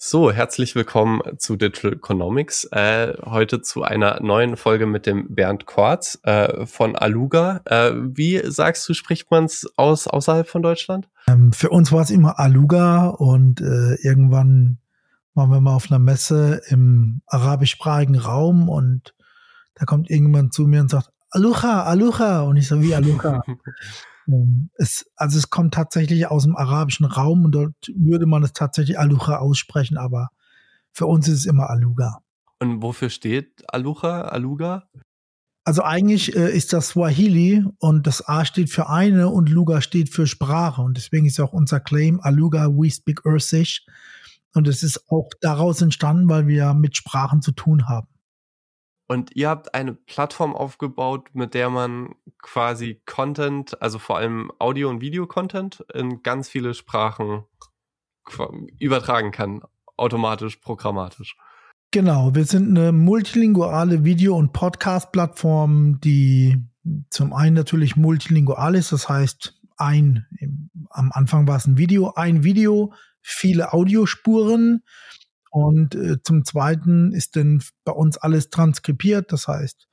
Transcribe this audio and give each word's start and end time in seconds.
So, 0.00 0.30
herzlich 0.30 0.76
willkommen 0.76 1.20
zu 1.38 1.56
Digital 1.56 1.94
Economics. 1.94 2.62
Äh, 2.70 3.14
heute 3.24 3.62
zu 3.62 3.82
einer 3.82 4.20
neuen 4.22 4.56
Folge 4.56 4.86
mit 4.86 5.06
dem 5.06 5.34
Bernd 5.34 5.66
Kortz 5.66 6.20
äh, 6.22 6.66
von 6.66 6.94
Aluga. 6.94 7.62
Äh, 7.64 7.94
wie 7.96 8.40
sagst 8.44 8.88
du, 8.88 8.94
spricht 8.94 9.32
man 9.32 9.46
es 9.46 9.66
aus 9.76 10.06
außerhalb 10.06 10.48
von 10.48 10.62
Deutschland? 10.62 11.08
Ähm, 11.26 11.52
für 11.52 11.70
uns 11.70 11.90
war 11.90 12.02
es 12.02 12.10
immer 12.10 12.38
Aluga 12.38 13.08
und 13.08 13.60
äh, 13.60 13.96
irgendwann 13.96 14.78
waren 15.34 15.50
wir 15.50 15.60
mal 15.60 15.74
auf 15.74 15.90
einer 15.90 15.98
Messe 15.98 16.62
im 16.68 17.20
arabischsprachigen 17.26 18.18
Raum 18.18 18.68
und 18.68 19.16
da 19.74 19.84
kommt 19.84 20.10
irgendjemand 20.10 20.54
zu 20.54 20.68
mir 20.68 20.80
und 20.80 20.90
sagt, 20.90 21.10
Alucha, 21.30 21.82
Alucha. 21.82 22.42
Und 22.42 22.56
ich 22.56 22.68
so, 22.68 22.80
wie 22.80 22.94
Alucha? 22.94 23.42
Ähm, 24.28 24.70
es, 24.74 25.10
also 25.16 25.38
es 25.38 25.50
kommt 25.50 25.74
tatsächlich 25.74 26.26
aus 26.28 26.44
dem 26.44 26.56
arabischen 26.56 27.06
Raum 27.06 27.44
und 27.44 27.52
dort 27.52 27.74
würde 27.94 28.26
man 28.26 28.42
es 28.42 28.52
tatsächlich 28.52 28.98
Alucha 28.98 29.38
aussprechen, 29.38 29.96
aber 29.96 30.28
für 30.92 31.06
uns 31.06 31.28
ist 31.28 31.40
es 31.40 31.46
immer 31.46 31.70
Aluga. 31.70 32.20
Und 32.60 32.82
wofür 32.82 33.10
steht 33.10 33.64
Alucha, 33.72 34.22
Aluga? 34.22 34.88
Also 35.64 35.82
eigentlich 35.82 36.34
äh, 36.34 36.50
ist 36.50 36.72
das 36.72 36.88
Swahili 36.88 37.64
und 37.78 38.06
das 38.06 38.26
A 38.26 38.44
steht 38.44 38.70
für 38.70 38.88
eine 38.88 39.28
und 39.28 39.50
Luga 39.50 39.82
steht 39.82 40.08
für 40.08 40.26
Sprache 40.26 40.80
und 40.80 40.96
deswegen 40.96 41.26
ist 41.26 41.38
auch 41.40 41.52
unser 41.52 41.78
Claim 41.78 42.20
Aluga 42.20 42.68
We 42.68 42.90
Speak 42.90 43.26
Ursish 43.26 43.84
und 44.54 44.66
es 44.66 44.82
ist 44.82 45.10
auch 45.10 45.28
daraus 45.40 45.82
entstanden, 45.82 46.28
weil 46.28 46.46
wir 46.46 46.72
mit 46.72 46.96
Sprachen 46.96 47.42
zu 47.42 47.52
tun 47.52 47.86
haben. 47.86 48.08
Und 49.10 49.34
ihr 49.34 49.48
habt 49.48 49.74
eine 49.74 49.94
Plattform 49.94 50.54
aufgebaut, 50.54 51.30
mit 51.32 51.54
der 51.54 51.70
man 51.70 52.14
quasi 52.42 53.00
Content, 53.06 53.80
also 53.80 53.98
vor 53.98 54.18
allem 54.18 54.52
Audio- 54.58 54.90
und 54.90 55.00
Video-Content 55.00 55.84
in 55.94 56.22
ganz 56.22 56.48
viele 56.48 56.74
Sprachen 56.74 57.44
übertragen 58.78 59.30
kann, 59.30 59.62
automatisch, 59.96 60.56
programmatisch. 60.56 61.36
Genau, 61.90 62.34
wir 62.34 62.44
sind 62.44 62.76
eine 62.76 62.92
multilinguale 62.92 64.04
Video- 64.04 64.36
und 64.36 64.52
Podcast-Plattform, 64.52 66.00
die 66.00 66.62
zum 67.08 67.32
einen 67.32 67.56
natürlich 67.56 67.96
multilingual 67.96 68.74
ist, 68.74 68.92
das 68.92 69.08
heißt, 69.08 69.54
ein, 69.78 70.26
am 70.90 71.12
Anfang 71.12 71.48
war 71.48 71.56
es 71.56 71.66
ein 71.66 71.78
Video, 71.78 72.12
ein 72.14 72.44
Video, 72.44 72.92
viele 73.22 73.72
Audiospuren, 73.72 74.82
und 75.50 75.94
äh, 75.94 76.22
zum 76.22 76.44
Zweiten 76.44 77.12
ist 77.12 77.36
dann 77.36 77.62
bei 77.84 77.92
uns 77.92 78.16
alles 78.18 78.50
transkribiert. 78.50 79.32
Das 79.32 79.48
heißt, 79.48 79.88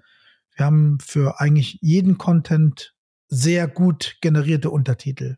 wir 0.56 0.66
haben 0.66 1.00
für 1.00 1.40
eigentlich 1.40 1.80
jeden 1.82 2.18
Content 2.18 2.96
sehr 3.28 3.68
gut 3.68 4.18
generierte 4.22 4.70
Untertitel 4.70 5.38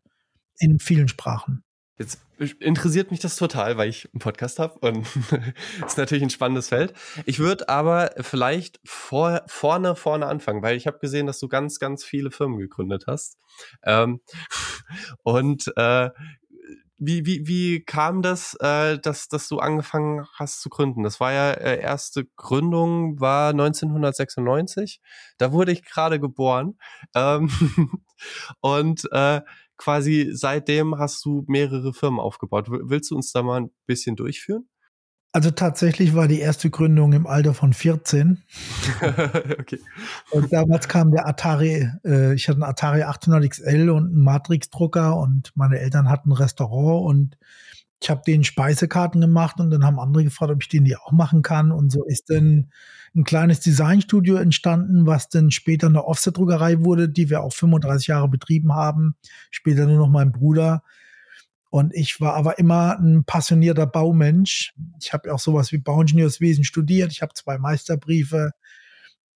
in 0.59 0.79
vielen 0.79 1.07
Sprachen. 1.07 1.63
Jetzt 1.99 2.21
interessiert 2.59 3.09
mich 3.09 3.19
das 3.21 3.35
total, 3.37 3.77
weil 3.77 3.89
ich 3.89 4.07
einen 4.13 4.19
Podcast 4.19 4.59
habe 4.59 4.77
und 4.79 5.07
ist 5.85 5.97
natürlich 5.97 6.21
ein 6.21 6.29
spannendes 6.29 6.67
Feld. 6.69 6.93
Ich 7.25 7.39
würde 7.39 7.69
aber 7.69 8.11
vielleicht 8.19 8.79
vor, 8.85 9.41
vorne 9.47 9.95
vorne 9.95 10.27
anfangen, 10.27 10.61
weil 10.61 10.77
ich 10.77 10.85
habe 10.85 10.99
gesehen, 10.99 11.25
dass 11.25 11.39
du 11.39 11.47
ganz 11.47 11.79
ganz 11.79 12.03
viele 12.03 12.29
Firmen 12.29 12.59
gegründet 12.59 13.05
hast 13.07 13.39
ähm, 13.83 14.21
und 15.23 15.73
äh, 15.75 16.11
wie, 16.97 17.25
wie, 17.25 17.47
wie 17.47 17.83
kam 17.83 18.21
das, 18.21 18.55
äh, 18.59 18.97
dass, 18.99 19.27
dass 19.27 19.47
du 19.47 19.59
angefangen 19.59 20.25
hast 20.33 20.61
zu 20.61 20.69
gründen? 20.69 21.03
Das 21.03 21.19
war 21.19 21.31
ja 21.31 21.51
äh, 21.51 21.79
erste 21.79 22.25
Gründung 22.35 23.19
war 23.19 23.51
1996. 23.51 25.01
Da 25.37 25.51
wurde 25.51 25.71
ich 25.71 25.83
gerade 25.83 26.19
geboren. 26.19 26.77
Ähm, 27.15 27.49
und 28.61 29.07
äh, 29.11 29.41
quasi 29.77 30.29
seitdem 30.33 30.97
hast 30.97 31.23
du 31.23 31.43
mehrere 31.47 31.93
Firmen 31.93 32.19
aufgebaut. 32.19 32.67
Willst 32.69 33.11
du 33.11 33.15
uns 33.15 33.31
da 33.31 33.43
mal 33.43 33.61
ein 33.61 33.71
bisschen 33.85 34.15
durchführen? 34.15 34.67
Also 35.33 35.51
tatsächlich 35.51 36.15
war 36.15 36.27
die 36.27 36.39
erste 36.39 36.69
Gründung 36.69 37.13
im 37.13 37.27
Alter 37.27 37.53
von 37.53 37.73
14. 37.73 38.41
okay. 39.59 39.79
Und 40.31 40.51
damals 40.51 40.87
kam 40.87 41.11
der 41.11 41.27
Atari, 41.27 41.89
äh, 42.05 42.33
ich 42.33 42.47
hatte 42.47 42.57
einen 42.57 42.69
Atari 42.69 43.03
800 43.03 43.49
XL 43.49 43.89
und 43.89 44.07
einen 44.07 44.23
Matrix-Drucker 44.23 45.17
und 45.17 45.51
meine 45.55 45.79
Eltern 45.79 46.09
hatten 46.09 46.29
ein 46.29 46.33
Restaurant 46.33 47.05
und 47.05 47.37
ich 48.01 48.09
habe 48.09 48.21
denen 48.25 48.43
Speisekarten 48.43 49.21
gemacht 49.21 49.59
und 49.59 49.71
dann 49.71 49.83
haben 49.83 49.99
andere 49.99 50.23
gefragt, 50.23 50.51
ob 50.51 50.61
ich 50.61 50.69
denen 50.69 50.85
die 50.85 50.95
auch 50.95 51.11
machen 51.11 51.41
kann. 51.41 51.71
Und 51.71 51.91
so 51.91 52.05
ist 52.05 52.29
dann 52.29 52.71
ein 53.15 53.23
kleines 53.23 53.59
Designstudio 53.59 54.35
entstanden, 54.35 55.07
was 55.07 55.29
dann 55.29 55.49
später 55.49 55.87
eine 55.87 56.05
Offset-Druckerei 56.05 56.83
wurde, 56.83 57.09
die 57.09 57.29
wir 57.29 57.41
auch 57.41 57.53
35 57.53 58.07
Jahre 58.07 58.29
betrieben 58.29 58.73
haben. 58.73 59.15
Später 59.49 59.87
nur 59.87 59.97
noch 59.97 60.09
mein 60.09 60.31
Bruder. 60.31 60.83
Und 61.69 61.93
ich 61.93 62.21
war 62.21 62.35
aber 62.35 62.59
immer 62.59 62.97
ein 62.97 63.23
passionierter 63.25 63.87
Baumensch. 63.87 64.73
Ich 65.01 65.13
habe 65.13 65.33
auch 65.33 65.39
sowas 65.39 65.71
wie 65.71 65.77
Bauingenieurswesen 65.77 66.63
studiert. 66.63 67.11
Ich 67.11 67.21
habe 67.21 67.33
zwei 67.33 67.57
Meisterbriefe 67.57 68.51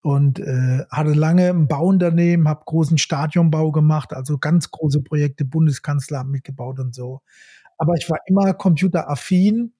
und 0.00 0.40
äh, 0.40 0.84
hatte 0.90 1.12
lange 1.12 1.50
ein 1.50 1.68
Bauunternehmen, 1.68 2.48
habe 2.48 2.64
großen 2.64 2.98
Stadionbau 2.98 3.70
gemacht, 3.70 4.12
also 4.12 4.38
ganz 4.38 4.70
große 4.70 5.02
Projekte, 5.02 5.44
Bundeskanzleramt 5.44 6.30
mitgebaut 6.30 6.80
und 6.80 6.94
so. 6.94 7.20
Aber 7.78 7.94
ich 7.94 8.08
war 8.10 8.18
immer 8.26 8.52
computeraffin. 8.54 9.72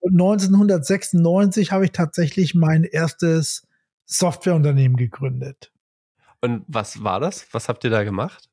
Und 0.00 0.12
1996 0.14 1.70
habe 1.70 1.84
ich 1.84 1.92
tatsächlich 1.92 2.54
mein 2.54 2.82
erstes 2.84 3.66
Softwareunternehmen 4.04 4.96
gegründet. 4.96 5.72
Und 6.40 6.64
was 6.66 7.04
war 7.04 7.20
das? 7.20 7.46
Was 7.52 7.68
habt 7.68 7.84
ihr 7.84 7.90
da 7.90 8.02
gemacht? 8.02 8.48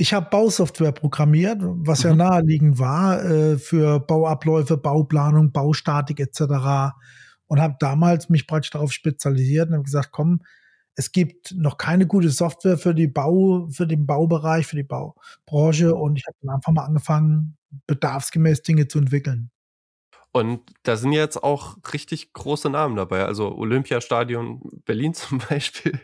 Ich 0.00 0.14
habe 0.14 0.30
Bausoftware 0.30 0.92
programmiert, 0.92 1.58
was 1.60 2.04
ja 2.04 2.12
mhm. 2.12 2.18
naheliegend 2.18 2.78
war 2.78 3.22
äh, 3.22 3.58
für 3.58 4.00
Bauabläufe, 4.00 4.78
Bauplanung, 4.78 5.52
Baustatik 5.52 6.20
etc. 6.20 6.94
Und 7.46 7.60
habe 7.60 7.76
damals 7.78 8.30
mich 8.30 8.46
praktisch 8.46 8.70
darauf 8.70 8.94
spezialisiert 8.94 9.68
und 9.68 9.74
habe 9.74 9.84
gesagt, 9.84 10.08
komm, 10.10 10.40
es 10.94 11.12
gibt 11.12 11.54
noch 11.54 11.76
keine 11.76 12.06
gute 12.06 12.30
Software 12.30 12.78
für 12.78 12.94
die 12.94 13.08
Bau, 13.08 13.68
für 13.70 13.86
den 13.86 14.06
Baubereich, 14.06 14.66
für 14.66 14.76
die 14.76 14.84
Baubranche 14.84 15.94
und 15.94 16.16
ich 16.16 16.26
habe 16.26 16.36
dann 16.40 16.54
einfach 16.54 16.72
mal 16.72 16.86
angefangen, 16.86 17.58
bedarfsgemäß 17.86 18.62
Dinge 18.62 18.88
zu 18.88 19.00
entwickeln. 19.00 19.50
Und 20.32 20.60
da 20.84 20.96
sind 20.96 21.12
jetzt 21.12 21.42
auch 21.42 21.76
richtig 21.92 22.32
große 22.32 22.70
Namen 22.70 22.94
dabei. 22.94 23.24
Also 23.24 23.52
Olympiastadion 23.56 24.60
Berlin 24.84 25.12
zum 25.14 25.38
Beispiel 25.48 26.00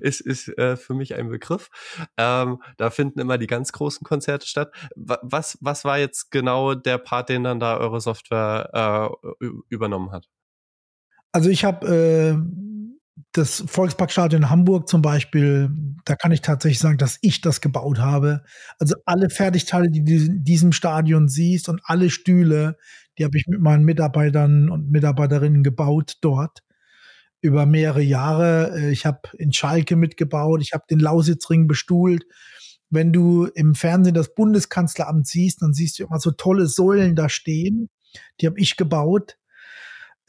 ist, 0.00 0.20
ist 0.20 0.48
äh, 0.58 0.76
für 0.76 0.94
mich 0.94 1.14
ein 1.14 1.28
Begriff. 1.28 1.70
Ähm, 2.16 2.62
da 2.76 2.90
finden 2.90 3.20
immer 3.20 3.38
die 3.38 3.46
ganz 3.46 3.72
großen 3.72 4.04
Konzerte 4.04 4.46
statt. 4.46 4.72
Was, 4.94 5.56
was 5.60 5.84
war 5.84 5.98
jetzt 5.98 6.30
genau 6.30 6.74
der 6.74 6.98
Part, 6.98 7.30
den 7.30 7.44
dann 7.44 7.60
da 7.60 7.78
eure 7.78 8.00
Software 8.00 9.18
äh, 9.40 9.46
übernommen 9.68 10.12
hat? 10.12 10.28
Also 11.32 11.48
ich 11.48 11.64
habe 11.64 11.86
äh, 11.86 12.36
das 13.32 13.62
Volksparkstadion 13.66 14.50
Hamburg 14.50 14.88
zum 14.88 15.02
Beispiel, 15.02 15.70
da 16.04 16.16
kann 16.16 16.32
ich 16.32 16.40
tatsächlich 16.40 16.80
sagen, 16.80 16.98
dass 16.98 17.18
ich 17.22 17.40
das 17.40 17.60
gebaut 17.60 17.98
habe. 17.98 18.42
Also 18.78 18.96
alle 19.04 19.30
Fertigteile, 19.30 19.90
die 19.90 20.04
du 20.04 20.12
in 20.12 20.44
diesem 20.44 20.72
Stadion 20.72 21.28
siehst 21.28 21.68
und 21.68 21.80
alle 21.84 22.10
Stühle, 22.10 22.76
die 23.20 23.24
habe 23.24 23.36
ich 23.36 23.46
mit 23.46 23.60
meinen 23.60 23.84
Mitarbeitern 23.84 24.70
und 24.70 24.90
Mitarbeiterinnen 24.90 25.62
gebaut 25.62 26.16
dort 26.22 26.62
über 27.42 27.66
mehrere 27.66 28.00
Jahre. 28.00 28.72
Äh, 28.74 28.90
ich 28.92 29.04
habe 29.04 29.20
in 29.36 29.52
Schalke 29.52 29.94
mitgebaut, 29.94 30.62
ich 30.62 30.72
habe 30.72 30.84
den 30.88 31.00
Lausitzring 31.00 31.68
bestuhlt. 31.68 32.24
Wenn 32.88 33.12
du 33.12 33.44
im 33.44 33.74
Fernsehen 33.74 34.14
das 34.14 34.34
Bundeskanzleramt 34.34 35.26
siehst, 35.26 35.60
dann 35.60 35.74
siehst 35.74 35.98
du 35.98 36.04
immer 36.04 36.18
so 36.18 36.30
tolle 36.30 36.66
Säulen 36.66 37.14
da 37.14 37.28
stehen. 37.28 37.90
Die 38.40 38.46
habe 38.46 38.58
ich 38.58 38.78
gebaut. 38.78 39.36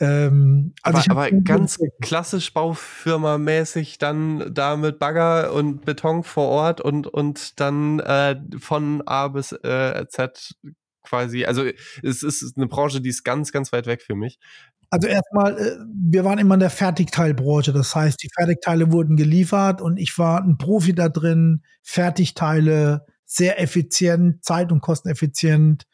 Ähm, 0.02 0.74
also 0.82 1.12
aber, 1.12 1.28
aber 1.28 1.32
ganz 1.32 1.80
klassisch 2.02 2.52
Baufirma-mäßig 2.54 4.00
dann 4.00 4.54
da 4.54 4.76
mit 4.76 5.00
Bagger 5.00 5.54
und 5.54 5.86
Beton 5.86 6.24
vor 6.24 6.50
Ort 6.50 6.82
und, 6.82 7.08
und 7.08 7.60
dann 7.60 8.00
äh, 8.00 8.36
von 8.60 9.02
A 9.06 9.30
bis 9.30 9.54
äh, 9.54 10.06
Z 10.10 10.56
quasi, 11.04 11.46
also 11.46 11.64
es 12.04 12.24
ist 12.24 12.58
eine 12.58 12.68
Branche, 12.68 13.02
die 13.02 13.10
ist 13.10 13.24
ganz, 13.24 13.52
ganz 13.52 13.72
weit 13.72 13.88
weg 13.88 14.02
für 14.02 14.16
mich. 14.16 14.40
Also 14.90 15.08
erstmal, 15.08 15.58
äh, 15.58 15.78
wir 16.10 16.26
waren 16.26 16.38
immer 16.38 16.56
in 16.56 16.60
der 16.60 16.70
Fertigteilbranche. 16.70 17.72
Das 17.72 17.96
heißt, 17.96 18.22
die 18.22 18.30
Fertigteile 18.36 18.92
wurden 18.92 19.16
geliefert 19.16 19.82
und 19.82 19.98
ich 19.98 20.18
war 20.18 20.44
ein 20.44 20.58
Profi 20.58 20.94
da 20.94 21.08
drin, 21.08 21.64
Fertigteile 21.82 23.06
sehr 23.26 23.62
effizient, 23.62 24.44
zeit- 24.44 24.72
und 24.72 24.82
kosteneffizient 24.82 25.88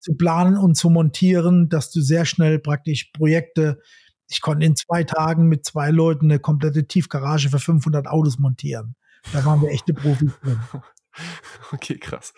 zu 0.00 0.14
planen 0.14 0.56
und 0.56 0.74
zu 0.74 0.90
montieren, 0.90 1.68
dass 1.68 1.92
du 1.92 2.00
sehr 2.00 2.24
schnell 2.24 2.58
praktisch 2.58 3.10
Projekte, 3.14 3.80
ich 4.28 4.40
konnte 4.40 4.66
in 4.66 4.74
zwei 4.74 5.04
Tagen 5.04 5.46
mit 5.46 5.64
zwei 5.64 5.90
Leuten 5.90 6.24
eine 6.26 6.40
komplette 6.40 6.88
Tiefgarage 6.88 7.50
für 7.50 7.60
500 7.60 8.08
Autos 8.08 8.40
montieren. 8.40 8.96
Da 9.32 9.44
waren 9.44 9.62
wir 9.62 9.70
echte 9.70 9.94
Profis 9.94 10.32
drin. 10.42 10.58
Okay, 11.72 11.98
krass. 11.98 12.34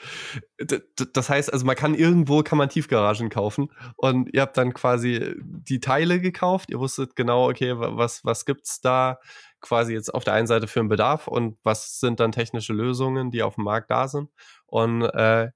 Das 1.12 1.28
heißt, 1.28 1.52
also 1.52 1.66
man 1.66 1.76
kann 1.76 1.94
irgendwo 1.94 2.42
kann 2.42 2.58
man 2.58 2.68
Tiefgaragen 2.68 3.30
kaufen 3.30 3.70
und 3.96 4.32
ihr 4.32 4.42
habt 4.42 4.56
dann 4.56 4.72
quasi 4.74 5.34
die 5.42 5.80
Teile 5.80 6.20
gekauft. 6.20 6.70
Ihr 6.70 6.78
wusstet 6.80 7.16
genau, 7.16 7.48
okay, 7.48 7.74
was 7.76 8.24
was 8.24 8.44
gibt's 8.44 8.80
da 8.80 9.18
quasi 9.60 9.94
jetzt 9.94 10.12
auf 10.14 10.24
der 10.24 10.34
einen 10.34 10.46
Seite 10.46 10.66
für 10.66 10.80
einen 10.80 10.88
Bedarf 10.88 11.26
und 11.26 11.58
was 11.62 11.98
sind 11.98 12.20
dann 12.20 12.32
technische 12.32 12.72
Lösungen, 12.72 13.30
die 13.30 13.42
auf 13.42 13.56
dem 13.56 13.64
Markt 13.64 13.90
da 13.90 14.08
sind 14.08 14.30
und 14.66 15.02
äh, 15.02 15.50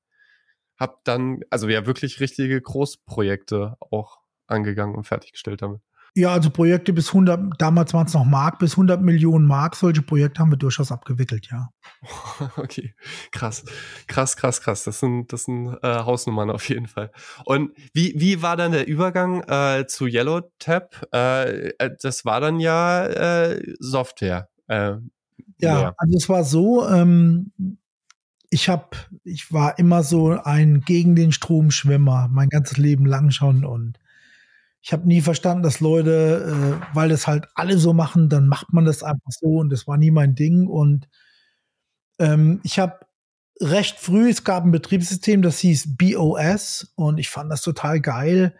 habt 0.78 1.06
dann 1.08 1.40
also 1.50 1.68
ja 1.68 1.86
wirklich 1.86 2.20
richtige 2.20 2.60
Großprojekte 2.60 3.76
auch 3.90 4.18
angegangen 4.46 4.94
und 4.96 5.04
fertiggestellt 5.04 5.62
damit. 5.62 5.80
Ja, 6.18 6.32
also 6.32 6.50
Projekte 6.50 6.92
bis 6.92 7.10
100, 7.10 7.60
damals 7.60 7.94
waren 7.94 8.08
es 8.08 8.14
noch 8.14 8.24
Mark, 8.24 8.58
bis 8.58 8.72
100 8.72 9.00
Millionen 9.00 9.46
Mark, 9.46 9.76
solche 9.76 10.02
Projekte 10.02 10.40
haben 10.40 10.50
wir 10.50 10.56
durchaus 10.58 10.90
abgewickelt, 10.90 11.46
ja. 11.48 11.70
Okay, 12.56 12.92
krass, 13.30 13.64
krass, 14.08 14.36
krass, 14.36 14.60
krass. 14.60 14.82
Das 14.82 14.98
sind, 14.98 15.32
das 15.32 15.44
sind 15.44 15.68
äh, 15.80 15.98
Hausnummern 16.00 16.50
auf 16.50 16.68
jeden 16.68 16.88
Fall. 16.88 17.12
Und 17.44 17.70
wie, 17.94 18.14
wie 18.16 18.42
war 18.42 18.56
dann 18.56 18.72
der 18.72 18.88
Übergang 18.88 19.44
äh, 19.44 19.86
zu 19.86 20.06
Yellow 20.06 20.40
Tab? 20.58 21.06
Äh, 21.14 21.68
äh 21.78 21.90
das 22.02 22.24
war 22.24 22.40
dann 22.40 22.58
ja 22.58 23.06
äh, 23.06 23.62
Software. 23.78 24.48
Äh, 24.66 24.94
ja, 25.60 25.74
mehr. 25.74 25.94
also 25.98 26.16
es 26.16 26.28
war 26.28 26.42
so, 26.42 26.88
ähm, 26.88 27.52
ich 28.50 28.68
habe, 28.68 28.96
ich 29.22 29.52
war 29.52 29.78
immer 29.78 30.02
so 30.02 30.30
ein 30.30 30.80
gegen 30.80 31.14
den 31.14 31.30
Strom 31.30 31.70
Schwimmer, 31.70 32.26
mein 32.28 32.48
ganzes 32.48 32.76
Leben 32.76 33.06
lang 33.06 33.30
schon 33.30 33.64
und 33.64 34.00
ich 34.88 34.92
habe 34.94 35.06
nie 35.06 35.20
verstanden, 35.20 35.62
dass 35.62 35.80
Leute, 35.80 36.80
äh, 36.80 36.96
weil 36.96 37.10
das 37.10 37.26
halt 37.26 37.46
alle 37.54 37.76
so 37.76 37.92
machen, 37.92 38.30
dann 38.30 38.48
macht 38.48 38.72
man 38.72 38.86
das 38.86 39.02
einfach 39.02 39.30
so 39.30 39.58
und 39.58 39.68
das 39.68 39.86
war 39.86 39.98
nie 39.98 40.10
mein 40.10 40.34
Ding. 40.34 40.66
Und 40.66 41.10
ähm, 42.18 42.60
ich 42.62 42.78
habe 42.78 43.00
recht 43.60 43.98
früh, 43.98 44.30
es 44.30 44.44
gab 44.44 44.64
ein 44.64 44.70
Betriebssystem, 44.70 45.42
das 45.42 45.58
hieß 45.58 45.98
BOS 45.98 46.90
und 46.94 47.18
ich 47.18 47.28
fand 47.28 47.52
das 47.52 47.60
total 47.60 48.00
geil 48.00 48.56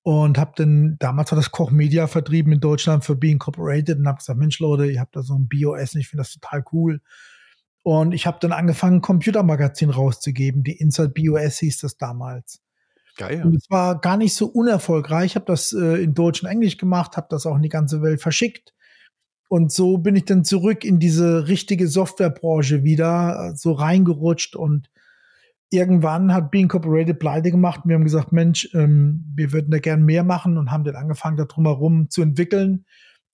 und 0.00 0.38
habe 0.38 0.52
dann 0.56 0.96
damals 0.98 1.30
hat 1.30 1.38
das 1.38 1.50
Koch 1.50 1.70
Media 1.70 2.06
vertrieben 2.06 2.54
in 2.54 2.60
Deutschland 2.60 3.04
für 3.04 3.14
Being 3.14 3.34
Incorporated 3.34 3.98
und 3.98 4.08
habe 4.08 4.20
gesagt, 4.20 4.38
Mensch 4.38 4.58
Leute, 4.58 4.86
ihr 4.86 5.00
habt 5.00 5.14
da 5.16 5.22
so 5.22 5.34
ein 5.34 5.48
BOS 5.48 5.94
und 5.94 6.00
ich 6.00 6.08
finde 6.08 6.22
das 6.22 6.32
total 6.32 6.64
cool. 6.72 7.02
Und 7.82 8.12
ich 8.12 8.26
habe 8.26 8.38
dann 8.40 8.52
angefangen, 8.52 8.96
ein 8.96 9.02
Computermagazin 9.02 9.90
rauszugeben. 9.90 10.62
Die 10.64 10.78
Inside 10.78 11.10
BOS 11.10 11.58
hieß 11.58 11.80
das 11.80 11.98
damals. 11.98 12.62
Geil. 13.16 13.42
Und 13.44 13.56
es 13.56 13.68
war 13.70 14.00
gar 14.00 14.16
nicht 14.16 14.34
so 14.34 14.46
unerfolgreich. 14.46 15.32
Ich 15.32 15.34
habe 15.36 15.46
das 15.46 15.72
äh, 15.72 16.02
in 16.02 16.14
Deutsch 16.14 16.42
und 16.42 16.48
Englisch 16.48 16.78
gemacht, 16.78 17.16
habe 17.16 17.26
das 17.30 17.46
auch 17.46 17.56
in 17.56 17.62
die 17.62 17.68
ganze 17.68 18.02
Welt 18.02 18.20
verschickt. 18.20 18.72
Und 19.48 19.70
so 19.70 19.98
bin 19.98 20.16
ich 20.16 20.24
dann 20.24 20.44
zurück 20.44 20.82
in 20.84 20.98
diese 20.98 21.46
richtige 21.46 21.86
Softwarebranche 21.86 22.84
wieder 22.84 23.50
äh, 23.50 23.56
so 23.56 23.72
reingerutscht 23.72 24.56
und 24.56 24.88
irgendwann 25.72 26.32
hat 26.32 26.50
Being 26.50 26.64
Incorporated 26.64 27.18
pleite 27.18 27.50
gemacht. 27.50 27.82
Wir 27.84 27.96
haben 27.96 28.04
gesagt, 28.04 28.32
Mensch, 28.32 28.70
ähm, 28.74 29.24
wir 29.34 29.52
würden 29.52 29.70
da 29.70 29.78
gern 29.78 30.04
mehr 30.04 30.24
machen 30.24 30.58
und 30.58 30.70
haben 30.70 30.84
dann 30.84 30.96
angefangen, 30.96 31.36
da 31.36 31.44
drumherum 31.44 32.08
zu 32.10 32.22
entwickeln. 32.22 32.84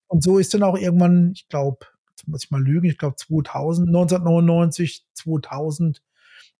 Und 0.07 0.23
so 0.23 0.39
ist 0.39 0.55
dann 0.55 0.63
auch 0.63 0.77
irgendwann, 0.77 1.33
ich 1.35 1.49
glaube, 1.49 1.87
muss 2.27 2.45
ich 2.45 2.51
mal 2.51 2.63
lügen, 2.63 2.87
ich 2.89 2.99
glaube 2.99 3.17
2000, 3.17 3.89
1999, 3.89 5.05
2000 5.15 6.03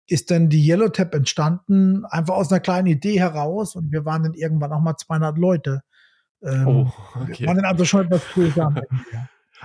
ist 0.09 0.31
dann 0.31 0.49
die 0.49 0.65
Yellow 0.67 0.89
Tab 0.89 1.13
entstanden, 1.13 2.05
einfach 2.05 2.35
aus 2.35 2.51
einer 2.51 2.59
kleinen 2.59 2.87
Idee 2.87 3.19
heraus 3.19 3.75
und 3.75 3.91
wir 3.91 4.05
waren 4.05 4.23
dann 4.23 4.33
irgendwann 4.33 4.71
auch 4.71 4.81
mal 4.81 4.97
200 4.97 5.37
Leute. 5.37 5.81
Ähm, 6.41 6.67
oh, 6.67 6.93
okay. 7.15 7.39
Wir 7.39 7.47
waren 7.47 7.57
dann 7.57 7.65
also 7.65 7.85
schon 7.85 8.05
etwas 8.05 8.23
größer. 8.33 8.73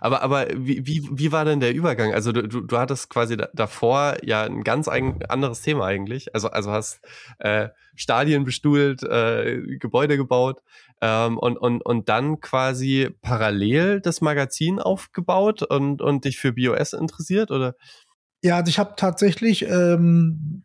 Aber, 0.00 0.22
aber 0.22 0.48
wie, 0.54 0.86
wie, 0.86 1.08
wie 1.12 1.32
war 1.32 1.44
denn 1.44 1.60
der 1.60 1.72
Übergang? 1.72 2.12
Also 2.12 2.32
du, 2.32 2.48
du, 2.48 2.62
du 2.62 2.78
hattest 2.78 3.10
quasi 3.10 3.36
davor 3.52 4.16
ja 4.22 4.42
ein 4.42 4.64
ganz 4.64 4.88
eigen, 4.88 5.24
anderes 5.26 5.62
Thema 5.62 5.86
eigentlich. 5.86 6.34
Also, 6.34 6.50
also 6.50 6.72
hast 6.72 7.00
äh, 7.38 7.68
Stadien 7.94 8.44
bestuhlt, 8.44 9.02
äh, 9.04 9.62
Gebäude 9.78 10.16
gebaut 10.16 10.62
ähm, 11.00 11.38
und, 11.38 11.56
und, 11.56 11.80
und 11.82 12.08
dann 12.08 12.40
quasi 12.40 13.10
parallel 13.22 14.00
das 14.00 14.20
Magazin 14.20 14.80
aufgebaut 14.80 15.62
und, 15.62 16.02
und 16.02 16.24
dich 16.24 16.38
für 16.38 16.52
BOS 16.52 16.92
interessiert, 16.92 17.50
oder? 17.50 17.74
Ja, 18.44 18.56
also 18.56 18.68
ich 18.68 18.78
habe 18.78 18.92
tatsächlich 18.98 19.62
ähm, 19.66 20.64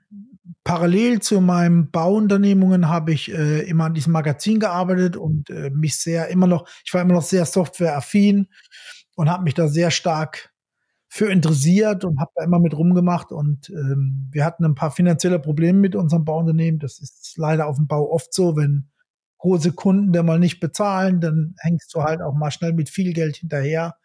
parallel 0.65 1.21
zu 1.21 1.39
meinen 1.39 1.89
Bauunternehmungen 1.91 2.89
habe 2.89 3.13
ich 3.13 3.31
äh, 3.31 3.61
immer 3.61 3.85
an 3.85 3.93
diesem 3.93 4.11
Magazin 4.11 4.59
gearbeitet 4.59 5.15
und 5.15 5.49
äh, 5.49 5.69
mich 5.69 5.97
sehr 5.97 6.27
immer 6.27 6.45
noch, 6.45 6.67
ich 6.83 6.93
war 6.93 7.01
immer 7.01 7.13
noch 7.13 7.21
sehr 7.23 7.45
softwareaffin 7.45 8.49
und 9.15 9.29
habe 9.29 9.43
mich 9.45 9.53
da 9.53 9.69
sehr 9.69 9.91
stark 9.91 10.51
für 11.07 11.31
interessiert 11.31 12.03
und 12.03 12.19
habe 12.19 12.31
da 12.35 12.43
immer 12.43 12.59
mit 12.59 12.75
rumgemacht 12.77 13.31
und 13.31 13.69
ähm, 13.69 14.27
wir 14.29 14.43
hatten 14.43 14.65
ein 14.65 14.75
paar 14.75 14.91
finanzielle 14.91 15.39
Probleme 15.39 15.79
mit 15.79 15.95
unserem 15.95 16.25
Bauunternehmen. 16.25 16.81
Das 16.81 16.99
ist 16.99 17.35
leider 17.37 17.65
auf 17.67 17.77
dem 17.77 17.87
Bau 17.87 18.11
oft 18.11 18.33
so, 18.33 18.57
wenn 18.57 18.89
große 19.37 19.71
Kunden 19.71 20.11
da 20.11 20.21
mal 20.21 20.37
nicht 20.37 20.59
bezahlen, 20.59 21.21
dann 21.21 21.55
hängst 21.59 21.95
du 21.95 22.03
halt 22.03 22.21
auch 22.21 22.33
mal 22.35 22.51
schnell 22.51 22.73
mit 22.73 22.89
viel 22.89 23.13
Geld 23.13 23.37
hinterher. 23.37 23.95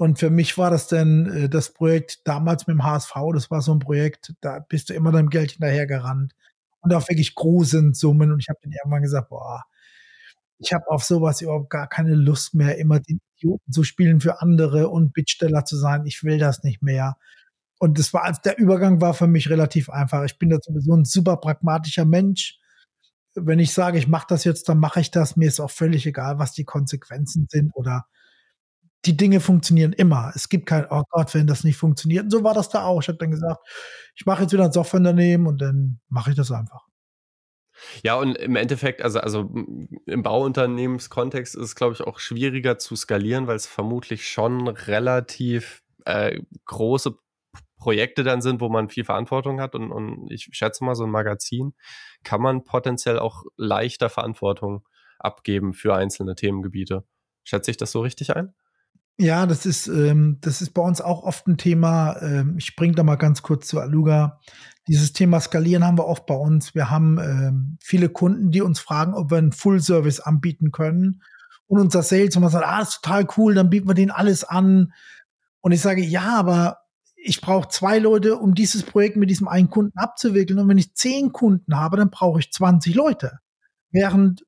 Und 0.00 0.18
für 0.18 0.30
mich 0.30 0.56
war 0.56 0.70
das 0.70 0.86
dann 0.88 1.26
äh, 1.26 1.48
das 1.50 1.74
Projekt 1.74 2.26
damals 2.26 2.66
mit 2.66 2.72
dem 2.72 2.84
HSV, 2.84 3.12
das 3.34 3.50
war 3.50 3.60
so 3.60 3.74
ein 3.74 3.80
Projekt, 3.80 4.32
da 4.40 4.58
bist 4.58 4.88
du 4.88 4.94
immer 4.94 5.12
deinem 5.12 5.28
Geld 5.28 5.50
hinterher 5.50 5.86
gerannt. 5.86 6.32
Und 6.80 6.94
auch 6.94 7.06
wirklich 7.10 7.34
großen 7.34 7.92
Summen. 7.92 8.32
Und 8.32 8.40
ich 8.40 8.48
habe 8.48 8.58
dann 8.62 8.72
irgendwann 8.72 9.02
gesagt, 9.02 9.28
boah, 9.28 9.64
ich 10.56 10.72
habe 10.72 10.88
auf 10.88 11.04
sowas 11.04 11.42
überhaupt 11.42 11.68
gar 11.68 11.86
keine 11.86 12.14
Lust 12.14 12.54
mehr, 12.54 12.78
immer 12.78 12.98
den 13.00 13.20
Idioten 13.36 13.72
zu 13.72 13.84
spielen 13.84 14.22
für 14.22 14.40
andere 14.40 14.88
und 14.88 15.12
Bittsteller 15.12 15.66
zu 15.66 15.76
sein. 15.76 16.06
Ich 16.06 16.24
will 16.24 16.38
das 16.38 16.62
nicht 16.62 16.80
mehr. 16.80 17.18
Und 17.78 17.98
das 17.98 18.14
war, 18.14 18.32
der 18.42 18.56
Übergang 18.56 19.02
war 19.02 19.12
für 19.12 19.26
mich 19.26 19.50
relativ 19.50 19.90
einfach. 19.90 20.24
Ich 20.24 20.38
bin 20.38 20.48
da 20.48 20.56
sowieso 20.62 20.94
ein 20.96 21.04
super 21.04 21.36
pragmatischer 21.36 22.06
Mensch. 22.06 22.58
Wenn 23.34 23.58
ich 23.58 23.74
sage, 23.74 23.98
ich 23.98 24.08
mache 24.08 24.28
das 24.30 24.44
jetzt, 24.44 24.66
dann 24.70 24.78
mache 24.78 25.00
ich 25.00 25.10
das. 25.10 25.36
Mir 25.36 25.48
ist 25.48 25.60
auch 25.60 25.70
völlig 25.70 26.06
egal, 26.06 26.38
was 26.38 26.52
die 26.52 26.64
Konsequenzen 26.64 27.48
sind 27.50 27.72
oder 27.74 28.06
die 29.04 29.16
Dinge 29.16 29.40
funktionieren 29.40 29.92
immer. 29.92 30.32
Es 30.34 30.48
gibt 30.48 30.66
kein, 30.66 30.86
oh 30.90 31.02
Gott, 31.10 31.34
wenn 31.34 31.46
das 31.46 31.64
nicht 31.64 31.76
funktioniert. 31.76 32.24
Und 32.24 32.30
so 32.30 32.44
war 32.44 32.54
das 32.54 32.68
da 32.68 32.84
auch. 32.84 33.00
Ich 33.00 33.08
habe 33.08 33.18
dann 33.18 33.30
gesagt, 33.30 33.66
ich 34.14 34.26
mache 34.26 34.42
jetzt 34.42 34.52
wieder 34.52 34.64
ein 34.64 34.72
Softwareunternehmen 34.72 35.46
und 35.46 35.60
dann 35.60 36.00
mache 36.08 36.30
ich 36.30 36.36
das 36.36 36.50
einfach. 36.50 36.86
Ja, 38.02 38.16
und 38.16 38.36
im 38.36 38.56
Endeffekt, 38.56 39.00
also, 39.02 39.20
also 39.20 39.50
im 40.06 40.22
Bauunternehmenskontext 40.22 41.54
ist 41.54 41.62
es, 41.62 41.74
glaube 41.74 41.94
ich, 41.94 42.02
auch 42.02 42.18
schwieriger 42.18 42.78
zu 42.78 42.94
skalieren, 42.94 43.46
weil 43.46 43.56
es 43.56 43.66
vermutlich 43.66 44.28
schon 44.28 44.68
relativ 44.68 45.82
äh, 46.04 46.40
große 46.66 47.16
Projekte 47.78 48.22
dann 48.22 48.42
sind, 48.42 48.60
wo 48.60 48.68
man 48.68 48.90
viel 48.90 49.04
Verantwortung 49.04 49.60
hat. 49.60 49.74
Und, 49.74 49.90
und 49.90 50.30
ich 50.30 50.50
schätze 50.52 50.84
mal, 50.84 50.94
so 50.94 51.04
ein 51.04 51.10
Magazin 51.10 51.72
kann 52.22 52.42
man 52.42 52.64
potenziell 52.64 53.18
auch 53.18 53.44
leichter 53.56 54.10
Verantwortung 54.10 54.86
abgeben 55.18 55.72
für 55.72 55.94
einzelne 55.94 56.34
Themengebiete. 56.34 57.04
Schätze 57.44 57.70
ich 57.70 57.78
das 57.78 57.92
so 57.92 58.00
richtig 58.00 58.36
ein? 58.36 58.54
Ja, 59.20 59.44
das 59.44 59.66
ist, 59.66 59.86
ähm, 59.86 60.38
das 60.40 60.62
ist 60.62 60.70
bei 60.70 60.80
uns 60.80 61.02
auch 61.02 61.24
oft 61.24 61.46
ein 61.46 61.58
Thema. 61.58 62.16
Ähm, 62.22 62.54
ich 62.56 62.64
springe 62.64 62.94
da 62.94 63.02
mal 63.02 63.16
ganz 63.16 63.42
kurz 63.42 63.66
zu 63.66 63.78
Aluga. 63.78 64.40
Dieses 64.88 65.12
Thema 65.12 65.40
Skalieren 65.40 65.84
haben 65.84 65.98
wir 65.98 66.06
oft 66.06 66.24
bei 66.24 66.34
uns. 66.34 66.74
Wir 66.74 66.88
haben 66.88 67.18
ähm, 67.18 67.76
viele 67.82 68.08
Kunden, 68.08 68.50
die 68.50 68.62
uns 68.62 68.80
fragen, 68.80 69.12
ob 69.12 69.30
wir 69.30 69.36
einen 69.36 69.52
Full-Service 69.52 70.20
anbieten 70.20 70.72
können. 70.72 71.22
Und 71.66 71.80
unser 71.80 72.02
Sales, 72.02 72.34
und 72.34 72.40
man 72.40 72.50
sagt, 72.50 72.66
ah, 72.66 72.80
ist 72.80 73.02
total 73.02 73.28
cool, 73.36 73.54
dann 73.54 73.68
bieten 73.68 73.88
wir 73.88 73.94
denen 73.94 74.10
alles 74.10 74.42
an. 74.42 74.94
Und 75.60 75.72
ich 75.72 75.82
sage, 75.82 76.00
ja, 76.00 76.38
aber 76.38 76.78
ich 77.14 77.42
brauche 77.42 77.68
zwei 77.68 77.98
Leute, 77.98 78.38
um 78.38 78.54
dieses 78.54 78.84
Projekt 78.84 79.18
mit 79.18 79.28
diesem 79.28 79.48
einen 79.48 79.68
Kunden 79.68 79.98
abzuwickeln. 79.98 80.58
Und 80.58 80.68
wenn 80.70 80.78
ich 80.78 80.94
zehn 80.94 81.30
Kunden 81.30 81.76
habe, 81.76 81.98
dann 81.98 82.08
brauche 82.08 82.40
ich 82.40 82.50
20 82.50 82.94
Leute. 82.94 83.40
Während 83.90 84.46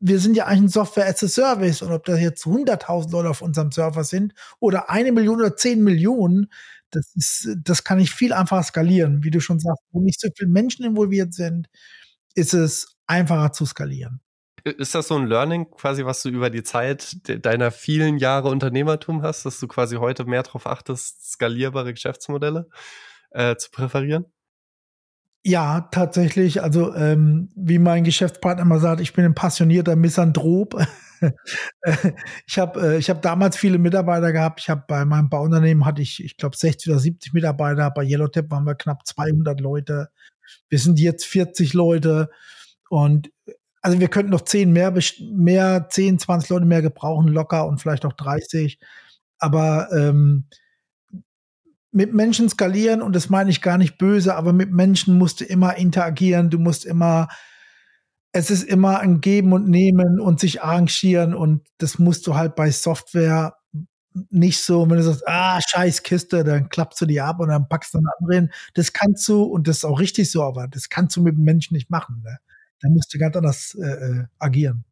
wir 0.00 0.18
sind 0.18 0.34
ja 0.36 0.46
eigentlich 0.46 0.62
ein 0.62 0.68
Software 0.68 1.06
as 1.06 1.22
a 1.22 1.28
Service 1.28 1.82
und 1.82 1.92
ob 1.92 2.04
das 2.04 2.20
jetzt 2.20 2.44
100.000 2.44 3.12
Leute 3.12 3.30
auf 3.30 3.42
unserem 3.42 3.70
Server 3.70 4.02
sind 4.02 4.34
oder 4.58 4.90
eine 4.90 5.12
Million 5.12 5.40
oder 5.40 5.56
zehn 5.56 5.84
Millionen, 5.84 6.50
das 6.90 7.12
ist, 7.14 7.56
das 7.62 7.84
kann 7.84 8.00
ich 8.00 8.10
viel 8.10 8.32
einfacher 8.32 8.62
skalieren. 8.62 9.22
Wie 9.22 9.30
du 9.30 9.40
schon 9.40 9.60
sagst, 9.60 9.82
wo 9.92 10.00
nicht 10.00 10.20
so 10.20 10.28
viele 10.36 10.50
Menschen 10.50 10.84
involviert 10.84 11.34
sind, 11.34 11.68
ist 12.34 12.54
es 12.54 12.96
einfacher 13.06 13.52
zu 13.52 13.66
skalieren. 13.66 14.20
Ist 14.64 14.94
das 14.94 15.08
so 15.08 15.16
ein 15.16 15.26
Learning 15.26 15.70
quasi, 15.70 16.04
was 16.04 16.22
du 16.22 16.28
über 16.28 16.50
die 16.50 16.62
Zeit 16.62 17.16
deiner 17.44 17.70
vielen 17.70 18.18
Jahre 18.18 18.48
Unternehmertum 18.48 19.22
hast, 19.22 19.44
dass 19.46 19.60
du 19.60 19.68
quasi 19.68 19.96
heute 19.96 20.24
mehr 20.24 20.42
darauf 20.42 20.66
achtest, 20.66 21.32
skalierbare 21.32 21.94
Geschäftsmodelle 21.94 22.68
äh, 23.30 23.56
zu 23.56 23.70
präferieren? 23.70 24.26
Ja, 25.44 25.88
tatsächlich. 25.90 26.62
Also 26.62 26.94
ähm, 26.94 27.48
wie 27.56 27.78
mein 27.78 28.04
Geschäftspartner 28.04 28.62
immer 28.62 28.78
sagt, 28.78 29.00
ich 29.00 29.14
bin 29.14 29.24
ein 29.24 29.34
passionierter 29.34 29.96
Misanthrop. 29.96 30.86
ich 32.46 32.58
habe 32.58 32.80
äh, 32.80 32.98
ich 32.98 33.08
hab 33.08 33.22
damals 33.22 33.56
viele 33.56 33.78
Mitarbeiter 33.78 34.32
gehabt. 34.32 34.60
Ich 34.60 34.68
habe 34.68 34.84
bei 34.86 35.04
meinem 35.06 35.30
Bauunternehmen 35.30 35.86
hatte 35.86 36.02
ich, 36.02 36.22
ich 36.22 36.36
glaube, 36.36 36.56
60 36.56 36.90
oder 36.92 37.00
70 37.00 37.32
Mitarbeiter. 37.32 37.90
Bei 37.90 38.04
Yellowtap 38.04 38.50
waren 38.50 38.64
wir 38.64 38.74
knapp 38.74 39.06
200 39.06 39.60
Leute. 39.60 40.10
Wir 40.68 40.78
sind 40.78 40.98
jetzt 40.98 41.24
40 41.24 41.72
Leute 41.72 42.30
und 42.90 43.30
also 43.82 43.98
wir 43.98 44.08
könnten 44.08 44.32
noch 44.32 44.42
10 44.42 44.72
mehr, 44.72 44.92
mehr 45.32 45.86
10, 45.88 46.18
20 46.18 46.50
Leute 46.50 46.66
mehr 46.66 46.82
gebrauchen, 46.82 47.28
locker 47.28 47.66
und 47.66 47.80
vielleicht 47.80 48.04
auch 48.04 48.12
30. 48.12 48.78
Aber 49.38 49.88
ähm, 49.92 50.46
mit 51.92 52.14
Menschen 52.14 52.48
skalieren 52.48 53.02
und 53.02 53.14
das 53.16 53.30
meine 53.30 53.50
ich 53.50 53.62
gar 53.62 53.78
nicht 53.78 53.98
böse, 53.98 54.36
aber 54.36 54.52
mit 54.52 54.72
Menschen 54.72 55.18
musst 55.18 55.40
du 55.40 55.44
immer 55.44 55.76
interagieren, 55.76 56.50
du 56.50 56.58
musst 56.58 56.84
immer, 56.84 57.28
es 58.32 58.50
ist 58.50 58.62
immer 58.62 59.00
ein 59.00 59.20
Geben 59.20 59.52
und 59.52 59.68
Nehmen 59.68 60.20
und 60.20 60.38
sich 60.38 60.62
arrangieren 60.62 61.34
und 61.34 61.66
das 61.78 61.98
musst 61.98 62.26
du 62.26 62.36
halt 62.36 62.54
bei 62.54 62.70
Software 62.70 63.56
nicht 64.30 64.60
so, 64.60 64.88
wenn 64.88 64.96
du 64.96 65.02
sagst, 65.02 65.26
ah, 65.26 65.60
scheiß 65.60 66.02
Kiste, 66.02 66.44
dann 66.44 66.68
klappst 66.68 67.00
du 67.00 67.06
die 67.06 67.20
ab 67.20 67.40
und 67.40 67.48
dann 67.48 67.68
packst 67.68 67.94
du 67.94 67.98
einen 67.98 68.08
anderen. 68.18 68.52
Das 68.74 68.92
kannst 68.92 69.26
du, 69.28 69.44
und 69.44 69.68
das 69.68 69.78
ist 69.78 69.84
auch 69.84 70.00
richtig 70.00 70.30
so, 70.30 70.42
aber 70.42 70.66
das 70.68 70.88
kannst 70.88 71.16
du 71.16 71.22
mit 71.22 71.38
Menschen 71.38 71.74
nicht 71.74 71.90
machen. 71.90 72.22
Ne? 72.24 72.38
Da 72.80 72.88
musst 72.88 73.14
du 73.14 73.18
ganz 73.18 73.36
anders 73.36 73.76
äh, 73.80 73.86
äh 73.86 74.24
agieren. 74.38 74.84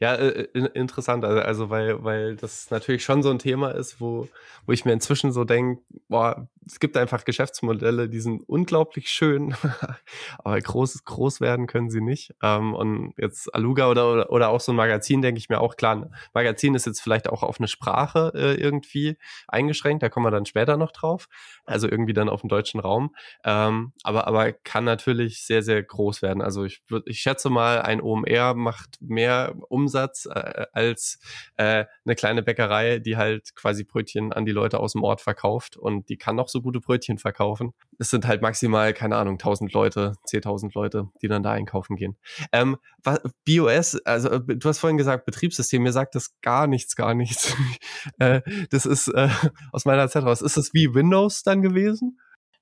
Ja, 0.00 0.14
äh, 0.14 0.48
interessant, 0.74 1.24
also, 1.24 1.40
also 1.40 1.70
weil, 1.70 2.02
weil 2.04 2.36
das 2.36 2.70
natürlich 2.70 3.04
schon 3.04 3.22
so 3.22 3.30
ein 3.30 3.38
Thema 3.38 3.70
ist, 3.70 4.00
wo, 4.00 4.28
wo 4.66 4.72
ich 4.72 4.84
mir 4.84 4.92
inzwischen 4.92 5.32
so 5.32 5.44
denke, 5.44 5.82
boah, 6.08 6.48
es 6.66 6.80
gibt 6.80 6.96
einfach 6.96 7.24
Geschäftsmodelle, 7.24 8.08
die 8.08 8.18
sind 8.18 8.42
unglaublich 8.48 9.08
schön, 9.08 9.54
aber 10.38 10.60
groß, 10.60 11.04
groß 11.04 11.40
werden 11.40 11.68
können 11.68 11.90
sie 11.90 12.00
nicht. 12.00 12.34
Ähm, 12.42 12.74
und 12.74 13.14
jetzt 13.18 13.54
Aluga 13.54 13.88
oder, 13.88 14.12
oder, 14.12 14.32
oder 14.32 14.48
auch 14.48 14.60
so 14.60 14.72
ein 14.72 14.76
Magazin, 14.76 15.22
denke 15.22 15.38
ich 15.38 15.48
mir 15.48 15.60
auch, 15.60 15.76
klar, 15.76 15.96
ein 15.96 16.14
Magazin 16.34 16.74
ist 16.74 16.86
jetzt 16.86 17.00
vielleicht 17.00 17.28
auch 17.28 17.44
auf 17.44 17.60
eine 17.60 17.68
Sprache 17.68 18.32
äh, 18.34 18.54
irgendwie 18.54 19.16
eingeschränkt, 19.46 20.02
da 20.02 20.08
kommen 20.08 20.26
wir 20.26 20.32
dann 20.32 20.44
später 20.44 20.76
noch 20.76 20.90
drauf, 20.90 21.28
also 21.66 21.88
irgendwie 21.88 22.14
dann 22.14 22.28
auf 22.28 22.40
den 22.40 22.48
deutschen 22.48 22.80
Raum, 22.80 23.14
ähm, 23.44 23.92
aber, 24.02 24.26
aber 24.26 24.52
kann 24.52 24.84
natürlich 24.84 25.44
sehr, 25.44 25.62
sehr 25.62 25.82
groß 25.82 26.22
werden. 26.22 26.42
Also 26.42 26.64
ich, 26.64 26.82
ich 27.04 27.20
schätze 27.20 27.48
mal, 27.48 27.82
ein 27.82 28.00
OMR 28.00 28.54
macht 28.54 29.00
mehr 29.00 29.54
Umsatz 29.68 30.26
äh, 30.26 30.66
als 30.72 31.20
äh, 31.56 31.84
eine 32.04 32.16
kleine 32.16 32.42
Bäckerei, 32.42 32.98
die 32.98 33.16
halt 33.16 33.54
quasi 33.54 33.84
Brötchen 33.84 34.32
an 34.32 34.46
die 34.46 34.52
Leute 34.52 34.80
aus 34.80 34.92
dem 34.92 35.04
Ort 35.04 35.20
verkauft 35.20 35.76
und 35.76 36.08
die 36.08 36.16
kann 36.16 36.34
noch 36.34 36.48
so 36.48 36.55
gute 36.60 36.80
Brötchen 36.80 37.18
verkaufen. 37.18 37.72
Es 37.98 38.10
sind 38.10 38.26
halt 38.26 38.42
maximal, 38.42 38.92
keine 38.92 39.16
Ahnung, 39.16 39.34
1000 39.34 39.72
Leute, 39.72 40.14
10.000 40.28 40.70
Leute, 40.74 41.08
die 41.22 41.28
dann 41.28 41.42
da 41.42 41.52
einkaufen 41.52 41.96
gehen. 41.96 42.16
Ähm, 42.52 42.76
was, 43.02 43.20
BOS, 43.44 43.96
also 44.04 44.30
äh, 44.30 44.40
du 44.56 44.68
hast 44.68 44.78
vorhin 44.78 44.96
gesagt 44.96 45.26
Betriebssystem, 45.26 45.82
mir 45.82 45.92
sagt 45.92 46.14
das 46.14 46.40
gar 46.40 46.66
nichts, 46.66 46.96
gar 46.96 47.14
nichts. 47.14 47.54
äh, 48.18 48.40
das 48.70 48.86
ist 48.86 49.08
äh, 49.08 49.28
aus 49.72 49.84
meiner 49.84 50.08
Zeit 50.08 50.24
raus. 50.24 50.42
Ist 50.42 50.56
das 50.56 50.72
wie 50.74 50.94
Windows 50.94 51.42
dann 51.42 51.62
gewesen? 51.62 52.18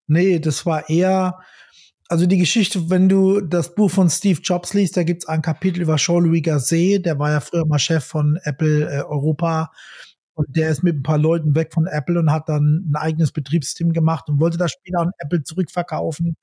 Nee, 0.06 0.38
das 0.38 0.66
war 0.66 0.88
eher, 0.88 1.38
also 2.08 2.26
die 2.26 2.38
Geschichte, 2.38 2.90
wenn 2.90 3.08
du 3.08 3.40
das 3.40 3.74
Buch 3.74 3.90
von 3.90 4.10
Steve 4.10 4.40
Jobs 4.42 4.74
liest, 4.74 4.96
da 4.96 5.02
gibt 5.02 5.24
es 5.24 5.28
ein 5.28 5.42
Kapitel 5.42 5.82
über 5.82 5.96
Jean-Louis 5.96 6.42
Gasset, 6.42 7.06
der 7.06 7.18
war 7.18 7.30
ja 7.30 7.40
früher 7.40 7.66
mal 7.66 7.78
Chef 7.78 8.04
von 8.04 8.38
Apple 8.44 8.88
äh, 8.90 9.02
Europa 9.02 9.70
und 10.34 10.56
der 10.56 10.70
ist 10.70 10.82
mit 10.82 10.96
ein 10.96 11.02
paar 11.02 11.18
Leuten 11.18 11.54
weg 11.54 11.72
von 11.72 11.86
Apple 11.86 12.18
und 12.18 12.30
hat 12.30 12.48
dann 12.48 12.90
ein 12.90 12.96
eigenes 12.96 13.32
Betriebssystem 13.32 13.92
gemacht 13.92 14.28
und 14.28 14.40
wollte 14.40 14.58
das 14.58 14.72
später 14.72 15.00
an 15.00 15.12
Apple 15.18 15.42
zurückverkaufen. 15.42 16.36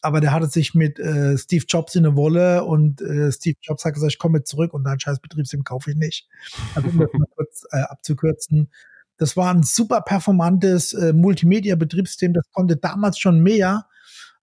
Aber 0.00 0.20
der 0.20 0.32
hatte 0.32 0.46
sich 0.46 0.74
mit 0.74 0.98
äh, 0.98 1.36
Steve 1.38 1.64
Jobs 1.66 1.94
in 1.94 2.06
eine 2.06 2.16
Wolle 2.16 2.64
und 2.64 3.00
äh, 3.00 3.32
Steve 3.32 3.56
Jobs 3.62 3.84
hat 3.84 3.94
gesagt, 3.94 4.12
ich 4.12 4.18
komme 4.18 4.38
jetzt 4.38 4.50
zurück 4.50 4.72
und 4.74 4.84
dein 4.84 5.00
scheiß 5.00 5.20
Betriebssystem 5.20 5.64
kaufe 5.64 5.90
ich 5.90 5.96
nicht. 5.96 6.28
Also 6.74 6.88
um 6.88 6.98
das 6.98 7.10
mal 7.12 7.26
kurz 7.36 7.64
äh, 7.72 7.80
abzukürzen. 7.80 8.70
Das 9.16 9.36
war 9.36 9.52
ein 9.52 9.64
super 9.64 10.00
performantes 10.00 10.92
äh, 10.92 11.12
Multimedia-Betriebssystem. 11.12 12.32
Das 12.32 12.44
konnte 12.52 12.76
damals 12.76 13.18
schon 13.18 13.40
mehr, 13.40 13.86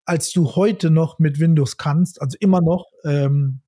als 0.04 0.30
du 0.32 0.54
heute 0.54 0.90
noch 0.90 1.18
mit 1.18 1.40
Windows 1.40 1.78
kannst. 1.78 2.20
Also 2.20 2.36
immer 2.40 2.60
noch. 2.60 2.84
Ähm, 3.04 3.60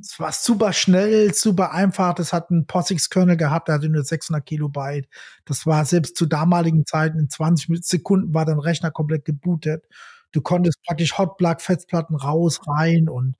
es 0.00 0.18
war 0.20 0.32
super 0.32 0.72
schnell, 0.72 1.32
super 1.34 1.72
einfach. 1.72 2.14
Das 2.14 2.32
hat 2.32 2.50
einen 2.50 2.66
POSIX-Kernel 2.66 3.36
gehabt, 3.36 3.68
der 3.68 3.76
hatte 3.76 3.88
nur 3.88 4.04
600 4.04 4.44
Kilobyte. 4.44 5.08
Das 5.44 5.66
war 5.66 5.84
selbst 5.84 6.16
zu 6.16 6.26
damaligen 6.26 6.84
Zeiten 6.86 7.18
in 7.18 7.30
20 7.30 7.84
Sekunden 7.84 8.34
war 8.34 8.44
dein 8.44 8.58
Rechner 8.58 8.90
komplett 8.90 9.24
gebootet. 9.24 9.84
Du 10.32 10.42
konntest 10.42 10.82
praktisch 10.84 11.16
Hotplug, 11.16 11.62
Festplatten 11.62 12.16
raus, 12.16 12.60
rein 12.66 13.08
und 13.08 13.36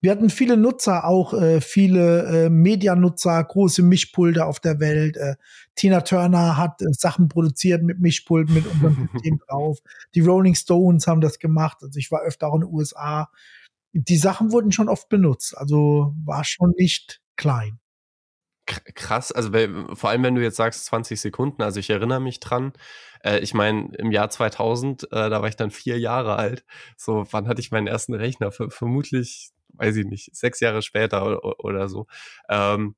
wir 0.00 0.10
hatten 0.10 0.28
viele 0.28 0.56
Nutzer, 0.56 1.06
auch 1.06 1.32
äh, 1.32 1.60
viele 1.60 2.46
äh, 2.46 2.50
Medianutzer, 2.50 3.42
große 3.42 3.82
Mischpulte 3.82 4.44
auf 4.44 4.60
der 4.60 4.78
Welt. 4.78 5.16
Äh, 5.16 5.36
Tina 5.74 6.02
Turner 6.02 6.56
hat 6.56 6.82
äh, 6.82 6.86
Sachen 6.92 7.28
produziert 7.28 7.82
mit 7.82 8.00
Mischpulten, 8.00 8.54
mit 8.54 8.66
unserem 8.66 9.08
System 9.12 9.40
drauf. 9.48 9.78
Die 10.14 10.20
Rolling 10.20 10.54
Stones 10.54 11.06
haben 11.06 11.22
das 11.22 11.38
gemacht. 11.38 11.78
Also 11.80 11.98
ich 11.98 12.10
war 12.10 12.20
öfter 12.22 12.48
auch 12.48 12.56
in 12.56 12.60
den 12.60 12.72
USA. 12.72 13.30
Die 13.98 14.16
Sachen 14.16 14.52
wurden 14.52 14.72
schon 14.72 14.88
oft 14.88 15.08
benutzt. 15.08 15.56
Also 15.56 16.14
war 16.24 16.44
schon 16.44 16.72
nicht 16.76 17.20
klein. 17.36 17.80
Krass, 18.66 19.30
also 19.30 19.50
vor 19.94 20.10
allem 20.10 20.24
wenn 20.24 20.34
du 20.34 20.42
jetzt 20.42 20.56
sagst 20.56 20.86
20 20.86 21.20
Sekunden, 21.20 21.62
also 21.62 21.78
ich 21.78 21.88
erinnere 21.88 22.20
mich 22.20 22.40
dran, 22.40 22.72
äh, 23.22 23.38
ich 23.38 23.54
meine 23.54 23.94
im 23.96 24.10
Jahr 24.10 24.28
2000, 24.28 25.04
äh, 25.04 25.30
da 25.30 25.40
war 25.40 25.48
ich 25.48 25.54
dann 25.54 25.70
vier 25.70 26.00
Jahre 26.00 26.34
alt, 26.34 26.64
so 26.96 27.24
wann 27.30 27.46
hatte 27.46 27.60
ich 27.60 27.70
meinen 27.70 27.86
ersten 27.86 28.12
Rechner? 28.12 28.50
Ver 28.50 28.70
vermutlich 28.70 29.50
weiß 29.74 29.96
ich 29.96 30.06
nicht, 30.06 30.34
sechs 30.34 30.58
Jahre 30.60 30.82
später 30.82 31.24
oder, 31.24 31.60
oder 31.64 31.88
so. 31.88 32.06
Ähm, 32.48 32.96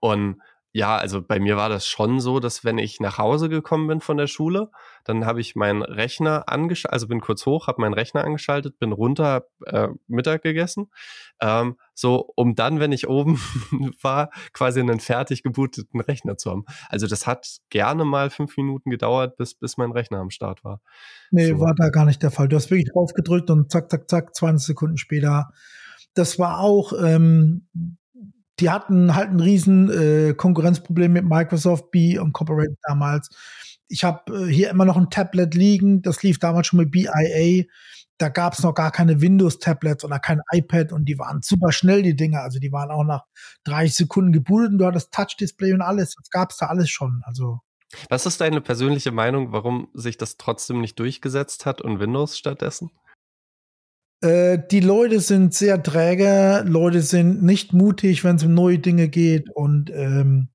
und 0.00 0.40
ja, 0.74 0.96
also 0.96 1.20
bei 1.20 1.38
mir 1.38 1.56
war 1.56 1.68
das 1.68 1.86
schon 1.86 2.18
so, 2.20 2.40
dass 2.40 2.64
wenn 2.64 2.78
ich 2.78 2.98
nach 2.98 3.18
Hause 3.18 3.50
gekommen 3.50 3.88
bin 3.88 4.00
von 4.00 4.16
der 4.16 4.26
Schule, 4.26 4.70
dann 5.04 5.26
habe 5.26 5.40
ich 5.40 5.54
meinen 5.54 5.82
Rechner 5.82 6.48
angeschaltet, 6.48 6.94
also 6.94 7.08
bin 7.08 7.20
kurz 7.20 7.44
hoch, 7.44 7.66
habe 7.66 7.82
meinen 7.82 7.92
Rechner 7.92 8.24
angeschaltet, 8.24 8.78
bin 8.78 8.92
runter 8.92 9.44
äh, 9.66 9.88
Mittag 10.06 10.42
gegessen, 10.42 10.90
ähm, 11.40 11.76
so 11.94 12.32
um 12.36 12.54
dann, 12.54 12.80
wenn 12.80 12.90
ich 12.90 13.06
oben 13.06 13.38
war, 14.02 14.30
quasi 14.54 14.80
einen 14.80 15.00
fertig 15.00 15.42
gebooteten 15.42 16.00
Rechner 16.00 16.38
zu 16.38 16.50
haben. 16.50 16.64
Also 16.88 17.06
das 17.06 17.26
hat 17.26 17.58
gerne 17.68 18.06
mal 18.06 18.30
fünf 18.30 18.56
Minuten 18.56 18.88
gedauert, 18.88 19.36
bis 19.36 19.54
bis 19.54 19.76
mein 19.76 19.92
Rechner 19.92 20.20
am 20.20 20.30
Start 20.30 20.64
war. 20.64 20.80
Nee, 21.30 21.48
so. 21.48 21.60
war 21.60 21.74
da 21.74 21.90
gar 21.90 22.06
nicht 22.06 22.22
der 22.22 22.30
Fall. 22.30 22.48
Du 22.48 22.56
hast 22.56 22.70
wirklich 22.70 22.90
draufgedrückt 22.92 23.50
und 23.50 23.70
zack, 23.70 23.90
zack, 23.90 24.08
zack, 24.08 24.34
20 24.34 24.66
Sekunden 24.66 24.96
später 24.96 25.50
das 26.14 26.38
war 26.38 26.60
auch, 26.60 26.92
ähm, 27.02 27.66
die 28.62 28.70
hatten 28.70 29.16
halt 29.16 29.30
ein 29.30 29.40
riesen 29.40 29.90
äh, 29.90 30.34
Konkurrenzproblem 30.34 31.12
mit 31.12 31.24
Microsoft 31.24 31.90
B 31.90 32.14
Incorporated 32.14 32.78
damals. 32.86 33.28
Ich 33.88 34.04
habe 34.04 34.46
äh, 34.46 34.46
hier 34.46 34.70
immer 34.70 34.84
noch 34.84 34.96
ein 34.96 35.10
Tablet 35.10 35.56
liegen, 35.56 36.00
das 36.00 36.22
lief 36.22 36.38
damals 36.38 36.68
schon 36.68 36.78
mit 36.78 36.92
BIA. 36.92 37.64
Da 38.18 38.28
gab 38.28 38.52
es 38.52 38.62
noch 38.62 38.72
gar 38.72 38.92
keine 38.92 39.20
Windows-Tablets 39.20 40.04
oder 40.04 40.20
kein 40.20 40.40
iPad 40.52 40.92
und 40.92 41.06
die 41.06 41.18
waren 41.18 41.42
super 41.42 41.72
schnell, 41.72 42.02
die 42.02 42.14
Dinger. 42.14 42.42
Also 42.42 42.60
die 42.60 42.70
waren 42.70 42.92
auch 42.92 43.02
nach 43.02 43.24
30 43.64 43.96
Sekunden 43.96 44.30
gebootet 44.30 44.70
und 44.70 44.78
du 44.78 44.86
hattest 44.86 45.12
Touch-Display 45.12 45.72
und 45.72 45.82
alles. 45.82 46.14
Das 46.14 46.30
gab 46.30 46.52
es 46.52 46.58
da 46.58 46.66
alles 46.66 46.88
schon. 46.88 47.22
Also 47.24 47.58
was 48.08 48.26
ist 48.26 48.40
deine 48.40 48.60
persönliche 48.60 49.10
Meinung, 49.10 49.50
warum 49.50 49.88
sich 49.92 50.16
das 50.16 50.36
trotzdem 50.36 50.80
nicht 50.80 50.98
durchgesetzt 51.00 51.66
hat 51.66 51.80
und 51.82 51.98
Windows 51.98 52.38
stattdessen? 52.38 52.90
Äh, 54.22 54.58
die 54.70 54.80
Leute 54.80 55.20
sind 55.20 55.52
sehr 55.52 55.82
träge, 55.82 56.64
Leute 56.66 57.02
sind 57.02 57.42
nicht 57.42 57.72
mutig, 57.72 58.22
wenn 58.24 58.36
es 58.36 58.44
um 58.44 58.54
neue 58.54 58.78
Dinge 58.78 59.08
geht. 59.08 59.50
Und 59.50 59.90
ähm, 59.90 60.48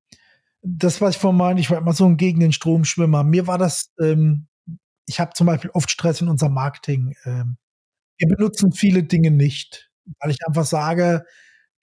das, 0.62 1.00
was 1.00 1.16
ich 1.16 1.20
vorhin 1.20 1.38
meinte, 1.38 1.60
ich 1.60 1.70
war 1.70 1.78
immer 1.78 1.92
so 1.92 2.06
ein 2.06 2.16
gegen 2.16 2.40
den 2.40 2.52
Stromschwimmer. 2.52 3.24
Mir 3.24 3.46
war 3.46 3.58
das, 3.58 3.90
ähm, 4.00 4.46
ich 5.06 5.20
habe 5.20 5.32
zum 5.34 5.46
Beispiel 5.46 5.70
oft 5.74 5.90
Stress 5.90 6.20
in 6.22 6.28
unserem 6.28 6.54
Marketing. 6.54 7.14
Ähm, 7.26 7.58
wir 8.18 8.28
benutzen 8.28 8.72
viele 8.72 9.04
Dinge 9.04 9.30
nicht, 9.30 9.90
weil 10.20 10.30
ich 10.32 10.38
einfach 10.46 10.66
sage, 10.66 11.24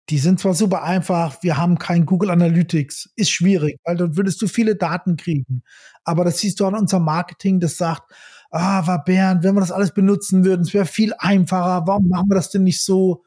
die 0.09 0.19
sind 0.19 0.39
zwar 0.39 0.53
super 0.53 0.83
einfach, 0.83 1.43
wir 1.43 1.57
haben 1.57 1.77
kein 1.79 2.05
Google 2.05 2.29
Analytics, 2.31 3.11
ist 3.15 3.31
schwierig, 3.31 3.77
weil 3.83 3.97
dort 3.97 4.15
würdest 4.17 4.41
du 4.41 4.47
viele 4.47 4.75
Daten 4.77 5.17
kriegen. 5.17 5.63
Aber 6.05 6.23
das 6.23 6.39
siehst 6.39 6.59
du 6.59 6.65
an 6.65 6.75
unserem 6.75 7.03
Marketing, 7.03 7.59
das 7.59 7.77
sagt, 7.77 8.11
ah, 8.51 8.85
war 8.87 9.03
Bernd, 9.03 9.43
wenn 9.43 9.55
wir 9.55 9.61
das 9.61 9.71
alles 9.71 9.93
benutzen 9.93 10.45
würden, 10.45 10.61
es 10.61 10.73
wäre 10.73 10.85
viel 10.85 11.13
einfacher, 11.17 11.85
warum 11.85 12.07
machen 12.07 12.29
wir 12.29 12.35
das 12.35 12.49
denn 12.49 12.63
nicht 12.63 12.83
so? 12.83 13.23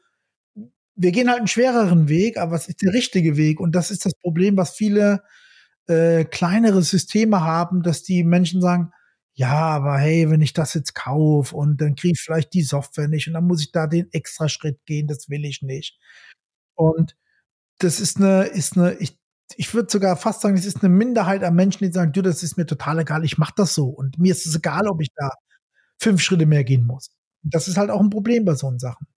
Wir 0.95 1.11
gehen 1.11 1.29
halt 1.29 1.39
einen 1.39 1.47
schwereren 1.47 2.09
Weg, 2.09 2.37
aber 2.37 2.55
es 2.55 2.67
ist 2.67 2.81
der 2.81 2.93
richtige 2.93 3.37
Weg. 3.37 3.59
Und 3.59 3.73
das 3.73 3.91
ist 3.91 4.05
das 4.05 4.13
Problem, 4.15 4.57
was 4.57 4.71
viele 4.71 5.23
äh, 5.87 6.25
kleinere 6.25 6.83
Systeme 6.83 7.41
haben, 7.41 7.83
dass 7.83 8.03
die 8.03 8.23
Menschen 8.23 8.61
sagen, 8.61 8.91
ja, 9.33 9.53
aber 9.53 9.97
hey, 9.97 10.29
wenn 10.29 10.41
ich 10.41 10.53
das 10.53 10.73
jetzt 10.73 10.93
kaufe 10.93 11.55
und 11.55 11.79
dann 11.81 11.95
kriege 11.95 12.13
ich 12.13 12.21
vielleicht 12.21 12.53
die 12.53 12.63
Software 12.63 13.07
nicht 13.07 13.27
und 13.27 13.33
dann 13.33 13.47
muss 13.47 13.61
ich 13.61 13.71
da 13.71 13.87
den 13.87 14.11
extra 14.11 14.49
Schritt 14.49 14.79
gehen, 14.85 15.07
das 15.07 15.29
will 15.29 15.45
ich 15.45 15.61
nicht. 15.61 15.97
Und 16.75 17.15
das 17.79 17.99
ist 17.99 18.17
eine, 18.17 18.43
ist 18.45 18.77
eine, 18.77 18.95
ich 18.95 19.20
ich 19.57 19.73
würde 19.73 19.89
sogar 19.91 20.17
fast 20.17 20.41
sagen, 20.41 20.55
es 20.55 20.65
ist 20.65 20.83
eine 20.83 20.93
Minderheit 20.93 21.43
an 21.43 21.55
Menschen, 21.55 21.85
die 21.85 21.91
sagen, 21.91 22.11
du, 22.11 22.21
das 22.21 22.43
ist 22.43 22.57
mir 22.57 22.65
total 22.65 22.99
egal, 22.99 23.23
ich 23.23 23.37
mache 23.37 23.53
das 23.55 23.73
so. 23.73 23.85
Und 23.85 24.17
mir 24.17 24.31
ist 24.31 24.45
es 24.45 24.55
egal, 24.55 24.87
ob 24.87 25.01
ich 25.01 25.09
da 25.15 25.31
fünf 25.99 26.21
Schritte 26.21 26.45
mehr 26.45 26.63
gehen 26.63 26.85
muss. 26.85 27.09
Das 27.43 27.67
ist 27.67 27.77
halt 27.77 27.89
auch 27.89 28.01
ein 28.01 28.09
Problem 28.09 28.45
bei 28.45 28.55
so 28.55 28.71
Sachen. 28.77 29.07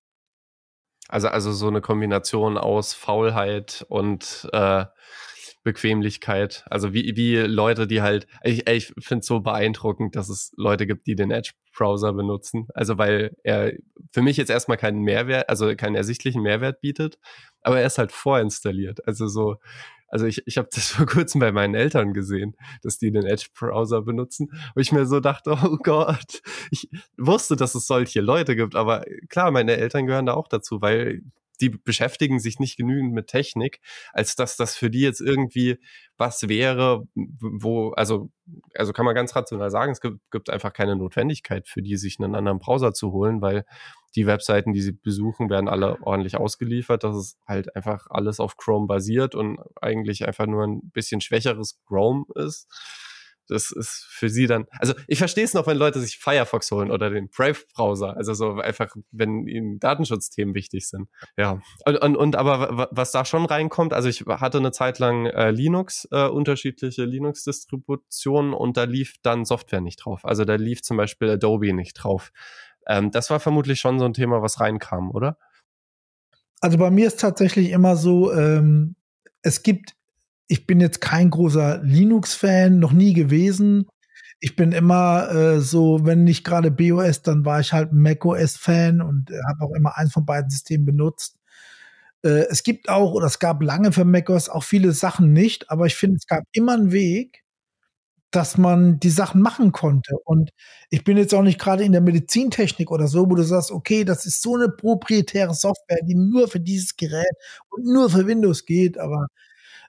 Also, 1.08 1.28
also 1.28 1.52
so 1.52 1.68
eine 1.68 1.80
Kombination 1.80 2.56
aus 2.56 2.94
Faulheit 2.94 3.84
und 3.88 4.48
äh, 4.52 4.86
Bequemlichkeit. 5.64 6.64
Also 6.70 6.92
wie, 6.92 7.16
wie 7.16 7.36
Leute, 7.38 7.86
die 7.86 8.02
halt, 8.02 8.26
ich, 8.42 8.68
ich 8.68 8.92
finde 8.98 9.20
es 9.20 9.26
so 9.26 9.40
beeindruckend, 9.40 10.14
dass 10.14 10.28
es 10.28 10.52
Leute 10.56 10.86
gibt, 10.86 11.06
die 11.06 11.16
den 11.16 11.30
Edge-Browser 11.30 12.12
benutzen. 12.12 12.68
Also 12.74 12.98
weil 12.98 13.34
er 13.42 13.72
für 14.12 14.22
mich 14.22 14.36
jetzt 14.36 14.50
erstmal 14.50 14.76
keinen 14.76 15.00
Mehrwert, 15.00 15.48
also 15.48 15.74
keinen 15.74 15.96
ersichtlichen 15.96 16.42
Mehrwert 16.42 16.80
bietet, 16.80 17.18
aber 17.62 17.80
er 17.80 17.86
ist 17.86 17.98
halt 17.98 18.12
vorinstalliert. 18.12 19.06
Also 19.08 19.26
so, 19.26 19.56
also 20.14 20.26
ich, 20.26 20.46
ich 20.46 20.58
habe 20.58 20.68
das 20.72 20.90
vor 20.92 21.06
kurzem 21.06 21.40
bei 21.40 21.50
meinen 21.50 21.74
Eltern 21.74 22.14
gesehen, 22.14 22.56
dass 22.82 22.98
die 22.98 23.10
den 23.10 23.26
Edge-Browser 23.26 24.02
benutzen, 24.02 24.48
wo 24.74 24.80
ich 24.80 24.92
mir 24.92 25.06
so 25.06 25.18
dachte, 25.18 25.58
oh 25.60 25.76
Gott, 25.82 26.40
ich 26.70 26.88
wusste, 27.18 27.56
dass 27.56 27.74
es 27.74 27.88
solche 27.88 28.20
Leute 28.20 28.54
gibt, 28.54 28.76
aber 28.76 29.04
klar, 29.28 29.50
meine 29.50 29.76
Eltern 29.76 30.06
gehören 30.06 30.26
da 30.26 30.34
auch 30.34 30.46
dazu, 30.46 30.80
weil 30.80 31.22
die 31.60 31.70
beschäftigen 31.70 32.38
sich 32.38 32.58
nicht 32.58 32.76
genügend 32.76 33.12
mit 33.12 33.28
Technik, 33.28 33.80
als 34.12 34.36
dass 34.36 34.56
das 34.56 34.76
für 34.76 34.90
die 34.90 35.00
jetzt 35.00 35.20
irgendwie 35.20 35.78
was 36.16 36.48
wäre, 36.48 37.06
wo, 37.14 37.90
also, 37.90 38.30
also 38.74 38.92
kann 38.92 39.04
man 39.04 39.14
ganz 39.14 39.34
rational 39.34 39.70
sagen, 39.70 39.92
es 39.92 40.00
gibt, 40.00 40.18
gibt 40.30 40.50
einfach 40.50 40.72
keine 40.72 40.96
Notwendigkeit 40.96 41.68
für 41.68 41.82
die, 41.82 41.96
sich 41.96 42.18
einen 42.20 42.34
anderen 42.34 42.58
Browser 42.58 42.92
zu 42.92 43.12
holen, 43.12 43.40
weil 43.40 43.64
die 44.14 44.26
Webseiten, 44.26 44.72
die 44.72 44.80
sie 44.80 44.92
besuchen, 44.92 45.50
werden 45.50 45.68
alle 45.68 46.00
ordentlich 46.02 46.36
ausgeliefert. 46.36 47.02
Das 47.02 47.16
ist 47.16 47.38
halt 47.46 47.74
einfach 47.74 48.06
alles 48.10 48.38
auf 48.38 48.56
Chrome 48.56 48.86
basiert 48.86 49.34
und 49.34 49.58
eigentlich 49.80 50.26
einfach 50.26 50.46
nur 50.46 50.64
ein 50.64 50.90
bisschen 50.90 51.20
schwächeres 51.20 51.80
Chrome 51.86 52.24
ist. 52.36 52.68
Das 53.48 53.70
ist 53.70 54.06
für 54.08 54.28
sie 54.28 54.46
dann, 54.46 54.66
also 54.78 54.94
ich 55.06 55.18
verstehe 55.18 55.44
es 55.44 55.54
noch, 55.54 55.66
wenn 55.66 55.76
Leute 55.76 56.00
sich 56.00 56.18
Firefox 56.18 56.70
holen 56.70 56.90
oder 56.90 57.10
den 57.10 57.28
Brave-Browser, 57.28 58.16
also 58.16 58.34
so 58.34 58.54
einfach, 58.54 58.94
wenn 59.10 59.46
ihnen 59.46 59.78
Datenschutzthemen 59.78 60.54
wichtig 60.54 60.88
sind. 60.88 61.08
Ja. 61.36 61.60
Und, 61.84 61.96
und, 61.96 62.16
und 62.16 62.36
aber 62.36 62.88
was 62.90 63.12
da 63.12 63.24
schon 63.24 63.44
reinkommt, 63.44 63.92
also 63.92 64.08
ich 64.08 64.24
hatte 64.26 64.58
eine 64.58 64.72
Zeit 64.72 64.98
lang 64.98 65.26
äh, 65.26 65.50
Linux, 65.50 66.08
äh, 66.10 66.26
unterschiedliche 66.26 67.04
Linux-Distributionen 67.04 68.54
und 68.54 68.76
da 68.76 68.84
lief 68.84 69.16
dann 69.22 69.44
Software 69.44 69.80
nicht 69.80 70.04
drauf. 70.04 70.24
Also 70.24 70.44
da 70.44 70.54
lief 70.54 70.82
zum 70.82 70.96
Beispiel 70.96 71.30
Adobe 71.30 71.72
nicht 71.72 71.94
drauf. 71.94 72.32
Ähm, 72.86 73.10
das 73.10 73.30
war 73.30 73.40
vermutlich 73.40 73.80
schon 73.80 73.98
so 73.98 74.04
ein 74.04 74.14
Thema, 74.14 74.42
was 74.42 74.60
reinkam, 74.60 75.10
oder? 75.10 75.38
Also 76.60 76.78
bei 76.78 76.90
mir 76.90 77.06
ist 77.06 77.20
tatsächlich 77.20 77.70
immer 77.70 77.96
so, 77.96 78.32
ähm, 78.32 78.96
es 79.42 79.62
gibt 79.62 79.96
ich 80.48 80.66
bin 80.66 80.80
jetzt 80.80 81.00
kein 81.00 81.30
großer 81.30 81.80
Linux-Fan, 81.82 82.78
noch 82.78 82.92
nie 82.92 83.14
gewesen. 83.14 83.86
Ich 84.40 84.56
bin 84.56 84.72
immer 84.72 85.30
äh, 85.30 85.60
so, 85.60 86.00
wenn 86.04 86.24
nicht 86.24 86.44
gerade 86.44 86.70
BOS, 86.70 87.22
dann 87.22 87.44
war 87.44 87.60
ich 87.60 87.72
halt 87.72 87.92
macOS-Fan 87.92 89.00
und 89.00 89.30
äh, 89.30 89.34
habe 89.48 89.64
auch 89.64 89.74
immer 89.74 89.96
eins 89.96 90.12
von 90.12 90.26
beiden 90.26 90.50
Systemen 90.50 90.84
benutzt. 90.86 91.38
Äh, 92.24 92.46
es 92.50 92.62
gibt 92.62 92.88
auch, 92.88 93.12
oder 93.12 93.26
es 93.26 93.38
gab 93.38 93.62
lange 93.62 93.92
für 93.92 94.04
macOS 94.04 94.48
auch 94.48 94.64
viele 94.64 94.92
Sachen 94.92 95.32
nicht, 95.32 95.70
aber 95.70 95.86
ich 95.86 95.96
finde, 95.96 96.16
es 96.16 96.26
gab 96.26 96.44
immer 96.52 96.74
einen 96.74 96.92
Weg, 96.92 97.44
dass 98.30 98.58
man 98.58 98.98
die 99.00 99.10
Sachen 99.10 99.40
machen 99.42 99.70
konnte. 99.72 100.16
Und 100.24 100.50
ich 100.90 101.04
bin 101.04 101.16
jetzt 101.16 101.34
auch 101.34 101.42
nicht 101.42 101.60
gerade 101.60 101.84
in 101.84 101.92
der 101.92 102.00
Medizintechnik 102.00 102.90
oder 102.90 103.06
so, 103.08 103.30
wo 103.30 103.34
du 103.36 103.44
sagst, 103.44 103.70
okay, 103.70 104.04
das 104.04 104.26
ist 104.26 104.42
so 104.42 104.56
eine 104.56 104.68
proprietäre 104.68 105.54
Software, 105.54 106.00
die 106.04 106.16
nur 106.16 106.48
für 106.48 106.60
dieses 106.60 106.96
Gerät 106.96 107.30
und 107.70 107.84
nur 107.86 108.10
für 108.10 108.26
Windows 108.26 108.66
geht, 108.66 108.98
aber 108.98 109.28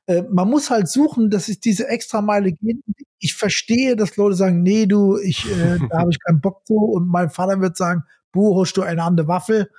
äh, 0.08 0.24
man 0.30 0.50
muss 0.50 0.70
halt 0.70 0.88
suchen, 0.88 1.30
dass 1.30 1.48
es 1.50 1.60
diese 1.60 1.88
extra 1.88 2.22
Meile 2.22 2.52
geht. 2.52 2.78
Ich 3.20 3.34
verstehe, 3.34 3.96
dass 3.96 4.18
Leute 4.18 4.36
sagen, 4.36 4.62
nee, 4.62 4.86
du, 4.86 5.18
ich, 5.18 5.46
äh, 5.52 5.80
da 5.90 6.00
habe 6.00 6.12
ich 6.12 6.20
keinen 6.20 6.42
Bock 6.42 6.66
zu. 6.66 6.76
Und 6.76 7.08
mein 7.08 7.30
Vater 7.30 7.60
wird 7.62 7.78
sagen, 7.78 8.04
buh, 8.32 8.62
hast 8.62 8.78
du 8.78 8.84
eine 8.84 9.04
andere 9.04 9.28
Waffe? 9.28 9.70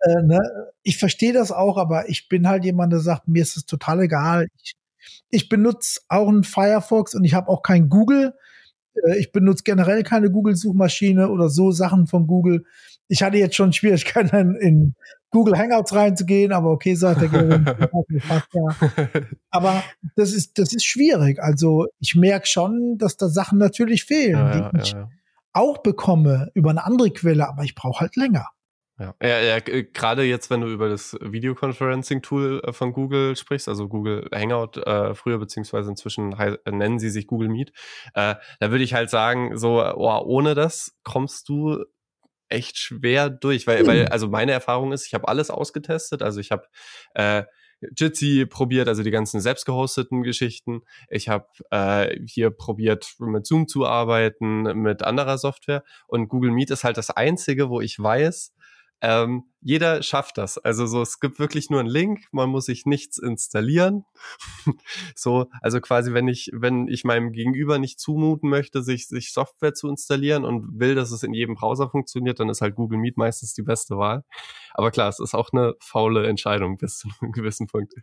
Äh, 0.00 0.22
ne? 0.22 0.40
Ich 0.82 0.98
verstehe 0.98 1.32
das 1.32 1.52
auch, 1.52 1.78
aber 1.78 2.08
ich 2.08 2.28
bin 2.28 2.48
halt 2.48 2.64
jemand, 2.64 2.92
der 2.92 3.00
sagt, 3.00 3.28
mir 3.28 3.42
ist 3.42 3.56
es 3.56 3.66
total 3.66 4.00
egal. 4.02 4.48
Ich, 4.62 4.74
ich 5.30 5.48
benutze 5.48 6.00
auch 6.08 6.28
einen 6.28 6.44
Firefox 6.44 7.14
und 7.14 7.24
ich 7.24 7.34
habe 7.34 7.48
auch 7.48 7.62
kein 7.62 7.88
Google. 7.88 8.34
Äh, 8.94 9.18
ich 9.18 9.32
benutze 9.32 9.64
generell 9.64 10.02
keine 10.02 10.30
Google-Suchmaschine 10.30 11.30
oder 11.30 11.48
so 11.48 11.70
Sachen 11.72 12.06
von 12.06 12.26
Google. 12.26 12.64
Ich 13.08 13.22
hatte 13.22 13.36
jetzt 13.36 13.56
schon 13.56 13.72
Schwierigkeiten 13.72 14.56
in 14.56 14.94
Google 15.30 15.58
Hangouts 15.58 15.94
reinzugehen, 15.94 16.52
aber 16.52 16.70
okay, 16.70 16.94
sagt 16.94 17.22
der 17.22 17.28
Gavin, 17.28 17.64
ja. 18.52 19.08
Aber 19.50 19.82
das 20.14 20.32
ist, 20.32 20.58
das 20.58 20.74
ist 20.74 20.84
schwierig. 20.84 21.42
Also 21.42 21.86
ich 22.00 22.14
merke 22.14 22.46
schon, 22.46 22.98
dass 22.98 23.16
da 23.16 23.28
Sachen 23.28 23.58
natürlich 23.58 24.04
fehlen, 24.04 24.36
ja, 24.36 24.70
die 24.70 24.80
ich 24.80 24.94
auch 25.54 25.78
bekomme 25.78 26.50
über 26.54 26.70
eine 26.70 26.84
andere 26.84 27.10
Quelle, 27.10 27.48
aber 27.48 27.64
ich 27.64 27.74
brauche 27.74 28.00
halt 28.00 28.16
länger. 28.16 28.46
Ja, 28.98 29.14
ja, 29.22 29.40
ja 29.40 29.58
gerade 29.58 30.22
jetzt, 30.22 30.50
wenn 30.50 30.60
du 30.60 30.68
über 30.68 30.88
das 30.88 31.16
Videoconferencing-Tool 31.20 32.62
äh, 32.64 32.72
von 32.72 32.92
Google 32.92 33.36
sprichst, 33.36 33.68
also 33.68 33.88
Google 33.88 34.28
Hangout 34.32 34.76
äh, 34.76 35.14
früher, 35.14 35.38
beziehungsweise 35.38 35.90
inzwischen 35.90 36.34
nennen 36.70 36.98
sie 36.98 37.10
sich 37.10 37.26
Google 37.26 37.48
Meet, 37.48 37.72
äh, 38.14 38.34
da 38.60 38.70
würde 38.70 38.84
ich 38.84 38.94
halt 38.94 39.10
sagen, 39.10 39.56
so, 39.56 39.82
oh, 39.82 40.22
ohne 40.24 40.54
das 40.54 40.94
kommst 41.04 41.48
du 41.48 41.84
echt 42.52 42.78
schwer 42.78 43.30
durch, 43.30 43.66
weil, 43.66 43.86
weil 43.86 44.06
also 44.08 44.28
meine 44.28 44.52
Erfahrung 44.52 44.92
ist, 44.92 45.06
ich 45.06 45.14
habe 45.14 45.28
alles 45.28 45.50
ausgetestet, 45.50 46.22
also 46.22 46.40
ich 46.40 46.50
habe 46.50 46.66
äh, 47.14 47.44
Jitsi 47.98 48.46
probiert, 48.46 48.88
also 48.88 49.02
die 49.02 49.10
ganzen 49.10 49.40
selbst 49.40 49.64
gehosteten 49.66 50.22
Geschichten. 50.22 50.82
Ich 51.08 51.28
habe 51.28 51.48
äh, 51.70 52.16
hier 52.26 52.50
probiert, 52.50 53.14
mit 53.18 53.46
Zoom 53.46 53.66
zu 53.66 53.86
arbeiten, 53.86 54.62
mit 54.80 55.02
anderer 55.02 55.38
Software. 55.38 55.82
Und 56.06 56.28
Google 56.28 56.52
Meet 56.52 56.70
ist 56.70 56.84
halt 56.84 56.96
das 56.96 57.10
Einzige, 57.10 57.70
wo 57.70 57.80
ich 57.80 57.98
weiß, 57.98 58.54
ähm, 59.00 59.51
jeder 59.62 60.02
schafft 60.02 60.38
das. 60.38 60.58
Also 60.58 60.86
so, 60.86 61.02
es 61.02 61.20
gibt 61.20 61.38
wirklich 61.38 61.70
nur 61.70 61.80
einen 61.80 61.88
Link, 61.88 62.20
man 62.32 62.50
muss 62.50 62.66
sich 62.66 62.84
nichts 62.84 63.18
installieren. 63.18 64.04
so, 65.14 65.46
also 65.60 65.80
quasi, 65.80 66.12
wenn 66.12 66.26
ich, 66.26 66.50
wenn 66.52 66.88
ich 66.88 67.04
meinem 67.04 67.32
Gegenüber 67.32 67.78
nicht 67.78 68.00
zumuten 68.00 68.50
möchte, 68.50 68.82
sich, 68.82 69.08
sich 69.08 69.32
Software 69.32 69.74
zu 69.74 69.88
installieren 69.88 70.44
und 70.44 70.80
will, 70.80 70.94
dass 70.96 71.12
es 71.12 71.22
in 71.22 71.32
jedem 71.32 71.54
Browser 71.54 71.88
funktioniert, 71.88 72.40
dann 72.40 72.48
ist 72.48 72.60
halt 72.60 72.74
Google 72.74 72.98
Meet 72.98 73.16
meistens 73.16 73.54
die 73.54 73.62
beste 73.62 73.96
Wahl. 73.96 74.24
Aber 74.74 74.90
klar, 74.90 75.08
es 75.08 75.20
ist 75.20 75.34
auch 75.34 75.50
eine 75.52 75.74
faule 75.80 76.26
Entscheidung 76.26 76.76
bis 76.76 76.98
zu 76.98 77.08
einem 77.20 77.32
gewissen 77.32 77.68
Punkt. 77.68 77.94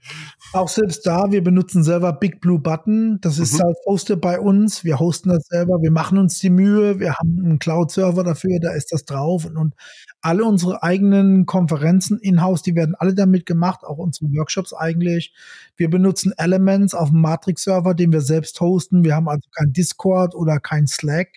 Auch 0.54 0.70
selbst 0.70 1.06
da, 1.06 1.26
wir 1.30 1.44
benutzen 1.44 1.84
selber 1.84 2.14
Big 2.14 2.40
Blue 2.40 2.60
Button. 2.60 3.20
Das 3.22 3.38
ist 3.38 3.60
mhm. 3.60 3.74
hosted 3.86 4.22
bei 4.22 4.40
uns. 4.40 4.84
Wir 4.86 5.00
hosten 5.00 5.30
das 5.30 5.46
selber. 5.48 5.82
Wir 5.82 5.92
machen 5.92 6.18
uns 6.18 6.40
die 6.40 6.50
Mühe. 6.50 7.00
Wir 7.00 7.16
haben 7.16 7.42
einen 7.44 7.60
Cloud-Server 7.60 8.24
dafür. 8.24 8.60
Da 8.62 8.74
ist 8.74 8.94
das 8.94 9.04
drauf. 9.04 9.46
Und, 9.46 9.58
und 9.58 9.74
alle 10.22 10.46
unsere 10.46 10.84
eigenen 10.84 11.46
Konferenzen 11.50 12.20
in-house, 12.20 12.62
die 12.62 12.76
werden 12.76 12.94
alle 12.94 13.16
damit 13.16 13.48
gemacht, 13.48 13.84
auch 13.84 13.98
unsere 13.98 14.32
Workshops 14.34 14.72
eigentlich. 14.72 15.34
Wir 15.76 15.90
benutzen 15.90 16.32
Elements 16.38 16.94
auf 16.94 17.10
dem 17.10 17.22
Matrix-Server, 17.22 17.96
den 17.96 18.14
wir 18.14 18.22
selbst 18.22 18.62
hosten. 18.62 19.04
Wir 19.04 19.16
haben 19.16 19.28
also 19.28 19.50
kein 19.58 19.74
Discord 19.74 20.36
oder 20.36 20.60
kein 20.60 20.86
Slack. 20.86 21.30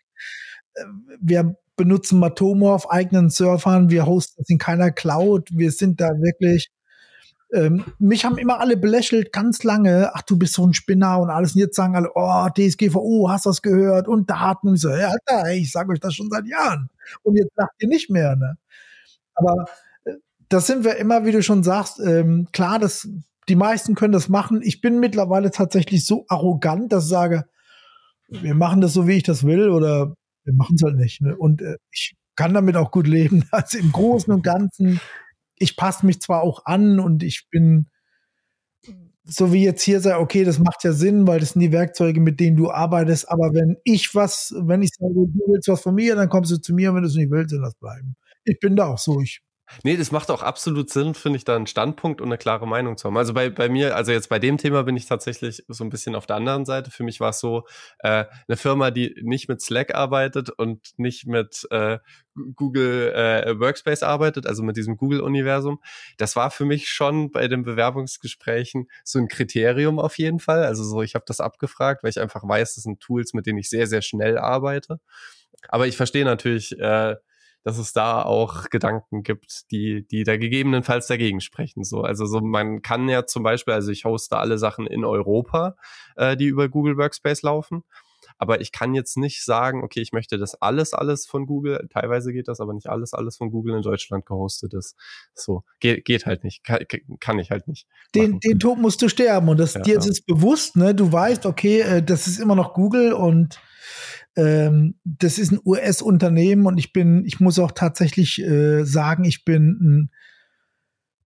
Äh, 0.75 0.85
wir 1.19 1.57
benutzen 1.77 2.19
Matomo 2.19 2.75
auf 2.75 2.91
eigenen 2.91 3.31
Servern. 3.31 3.89
Wir 3.89 4.05
hosten 4.05 4.35
das 4.37 4.51
in 4.51 4.59
keiner 4.59 4.91
Cloud. 4.91 5.49
Wir 5.51 5.73
sind 5.73 6.01
da 6.03 6.11
wirklich 6.11 6.71
ähm, 7.55 7.85
mich 7.99 8.25
haben 8.25 8.39
immer 8.39 8.61
alle 8.61 8.79
belächelt, 8.79 9.31
ganz 9.33 9.63
lange, 9.63 10.11
ach, 10.15 10.23
du 10.23 10.39
bist 10.39 10.55
so 10.55 10.67
ein 10.67 10.73
Spinner 10.73 11.21
und 11.21 11.29
alles. 11.31 11.55
Und 11.55 11.61
jetzt 11.61 11.77
sagen 11.77 11.97
alle, 11.97 12.11
oh, 12.15 12.49
DSGVO, 12.49 13.29
hast 13.29 13.45
das 13.47 13.61
gehört? 13.61 14.09
Und 14.09 14.31
Daten. 14.31 14.69
Und 14.69 14.75
ich 14.77 14.81
so, 14.81 14.91
ja, 14.91 15.13
ich 15.53 15.71
sage 15.71 15.93
euch 15.93 16.01
das 16.01 16.15
schon 16.15 16.31
seit 16.31 16.47
Jahren. 16.47 16.89
Und 17.23 17.37
jetzt 17.37 17.55
sagt 17.55 17.75
ihr 17.83 17.89
nicht 17.89 18.09
mehr, 18.11 18.37
ne? 18.37 18.57
Aber 19.35 19.67
das 20.53 20.67
sind 20.67 20.85
wir 20.85 20.97
immer, 20.97 21.25
wie 21.25 21.33
du 21.33 21.43
schon 21.43 21.63
sagst, 21.63 22.01
ähm, 22.01 22.49
klar, 22.53 22.79
dass 22.79 23.09
die 23.49 23.57
meisten 23.57 23.95
können 23.95 24.13
das 24.13 24.29
machen. 24.29 24.61
Ich 24.63 24.81
bin 24.81 25.01
mittlerweile 25.01 25.51
tatsächlich 25.51 26.05
so 26.05 26.25
arrogant, 26.29 26.93
dass 26.93 27.05
ich 27.05 27.11
sage, 27.11 27.45
wir 28.29 28.55
machen 28.55 28.81
das 28.81 28.93
so, 28.93 29.07
wie 29.07 29.17
ich 29.17 29.23
das 29.23 29.45
will, 29.45 29.71
oder 29.71 30.15
wir 30.45 30.55
machen 30.55 30.77
es 30.77 30.83
halt 30.83 30.97
nicht. 30.97 31.21
Ne? 31.21 31.37
Und 31.37 31.63
äh, 31.63 31.77
ich 31.91 32.17
kann 32.37 32.55
damit 32.55 32.77
auch 32.77 32.91
gut 32.91 33.07
leben. 33.07 33.45
Also 33.51 33.79
im 33.79 33.93
Großen 33.93 34.33
und 34.33 34.43
Ganzen, 34.43 35.01
ich 35.57 35.77
passe 35.77 36.07
mich 36.07 36.21
zwar 36.21 36.43
auch 36.43 36.67
an 36.67 37.01
und 37.01 37.23
ich 37.23 37.49
bin 37.51 37.89
so 39.25 39.53
wie 39.53 39.63
jetzt 39.63 39.83
hier 39.83 40.01
sei, 40.01 40.17
okay, 40.17 40.43
das 40.45 40.59
macht 40.59 40.83
ja 40.83 40.93
Sinn, 40.93 41.29
weil 41.29 41.39
das 41.39 41.51
sind 41.51 41.61
die 41.61 41.71
Werkzeuge, 41.71 42.21
mit 42.21 42.41
denen 42.41 42.57
du 42.57 42.71
arbeitest. 42.71 43.31
Aber 43.31 43.55
wenn 43.55 43.77
ich 43.85 44.15
was, 44.15 44.53
wenn 44.59 44.83
ich 44.83 44.91
sage, 44.99 45.15
du 45.15 45.41
willst 45.47 45.69
was 45.69 45.81
von 45.81 45.95
mir, 45.95 46.17
dann 46.17 46.29
kommst 46.29 46.51
du 46.51 46.57
zu 46.57 46.75
mir, 46.75 46.93
wenn 46.93 47.03
du 47.03 47.09
es 47.09 47.15
nicht 47.15 47.31
willst, 47.31 47.53
dann 47.53 47.61
lass 47.61 47.77
bleiben. 47.77 48.17
Ich 48.45 48.59
bin 48.59 48.75
da 48.75 48.89
auch 48.89 48.99
so. 48.99 49.21
Ich 49.21 49.41
Nee, 49.83 49.97
das 49.97 50.13
macht 50.13 50.31
auch 50.31 50.43
absolut 50.43 50.91
Sinn, 50.91 51.15
finde 51.15 51.37
ich, 51.37 51.45
da 51.45 51.57
einen 51.57 51.67
Standpunkt 51.67 52.21
und 52.21 52.29
eine 52.29 52.39
klare 52.39 52.67
Meinung 52.67 52.97
zu 52.97 53.09
haben. 53.09 53.17
Also 53.17 53.35
bei, 53.35 53.51
bei 53.51 53.69
mir, 53.69 53.97
also 53.97 54.13
jetzt 54.13 54.29
bei 54.29 54.39
dem 54.39 54.59
Thema 54.59 54.83
bin 54.85 54.97
ich 54.97 55.07
tatsächlich 55.07 55.65
so 55.69 55.85
ein 55.85 55.91
bisschen 55.91 56.15
auf 56.15 56.27
der 56.27 56.37
anderen 56.37 56.65
Seite. 56.65 56.91
Für 56.91 57.05
mich 57.05 57.21
war 57.21 57.31
es 57.31 57.41
so, 57.41 57.67
äh, 58.01 58.25
eine 58.49 58.57
Firma, 58.57 58.91
die 58.91 59.15
nicht 59.23 59.49
mit 59.49 59.61
Slack 59.61 59.95
arbeitet 59.95 60.51
und 60.51 60.81
nicht 60.97 61.27
mit 61.27 61.67
äh, 61.71 61.99
Google 62.55 63.13
äh, 63.13 63.59
Workspace 63.59 64.03
arbeitet, 64.03 64.47
also 64.47 64.63
mit 64.63 64.77
diesem 64.77 64.97
Google-Universum. 64.97 65.81
Das 66.17 66.37
war 66.37 66.51
für 66.51 66.65
mich 66.65 66.89
schon 66.89 67.31
bei 67.31 67.49
den 67.49 67.63
Bewerbungsgesprächen 67.63 68.89
so 69.05 69.19
ein 69.19 69.29
Kriterium 69.29 69.99
auf 69.99 70.19
jeden 70.19 70.39
Fall. 70.39 70.65
Also 70.65 70.85
so, 70.85 71.03
ich 71.03 71.15
habe 71.15 71.25
das 71.27 71.41
abgefragt, 71.41 72.03
weil 72.03 72.11
ich 72.11 72.21
einfach 72.21 72.43
weiß, 72.47 72.75
das 72.75 72.85
sind 72.85 73.01
Tools, 73.01 73.35
mit 73.35 73.47
denen 73.47 73.59
ich 73.59 73.69
sehr, 73.69 73.87
sehr 73.87 74.03
schnell 74.03 74.39
arbeite. 74.39 74.99
Aber 75.69 75.87
ich 75.87 75.97
verstehe 75.97 76.25
natürlich, 76.25 76.79
äh, 76.79 77.17
dass 77.65 77.79
es 77.79 77.93
da 77.93 78.23
auch 78.23 78.71
Gedanken 78.71 79.23
gibt, 79.23 79.71
die, 79.71 80.07
die 80.07 80.25
da 80.25 80.37
gegebenenfalls 80.37 81.07
dagegen 81.07 81.41
sprechen. 81.41 81.85
So, 81.85 82.03
also 82.03 82.27
so 82.27 82.41
man 82.41 82.83
kann 82.83 83.09
ja 83.09 83.27
zum 83.27 83.43
Beispiel, 83.43 83.75
also 83.75 83.91
ich 83.91 84.05
hoste 84.05 84.39
alle 84.39 84.59
Sachen 84.59 84.87
in 84.87 85.05
Europa, 85.05 85.77
äh, 86.17 86.37
die 86.37 86.47
über 86.47 86.69
Google 86.69 86.97
Workspace 86.97 87.43
laufen. 87.43 87.85
Aber 88.39 88.61
ich 88.61 88.73
kann 88.73 88.95
jetzt 88.95 89.17
nicht 89.17 89.45
sagen, 89.45 89.85
okay, 89.85 90.01
ich 90.01 90.13
möchte, 90.13 90.37
dass 90.37 90.61
alles, 90.61 90.95
alles 90.95 91.27
von 91.27 91.47
Google, 91.47 91.87
teilweise 91.93 92.33
geht 92.33 92.49
das, 92.49 92.61
aber 92.61 92.73
nicht 92.73 92.89
alles, 92.89 93.15
alles 93.15 93.37
von 93.37 93.53
Google 93.53 93.77
in 93.77 93.83
Deutschland 93.83 94.27
gehostet 94.27 94.75
ist. 94.75 94.97
So, 95.33 95.63
geht, 95.79 96.05
geht 96.05 96.27
halt 96.27 96.43
nicht, 96.43 96.65
kann, 96.65 96.81
kann 97.21 97.39
ich 97.39 97.53
halt 97.53 97.69
nicht. 97.69 97.87
Den, 98.17 98.41
den 98.41 98.59
Tod 98.59 98.79
musst 98.79 99.01
du 99.03 99.09
sterben 99.09 99.49
und 99.49 99.59
das 99.59 99.75
ja, 99.75 99.83
dir 99.83 99.99
ist 99.99 100.09
es 100.09 100.23
bewusst, 100.23 100.77
ne? 100.77 100.95
Du 100.95 101.13
weißt, 101.13 101.47
okay, 101.47 101.81
äh, 101.83 102.03
das 102.03 102.27
ist 102.27 102.41
immer 102.41 102.57
noch 102.57 102.75
Google 102.75 103.13
und 103.13 103.61
ähm, 104.37 104.95
das 105.05 105.39
ist 105.39 105.53
ein 105.53 105.61
US-Unternehmen 105.65 106.67
und 106.67 106.79
ich 106.79 106.93
bin, 106.93 107.25
ich 107.25 107.41
muss 107.41 107.59
auch 107.59 107.73
tatsächlich 107.73 108.41
äh, 108.41 108.85
sagen, 108.85 109.25
ich 109.25 109.45
bin 109.45 109.79
ein 109.81 110.11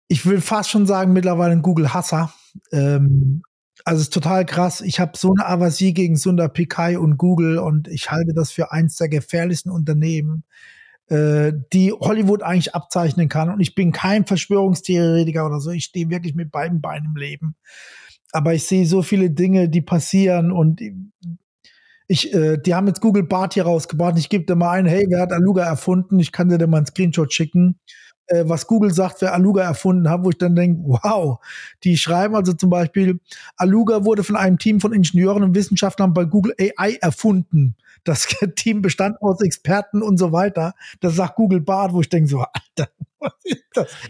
ich 0.07 0.25
will 0.25 0.41
fast 0.41 0.69
schon 0.69 0.85
sagen, 0.85 1.13
mittlerweile 1.13 1.51
ein 1.51 1.61
Google-Hasser. 1.61 2.33
Ähm, 2.71 3.43
also 3.83 3.97
es 4.01 4.07
ist 4.07 4.13
total 4.13 4.45
krass. 4.45 4.81
Ich 4.81 4.99
habe 4.99 5.17
so 5.17 5.33
eine 5.33 5.47
Avasie 5.47 5.93
gegen 5.93 6.15
Sundar 6.15 6.49
Pichai 6.49 6.97
und 6.97 7.17
Google 7.17 7.57
und 7.57 7.87
ich 7.87 8.11
halte 8.11 8.33
das 8.33 8.51
für 8.51 8.71
eins 8.71 8.95
der 8.95 9.09
gefährlichsten 9.09 9.69
Unternehmen, 9.69 10.43
äh, 11.07 11.53
die 11.73 11.91
Hollywood 11.91 12.43
eigentlich 12.43 12.73
abzeichnen 12.75 13.29
kann. 13.29 13.49
Und 13.49 13.59
ich 13.59 13.75
bin 13.75 13.91
kein 13.91 14.25
Verschwörungstheoretiker 14.25 15.45
oder 15.45 15.59
so. 15.59 15.71
Ich 15.71 15.85
stehe 15.85 16.09
wirklich 16.09 16.35
mit 16.35 16.51
beiden 16.51 16.81
Beinen 16.81 17.11
im 17.13 17.15
Leben. 17.15 17.55
Aber 18.31 18.53
ich 18.53 18.63
sehe 18.63 18.85
so 18.85 19.01
viele 19.01 19.29
Dinge, 19.29 19.69
die 19.69 19.81
passieren 19.81 20.51
und 20.51 20.81
ich, 22.07 22.33
äh, 22.33 22.57
die 22.57 22.73
haben 22.73 22.87
jetzt 22.87 23.01
Google 23.01 23.23
Bart 23.23 23.53
hier 23.53 23.63
rausgebracht. 23.63 24.17
Ich 24.17 24.29
gebe 24.29 24.45
dir 24.45 24.55
mal 24.55 24.71
ein, 24.71 24.85
hey, 24.85 25.05
wer 25.09 25.21
hat 25.21 25.33
Aluga 25.33 25.63
erfunden? 25.63 26.19
Ich 26.19 26.31
kann 26.31 26.49
dir 26.49 26.65
mal 26.67 26.77
einen 26.77 26.85
Screenshot 26.85 27.33
schicken 27.33 27.79
äh, 28.27 28.43
was 28.47 28.67
Google 28.67 28.93
sagt, 28.93 29.21
wer 29.21 29.33
Aluga 29.33 29.63
erfunden 29.63 30.09
hat, 30.09 30.23
wo 30.23 30.29
ich 30.29 30.37
dann 30.37 30.55
denke, 30.55 30.81
wow, 30.85 31.39
die 31.83 31.97
schreiben 31.97 32.35
also 32.35 32.53
zum 32.53 32.69
Beispiel, 32.69 33.19
Aluga 33.55 34.05
wurde 34.05 34.23
von 34.23 34.35
einem 34.35 34.57
Team 34.57 34.79
von 34.79 34.93
Ingenieuren 34.93 35.43
und 35.43 35.55
Wissenschaftlern 35.55 36.13
bei 36.13 36.25
Google 36.25 36.53
AI 36.59 36.97
erfunden. 37.01 37.75
Das 38.03 38.27
Team 38.55 38.81
bestand 38.81 39.21
aus 39.21 39.41
Experten 39.41 40.01
und 40.01 40.17
so 40.17 40.31
weiter. 40.31 40.73
Das 40.99 41.15
sagt 41.15 41.35
Google 41.35 41.61
Bart, 41.61 41.93
wo 41.93 42.01
ich 42.01 42.09
denke 42.09 42.29
so, 42.29 42.39
Alter? 42.39 42.91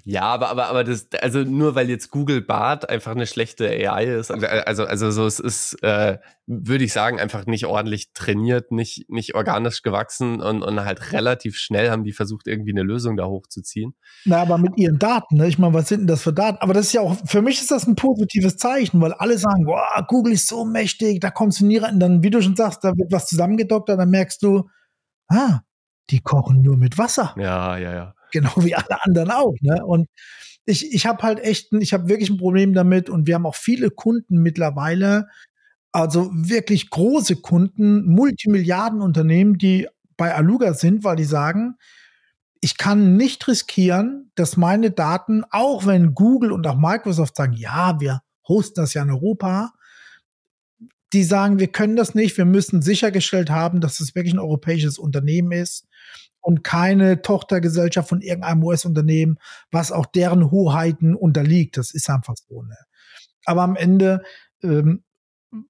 Ja, 0.04 0.24
aber, 0.24 0.50
aber, 0.50 0.68
aber 0.68 0.84
das, 0.84 1.08
also 1.22 1.40
nur 1.40 1.76
weil 1.76 1.90
jetzt 1.90 2.12
Google 2.12 2.42
Bart 2.42 2.90
einfach 2.90 3.12
eine 3.12 3.28
schlechte 3.28 3.68
AI 3.68 4.06
ist, 4.06 4.32
also, 4.32 4.48
also, 4.48 4.86
also 4.86 5.12
so, 5.12 5.26
es 5.26 5.40
ist, 5.40 5.84
äh, 5.84 6.18
würde 6.46 6.86
ich 6.86 6.94
sagen, 6.94 7.20
einfach 7.20 7.46
nicht 7.46 7.66
ordentlich 7.66 8.14
trainiert, 8.14 8.72
nicht, 8.72 9.10
nicht 9.10 9.36
organisch 9.36 9.82
gewachsen 9.82 10.42
und, 10.42 10.64
und 10.64 10.86
halt 10.86 11.12
relativ 11.12 11.58
schnell 11.58 11.90
haben 11.90 12.06
die 12.06 12.14
versucht, 12.14 12.48
irgendwie 12.48 12.72
eine 12.72 12.84
Lösung 12.84 13.18
da 13.18 13.26
hochzuziehen. 13.26 13.96
Na, 14.26 14.42
aber 14.42 14.58
mit 14.58 14.78
ihren 14.78 14.98
Daten, 14.98 15.38
ne? 15.38 15.48
Ich 15.48 15.60
meine, 15.60 15.74
was 15.74 15.90
sind 15.90 16.02
denn 16.02 16.08
das 16.08 16.24
für 16.24 16.34
Daten? 16.34 16.58
Aber 16.60 16.74
das 16.74 16.88
ist 16.88 16.94
ja 16.94 17.02
auch, 17.02 17.18
für 17.26 17.42
mich 17.42 17.60
ist 17.60 17.72
das 17.72 17.86
ein 17.86 17.96
positives 17.96 18.58
Zeichen, 18.58 19.02
weil 19.02 19.14
alle 19.14 19.38
sagen, 19.38 19.66
boah, 19.66 20.06
Google 20.08 20.34
ist 20.34 20.48
so 20.48 20.64
mächtig, 20.64 21.20
da 21.20 21.32
kommst 21.32 21.60
du 21.60 21.66
nie 21.66 21.78
rein. 21.78 21.96
Und 21.96 22.00
dann, 22.00 22.24
wie 22.24 22.30
du 22.30 22.42
schon 22.42 22.56
sagst, 22.56 22.84
da 22.84 22.96
wird 22.96 23.12
was 23.12 23.28
zusammengedoktert, 23.28 24.00
dann 24.00 24.10
merkst 24.10 24.42
du, 24.42 24.70
ah, 25.28 25.60
die 26.10 26.22
kochen 26.22 26.62
nur 26.62 26.78
mit 26.78 26.98
Wasser. 26.98 27.36
Ja, 27.38 27.78
ja, 27.78 27.94
ja. 27.94 28.14
Genau 28.42 28.54
wie 28.58 28.76
alle 28.76 29.04
anderen 29.04 29.32
auch. 29.32 29.56
Ne? 29.62 29.84
Und 29.86 30.08
ich, 30.66 30.94
ich 30.94 31.06
habe 31.06 31.24
halt 31.24 31.40
echt, 31.40 31.74
ich 31.74 31.94
habe 31.94 32.10
wirklich 32.10 32.30
ein 32.30 32.38
Problem 32.38 32.74
damit 32.74 33.10
und 33.10 33.26
wir 33.26 33.36
haben 33.36 33.46
auch 33.46 33.56
viele 33.56 33.90
Kunden 33.90 34.40
mittlerweile, 34.42 35.28
also 35.92 36.30
wirklich 36.34 36.90
große 36.90 37.38
Kunden, 37.38 38.06
Multimilliardenunternehmen, 38.06 39.58
die 39.58 39.88
bei 40.18 40.36
Aluga 40.36 40.74
sind, 40.74 41.04
weil 41.04 41.16
die 41.16 41.24
sagen, 41.24 41.76
ich 42.60 42.78
kann 42.78 43.16
nicht 43.18 43.48
riskieren, 43.48 44.32
dass 44.36 44.58
meine 44.58 44.92
Daten, 44.92 45.44
auch 45.52 45.86
wenn 45.86 46.14
Google 46.14 46.52
und 46.52 46.68
auch 46.68 46.78
Microsoft 46.78 47.36
sagen, 47.36 47.54
ja, 47.54 48.00
wir 48.00 48.22
hosten 48.48 48.82
das 48.82 48.94
ja 48.94 49.04
in 49.04 49.12
Europa, 49.12 49.74
die 51.14 51.24
sagen, 51.24 51.60
wir 51.60 51.68
können 51.68 51.96
das 51.96 52.16
nicht, 52.16 52.38
wir 52.38 52.46
müssen 52.46 52.82
sichergestellt 52.82 53.50
haben, 53.50 53.80
dass 53.80 54.00
es 54.00 54.16
wirklich 54.16 54.34
ein 54.34 54.40
europäisches 54.40 55.00
Unternehmen 55.00 55.52
ist 55.54 55.88
und 56.48 56.64
keine 56.64 57.22
Tochtergesellschaft 57.22 58.08
von 58.08 58.22
irgendeinem 58.22 58.64
US-Unternehmen, 58.64 59.38
was 59.70 59.92
auch 59.92 60.06
deren 60.06 60.50
Hoheiten 60.50 61.14
unterliegt. 61.14 61.76
Das 61.76 61.94
ist 61.94 62.10
einfach 62.10 62.36
so. 62.38 62.64
Ne? 62.64 62.78
Aber 63.44 63.64
am 63.64 63.76
Ende, 63.76 64.24
ähm, 64.64 65.04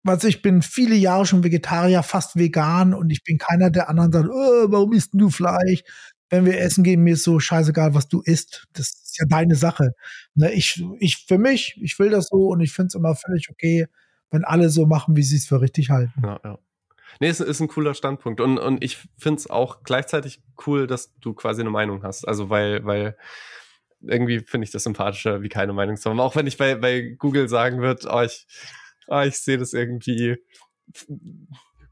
was 0.04 0.24
ich 0.24 0.44
bin 0.44 0.62
viele 0.62 0.94
Jahre 0.94 1.26
schon 1.26 1.44
Vegetarier, 1.44 2.04
fast 2.04 2.36
vegan 2.36 2.94
und 2.94 3.10
ich 3.10 3.24
bin 3.24 3.40
keiner 3.40 3.72
der 3.72 3.90
anderen 3.90 4.12
sagt, 4.12 4.30
oh, 4.30 4.72
warum 4.72 4.94
isst 4.94 5.10
du 5.14 5.32
Fleisch? 5.32 5.82
Wenn 6.30 6.46
wir 6.46 6.60
essen 6.60 6.84
gehen, 6.84 7.02
mir 7.02 7.14
ist 7.14 7.24
so 7.24 7.40
scheißegal, 7.40 7.96
was 7.96 8.08
du 8.08 8.22
isst. 8.22 8.68
Das 8.74 8.90
ist 8.90 9.18
ja 9.18 9.26
deine 9.28 9.56
Sache. 9.56 9.94
Ne? 10.36 10.52
Ich, 10.52 10.84
ich 11.00 11.26
für 11.28 11.40
mich, 11.40 11.76
ich 11.82 11.98
will 11.98 12.12
das 12.12 12.28
so 12.28 12.50
und 12.50 12.62
ich 12.62 12.72
finde 12.72 12.90
es 12.90 12.94
immer 12.94 13.16
völlig 13.16 13.50
okay, 13.50 13.88
wenn 14.30 14.44
alle 14.44 14.70
so 14.70 14.86
machen, 14.86 15.16
wie 15.16 15.24
sie 15.24 15.38
es 15.38 15.48
für 15.48 15.60
richtig 15.60 15.90
halten. 15.90 16.22
Ja, 16.24 16.40
ja. 16.44 16.60
Nee, 17.20 17.30
es 17.30 17.40
ist 17.40 17.60
ein 17.60 17.68
cooler 17.68 17.94
Standpunkt. 17.94 18.42
Und, 18.42 18.58
und 18.58 18.84
ich 18.84 18.98
finde 19.18 19.40
es 19.40 19.50
auch 19.50 19.84
gleichzeitig 19.84 20.42
cool, 20.66 20.88
dass 20.88 21.14
du 21.20 21.34
quasi 21.34 21.62
eine 21.62 21.70
Meinung 21.70 22.04
hast. 22.04 22.28
Also 22.28 22.50
weil, 22.50 22.86
weil 22.86 23.18
irgendwie 24.02 24.40
finde 24.40 24.66
ich 24.66 24.72
das 24.72 24.84
sympathischer, 24.84 25.42
wie 25.42 25.50
keine 25.50 25.74
Meinung 25.74 25.98
zu 25.98 26.10
haben. 26.10 26.20
Auch 26.20 26.36
wenn 26.36 26.48
ich 26.48 26.58
bei, 26.58 26.76
bei 26.76 27.16
Google 27.18 27.50
sagen 27.50 27.82
würde, 27.82 28.08
oh, 28.12 28.22
ich, 28.22 28.48
oh, 29.08 29.22
ich 29.22 29.40
sehe 29.40 29.58
das 29.58 29.74
irgendwie 29.74 30.38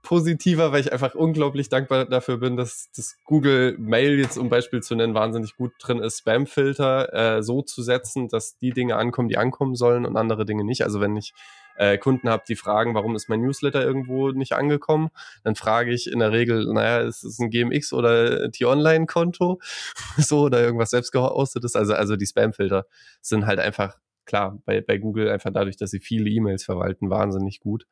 positiver, 0.06 0.72
weil 0.72 0.82
ich 0.82 0.94
einfach 0.94 1.16
unglaublich 1.16 1.68
dankbar 1.68 2.06
dafür 2.06 2.38
bin, 2.38 2.56
dass 2.56 2.90
das 2.96 3.18
Google 3.26 3.76
Mail 3.80 4.20
jetzt, 4.20 4.38
um 4.38 4.50
Beispiel 4.50 4.82
zu 4.82 4.96
nennen, 4.96 5.16
wahnsinnig 5.16 5.56
gut 5.58 5.74
drin 5.80 6.00
ist, 6.00 6.20
Spamfilter 6.20 7.38
äh, 7.38 7.44
so 7.44 7.64
zu 7.64 7.82
setzen, 7.82 8.30
dass 8.30 8.58
die 8.60 8.70
Dinge 8.72 8.98
ankommen, 8.98 9.30
die 9.30 9.38
ankommen 9.38 9.76
sollen 9.76 10.06
und 10.06 10.16
andere 10.16 10.46
Dinge 10.46 10.64
nicht. 10.64 10.84
Also 10.84 11.02
wenn 11.02 11.18
ich 11.18 11.34
äh, 11.76 11.98
Kunden 11.98 12.30
habe, 12.30 12.44
die 12.48 12.56
fragen, 12.56 12.94
warum 12.94 13.16
ist 13.16 13.30
mein 13.30 13.42
Newsletter 13.42 13.84
irgendwo 13.84 14.32
nicht 14.32 14.54
angekommen, 14.54 15.10
dann 15.44 15.56
frage 15.56 15.94
ich 15.94 16.12
in 16.12 16.20
der 16.20 16.32
Regel, 16.32 16.72
naja, 16.74 17.00
ist 17.00 17.24
es 17.24 17.40
ein 17.40 17.50
GMX 17.50 17.94
oder 17.94 18.52
T-Online-Konto? 18.52 19.60
so 20.18 20.42
oder 20.42 20.62
irgendwas 20.62 20.92
selbst 20.92 21.12
gehostetes. 21.12 21.76
Also, 21.76 21.94
also 21.94 22.16
die 22.16 22.26
Spamfilter 22.26 22.86
sind 23.22 23.46
halt 23.46 23.60
einfach 23.60 23.98
klar, 24.26 24.60
bei, 24.66 24.82
bei 24.82 24.98
Google 24.98 25.30
einfach 25.30 25.52
dadurch, 25.54 25.78
dass 25.78 25.92
sie 25.92 26.00
viele 26.00 26.30
E-Mails 26.30 26.64
verwalten, 26.64 27.10
wahnsinnig 27.10 27.60
gut. 27.60 27.86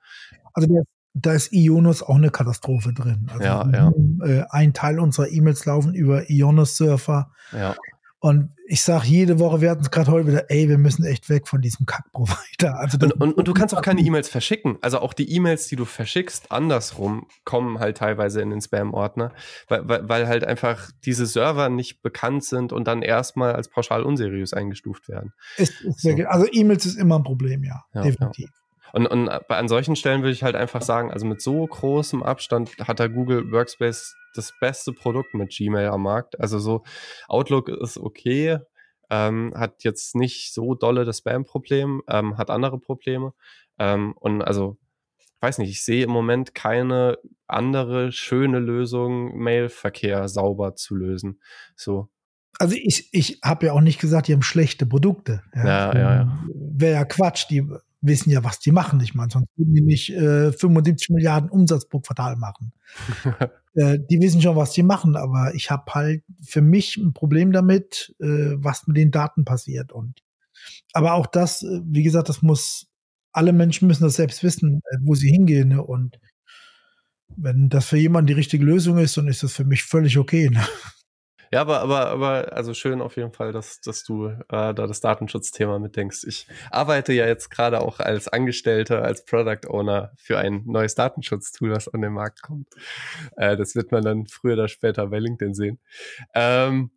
Also 0.53 0.67
der, 0.67 0.83
da 1.13 1.33
ist 1.33 1.53
Ionos 1.53 2.01
auch 2.01 2.15
eine 2.15 2.31
Katastrophe 2.31 2.93
drin. 2.93 3.27
Also 3.31 3.43
ja, 3.43 3.69
ja. 3.71 3.91
Äh, 4.25 4.45
ein 4.49 4.73
Teil 4.73 4.99
unserer 4.99 5.29
E-Mails 5.29 5.65
laufen 5.65 5.93
über 5.93 6.29
Ionos-Surfer. 6.29 7.31
Ja. 7.51 7.75
Und 8.23 8.55
ich 8.67 8.81
sage 8.81 9.05
jede 9.05 9.37
Woche, 9.37 9.59
wir 9.59 9.69
hatten 9.69 9.81
es 9.81 9.91
gerade 9.91 10.09
heute 10.09 10.27
wieder, 10.29 10.49
ey, 10.49 10.69
wir 10.69 10.77
müssen 10.77 11.03
echt 11.03 11.27
weg 11.27 11.45
von 11.45 11.59
diesem 11.59 11.85
Kack-Provider. 11.85 12.73
Also 12.79 12.97
und, 12.97 13.11
und, 13.19 13.33
und, 13.33 13.47
du 13.49 13.53
kannst 13.53 13.75
auch 13.75 13.81
keine 13.81 13.99
E-Mails 13.99 14.29
verschicken. 14.29 14.77
Also 14.79 14.99
auch 14.99 15.13
die 15.13 15.29
E-Mails, 15.29 15.67
die 15.67 15.75
du 15.75 15.83
verschickst, 15.83 16.49
andersrum, 16.49 17.27
kommen 17.43 17.79
halt 17.79 17.97
teilweise 17.97 18.41
in 18.41 18.49
den 18.49 18.61
Spam-Ordner, 18.61 19.33
weil, 19.67 19.89
weil, 19.89 20.07
weil 20.07 20.27
halt 20.29 20.45
einfach 20.45 20.89
diese 21.03 21.25
Server 21.25 21.67
nicht 21.67 22.01
bekannt 22.01 22.45
sind 22.45 22.71
und 22.71 22.87
dann 22.87 23.01
erstmal 23.01 23.55
als 23.55 23.67
pauschal 23.67 24.03
unseriös 24.03 24.53
eingestuft 24.53 25.09
werden. 25.09 25.33
Ist, 25.57 25.81
ist 25.81 25.99
so. 25.99 26.09
Also 26.27 26.47
E-Mails 26.49 26.85
ist 26.85 26.95
immer 26.95 27.19
ein 27.19 27.23
Problem, 27.23 27.65
ja, 27.65 27.83
ja 27.93 28.03
definitiv. 28.03 28.49
Ja. 28.49 28.62
Und, 28.93 29.07
und 29.07 29.27
an 29.27 29.67
solchen 29.67 29.95
Stellen 29.95 30.21
würde 30.21 30.33
ich 30.33 30.43
halt 30.43 30.55
einfach 30.55 30.83
sagen, 30.83 31.11
also 31.11 31.25
mit 31.25 31.41
so 31.41 31.65
großem 31.65 32.21
Abstand 32.21 32.77
hat 32.77 32.99
der 32.99 33.09
Google 33.09 33.51
Workspace 33.51 34.15
das 34.35 34.53
beste 34.61 34.93
Produkt 34.93 35.33
mit 35.33 35.49
Gmail 35.49 35.87
am 35.87 36.03
Markt. 36.03 36.39
Also 36.39 36.59
so 36.59 36.83
Outlook 37.27 37.69
ist 37.69 37.97
okay, 37.97 38.59
ähm, 39.09 39.51
hat 39.55 39.83
jetzt 39.83 40.15
nicht 40.15 40.53
so 40.53 40.75
dolle 40.75 41.05
das 41.05 41.17
Spam-Problem, 41.17 42.03
ähm, 42.07 42.37
hat 42.37 42.51
andere 42.51 42.79
Probleme. 42.79 43.33
Ähm, 43.79 44.13
und 44.19 44.43
also, 44.43 44.77
weiß 45.39 45.57
nicht, 45.57 45.71
ich 45.71 45.83
sehe 45.83 46.03
im 46.03 46.11
Moment 46.11 46.53
keine 46.53 47.17
andere 47.47 48.11
schöne 48.11 48.59
Lösung, 48.59 49.35
Mailverkehr 49.39 50.27
sauber 50.27 50.75
zu 50.75 50.95
lösen. 50.95 51.41
So. 51.75 52.09
Also 52.59 52.75
ich, 52.75 53.09
ich 53.11 53.39
habe 53.43 53.65
ja 53.65 53.73
auch 53.73 53.81
nicht 53.81 53.99
gesagt, 53.99 54.27
die 54.27 54.33
haben 54.33 54.43
schlechte 54.43 54.85
Produkte. 54.85 55.41
Ja, 55.55 55.65
ja, 55.65 55.93
ja. 55.97 56.15
ja. 56.15 56.43
Wäre 56.53 56.93
ja 56.93 57.05
Quatsch. 57.05 57.47
Die 57.49 57.67
wissen 58.03 58.29
ja, 58.29 58.43
was 58.43 58.59
die 58.59 58.71
machen. 58.71 58.99
Ich 59.01 59.15
meine, 59.15 59.31
sonst 59.31 59.47
würden 59.55 59.73
die 59.73 59.81
nicht 59.81 60.09
äh, 60.09 60.51
75 60.51 61.09
Milliarden 61.09 61.49
Umsatz 61.49 61.87
pro 61.87 61.99
Quartal 61.99 62.35
machen. 62.35 62.73
äh, 63.75 63.97
die 64.09 64.19
wissen 64.19 64.41
schon, 64.41 64.55
was 64.55 64.73
die 64.73 64.83
machen, 64.83 65.15
aber 65.15 65.55
ich 65.55 65.71
habe 65.71 65.91
halt 65.93 66.23
für 66.41 66.61
mich 66.61 66.97
ein 66.97 67.13
Problem 67.13 67.51
damit, 67.51 68.13
äh, 68.19 68.55
was 68.57 68.87
mit 68.87 68.97
den 68.97 69.11
Daten 69.11 69.45
passiert. 69.45 69.91
Und 69.91 70.21
aber 70.91 71.13
auch 71.13 71.27
das, 71.27 71.63
äh, 71.63 71.81
wie 71.85 72.03
gesagt, 72.03 72.29
das 72.29 72.41
muss 72.41 72.87
alle 73.31 73.53
Menschen 73.53 73.87
müssen 73.87 74.03
das 74.03 74.15
selbst 74.15 74.43
wissen, 74.43 74.81
äh, 74.91 74.97
wo 75.01 75.15
sie 75.15 75.31
hingehen. 75.31 75.69
Ne? 75.69 75.83
Und 75.83 76.19
wenn 77.35 77.69
das 77.69 77.85
für 77.85 77.97
jemanden 77.97 78.27
die 78.27 78.33
richtige 78.33 78.63
Lösung 78.63 78.97
ist, 78.97 79.17
dann 79.17 79.27
ist 79.27 79.43
das 79.43 79.53
für 79.53 79.65
mich 79.65 79.83
völlig 79.83 80.17
okay. 80.17 80.49
Ne? 80.49 80.63
Ja, 81.53 81.61
aber, 81.61 81.81
aber, 81.81 82.07
aber, 82.07 82.53
also 82.53 82.73
schön 82.73 82.99
auf 82.99 83.15
jeden 83.15 83.31
Fall, 83.31 83.51
dass, 83.51 83.79
dass 83.79 84.03
du 84.03 84.25
äh, 84.25 84.35
da 84.49 84.73
das 84.73 85.01
Datenschutzthema 85.01 85.77
mitdenkst. 85.77 86.23
Ich 86.23 86.47
arbeite 86.71 87.13
ja 87.13 87.27
jetzt 87.27 87.51
gerade 87.51 87.79
auch 87.81 87.99
als 87.99 88.27
Angestellter, 88.27 89.03
als 89.03 89.23
Product 89.23 89.67
Owner 89.69 90.13
für 90.17 90.39
ein 90.39 90.63
neues 90.65 90.95
Datenschutztool, 90.95 91.69
was 91.69 91.89
an 91.89 92.01
den 92.01 92.13
Markt 92.13 92.41
kommt. 92.41 92.73
Äh, 93.37 93.55
das 93.55 93.75
wird 93.75 93.91
man 93.91 94.01
dann 94.01 94.25
früher 94.25 94.53
oder 94.53 94.67
später 94.67 95.05
bei 95.05 95.19
LinkedIn 95.19 95.53
sehen. 95.53 95.79
Ähm, 96.33 96.89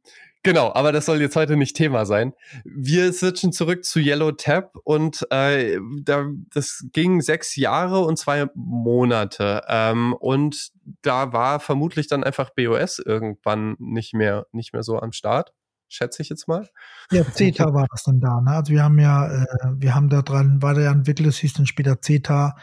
Genau, 0.47 0.73
aber 0.73 0.93
das 0.93 1.07
soll 1.07 1.21
jetzt 1.21 1.35
heute 1.35 1.57
nicht 1.57 1.77
Thema 1.77 2.07
sein. 2.07 2.33
Wir 2.65 3.13
switchen 3.13 3.51
zurück 3.51 3.85
zu 3.85 3.99
Yellow 3.99 4.31
Tab 4.31 4.77
und 4.85 5.27
äh, 5.33 5.77
da, 6.05 6.27
das 6.55 6.87
ging 6.93 7.21
sechs 7.21 7.57
Jahre 7.57 8.03
und 8.03 8.17
zwei 8.17 8.47
Monate. 8.55 9.63
Ähm, 9.67 10.13
und 10.13 10.71
da 11.03 11.33
war 11.33 11.59
vermutlich 11.59 12.07
dann 12.07 12.23
einfach 12.23 12.51
BOS 12.51 13.01
irgendwann 13.01 13.75
nicht 13.81 14.15
mehr, 14.15 14.47
nicht 14.53 14.73
mehr 14.73 14.85
so 14.85 15.01
am 15.01 15.11
Start. 15.11 15.53
Schätze 15.89 16.23
ich 16.23 16.29
jetzt 16.29 16.47
mal. 16.47 16.69
Ja, 17.11 17.25
CETA 17.25 17.65
war 17.75 17.89
das 17.91 18.05
dann 18.05 18.21
da. 18.21 18.41
Ne? 18.41 18.53
Also 18.53 18.73
wir 18.73 18.85
haben 18.85 19.01
ja, 19.01 19.27
äh, 19.27 19.47
wir 19.75 19.97
haben 19.97 20.09
da 20.09 20.23
dran 20.23 20.63
weiter 20.63 20.89
entwickelt, 20.89 21.29
es 21.29 21.39
hieß 21.39 21.55
dann 21.55 21.67
später 21.67 22.01
CETA. 22.01 22.55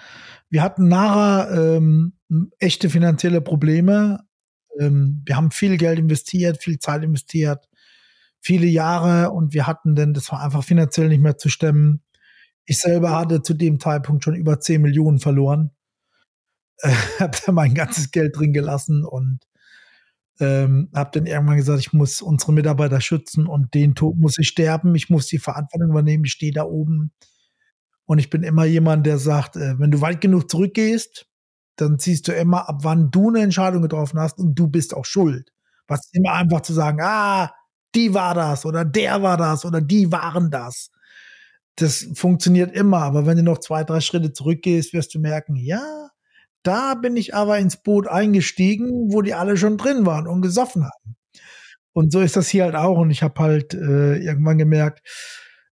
Wir 0.49 0.61
hatten 0.61 0.87
nachher 0.87 1.75
ähm, 1.75 2.13
echte 2.59 2.89
finanzielle 2.89 3.41
Probleme. 3.41 4.23
Ähm, 4.79 5.21
wir 5.25 5.35
haben 5.35 5.51
viel 5.51 5.75
Geld 5.75 5.99
investiert, 5.99 6.63
viel 6.63 6.79
Zeit 6.79 7.03
investiert 7.03 7.67
viele 8.43 8.67
Jahre 8.67 9.31
und 9.31 9.53
wir 9.53 9.65
hatten 9.65 9.95
denn, 9.95 10.13
das 10.13 10.31
war 10.31 10.41
einfach 10.41 10.63
finanziell 10.63 11.07
nicht 11.07 11.21
mehr 11.21 11.37
zu 11.37 11.47
stemmen. 11.47 12.03
Ich 12.65 12.77
selber 12.77 13.11
hatte 13.11 13.41
zu 13.41 13.53
dem 13.53 13.79
Zeitpunkt 13.79 14.23
schon 14.23 14.35
über 14.35 14.59
10 14.59 14.81
Millionen 14.81 15.19
verloren. 15.19 15.71
Äh, 16.79 16.91
habe 17.19 17.37
da 17.45 17.51
mein 17.51 17.75
ganzes 17.75 18.09
Geld 18.09 18.35
drin 18.35 18.51
gelassen 18.51 19.05
und 19.05 19.39
ähm, 20.39 20.89
habe 20.93 21.11
dann 21.13 21.27
irgendwann 21.27 21.55
gesagt, 21.55 21.79
ich 21.79 21.93
muss 21.93 22.19
unsere 22.19 22.51
Mitarbeiter 22.51 22.99
schützen 22.99 23.45
und 23.45 23.75
den 23.75 23.93
Tod 23.93 24.17
muss 24.17 24.39
ich 24.39 24.47
sterben. 24.47 24.95
Ich 24.95 25.09
muss 25.09 25.27
die 25.27 25.37
Verantwortung 25.37 25.91
übernehmen. 25.91 26.25
Ich 26.25 26.31
stehe 26.31 26.51
da 26.51 26.63
oben. 26.63 27.13
Und 28.05 28.17
ich 28.17 28.31
bin 28.31 28.41
immer 28.41 28.65
jemand, 28.65 29.05
der 29.05 29.19
sagt, 29.19 29.55
äh, 29.55 29.79
wenn 29.79 29.91
du 29.91 30.01
weit 30.01 30.19
genug 30.19 30.49
zurückgehst, 30.49 31.27
dann 31.75 31.99
siehst 31.99 32.27
du 32.27 32.33
immer, 32.33 32.67
ab 32.67 32.79
wann 32.81 33.11
du 33.11 33.29
eine 33.29 33.41
Entscheidung 33.41 33.83
getroffen 33.83 34.19
hast 34.19 34.39
und 34.39 34.55
du 34.55 34.67
bist 34.67 34.95
auch 34.95 35.05
schuld. 35.05 35.53
Was 35.87 36.09
immer 36.11 36.33
einfach 36.33 36.61
zu 36.61 36.73
sagen, 36.73 36.99
ah, 37.01 37.51
die 37.95 38.13
war 38.13 38.33
das 38.33 38.65
oder 38.65 38.85
der 38.85 39.21
war 39.21 39.37
das 39.37 39.65
oder 39.65 39.81
die 39.81 40.11
waren 40.11 40.51
das. 40.51 40.91
Das 41.75 42.07
funktioniert 42.13 42.75
immer, 42.75 42.99
aber 42.99 43.25
wenn 43.25 43.37
du 43.37 43.43
noch 43.43 43.57
zwei, 43.57 43.83
drei 43.83 43.99
Schritte 43.99 44.31
zurückgehst, 44.33 44.93
wirst 44.93 45.15
du 45.15 45.19
merken, 45.19 45.55
ja, 45.55 46.09
da 46.61 46.95
bin 46.95 47.17
ich 47.17 47.35
aber 47.35 47.57
ins 47.57 47.77
Boot 47.77 48.07
eingestiegen, 48.07 49.11
wo 49.11 49.21
die 49.21 49.33
alle 49.33 49.57
schon 49.57 49.77
drin 49.77 50.05
waren 50.05 50.27
und 50.27 50.41
gesoffen 50.41 50.83
haben. 50.83 51.15
Und 51.91 52.11
so 52.11 52.21
ist 52.21 52.35
das 52.35 52.49
hier 52.49 52.63
halt 52.63 52.75
auch. 52.75 52.97
Und 52.97 53.11
ich 53.11 53.21
habe 53.21 53.39
halt 53.41 53.73
äh, 53.73 54.17
irgendwann 54.17 54.57
gemerkt, 54.57 55.01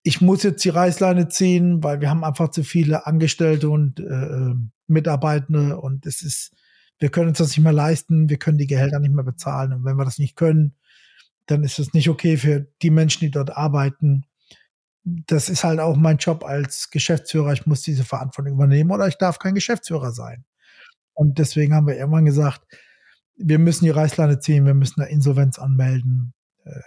ich 0.04 0.20
muss 0.20 0.44
jetzt 0.44 0.64
die 0.66 0.70
Reißleine 0.70 1.30
ziehen, 1.30 1.84
weil 1.84 2.02
wir 2.02 2.10
haben 2.10 2.24
einfach 2.24 2.50
zu 2.50 2.64
viele 2.64 3.08
Angestellte 3.08 3.70
und 3.70 4.00
äh, 4.00 4.54
Mitarbeitende 4.88 5.80
und 5.80 6.06
es 6.06 6.22
ist, 6.22 6.52
wir 7.00 7.10
können 7.10 7.30
uns 7.30 7.38
das 7.38 7.50
nicht 7.50 7.62
mehr 7.64 7.74
leisten, 7.74 8.30
wir 8.30 8.38
können 8.38 8.58
die 8.58 8.68
Gehälter 8.68 9.00
nicht 9.00 9.14
mehr 9.14 9.24
bezahlen. 9.24 9.72
Und 9.72 9.86
wenn 9.86 9.96
wir 9.96 10.06
das 10.06 10.20
nicht 10.20 10.36
können, 10.36 10.76
dann 11.46 11.64
ist 11.64 11.80
es 11.80 11.94
nicht 11.94 12.10
okay 12.10 12.38
für 12.38 12.68
die 12.82 12.90
Menschen, 12.90 13.22
die 13.22 13.32
dort 13.32 13.56
arbeiten. 13.56 14.26
Das 15.04 15.50
ist 15.50 15.64
halt 15.64 15.80
auch 15.80 15.98
mein 15.98 16.18
Job 16.18 16.46
als 16.46 16.90
Geschäftsführer. 16.90 17.54
Ich 17.54 17.66
muss 17.66 17.82
diese 17.82 18.06
Verantwortung 18.06 18.54
übernehmen 18.54 18.92
oder 18.92 19.08
ich 19.08 19.18
darf 19.18 19.40
kein 19.40 19.56
Geschäftsführer 19.56 20.12
sein. 20.12 20.46
Und 21.14 21.38
deswegen 21.40 21.74
haben 21.74 21.88
wir 21.88 21.98
irgendwann 21.98 22.26
gesagt, 22.26 22.62
wir 23.36 23.60
müssen 23.60 23.86
die 23.86 23.92
Reißleine 23.92 24.40
ziehen, 24.40 24.66
wir 24.66 24.74
müssen 24.74 25.02
eine 25.02 25.12
Insolvenz 25.12 25.60
anmelden. 25.60 26.34
Äh, 26.66 26.80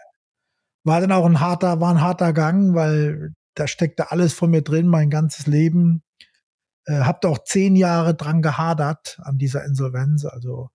war 0.84 1.00
dann 1.00 1.12
auch 1.12 1.26
ein 1.26 1.40
harter, 1.40 1.80
war 1.80 1.92
ein 1.92 2.00
harter 2.00 2.32
Gang, 2.32 2.74
weil 2.74 3.34
da 3.54 3.66
steckte 3.66 4.10
alles 4.10 4.32
von 4.32 4.50
mir 4.50 4.62
drin, 4.62 4.86
mein 4.86 5.10
ganzes 5.10 5.46
Leben. 5.46 6.02
Äh, 6.84 7.00
habt 7.00 7.26
auch 7.26 7.42
zehn 7.44 7.76
Jahre 7.76 8.14
dran 8.14 8.42
gehadert 8.42 9.18
an 9.22 9.38
dieser 9.38 9.64
Insolvenz. 9.64 10.24
Also 10.24 10.70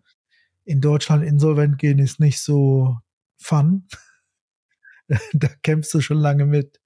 in 0.66 0.82
Deutschland 0.82 1.24
insolvent 1.24 1.80
gehen 1.80 2.00
ist 2.00 2.20
nicht 2.20 2.42
so 2.42 2.98
fun. 3.42 3.88
da 5.34 5.48
kämpfst 5.64 5.94
du 5.94 6.02
schon 6.02 6.18
lange 6.18 6.46
mit. 6.46 6.80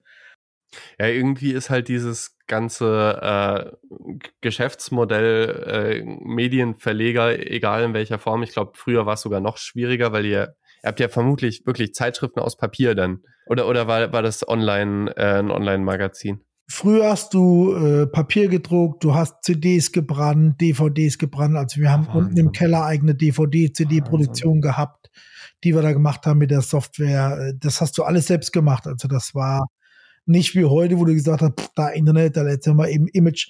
Ja, 1.00 1.08
irgendwie 1.08 1.52
ist 1.52 1.70
halt 1.70 1.88
dieses 1.88 2.38
ganze 2.48 3.20
äh, 3.22 4.20
Geschäftsmodell, 4.41 5.63
äh, 5.68 6.04
Medienverleger, 6.04 7.39
egal 7.39 7.84
in 7.84 7.94
welcher 7.94 8.20
Form, 8.20 8.44
ich 8.44 8.52
glaube, 8.52 8.74
früher 8.76 9.06
war 9.06 9.13
es 9.13 9.22
sogar 9.22 9.39
noch 9.39 9.58
schwieriger, 9.58 10.12
weil 10.12 10.26
ihr, 10.26 10.56
ihr 10.84 10.88
habt 10.88 11.00
ja 11.00 11.08
vermutlich 11.08 11.65
wirklich 11.65 11.94
Zeitschriften 11.94 12.39
aus 12.39 12.58
Papier 12.58 12.94
dann. 12.94 13.20
Oder, 13.48 13.68
oder 13.68 13.88
war, 13.88 14.12
war 14.12 14.22
das 14.22 14.48
online, 14.48 15.15
äh, 15.18 15.39
ein 15.39 15.52
Online-Magazin? 15.52 16.41
Früher 16.68 17.12
hast 17.12 17.36
du 17.36 17.76
äh, 17.76 18.08
Papier 18.08 18.48
gedruckt, 18.48 19.04
du 19.04 19.13
hast 19.13 19.44
CDs 19.44 19.91
gebrannt, 19.91 20.60
DVDs 20.60 21.20
gebrannt. 21.20 21.56
Also 21.56 21.80
wir 21.80 21.91
haben 21.91 22.08
Wahnsinn. 22.08 22.24
unten 22.24 22.38
im 22.38 22.52
Keller 22.54 22.86
eigene 22.86 23.13
DVD-CD-Produktion 23.13 24.62
gehabt, 24.62 25.12
die 25.63 25.74
wir 25.74 25.82
da 25.82 25.94
gemacht 25.94 26.26
haben 26.26 26.39
mit 26.39 26.52
der 26.52 26.62
Software. 26.62 27.54
Das 27.60 27.82
hast 27.82 27.98
du 27.98 28.04
alles 28.04 28.28
selbst 28.28 28.52
gemacht. 28.52 28.88
Also 28.88 29.08
das 29.08 29.34
war 29.34 29.68
nicht 30.26 30.56
wie 30.56 30.65
heute, 30.65 30.98
wo 31.00 31.06
du 31.06 31.13
gesagt 31.13 31.41
hast, 31.41 31.60
pff, 31.60 31.70
da 31.76 31.89
Internet, 31.89 32.38
da 32.38 32.41
letztes 32.44 32.74
Mal 32.74 32.89
eben 32.89 33.08
Image. 33.10 33.50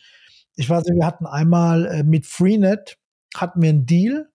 Ich 0.55 0.69
weiß 0.69 0.83
nicht, 0.85 0.97
wir 0.97 1.05
hatten 1.05 1.25
einmal 1.25 1.85
äh, 1.87 2.03
mit 2.03 2.25
Freenet, 2.25 2.97
hatten 3.35 3.61
wir 3.61 3.69
einen 3.69 3.85
Deal. 3.85 4.29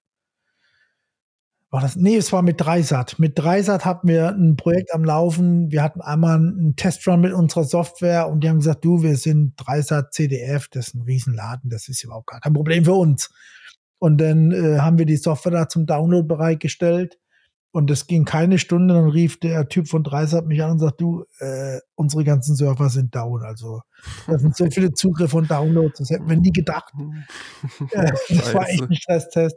War 1.72 1.80
das? 1.80 1.94
Nee, 1.94 2.16
es 2.16 2.32
war 2.32 2.42
mit 2.42 2.60
Dreisat. 2.60 3.20
Mit 3.20 3.38
Dreisat 3.38 3.84
hatten 3.84 4.08
wir 4.08 4.30
ein 4.30 4.56
Projekt 4.56 4.92
am 4.92 5.04
Laufen. 5.04 5.70
Wir 5.70 5.84
hatten 5.84 6.00
einmal 6.00 6.36
einen 6.36 6.74
Testrun 6.74 7.20
mit 7.20 7.32
unserer 7.32 7.62
Software 7.62 8.28
und 8.28 8.42
die 8.42 8.48
haben 8.48 8.58
gesagt, 8.58 8.84
du, 8.84 9.02
wir 9.02 9.16
sind 9.16 9.54
Dreisat 9.56 10.12
CDF, 10.12 10.66
das 10.68 10.88
ist 10.88 10.94
ein 10.94 11.02
Riesenladen, 11.02 11.70
das 11.70 11.88
ist 11.88 12.02
überhaupt 12.02 12.26
gar 12.26 12.40
kein 12.40 12.54
Problem 12.54 12.84
für 12.84 12.94
uns. 12.94 13.30
Und 14.00 14.18
dann 14.20 14.50
äh, 14.50 14.78
haben 14.80 14.98
wir 14.98 15.06
die 15.06 15.16
Software 15.16 15.52
da 15.52 15.68
zum 15.68 15.86
Download 15.86 16.26
bereitgestellt. 16.26 17.19
Und 17.72 17.88
es 17.90 18.08
ging 18.08 18.24
keine 18.24 18.58
Stunde, 18.58 18.94
dann 18.94 19.08
rief 19.08 19.38
der 19.38 19.68
Typ 19.68 19.86
von 19.88 20.02
Dreisat 20.02 20.44
mich 20.44 20.62
an 20.62 20.72
und 20.72 20.78
sagt, 20.80 21.00
du, 21.00 21.24
äh, 21.38 21.78
unsere 21.94 22.24
ganzen 22.24 22.56
Server 22.56 22.88
sind 22.88 23.14
down. 23.14 23.42
Also 23.44 23.82
da 24.26 24.38
sind 24.38 24.56
so 24.56 24.68
viele 24.70 24.92
Zugriffe 24.92 25.36
und 25.36 25.50
Downloads, 25.50 25.98
das 25.98 26.10
hätten 26.10 26.28
wir 26.28 26.36
nie 26.36 26.50
gedacht. 26.50 26.92
äh, 27.92 28.12
das 28.28 28.54
war 28.54 28.68
echt 28.68 28.82
ein 28.82 28.94
Stresstest. 28.94 29.56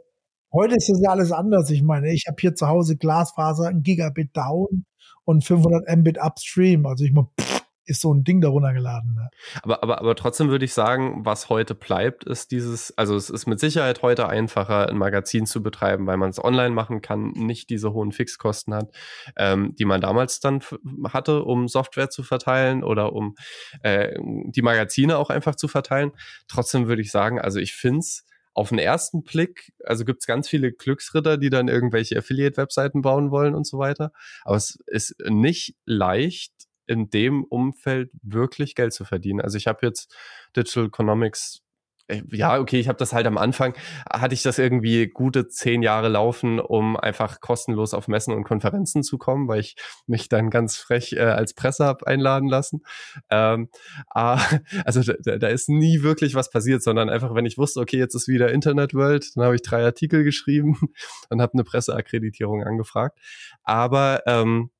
Heute 0.52 0.76
ist 0.76 0.88
das 0.88 1.00
ja 1.02 1.10
alles 1.10 1.32
anders. 1.32 1.68
Ich 1.70 1.82
meine, 1.82 2.12
ich 2.12 2.26
habe 2.28 2.36
hier 2.38 2.54
zu 2.54 2.68
Hause 2.68 2.96
Glasfaser, 2.96 3.66
ein 3.66 3.82
Gigabit 3.82 4.36
down 4.36 4.84
und 5.24 5.44
500 5.44 5.96
Mbit 5.96 6.18
upstream. 6.22 6.86
Also 6.86 7.04
ich 7.04 7.12
meine, 7.12 7.26
pff, 7.40 7.63
ist 7.86 8.00
so 8.00 8.12
ein 8.12 8.24
Ding 8.24 8.40
darunter 8.40 8.72
geladen. 8.72 9.14
Ne? 9.14 9.30
Aber, 9.62 9.82
aber, 9.82 9.98
aber 10.00 10.14
trotzdem 10.16 10.48
würde 10.48 10.64
ich 10.64 10.72
sagen, 10.72 11.24
was 11.24 11.48
heute 11.48 11.74
bleibt, 11.74 12.24
ist 12.24 12.50
dieses, 12.50 12.96
also 12.96 13.16
es 13.16 13.30
ist 13.30 13.46
mit 13.46 13.60
Sicherheit 13.60 14.02
heute 14.02 14.28
einfacher, 14.28 14.88
ein 14.88 14.96
Magazin 14.96 15.46
zu 15.46 15.62
betreiben, 15.62 16.06
weil 16.06 16.16
man 16.16 16.30
es 16.30 16.42
online 16.42 16.74
machen 16.74 17.02
kann, 17.02 17.30
nicht 17.32 17.70
diese 17.70 17.92
hohen 17.92 18.12
Fixkosten 18.12 18.74
hat, 18.74 18.90
ähm, 19.36 19.74
die 19.76 19.84
man 19.84 20.00
damals 20.00 20.40
dann 20.40 20.60
hatte, 21.08 21.44
um 21.44 21.68
Software 21.68 22.10
zu 22.10 22.22
verteilen 22.22 22.82
oder 22.82 23.12
um 23.12 23.34
äh, 23.82 24.14
die 24.20 24.62
Magazine 24.62 25.18
auch 25.18 25.30
einfach 25.30 25.56
zu 25.56 25.68
verteilen. 25.68 26.12
Trotzdem 26.48 26.88
würde 26.88 27.02
ich 27.02 27.10
sagen, 27.10 27.40
also 27.40 27.58
ich 27.58 27.74
finde 27.74 28.00
es 28.00 28.24
auf 28.54 28.68
den 28.68 28.78
ersten 28.78 29.24
Blick, 29.24 29.72
also 29.84 30.04
gibt 30.04 30.20
es 30.20 30.26
ganz 30.26 30.48
viele 30.48 30.72
Glücksritter, 30.72 31.36
die 31.36 31.50
dann 31.50 31.68
irgendwelche 31.68 32.16
Affiliate-Webseiten 32.16 33.02
bauen 33.02 33.32
wollen 33.32 33.54
und 33.54 33.66
so 33.66 33.78
weiter. 33.78 34.12
Aber 34.44 34.56
es 34.56 34.78
ist 34.86 35.16
nicht 35.28 35.74
leicht, 35.84 36.53
in 36.86 37.10
dem 37.10 37.44
Umfeld 37.44 38.10
wirklich 38.22 38.74
Geld 38.74 38.92
zu 38.92 39.04
verdienen. 39.04 39.40
Also 39.40 39.56
ich 39.56 39.66
habe 39.66 39.86
jetzt 39.86 40.14
Digital 40.56 40.86
Economics 40.86 41.64
äh, 42.06 42.22
ja, 42.32 42.58
okay, 42.58 42.78
ich 42.78 42.88
habe 42.88 42.98
das 42.98 43.12
halt 43.12 43.26
am 43.26 43.38
Anfang, 43.38 43.74
hatte 44.10 44.34
ich 44.34 44.42
das 44.42 44.58
irgendwie 44.58 45.06
gute 45.08 45.48
zehn 45.48 45.82
Jahre 45.82 46.08
laufen, 46.08 46.60
um 46.60 46.96
einfach 46.96 47.40
kostenlos 47.40 47.94
auf 47.94 48.08
Messen 48.08 48.34
und 48.34 48.44
Konferenzen 48.44 49.02
zu 49.02 49.16
kommen, 49.16 49.48
weil 49.48 49.60
ich 49.60 49.76
mich 50.06 50.28
dann 50.28 50.50
ganz 50.50 50.76
frech 50.76 51.14
äh, 51.14 51.20
als 51.20 51.54
Presse 51.54 51.84
habe 51.84 52.06
einladen 52.06 52.48
lassen. 52.48 52.82
Ähm, 53.30 53.68
äh, 54.14 54.36
also 54.84 55.00
da, 55.02 55.38
da 55.38 55.48
ist 55.48 55.68
nie 55.68 56.02
wirklich 56.02 56.34
was 56.34 56.50
passiert, 56.50 56.82
sondern 56.82 57.08
einfach, 57.08 57.34
wenn 57.34 57.46
ich 57.46 57.56
wusste, 57.58 57.80
okay, 57.80 57.98
jetzt 57.98 58.14
ist 58.14 58.28
wieder 58.28 58.52
Internet 58.52 58.92
World, 58.94 59.30
dann 59.34 59.44
habe 59.44 59.54
ich 59.54 59.62
drei 59.62 59.82
Artikel 59.82 60.24
geschrieben 60.24 60.78
und 61.30 61.40
habe 61.40 61.54
eine 61.54 61.64
Presseakkreditierung 61.64 62.62
angefragt. 62.64 63.18
Aber 63.62 64.22
ähm, 64.26 64.70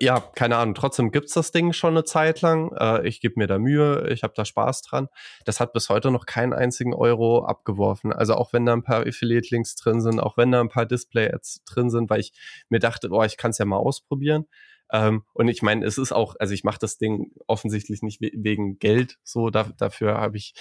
ja, 0.00 0.20
keine 0.20 0.56
Ahnung. 0.56 0.74
Trotzdem 0.74 1.10
gibt's 1.10 1.34
das 1.34 1.52
Ding 1.52 1.72
schon 1.72 1.90
eine 1.90 2.04
Zeit 2.04 2.40
lang. 2.40 2.72
Äh, 2.78 3.06
ich 3.06 3.20
gebe 3.20 3.34
mir 3.36 3.46
da 3.46 3.58
Mühe, 3.58 4.08
ich 4.10 4.22
habe 4.22 4.32
da 4.36 4.44
Spaß 4.44 4.82
dran. 4.82 5.08
Das 5.44 5.60
hat 5.60 5.72
bis 5.72 5.88
heute 5.88 6.10
noch 6.10 6.26
keinen 6.26 6.52
einzigen 6.52 6.94
Euro 6.94 7.44
abgeworfen. 7.44 8.12
Also 8.12 8.34
auch 8.34 8.52
wenn 8.52 8.66
da 8.66 8.72
ein 8.72 8.82
paar 8.82 9.06
Affiliate-Links 9.06 9.76
drin 9.76 10.00
sind, 10.00 10.20
auch 10.20 10.36
wenn 10.36 10.52
da 10.52 10.60
ein 10.60 10.68
paar 10.68 10.86
Display-Ads 10.86 11.64
drin 11.64 11.90
sind, 11.90 12.10
weil 12.10 12.20
ich 12.20 12.32
mir 12.68 12.78
dachte, 12.78 13.08
oh, 13.10 13.22
ich 13.22 13.36
kann 13.36 13.50
es 13.50 13.58
ja 13.58 13.64
mal 13.64 13.76
ausprobieren. 13.76 14.46
Ähm, 14.92 15.24
und 15.32 15.48
ich 15.48 15.62
meine, 15.62 15.86
es 15.86 15.96
ist 15.96 16.12
auch, 16.12 16.36
also 16.38 16.52
ich 16.52 16.64
mache 16.64 16.78
das 16.78 16.98
Ding 16.98 17.32
offensichtlich 17.46 18.02
nicht 18.02 18.20
we 18.20 18.30
wegen 18.34 18.78
Geld. 18.78 19.18
So, 19.24 19.48
da, 19.48 19.64
dafür 19.78 20.18
habe 20.18 20.36
ich 20.36 20.54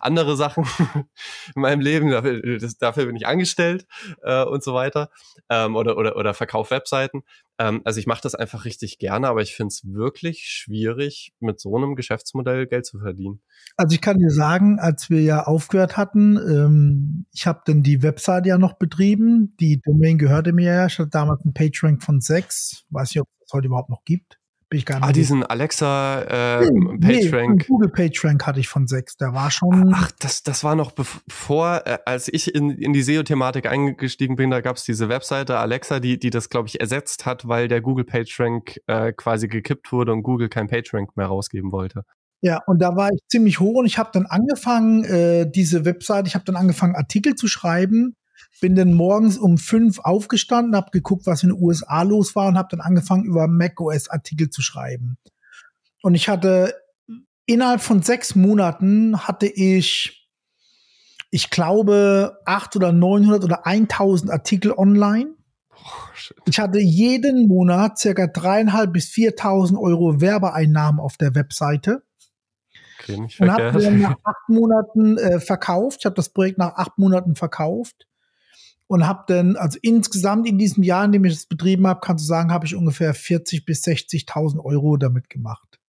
andere 0.00 0.36
Sachen 0.36 0.66
in 1.54 1.62
meinem 1.62 1.80
Leben. 1.80 2.10
Dafür, 2.10 2.58
das, 2.58 2.78
dafür 2.78 3.06
bin 3.06 3.14
ich 3.14 3.28
angestellt 3.28 3.86
äh, 4.22 4.44
und 4.44 4.64
so 4.64 4.74
weiter. 4.74 5.10
Ähm, 5.48 5.76
oder, 5.76 5.96
oder, 5.96 6.16
oder 6.16 6.34
verkauf 6.34 6.72
Webseiten. 6.72 7.22
Ähm, 7.58 7.80
also 7.84 7.98
ich 7.98 8.06
mache 8.06 8.22
das 8.22 8.34
einfach 8.34 8.64
richtig 8.64 8.98
gerne, 8.98 9.28
aber 9.28 9.42
ich 9.42 9.54
finde 9.54 9.68
es 9.72 9.82
wirklich 9.84 10.44
schwierig, 10.46 11.32
mit 11.40 11.60
so 11.60 11.74
einem 11.76 11.96
Geschäftsmodell 11.96 12.66
Geld 12.66 12.86
zu 12.86 12.98
verdienen. 12.98 13.40
Also 13.76 13.94
ich 13.94 14.00
kann 14.00 14.18
dir 14.18 14.30
sagen, 14.30 14.78
als 14.78 15.10
wir 15.10 15.22
ja 15.22 15.44
aufgehört 15.44 15.96
hatten, 15.96 16.36
ähm, 16.36 17.26
ich 17.32 17.46
habe 17.46 17.62
dann 17.64 17.82
die 17.82 18.02
Webseite 18.02 18.48
ja 18.48 18.58
noch 18.58 18.74
betrieben. 18.74 19.56
Die 19.60 19.80
Domain 19.80 20.18
gehörte 20.18 20.52
mir 20.52 20.74
ja. 20.74 20.86
Ich 20.86 20.98
hatte 20.98 21.10
damals 21.10 21.42
einen 21.44 21.54
PageRank 21.54 22.02
von 22.02 22.20
sechs. 22.20 22.84
Weiß 22.90 23.10
nicht, 23.10 23.20
ob 23.20 23.28
es 23.44 23.52
heute 23.52 23.66
überhaupt 23.68 23.90
noch 23.90 24.04
gibt. 24.04 24.38
Bin 24.68 24.78
ich 24.78 24.86
gar 24.86 24.96
nicht. 24.96 25.08
Ah, 25.08 25.12
diesen 25.12 25.44
Alexa 25.44 26.58
äh, 26.60 26.70
nee, 26.70 26.98
PageRank. 26.98 27.58
Nee, 27.60 27.64
Google 27.68 27.88
PageRank 27.88 28.46
hatte 28.46 28.58
ich 28.58 28.68
von 28.68 28.88
sechs. 28.88 29.16
Der 29.16 29.32
war 29.32 29.52
schon. 29.52 29.92
Ach, 29.94 30.10
das, 30.18 30.42
das 30.42 30.64
war 30.64 30.74
noch 30.74 30.90
bevor, 30.90 31.82
äh, 31.86 31.98
als 32.04 32.26
ich 32.26 32.52
in, 32.52 32.70
in 32.70 32.92
die 32.92 33.02
SEO-Thematik 33.02 33.66
eingestiegen 33.66 34.34
bin, 34.34 34.50
da 34.50 34.60
gab 34.60 34.76
es 34.76 34.82
diese 34.82 35.08
Webseite 35.08 35.58
Alexa, 35.58 36.00
die, 36.00 36.18
die 36.18 36.30
das, 36.30 36.50
glaube 36.50 36.68
ich, 36.68 36.80
ersetzt 36.80 37.26
hat, 37.26 37.46
weil 37.46 37.68
der 37.68 37.80
Google 37.80 38.04
PageRank 38.04 38.80
äh, 38.88 39.12
quasi 39.12 39.46
gekippt 39.46 39.92
wurde 39.92 40.12
und 40.12 40.24
Google 40.24 40.48
kein 40.48 40.66
PageRank 40.66 41.16
mehr 41.16 41.26
rausgeben 41.26 41.70
wollte. 41.70 42.02
Ja, 42.40 42.60
und 42.66 42.82
da 42.82 42.96
war 42.96 43.10
ich 43.12 43.20
ziemlich 43.28 43.60
hoch 43.60 43.78
und 43.78 43.86
ich 43.86 43.98
habe 43.98 44.10
dann 44.12 44.26
angefangen, 44.26 45.04
äh, 45.04 45.48
diese 45.48 45.84
Webseite, 45.84 46.26
ich 46.26 46.34
habe 46.34 46.44
dann 46.44 46.56
angefangen, 46.56 46.96
Artikel 46.96 47.36
zu 47.36 47.46
schreiben 47.46 48.16
bin 48.60 48.74
dann 48.74 48.92
morgens 48.92 49.38
um 49.38 49.58
fünf 49.58 49.98
aufgestanden, 49.98 50.76
habe 50.76 50.90
geguckt, 50.90 51.26
was 51.26 51.42
in 51.42 51.50
den 51.50 51.62
USA 51.62 52.02
los 52.02 52.34
war 52.34 52.48
und 52.48 52.58
habe 52.58 52.68
dann 52.70 52.80
angefangen, 52.80 53.24
über 53.24 53.48
macOS 53.48 54.08
Artikel 54.08 54.50
zu 54.50 54.62
schreiben. 54.62 55.18
Und 56.02 56.14
ich 56.14 56.28
hatte 56.28 56.74
innerhalb 57.46 57.80
von 57.80 58.02
sechs 58.02 58.34
Monaten 58.34 59.26
hatte 59.26 59.46
ich, 59.46 60.28
ich 61.30 61.50
glaube, 61.50 62.38
acht 62.44 62.76
oder 62.76 62.92
900 62.92 63.44
oder 63.44 63.66
1000 63.66 64.30
Artikel 64.30 64.72
online. 64.72 65.34
Oh, 65.72 66.36
ich 66.46 66.58
hatte 66.58 66.78
jeden 66.78 67.48
Monat 67.48 67.98
circa 67.98 68.26
dreieinhalb 68.26 68.92
bis 68.92 69.06
4.000 69.08 69.78
Euro 69.78 70.20
Werbeeinnahmen 70.20 71.00
auf 71.00 71.16
der 71.16 71.34
Webseite. 71.34 72.02
Okay, 73.00 73.16
und 73.38 73.50
habe 73.50 73.90
nach 73.92 74.16
acht 74.24 74.48
Monaten 74.48 75.18
äh, 75.18 75.40
verkauft. 75.40 75.98
Ich 76.00 76.06
habe 76.06 76.16
das 76.16 76.30
Projekt 76.30 76.58
nach 76.58 76.74
acht 76.76 76.98
Monaten 76.98 77.36
verkauft 77.36 78.05
und 78.88 79.06
habe 79.06 79.24
dann, 79.26 79.56
also 79.56 79.78
insgesamt 79.82 80.46
in 80.48 80.58
diesem 80.58 80.82
Jahr, 80.82 81.04
in 81.04 81.12
dem 81.12 81.24
ich 81.24 81.34
es 81.34 81.46
betrieben 81.46 81.86
habe, 81.86 82.00
kannst 82.00 82.24
du 82.24 82.28
sagen, 82.28 82.52
habe 82.52 82.66
ich 82.66 82.76
ungefähr 82.76 83.14
40 83.14 83.64
bis 83.64 83.82
60.000 83.84 84.60
Euro 84.64 84.96
damit 84.96 85.28
gemacht. 85.28 85.80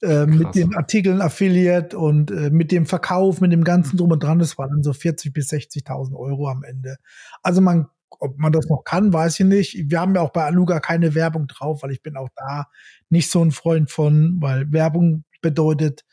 Äh, 0.00 0.26
mit 0.26 0.54
den 0.54 0.76
Artikeln 0.76 1.20
Affiliate 1.20 1.98
und 1.98 2.30
äh, 2.30 2.50
mit 2.50 2.70
dem 2.70 2.86
Verkauf, 2.86 3.40
mit 3.40 3.50
dem 3.50 3.64
ganzen 3.64 3.96
drum 3.96 4.12
und 4.12 4.22
dran, 4.22 4.38
das 4.38 4.56
waren 4.56 4.70
dann 4.70 4.82
so 4.84 4.92
40 4.92 5.32
bis 5.32 5.50
60.000 5.50 6.14
Euro 6.14 6.48
am 6.48 6.62
Ende. 6.62 6.98
Also 7.42 7.60
man, 7.60 7.88
ob 8.10 8.38
man 8.38 8.52
das 8.52 8.68
noch 8.68 8.84
kann, 8.84 9.12
weiß 9.12 9.40
ich 9.40 9.46
nicht. 9.46 9.90
Wir 9.90 10.00
haben 10.00 10.14
ja 10.14 10.20
auch 10.20 10.30
bei 10.30 10.44
Aluga 10.44 10.78
keine 10.78 11.16
Werbung 11.16 11.48
drauf, 11.48 11.82
weil 11.82 11.90
ich 11.90 12.02
bin 12.02 12.16
auch 12.16 12.28
da 12.36 12.68
nicht 13.10 13.28
so 13.28 13.42
ein 13.42 13.50
Freund 13.50 13.90
von, 13.90 14.36
weil 14.40 14.70
Werbung 14.70 15.24
bedeutet 15.40 16.04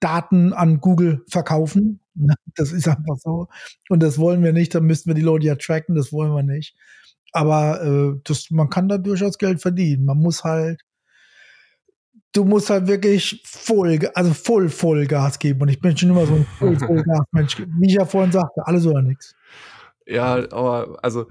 Daten 0.00 0.52
an 0.52 0.80
Google 0.80 1.24
verkaufen. 1.28 2.00
Das 2.56 2.70
ist 2.70 2.86
einfach 2.86 3.16
so. 3.16 3.48
Und 3.88 4.00
das 4.00 4.18
wollen 4.18 4.44
wir 4.44 4.52
nicht. 4.52 4.72
Dann 4.72 4.84
müssten 4.84 5.10
wir 5.10 5.14
die 5.14 5.20
Leute 5.20 5.46
ja 5.46 5.56
tracken. 5.56 5.96
Das 5.96 6.12
wollen 6.12 6.32
wir 6.32 6.44
nicht. 6.44 6.76
Aber 7.32 7.82
äh, 7.82 8.20
das, 8.22 8.52
man 8.52 8.70
kann 8.70 8.88
da 8.88 8.96
durchaus 8.96 9.38
Geld 9.38 9.60
verdienen. 9.60 10.04
Man 10.04 10.18
muss 10.18 10.44
halt, 10.44 10.80
du 12.32 12.44
musst 12.44 12.70
halt 12.70 12.86
wirklich 12.86 13.42
voll, 13.44 13.98
also 14.14 14.32
voll, 14.32 14.68
voll 14.68 15.06
Gas 15.08 15.40
geben. 15.40 15.62
Und 15.62 15.68
ich 15.68 15.80
bin 15.80 15.96
schon 15.96 16.10
immer 16.10 16.26
so 16.26 16.34
ein 16.34 16.46
voll, 16.60 16.78
voll 16.78 17.02
Gas-Mensch. 17.02 17.58
Wie 17.80 17.88
ich 17.88 17.94
ja 17.94 18.04
vorhin 18.04 18.30
sagte, 18.30 18.64
alles 18.64 18.86
oder 18.86 19.02
nichts. 19.02 19.34
Ja, 20.06 20.34
aber 20.52 20.96
also 21.02 21.26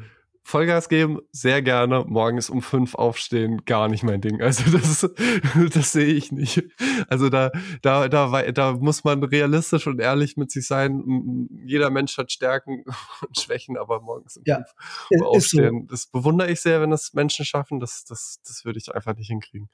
Vollgas 0.45 0.89
geben, 0.89 1.21
sehr 1.31 1.61
gerne. 1.61 2.03
Morgens 2.05 2.49
um 2.49 2.61
fünf 2.61 2.95
aufstehen, 2.95 3.63
gar 3.65 3.87
nicht 3.87 4.03
mein 4.03 4.19
Ding. 4.19 4.41
Also 4.41 4.77
das, 4.77 5.09
das 5.73 5.91
sehe 5.93 6.13
ich 6.13 6.31
nicht. 6.31 6.63
Also 7.07 7.29
da, 7.29 7.51
da, 7.81 8.09
da, 8.09 8.51
da 8.51 8.73
muss 8.73 9.05
man 9.05 9.23
realistisch 9.23 9.87
und 9.87 9.99
ehrlich 9.99 10.35
mit 10.35 10.51
sich 10.51 10.67
sein. 10.67 11.47
Jeder 11.65 11.89
Mensch 11.89 12.17
hat 12.17 12.31
Stärken 12.31 12.83
und 13.27 13.39
Schwächen, 13.39 13.77
aber 13.77 14.01
morgens 14.01 14.37
um 14.37 14.43
ja, 14.45 14.63
fünf 15.07 15.23
aufstehen, 15.23 15.85
so. 15.87 15.87
das 15.91 16.07
bewundere 16.07 16.51
ich 16.51 16.59
sehr, 16.59 16.81
wenn 16.81 16.91
das 16.91 17.13
Menschen 17.13 17.45
schaffen. 17.45 17.79
Das, 17.79 18.03
das, 18.03 18.39
das 18.45 18.65
würde 18.65 18.79
ich 18.79 18.93
einfach 18.93 19.15
nicht 19.15 19.27
hinkriegen. 19.27 19.69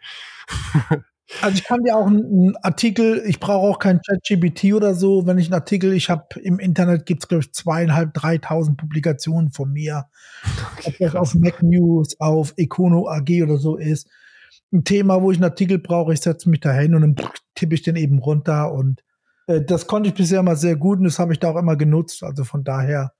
Also 1.41 1.55
ich 1.55 1.63
kann 1.63 1.83
dir 1.83 1.95
auch 1.95 2.07
einen 2.07 2.55
Artikel, 2.57 3.23
ich 3.25 3.39
brauche 3.39 3.67
auch 3.67 3.79
kein 3.79 4.01
ChatGPT 4.01 4.73
oder 4.73 4.95
so, 4.95 5.27
wenn 5.27 5.37
ich 5.37 5.47
einen 5.47 5.53
Artikel, 5.53 5.93
ich 5.93 6.09
habe 6.09 6.39
im 6.41 6.59
Internet 6.59 7.05
gibt 7.05 7.23
es 7.23 7.27
glaube 7.27 7.43
ich 7.43 7.53
zweieinhalb, 7.53 8.13
dreitausend 8.13 8.77
Publikationen 8.77 9.51
von 9.51 9.71
mir, 9.71 10.05
okay, 10.77 10.89
ob 10.89 10.97
das 10.97 11.15
auf 11.15 11.35
Mac 11.35 11.61
News, 11.61 12.19
auf 12.19 12.53
Econo 12.57 13.07
AG 13.07 13.43
oder 13.43 13.57
so 13.57 13.77
ist. 13.77 14.09
Ein 14.71 14.83
Thema, 14.83 15.21
wo 15.21 15.31
ich 15.31 15.37
einen 15.37 15.45
Artikel 15.45 15.77
brauche, 15.79 16.13
ich 16.13 16.21
setze 16.21 16.49
mich 16.49 16.61
da 16.61 16.71
hin 16.71 16.95
und 16.95 17.01
dann 17.01 17.29
tippe 17.55 17.75
ich 17.75 17.83
den 17.83 17.95
eben 17.95 18.19
runter 18.19 18.71
und 18.73 19.03
äh, 19.47 19.61
das 19.61 19.87
konnte 19.87 20.09
ich 20.09 20.15
bisher 20.15 20.41
mal 20.41 20.57
sehr 20.57 20.75
gut 20.75 20.97
und 20.97 21.05
das 21.05 21.19
habe 21.19 21.33
ich 21.33 21.39
da 21.39 21.51
auch 21.51 21.57
immer 21.57 21.75
genutzt, 21.75 22.23
also 22.23 22.43
von 22.43 22.63
daher. 22.63 23.13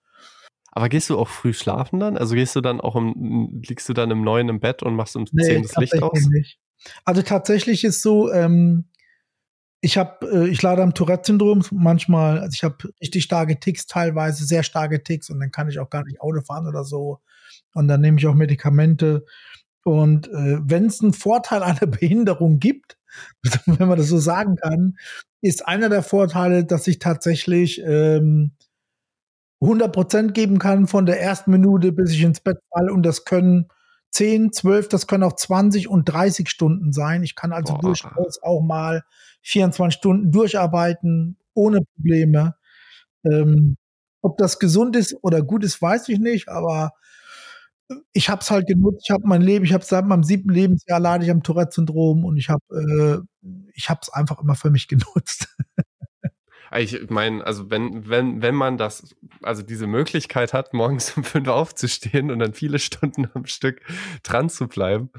Aber 0.72 0.90
gehst 0.90 1.10
du 1.10 1.18
auch 1.18 1.28
früh 1.28 1.54
schlafen 1.54 2.00
dann? 2.00 2.18
Also 2.18 2.36
gehst 2.36 2.56
du 2.56 2.62
dann 2.62 2.82
auch 2.82 2.96
um, 2.96 3.62
liegst 3.68 3.90
du 3.90 3.94
dann 3.94 4.12
im 4.12 4.24
neuen 4.24 4.50
im 4.50 4.60
Bett 4.60 4.84
und 4.84 4.96
machst 4.96 5.16
um 5.16 5.26
nee, 5.32 5.44
10 5.44 5.64
das 5.64 5.76
Licht 5.78 6.02
aus? 6.02 6.28
Nicht. 6.28 6.60
Also 7.06 7.22
tatsächlich 7.22 7.84
ist 7.84 8.02
so, 8.02 8.32
ähm, 8.32 8.86
ich 9.82 9.98
habe, 9.98 10.26
äh, 10.32 10.50
ich 10.50 10.62
leide 10.62 10.84
am 10.84 10.94
Tourette-Syndrom 10.94 11.64
manchmal, 11.72 12.40
also 12.40 12.54
ich 12.54 12.64
habe 12.64 12.78
richtig 13.02 13.24
starke 13.24 13.60
Ticks 13.60 13.88
teilweise, 13.88 14.46
sehr 14.46 14.64
starke 14.64 15.04
Ticks 15.04 15.30
und 15.30 15.40
dann 15.40 15.52
kann 15.52 15.70
ich 15.70 15.80
auch 15.80 15.90
gar 15.90 16.04
nicht 16.04 16.22
Auto 16.22 16.42
fahren 16.42 16.68
oder 16.68 16.84
so. 16.84 17.20
Und 17.74 17.88
dann 17.88 18.02
nehme 18.02 18.18
ich 18.20 18.28
auch 18.28 18.36
Medikamente. 18.36 19.26
Und 19.84 20.28
äh, 20.30 20.60
wenn 20.62 20.86
es 20.88 21.02
einen 21.02 21.14
Vorteil 21.14 21.64
einer 21.64 21.88
Behinderung 21.88 22.60
gibt, 22.60 22.98
wenn 23.66 23.88
man 23.88 23.98
das 23.98 24.08
so 24.08 24.20
sagen 24.20 24.56
kann, 24.58 24.98
ist 25.42 25.68
einer 25.68 25.90
der 25.90 26.04
Vorteile, 26.04 26.66
dass 26.66 26.88
ich 26.88 27.00
tatsächlich 27.00 27.82
ähm, 27.86 28.52
100% 29.62 30.32
geben 30.32 30.60
kann 30.60 30.88
von 30.88 31.06
der 31.06 31.22
ersten 31.22 31.52
Minute, 31.52 31.92
bis 31.92 32.12
ich 32.12 32.22
ins 32.22 32.40
Bett 32.40 32.58
falle. 32.74 32.94
Und 32.94 33.04
das 33.04 33.26
können 33.26 33.68
10, 34.12 34.52
12, 34.54 34.90
das 34.90 35.08
können 35.08 35.24
auch 35.24 35.36
20 35.36 35.88
und 35.88 36.06
30 36.06 36.50
Stunden 36.50 36.92
sein. 36.92 37.24
Ich 37.24 37.36
kann 37.36 37.54
also 37.54 37.74
Boah. 37.74 37.82
durchaus 37.82 38.42
auch 38.42 38.62
mal 38.62 39.04
24 39.42 39.98
Stunden 39.98 40.32
durcharbeiten, 40.32 41.38
ohne 41.54 41.82
Probleme. 41.96 42.56
Ähm, 43.24 43.78
ob 44.22 44.38
das 44.38 44.60
gesund 44.60 44.96
ist 44.96 45.16
oder 45.22 45.42
gut 45.42 45.64
ist, 45.64 45.82
weiß 45.82 46.10
ich 46.10 46.20
nicht, 46.20 46.50
aber 46.50 46.92
ich 48.14 48.30
habe 48.30 48.42
es 48.42 48.52
halt 48.52 48.68
genutzt. 48.68 49.06
Ich 49.06 49.12
habe 49.12 49.28
mein 49.28 49.42
Leben, 49.42 49.66
ich 49.66 49.74
habe 49.74 49.84
seit 49.84 50.06
meinem 50.06 50.24
siebten 50.24 50.50
Lebensjahr 50.50 51.00
leide 51.00 51.26
ich 51.26 51.32
am 51.32 51.44
Tourette-Syndrom 51.44 52.24
und 52.24 52.38
ich 52.38 52.50
habe 52.50 52.62
äh, 52.72 53.48
ich 53.74 53.90
habe 53.90 54.00
es 54.04 54.10
einfach 54.10 54.42
immer 54.42 54.56
für 54.56 54.70
mich 54.70 54.88
genutzt. 54.88 55.56
Ich 56.78 57.10
meine, 57.10 57.46
also 57.46 57.70
wenn, 57.70 58.08
wenn, 58.10 58.42
wenn 58.42 58.56
man 58.56 58.78
das, 58.78 59.16
also 59.42 59.64
diese 59.64 59.88
Möglichkeit 59.88 60.54
hat, 60.54 60.74
morgens 60.74 61.16
um 61.18 61.24
fünf 61.24 61.48
aufzustehen 61.48 62.32
und 62.32 62.40
dann 62.40 62.54
viele 62.54 62.80
Stunden 62.80 63.28
am 63.34 63.46
Stück 63.46 63.82
dran 64.24 64.50
zu 64.50 64.68
bleiben, 64.68 65.10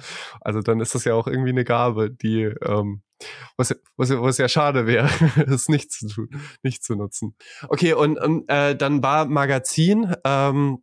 also 0.40 0.60
dann 0.60 0.80
ist 0.80 0.94
das 0.94 1.04
ja 1.04 1.14
auch 1.14 1.26
irgendwie 1.26 1.50
eine 1.50 1.64
Gabe, 1.64 2.10
die, 2.10 2.42
ähm, 2.42 3.02
was, 3.56 3.74
was, 3.96 4.10
was 4.10 4.38
ja 4.38 4.48
schade 4.48 4.86
wäre, 4.86 5.08
es 5.46 5.68
nicht 5.68 5.92
zu 5.92 6.08
tun, 6.08 6.28
nicht 6.62 6.82
zu 6.82 6.94
nutzen. 6.94 7.34
Okay, 7.68 7.92
und, 7.92 8.18
und 8.18 8.48
äh, 8.48 8.76
dann 8.76 9.02
war 9.02 9.26
Magazin, 9.26 10.14
ähm, 10.24 10.82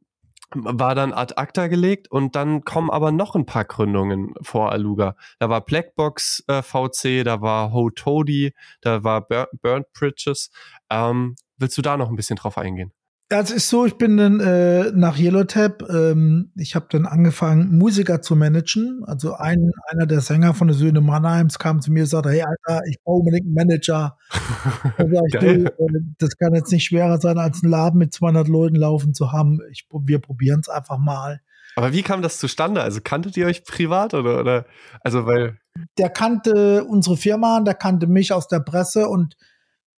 war 0.54 0.96
dann 0.96 1.14
ad 1.14 1.34
acta 1.36 1.68
gelegt 1.68 2.10
und 2.10 2.36
dann 2.36 2.64
kommen 2.64 2.90
aber 2.90 3.12
noch 3.12 3.36
ein 3.36 3.46
paar 3.46 3.66
Gründungen 3.66 4.34
vor 4.42 4.72
Aluga. 4.72 5.16
Da 5.40 5.50
war 5.50 5.62
Blackbox 5.62 6.44
äh, 6.48 6.62
VC, 6.62 7.24
da 7.24 7.42
war 7.42 7.74
Hotodi, 7.74 8.54
da 8.82 9.04
war 9.04 9.28
Bur 9.28 9.50
Burnt 9.62 9.92
Bridges. 9.94 10.50
Ähm, 10.90 11.36
willst 11.58 11.78
du 11.78 11.82
da 11.82 11.98
noch 11.98 12.10
ein 12.10 12.16
bisschen 12.16 12.38
drauf 12.38 12.58
eingehen? 12.58 12.94
Ja, 13.30 13.42
es 13.42 13.52
ist 13.52 13.68
so, 13.68 13.86
ich 13.86 13.98
bin 13.98 14.16
dann 14.16 14.40
äh, 14.40 14.92
nach 14.94 15.20
Yellowtap, 15.20 15.84
ähm, 15.90 16.54
ich 16.56 16.76
habe 16.76 16.88
dann 16.90 17.06
angefangen, 17.06 17.78
Musiker 17.78 18.22
zu 18.22 18.38
managen. 18.38 19.04
Also 19.06 19.34
ein, 19.34 19.72
einer 19.90 20.06
der 20.06 20.22
Sänger 20.22 20.54
von 20.54 20.70
den 20.70 20.78
Söhne 20.78 21.02
Mannheims 21.02 21.60
kam 21.60 21.82
zu 21.82 21.92
mir 21.92 22.04
und 22.04 22.10
sagte, 22.10 22.30
hey 22.30 22.44
Alter, 22.44 22.86
ich 22.88 23.04
brauche 23.04 23.20
unbedingt 23.20 23.48
einen 23.48 23.54
Manager. 23.54 24.18
ich, 24.98 25.40
du, 25.40 25.46
äh, 25.46 25.72
das 26.20 26.38
kann 26.38 26.56
jetzt 26.56 26.72
nicht 26.72 26.86
schwerer 26.86 27.20
sein, 27.20 27.38
als 27.38 27.64
einen 27.64 27.72
Laden 27.72 27.98
mit 27.98 28.14
200 28.14 28.48
Leuten 28.48 28.78
laufen 28.78 29.14
zu 29.14 29.34
haben. 29.34 29.60
Ich, 29.72 29.86
wir 29.92 30.20
probieren 30.20 30.62
es 30.62 30.70
einfach 30.70 30.98
mal. 30.98 31.42
Aber 31.76 31.92
wie 31.92 32.04
kam 32.04 32.22
das 32.22 32.40
zustande? 32.40 32.82
Also 32.82 33.02
kanntet 33.04 33.36
ihr 33.36 33.46
euch 33.46 33.66
privat 33.66 34.14
oder, 34.14 34.40
oder 34.40 34.66
also 35.02 35.26
weil 35.26 35.60
der 35.98 36.10
kannte 36.10 36.86
unsere 36.86 37.18
Firma, 37.18 37.60
der 37.60 37.76
kannte 37.76 38.08
mich 38.08 38.32
aus 38.32 38.48
der 38.48 38.62
Presse 38.62 39.10
und 39.10 39.36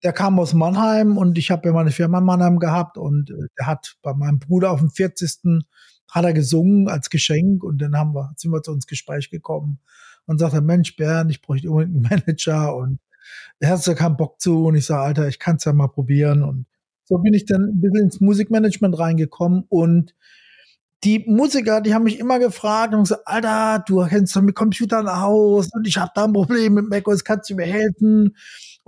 der 0.03 0.13
kam 0.13 0.39
aus 0.39 0.55
Mannheim 0.55 1.17
und 1.17 1.39
ich 1.39 1.51
habe 1.51 1.69
ja 1.69 1.75
meine 1.75 1.91
Firma 1.91 2.19
in 2.19 2.25
Mannheim 2.25 2.59
gehabt 2.59 2.99
und 2.99 3.31
äh, 3.31 3.49
der 3.59 3.67
hat 3.67 3.97
bei 4.03 4.15
meinem 4.15 4.39
Bruder 4.39 4.71
auf 4.71 4.81
dem 4.81 4.91
40. 4.91 5.63
hat 6.11 6.25
er 6.25 6.33
gesungen 6.33 6.89
als 6.89 7.11
Geschenk 7.11 7.65
und 7.65 7.83
dann 7.83 7.97
haben 7.97 8.15
wir, 8.15 8.33
sind 8.37 8.53
wir 8.53 8.63
zu 8.63 8.73
uns 8.73 8.87
Gespräch 8.87 9.31
gekommen 9.31 9.81
und 10.27 10.39
sagte, 10.39 10.61
Mensch, 10.61 10.97
Bernd, 10.97 11.31
ich 11.31 11.43
bräuchte 11.43 11.71
unbedingt 11.71 11.97
einen 11.97 12.03
Manager 12.27 12.77
und 12.77 13.01
er 13.61 13.71
hat 13.71 13.87
ja 13.87 13.95
keinen 13.95 14.17
Bock 14.17 14.41
zu 14.41 14.67
und 14.67 14.77
ich 14.77 14.87
sage, 14.87 15.03
Alter, 15.03 15.29
ich 15.29 15.39
kann 15.39 15.57
es 15.57 15.65
ja 15.65 15.73
mal 15.73 15.89
probieren 15.89 16.43
und 16.43 16.67
so 17.05 17.19
bin 17.19 17.35
ich 17.35 17.47
dann 17.47 17.63
ein 17.63 17.81
bisschen 17.81 18.05
ins 18.05 18.21
Musikmanagement 18.21 18.99
reingekommen 18.99 19.65
und 19.69 20.15
die 21.05 21.25
Musiker, 21.27 21.81
die 21.81 21.95
haben 21.95 22.05
mich 22.05 22.19
immer 22.19 22.39
gefragt 22.39 22.93
und 22.93 23.03
gesagt, 23.05 23.23
Alter, 23.25 23.85
du 23.87 24.05
kennst 24.07 24.35
doch 24.35 24.43
mit 24.43 24.57
Computern 24.57 25.09
aus 25.09 25.69
und 25.73 25.87
ich 25.87 25.97
habe 25.97 26.11
da 26.15 26.25
ein 26.25 26.33
Problem 26.33 26.75
mit 26.75 26.89
macOS, 26.89 27.25
kannst 27.25 27.51
du 27.51 27.55
mir 27.55 27.67
helfen? 27.67 28.37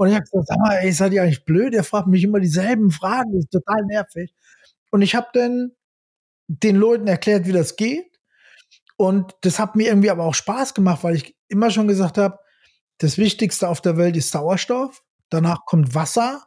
Und 0.00 0.08
ich 0.08 0.14
habe 0.14 0.24
gesagt, 0.24 0.46
sag 0.46 0.58
mal, 0.60 0.76
ey, 0.76 0.92
seid 0.92 1.12
ihr 1.12 1.22
eigentlich 1.22 1.44
blöd? 1.44 1.74
Der 1.74 1.84
fragt 1.84 2.06
mich 2.06 2.24
immer 2.24 2.40
dieselben 2.40 2.90
Fragen, 2.90 3.34
das 3.34 3.44
ist 3.44 3.50
total 3.50 3.84
nervig. 3.84 4.32
Und 4.90 5.02
ich 5.02 5.14
habe 5.14 5.26
dann 5.34 5.72
den 6.48 6.76
Leuten 6.76 7.06
erklärt, 7.06 7.46
wie 7.46 7.52
das 7.52 7.76
geht. 7.76 8.18
Und 8.96 9.34
das 9.42 9.58
hat 9.58 9.76
mir 9.76 9.88
irgendwie 9.88 10.08
aber 10.08 10.24
auch 10.24 10.32
Spaß 10.32 10.72
gemacht, 10.72 11.04
weil 11.04 11.16
ich 11.16 11.36
immer 11.48 11.70
schon 11.70 11.86
gesagt 11.86 12.16
habe, 12.16 12.38
das 12.96 13.18
Wichtigste 13.18 13.68
auf 13.68 13.82
der 13.82 13.98
Welt 13.98 14.16
ist 14.16 14.30
Sauerstoff, 14.30 15.02
danach 15.28 15.66
kommt 15.66 15.94
Wasser 15.94 16.44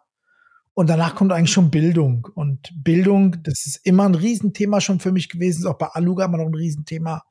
und 0.74 0.90
danach 0.90 1.14
kommt 1.14 1.32
eigentlich 1.32 1.54
schon 1.54 1.70
Bildung. 1.70 2.28
Und 2.34 2.72
Bildung, 2.84 3.44
das 3.44 3.68
ist 3.68 3.86
immer 3.86 4.06
ein 4.06 4.16
Riesenthema 4.16 4.82
schon 4.82 5.00
für 5.00 5.12
mich 5.12 5.30
gewesen, 5.30 5.60
ist 5.60 5.68
auch 5.68 5.78
bei 5.78 5.90
Aluga 5.90 6.26
immer 6.26 6.40
noch 6.40 6.48
ein 6.48 6.56
Riesenthema. 6.56 7.22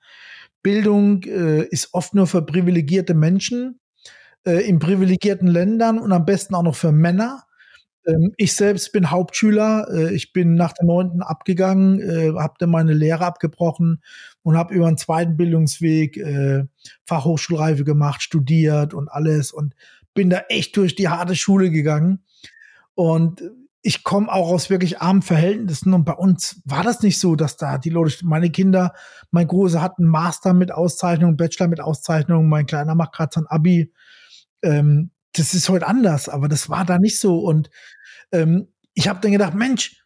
Bildung 0.62 1.24
äh, 1.24 1.64
ist 1.64 1.92
oft 1.94 2.14
nur 2.14 2.28
für 2.28 2.42
privilegierte 2.42 3.14
Menschen 3.14 3.80
äh, 4.44 4.66
in 4.66 4.78
privilegierten 4.78 5.48
Ländern 5.48 5.98
und 5.98 6.12
am 6.12 6.24
besten 6.24 6.54
auch 6.54 6.62
noch 6.62 6.76
für 6.76 6.92
Männer. 6.92 7.44
Ähm, 8.06 8.32
ich 8.36 8.54
selbst 8.54 8.92
bin 8.92 9.10
Hauptschüler. 9.10 9.88
Äh, 9.92 10.14
ich 10.14 10.32
bin 10.32 10.54
nach 10.54 10.72
der 10.72 10.86
neunten 10.86 11.22
abgegangen, 11.22 12.00
äh, 12.00 12.32
habe 12.38 12.54
dann 12.58 12.70
meine 12.70 12.92
Lehre 12.92 13.24
abgebrochen 13.24 14.02
und 14.42 14.56
habe 14.56 14.74
über 14.74 14.86
einen 14.86 14.98
zweiten 14.98 15.36
Bildungsweg 15.36 16.16
äh, 16.16 16.64
Fachhochschulreife 17.04 17.84
gemacht, 17.84 18.22
studiert 18.22 18.94
und 18.94 19.08
alles 19.08 19.52
und 19.52 19.74
bin 20.14 20.30
da 20.30 20.42
echt 20.48 20.76
durch 20.76 20.94
die 20.94 21.08
harte 21.08 21.36
Schule 21.36 21.70
gegangen. 21.70 22.20
Und 22.94 23.42
ich 23.82 24.04
komme 24.04 24.32
auch 24.32 24.48
aus 24.48 24.70
wirklich 24.70 25.00
armen 25.00 25.22
Verhältnissen 25.22 25.92
und 25.92 26.04
bei 26.04 26.12
uns 26.12 26.60
war 26.64 26.84
das 26.84 27.02
nicht 27.02 27.18
so, 27.18 27.34
dass 27.34 27.56
da 27.56 27.78
die 27.78 27.90
Leute, 27.90 28.24
meine 28.24 28.50
Kinder, 28.50 28.92
mein 29.32 29.48
Großer 29.48 29.82
hat 29.82 29.98
einen 29.98 30.08
Master 30.08 30.52
mit 30.54 30.70
Auszeichnung, 30.70 31.36
Bachelor 31.36 31.66
mit 31.66 31.80
Auszeichnung, 31.80 32.48
mein 32.48 32.66
Kleiner 32.66 32.94
macht 32.94 33.12
gerade 33.12 33.32
sein 33.34 33.46
Abi. 33.48 33.92
Ähm, 34.62 35.10
das 35.34 35.54
ist 35.54 35.68
heute 35.68 35.86
anders, 35.86 36.28
aber 36.28 36.48
das 36.48 36.68
war 36.68 36.84
da 36.84 36.98
nicht 36.98 37.18
so. 37.18 37.38
Und 37.38 37.70
ähm, 38.32 38.68
ich 38.94 39.08
habe 39.08 39.20
dann 39.20 39.32
gedacht, 39.32 39.54
Mensch, 39.54 40.02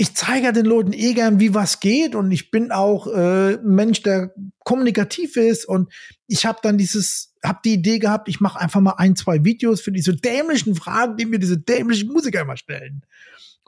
ich 0.00 0.14
zeige 0.14 0.52
den 0.52 0.64
Leuten 0.64 0.92
eh 0.92 1.12
gern, 1.12 1.40
wie 1.40 1.54
was 1.54 1.80
geht 1.80 2.14
und 2.14 2.30
ich 2.30 2.52
bin 2.52 2.70
auch 2.70 3.08
äh, 3.08 3.54
ein 3.54 3.74
Mensch, 3.74 4.02
der 4.02 4.32
kommunikativ 4.64 5.36
ist 5.36 5.66
und 5.66 5.92
ich 6.28 6.46
habe 6.46 6.60
dann 6.62 6.78
dieses, 6.78 7.34
habe 7.44 7.58
die 7.64 7.74
Idee 7.74 7.98
gehabt, 7.98 8.28
ich 8.28 8.40
mache 8.40 8.60
einfach 8.60 8.80
mal 8.80 8.94
ein, 8.98 9.16
zwei 9.16 9.44
Videos 9.44 9.80
für 9.80 9.90
diese 9.90 10.14
dämlichen 10.14 10.76
Fragen, 10.76 11.16
die 11.16 11.26
mir 11.26 11.40
diese 11.40 11.58
dämlichen 11.58 12.12
Musiker 12.12 12.42
immer 12.42 12.56
stellen. 12.56 13.02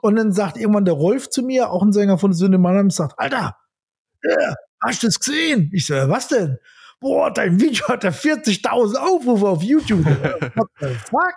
Und 0.01 0.15
dann 0.15 0.31
sagt 0.31 0.57
irgendwann 0.57 0.85
der 0.85 0.93
Rolf 0.93 1.29
zu 1.29 1.43
mir, 1.43 1.69
auch 1.69 1.83
ein 1.83 1.91
Sänger 1.91 2.17
von 2.17 2.33
Sünde 2.33 2.57
Mannheim, 2.57 2.89
sagt, 2.89 3.19
Alter, 3.19 3.57
äh, 4.23 4.53
hast 4.81 5.03
du 5.03 5.07
das 5.07 5.19
gesehen? 5.19 5.69
Ich 5.73 5.85
so, 5.85 5.95
was 5.95 6.29
denn? 6.29 6.57
Boah, 7.01 7.31
dein 7.33 7.59
Video 7.59 7.85
hat 7.89 8.05
ja 8.05 8.11
40.000 8.11 8.95
Aufrufe 8.95 9.47
auf 9.47 9.61
YouTube. 9.61 10.05
What 10.55 10.69
the 10.79 10.87
fuck? 10.87 11.35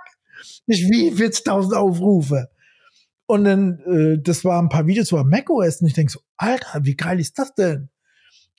Ich, 0.66 0.82
wie 0.82 1.10
40.000 1.10 1.74
Aufrufe? 1.74 2.48
Und 3.26 3.44
dann, 3.44 3.78
äh, 3.80 4.22
das 4.22 4.44
waren 4.44 4.66
ein 4.66 4.68
paar 4.68 4.86
Videos 4.86 5.10
über 5.10 5.24
macOS 5.24 5.80
und 5.80 5.88
ich 5.88 5.94
denke 5.94 6.12
so, 6.12 6.20
Alter, 6.36 6.84
wie 6.84 6.94
geil 6.94 7.18
ist 7.18 7.38
das 7.38 7.54
denn? 7.54 7.88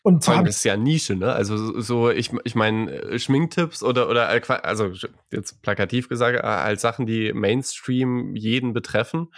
Und 0.01 0.23
Vor 0.23 0.35
allem 0.35 0.45
ist 0.45 0.63
ja 0.63 0.77
Nische, 0.77 1.15
ne? 1.15 1.33
Also 1.33 1.79
so, 1.81 2.11
ich, 2.11 2.31
ich 2.43 2.53
meine, 2.53 2.91
äh, 2.91 3.19
Schminktipps 3.19 3.81
oder, 3.81 4.07
oder 4.09 4.29
also 4.63 4.91
jetzt 5.31 5.61
plakativ 5.63 6.09
gesagt, 6.09 6.37
äh, 6.37 6.41
als 6.41 6.81
Sachen, 6.81 7.07
die 7.07 7.33
Mainstream 7.33 8.35
jeden 8.35 8.73
betreffen. 8.73 9.29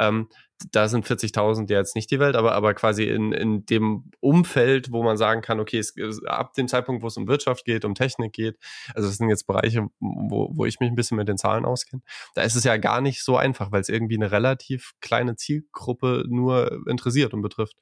Ähm, 0.00 0.28
da 0.72 0.88
sind 0.88 1.06
40.000 1.06 1.70
ja 1.70 1.78
jetzt 1.78 1.94
nicht 1.94 2.10
die 2.10 2.18
Welt, 2.18 2.34
aber, 2.34 2.52
aber 2.52 2.74
quasi 2.74 3.04
in, 3.04 3.32
in 3.32 3.66
dem 3.66 4.10
Umfeld, 4.20 4.90
wo 4.90 5.02
man 5.02 5.16
sagen 5.16 5.42
kann, 5.42 5.60
okay, 5.60 5.78
es, 5.78 5.94
ab 6.24 6.54
dem 6.54 6.68
Zeitpunkt, 6.68 7.02
wo 7.02 7.08
es 7.08 7.16
um 7.16 7.28
Wirtschaft 7.28 7.64
geht, 7.64 7.84
um 7.84 7.94
Technik 7.94 8.32
geht, 8.32 8.58
also 8.94 9.08
das 9.08 9.18
sind 9.18 9.28
jetzt 9.28 9.46
Bereiche, 9.46 9.86
wo, 10.00 10.50
wo 10.54 10.64
ich 10.64 10.80
mich 10.80 10.88
ein 10.88 10.96
bisschen 10.96 11.18
mit 11.18 11.28
den 11.28 11.36
Zahlen 11.36 11.64
auskenne, 11.64 12.02
da 12.34 12.42
ist 12.42 12.54
es 12.54 12.64
ja 12.64 12.76
gar 12.78 13.00
nicht 13.00 13.22
so 13.22 13.36
einfach, 13.36 13.70
weil 13.70 13.82
es 13.82 13.88
irgendwie 13.88 14.16
eine 14.16 14.32
relativ 14.32 14.92
kleine 15.00 15.36
Zielgruppe 15.36 16.24
nur 16.28 16.86
interessiert 16.88 17.34
und 17.34 17.42
betrifft. 17.42 17.76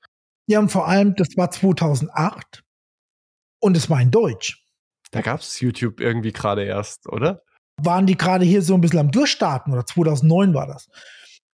Ja, 0.47 0.59
und 0.59 0.70
vor 0.70 0.89
allem, 0.89 1.14
das 1.16 1.37
war 1.37 1.51
2008 1.51 2.64
und 3.61 3.77
es 3.77 3.89
war 3.89 4.01
in 4.01 4.11
Deutsch. 4.11 4.62
Da 5.11 5.20
gab 5.20 5.41
es 5.41 5.61
YouTube 5.61 6.01
irgendwie 6.01 6.33
gerade 6.33 6.64
erst, 6.64 7.09
oder? 7.09 7.43
Waren 7.81 8.07
die 8.07 8.16
gerade 8.16 8.45
hier 8.45 8.62
so 8.62 8.75
ein 8.75 8.81
bisschen 8.81 8.99
am 8.99 9.11
Durchstarten 9.11 9.72
oder 9.72 9.87
2009 9.87 10.55
war 10.55 10.66
das. 10.66 10.89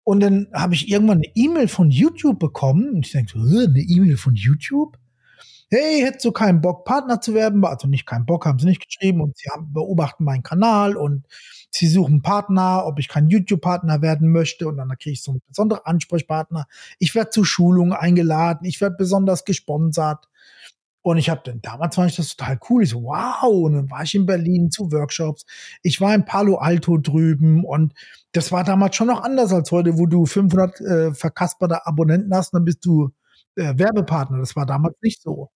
Und 0.05 0.21
dann 0.21 0.49
habe 0.53 0.75
ich 0.75 0.89
irgendwann 0.89 1.19
eine 1.19 1.33
E-Mail 1.35 1.69
von 1.69 1.91
YouTube 1.91 2.39
bekommen. 2.39 2.95
Und 2.95 3.07
ich 3.07 3.13
denke, 3.13 3.39
eine 3.39 3.79
E-Mail 3.79 4.17
von 4.17 4.35
YouTube? 4.35 4.99
Hey, 5.73 6.01
hättest 6.01 6.25
du 6.25 6.33
keinen 6.33 6.61
Bock, 6.61 6.85
Partner 6.85 7.21
zu 7.21 7.33
werden? 7.33 7.65
Also 7.65 7.87
nicht 7.87 8.05
keinen 8.05 8.27
Bock, 8.27 8.45
haben 8.45 8.59
sie 8.59 8.67
nicht 8.67 8.85
geschrieben. 8.85 9.21
Und 9.21 9.37
sie 9.37 9.49
haben, 9.51 9.73
beobachten 9.73 10.25
meinen 10.25 10.43
Kanal 10.43 10.97
und 10.97 11.27
sie 11.71 11.87
suchen 11.87 12.23
Partner, 12.23 12.85
ob 12.87 12.99
ich 12.99 13.09
kein 13.09 13.29
YouTube-Partner 13.29 14.03
werden 14.03 14.33
möchte. 14.33 14.67
Und 14.67 14.79
dann 14.79 14.89
kriege 14.99 15.13
ich 15.13 15.23
so 15.23 15.33
einen 15.33 15.43
besonderen 15.47 15.85
Ansprechpartner. 15.85 16.67
Ich 16.99 17.15
werde 17.15 17.31
zu 17.31 17.45
Schulungen 17.45 17.93
eingeladen. 17.93 18.67
Ich 18.67 18.81
werde 18.81 18.97
besonders 18.99 19.45
gesponsert. 19.45 20.29
Und 21.03 21.17
ich 21.17 21.31
habe 21.31 21.41
dann, 21.45 21.63
damals 21.63 21.95
fand 21.95 22.11
ich 22.11 22.17
das 22.17 22.37
total 22.37 22.59
cool. 22.69 22.83
Ich 22.83 22.91
so, 22.91 23.03
wow. 23.03 23.43
Und 23.43 23.73
dann 23.75 23.91
war 23.91 24.03
ich 24.03 24.15
in 24.15 24.27
Berlin 24.27 24.71
zu 24.71 24.93
Workshops. 24.93 25.47
Ich 25.83 26.01
war 26.01 26.15
in 26.15 26.25
Palo 26.25 26.57
Alto 26.57 26.99
drüben 26.99 27.65
und 27.65 27.95
das 28.33 28.53
war 28.53 28.65
damals 28.65 28.97
schon 28.97 29.07
noch 29.07 29.23
anders 29.23 29.53
als 29.53 29.73
heute, 29.73 29.99
wo 29.99 30.07
du 30.07 30.27
500 30.27 30.81
äh, 30.81 31.15
verkasperte 31.15 31.87
Abonnenten 31.87 32.35
hast, 32.35 32.53
dann 32.53 32.65
bist 32.65 32.85
du 32.85 33.11
äh, 33.57 33.75
Werbepartner. 33.77 34.39
Das 34.39 34.57
war 34.57 34.67
damals 34.67 34.97
nicht 35.03 35.23
so. 35.23 35.51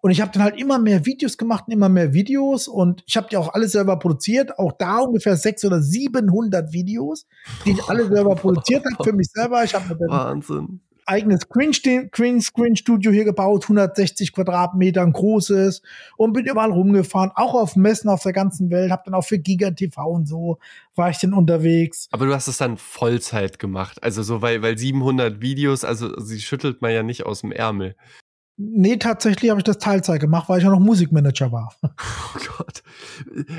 Und 0.00 0.10
ich 0.10 0.20
habe 0.20 0.30
dann 0.32 0.42
halt 0.42 0.58
immer 0.58 0.78
mehr 0.78 1.04
Videos 1.04 1.36
gemacht, 1.36 1.64
immer 1.68 1.88
mehr 1.88 2.14
Videos 2.14 2.66
und 2.66 3.02
ich 3.06 3.16
habe 3.16 3.28
die 3.30 3.36
auch 3.36 3.52
alle 3.52 3.68
selber 3.68 3.98
produziert. 3.98 4.58
Auch 4.58 4.72
da 4.72 5.00
ungefähr 5.00 5.36
600 5.36 5.78
oder 5.78 5.82
700 5.82 6.72
Videos, 6.72 7.26
die 7.64 7.72
ich 7.72 7.84
alle 7.88 8.06
selber 8.06 8.34
produziert 8.36 8.84
habe 8.84 9.04
für 9.04 9.12
mich 9.14 9.28
selber. 9.30 9.64
Ich 9.64 9.74
habe 9.74 9.98
Wahnsinn 10.08 10.80
eigenes 11.06 11.48
Greenscreen-Studio 11.48 13.12
hier 13.12 13.24
gebaut, 13.24 13.64
160 13.64 14.32
Quadratmeter, 14.32 15.02
ein 15.02 15.12
großes 15.12 15.82
und 16.16 16.32
bin 16.32 16.46
überall 16.46 16.72
rumgefahren, 16.72 17.30
auch 17.34 17.54
auf 17.54 17.76
Messen 17.76 18.10
auf 18.10 18.22
der 18.22 18.32
ganzen 18.32 18.70
Welt, 18.70 18.90
hab 18.90 19.04
dann 19.04 19.14
auch 19.14 19.24
für 19.24 19.38
Giga 19.38 19.70
TV 19.70 20.04
und 20.04 20.26
so 20.26 20.58
war 20.94 21.10
ich 21.10 21.18
dann 21.18 21.34
unterwegs. 21.34 22.08
Aber 22.10 22.26
du 22.26 22.34
hast 22.34 22.48
es 22.48 22.58
dann 22.58 22.76
Vollzeit 22.76 23.58
gemacht, 23.58 24.02
also 24.02 24.22
so, 24.22 24.42
weil, 24.42 24.62
weil 24.62 24.76
700 24.76 25.40
Videos, 25.40 25.84
also 25.84 26.18
sie 26.20 26.40
schüttelt 26.40 26.82
man 26.82 26.92
ja 26.92 27.02
nicht 27.02 27.24
aus 27.24 27.42
dem 27.42 27.52
Ärmel. 27.52 27.94
Nee, 28.58 28.96
tatsächlich 28.96 29.50
habe 29.50 29.60
ich 29.60 29.64
das 29.64 29.76
Teilzeit 29.76 30.18
gemacht, 30.18 30.48
weil 30.48 30.58
ich 30.58 30.64
ja 30.64 30.70
noch 30.70 30.80
Musikmanager 30.80 31.52
war. 31.52 31.74
Oh 32.34 32.38
Gott. 32.58 32.82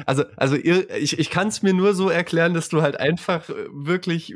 Also, 0.06 0.24
also 0.36 0.56
ich, 0.56 1.20
ich 1.20 1.30
kann 1.30 1.50
es 1.50 1.62
mir 1.62 1.74
nur 1.74 1.94
so 1.94 2.10
erklären, 2.10 2.54
dass 2.54 2.70
du 2.70 2.82
halt 2.82 3.00
einfach 3.00 3.48
wirklich 3.72 4.36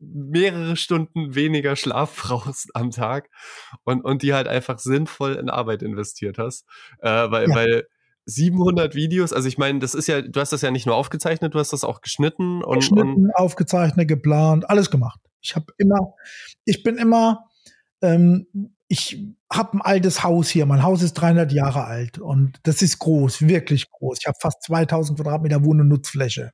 mehrere 0.00 0.76
Stunden 0.76 1.34
weniger 1.34 1.76
Schlaf 1.76 2.16
brauchst 2.22 2.74
am 2.74 2.90
Tag 2.90 3.30
und, 3.84 4.04
und 4.04 4.22
die 4.22 4.34
halt 4.34 4.48
einfach 4.48 4.78
sinnvoll 4.78 5.34
in 5.34 5.48
Arbeit 5.48 5.82
investiert 5.82 6.38
hast. 6.38 6.66
Äh, 7.00 7.30
weil, 7.30 7.48
ja. 7.48 7.54
weil 7.54 7.86
700 8.26 8.94
Videos, 8.94 9.32
also 9.32 9.48
ich 9.48 9.58
meine, 9.58 9.78
das 9.78 9.94
ist 9.94 10.08
ja, 10.08 10.20
du 10.22 10.40
hast 10.40 10.52
das 10.52 10.62
ja 10.62 10.70
nicht 10.70 10.86
nur 10.86 10.96
aufgezeichnet, 10.96 11.54
du 11.54 11.58
hast 11.58 11.72
das 11.72 11.84
auch 11.84 12.00
geschnitten 12.00 12.62
und. 12.62 12.80
Geschnitten, 12.80 13.26
und 13.26 13.34
aufgezeichnet, 13.34 14.08
geplant, 14.08 14.68
alles 14.68 14.90
gemacht. 14.90 15.20
Ich 15.40 15.54
habe 15.56 15.66
immer, 15.78 16.14
ich 16.64 16.82
bin 16.82 16.98
immer, 16.98 17.44
ähm, 18.00 18.46
ich 18.92 19.18
habe 19.50 19.78
ein 19.78 19.80
altes 19.80 20.22
Haus 20.22 20.50
hier. 20.50 20.66
Mein 20.66 20.82
Haus 20.82 21.00
ist 21.02 21.14
300 21.14 21.50
Jahre 21.50 21.86
alt 21.86 22.18
und 22.18 22.60
das 22.64 22.82
ist 22.82 22.98
groß, 22.98 23.40
wirklich 23.48 23.90
groß. 23.90 24.18
Ich 24.20 24.26
habe 24.26 24.36
fast 24.38 24.62
2000 24.64 25.18
Quadratmeter 25.18 25.64
Wohn- 25.64 25.80
und 25.80 25.88
Nutzfläche. 25.88 26.52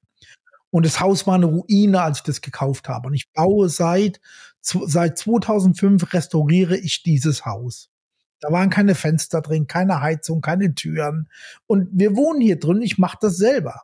Und 0.71 0.87
das 0.87 1.01
Haus 1.01 1.27
war 1.27 1.35
eine 1.35 1.47
Ruine, 1.47 2.01
als 2.01 2.19
ich 2.19 2.23
das 2.23 2.41
gekauft 2.41 2.89
habe. 2.89 3.09
Und 3.09 3.15
ich 3.15 3.33
baue 3.33 3.69
seit, 3.69 4.21
seit 4.61 5.19
2005 5.19 6.13
restauriere 6.13 6.77
ich 6.77 7.03
dieses 7.03 7.45
Haus. 7.45 7.89
Da 8.39 8.53
waren 8.53 8.71
keine 8.71 8.95
Fenster 8.95 9.41
drin, 9.41 9.67
keine 9.67 10.01
Heizung, 10.01 10.41
keine 10.41 10.77
Türen. 10.77 11.29
Und 11.67 11.89
wir 11.91 12.15
wohnen 12.15 12.41
hier 12.41 12.61
drin. 12.61 12.83
Ich 12.83 12.99
mache 12.99 13.19
das 13.21 13.37
selber. 13.37 13.83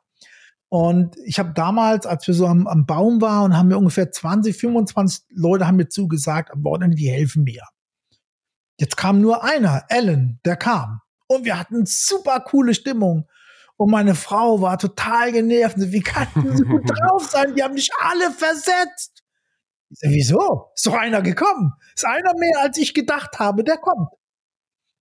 Und 0.68 1.16
ich 1.24 1.40
habe 1.40 1.54
damals, 1.54 2.06
als 2.06 2.24
wir 2.28 2.34
so 2.34 2.46
am, 2.46 2.68
am 2.68 2.86
Baum 2.86 3.20
waren, 3.20 3.56
haben 3.56 3.70
wir 3.70 3.78
ungefähr 3.78 4.12
20, 4.12 4.56
25 4.56 5.24
Leute 5.30 5.66
haben 5.66 5.76
mir 5.76 5.88
zugesagt, 5.88 6.52
am 6.52 6.62
Wochenende, 6.62 6.96
die 6.96 7.10
helfen 7.10 7.42
mir. 7.42 7.64
Jetzt 8.78 8.96
kam 8.96 9.20
nur 9.20 9.44
einer, 9.44 9.84
Ellen, 9.88 10.40
der 10.44 10.56
kam. 10.56 11.00
Und 11.26 11.44
wir 11.44 11.58
hatten 11.58 11.84
super 11.86 12.40
coole 12.40 12.74
Stimmung. 12.74 13.28
Und 13.76 13.90
meine 13.90 14.14
Frau 14.14 14.60
war 14.60 14.78
total 14.78 15.32
genervt. 15.32 15.76
Wie 15.78 16.00
kann 16.00 16.28
du 16.34 16.56
so 16.56 16.64
gut 16.64 16.82
drauf 16.90 17.24
sein? 17.30 17.54
Die 17.54 17.62
haben 17.62 17.74
mich 17.74 17.90
alle 17.98 18.30
versetzt. 18.30 19.22
Ich 19.90 19.98
sag, 20.00 20.10
wieso? 20.10 20.70
Ist 20.74 20.86
doch 20.86 20.94
einer 20.94 21.22
gekommen. 21.22 21.72
Ist 21.94 22.06
einer 22.06 22.34
mehr, 22.38 22.60
als 22.62 22.78
ich 22.78 22.94
gedacht 22.94 23.38
habe, 23.38 23.64
der 23.64 23.78
kommt. 23.78 24.08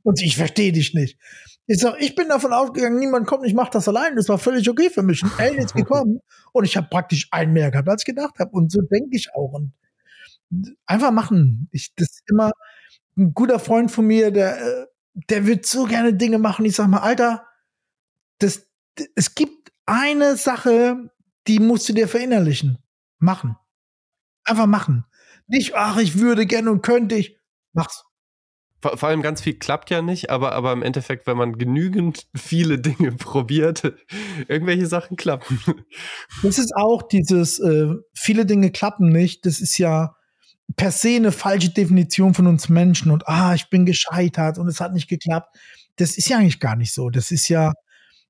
Und 0.03 0.21
ich 0.21 0.35
verstehe 0.35 0.71
dich 0.71 0.93
nicht. 0.93 1.17
Ich 1.65 1.79
sag, 1.79 1.99
ich 2.01 2.13
bin 2.15 2.27
davon 2.27 2.51
ausgegangen, 2.51 2.99
niemand 2.99 3.25
kommt, 3.25 3.45
ich 3.45 3.53
mache 3.53 3.71
das 3.71 3.87
allein. 3.87 4.15
Das 4.15 4.27
war 4.27 4.37
völlig 4.37 4.69
okay 4.69 4.89
für 4.89 5.01
mich. 5.01 5.23
Und 5.23 5.31
Ellen 5.39 5.59
ist 5.59 5.73
gekommen 5.73 6.19
und 6.51 6.65
ich 6.65 6.75
habe 6.75 6.87
praktisch 6.89 7.27
einen 7.31 7.53
mehr 7.53 7.71
gehabt, 7.71 7.87
als 7.87 8.01
ich 8.01 8.05
gedacht 8.05 8.37
habe. 8.39 8.51
Und 8.51 8.71
so 8.71 8.81
denke 8.81 9.15
ich 9.15 9.33
auch. 9.33 9.53
Und 9.53 9.73
einfach 10.85 11.11
machen. 11.11 11.69
Ich, 11.71 11.93
das 11.95 12.19
immer, 12.29 12.51
ein 13.17 13.33
guter 13.33 13.59
Freund 13.59 13.91
von 13.91 14.05
mir, 14.07 14.31
der, 14.31 14.57
äh, 14.61 14.87
der 15.29 15.45
wird 15.45 15.65
so 15.65 15.85
gerne 15.85 16.13
Dinge 16.13 16.39
machen. 16.39 16.65
Ich 16.65 16.75
sag 16.75 16.87
mal, 16.87 16.99
Alter, 16.99 17.45
das, 18.39 18.67
es 19.15 19.35
gibt 19.35 19.71
eine 19.85 20.35
Sache, 20.37 21.09
die 21.47 21.59
musst 21.59 21.87
du 21.89 21.93
dir 21.93 22.07
verinnerlichen. 22.07 22.79
Machen. 23.19 23.55
Einfach 24.43 24.65
machen. 24.65 25.05
Nicht, 25.47 25.75
ach, 25.75 25.97
ich 25.97 26.17
würde 26.17 26.45
gerne 26.45 26.71
und 26.71 26.81
könnte 26.81 27.15
ich. 27.15 27.37
Mach's. 27.73 28.03
Vor, 28.81 28.97
vor, 28.97 29.09
allem 29.09 29.21
ganz 29.21 29.41
viel 29.41 29.57
klappt 29.57 29.91
ja 29.91 30.01
nicht, 30.01 30.29
aber, 30.29 30.51
aber 30.51 30.73
im 30.73 30.83
Endeffekt, 30.83 31.25
wenn 31.25 31.37
man 31.37 31.57
genügend 31.57 32.27
viele 32.35 32.79
Dinge 32.79 33.11
probiert, 33.17 33.93
irgendwelche 34.49 34.87
Sachen 34.87 35.15
klappen. 35.15 35.61
Das 36.41 36.57
ist 36.57 36.75
auch 36.75 37.01
dieses, 37.03 37.59
äh, 37.59 37.93
viele 38.13 38.45
Dinge 38.45 38.71
klappen 38.71 39.09
nicht. 39.09 39.45
Das 39.45 39.61
ist 39.61 39.77
ja, 39.77 40.17
per 40.75 40.91
se 40.91 41.15
eine 41.15 41.31
falsche 41.31 41.69
Definition 41.69 42.33
von 42.33 42.47
uns 42.47 42.69
Menschen 42.69 43.11
und 43.11 43.27
ah, 43.27 43.53
ich 43.53 43.69
bin 43.69 43.85
gescheitert 43.85 44.57
und 44.57 44.67
es 44.67 44.79
hat 44.79 44.93
nicht 44.93 45.07
geklappt. 45.07 45.55
Das 45.97 46.17
ist 46.17 46.29
ja 46.29 46.37
eigentlich 46.37 46.59
gar 46.59 46.75
nicht 46.75 46.93
so. 46.93 47.09
Das 47.09 47.31
ist 47.31 47.47
ja, 47.49 47.73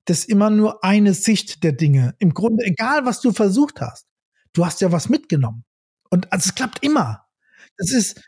das 0.04 0.20
ist 0.20 0.28
immer 0.28 0.50
nur 0.50 0.84
eine 0.84 1.14
Sicht 1.14 1.64
der 1.64 1.72
Dinge. 1.72 2.14
Im 2.18 2.34
Grunde, 2.34 2.64
egal 2.64 3.06
was 3.06 3.20
du 3.20 3.32
versucht 3.32 3.80
hast, 3.80 4.06
du 4.52 4.66
hast 4.66 4.80
ja 4.80 4.92
was 4.92 5.08
mitgenommen. 5.08 5.64
Und 6.10 6.32
also 6.32 6.48
es 6.48 6.54
klappt 6.54 6.84
immer. 6.84 7.24
Das 7.78 7.90
ist, 7.90 8.20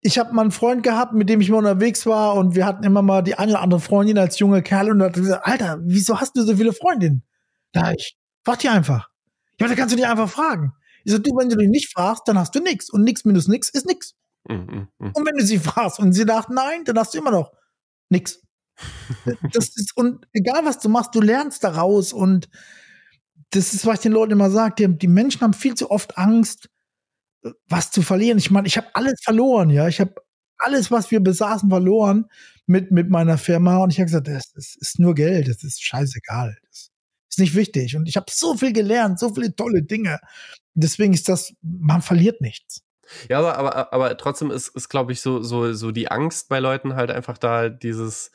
ich 0.00 0.18
habe 0.18 0.32
mal 0.32 0.42
einen 0.42 0.52
Freund 0.52 0.82
gehabt, 0.82 1.14
mit 1.14 1.28
dem 1.28 1.40
ich 1.40 1.50
mal 1.50 1.58
unterwegs 1.58 2.06
war 2.06 2.34
und 2.34 2.54
wir 2.54 2.64
hatten 2.64 2.84
immer 2.84 3.02
mal 3.02 3.22
die 3.22 3.36
eine 3.36 3.52
oder 3.52 3.62
andere 3.62 3.80
Freundin 3.80 4.18
als 4.18 4.38
junge 4.38 4.62
Kerl 4.62 4.90
und 4.90 5.02
hat 5.02 5.14
gesagt, 5.14 5.46
Alter, 5.46 5.78
wieso 5.82 6.20
hast 6.20 6.36
du 6.36 6.42
so 6.42 6.56
viele 6.56 6.72
Freundinnen? 6.72 7.24
Da 7.72 7.92
ich, 7.92 8.16
frag 8.44 8.60
die 8.60 8.68
einfach. 8.68 9.08
Ja, 9.60 9.66
da 9.66 9.74
kannst 9.74 9.92
du 9.92 9.96
dich 9.96 10.06
einfach 10.06 10.28
fragen. 10.28 10.72
Ich 11.06 11.12
so, 11.12 11.18
du, 11.18 11.36
wenn 11.36 11.48
du 11.48 11.56
dich 11.56 11.68
nicht 11.68 11.92
fragst, 11.92 12.24
dann 12.26 12.36
hast 12.36 12.52
du 12.56 12.60
nichts. 12.60 12.90
Und 12.90 13.04
nichts 13.04 13.24
minus 13.24 13.46
nichts 13.46 13.68
ist 13.68 13.86
nichts. 13.86 14.16
Mhm, 14.48 14.88
mh. 14.98 15.12
Und 15.14 15.24
wenn 15.26 15.36
du 15.36 15.44
sie 15.46 15.58
fragst 15.70 16.00
und 16.00 16.12
sie 16.12 16.24
sagt 16.24 16.50
nein, 16.50 16.84
dann 16.84 16.98
hast 16.98 17.14
du 17.14 17.18
immer 17.18 17.30
noch 17.30 17.52
nichts. 18.10 18.42
Das 19.52 19.68
ist, 19.76 19.96
und 19.96 20.26
egal 20.32 20.64
was 20.64 20.80
du 20.80 20.88
machst, 20.88 21.14
du 21.14 21.20
lernst 21.20 21.62
daraus. 21.62 22.12
Und 22.12 22.48
das 23.50 23.72
ist, 23.72 23.86
was 23.86 23.94
ich 23.94 24.00
den 24.00 24.12
Leuten 24.12 24.32
immer 24.32 24.50
sage, 24.50 24.74
die, 24.88 24.98
die 24.98 25.06
Menschen 25.06 25.42
haben 25.42 25.54
viel 25.54 25.76
zu 25.76 25.92
oft 25.92 26.18
Angst, 26.18 26.68
was 27.68 27.92
zu 27.92 28.02
verlieren. 28.02 28.38
Ich 28.38 28.50
meine, 28.50 28.66
ich 28.66 28.76
habe 28.76 28.88
alles 28.94 29.20
verloren, 29.22 29.70
ja. 29.70 29.86
Ich 29.86 30.00
habe 30.00 30.14
alles, 30.58 30.90
was 30.90 31.12
wir 31.12 31.20
besaßen, 31.20 31.70
verloren 31.70 32.26
mit, 32.66 32.90
mit 32.90 33.10
meiner 33.10 33.38
Firma. 33.38 33.76
Und 33.78 33.90
ich 33.90 33.98
habe 33.98 34.06
gesagt, 34.06 34.26
das, 34.26 34.50
das, 34.52 34.74
ist 34.74 34.98
nur 34.98 35.14
Geld, 35.14 35.46
das 35.46 35.62
ist 35.62 35.84
scheißegal. 35.84 36.56
Das 36.66 36.90
ist 37.36 37.40
nicht 37.40 37.54
wichtig. 37.54 37.96
Und 37.96 38.08
ich 38.08 38.16
habe 38.16 38.26
so 38.30 38.56
viel 38.56 38.72
gelernt, 38.72 39.18
so 39.18 39.32
viele 39.34 39.54
tolle 39.54 39.82
Dinge. 39.82 40.20
Deswegen 40.74 41.12
ist 41.12 41.28
das, 41.28 41.52
man 41.62 42.02
verliert 42.02 42.40
nichts. 42.40 42.82
Ja, 43.28 43.38
aber, 43.38 43.56
aber, 43.56 43.92
aber 43.92 44.16
trotzdem 44.16 44.50
ist, 44.50 44.74
ist 44.74 44.88
glaube 44.88 45.12
ich, 45.12 45.20
so, 45.20 45.42
so, 45.42 45.72
so 45.72 45.92
die 45.92 46.10
Angst 46.10 46.48
bei 46.48 46.58
Leuten 46.58 46.96
halt 46.96 47.10
einfach 47.10 47.38
da, 47.38 47.68
dieses, 47.68 48.32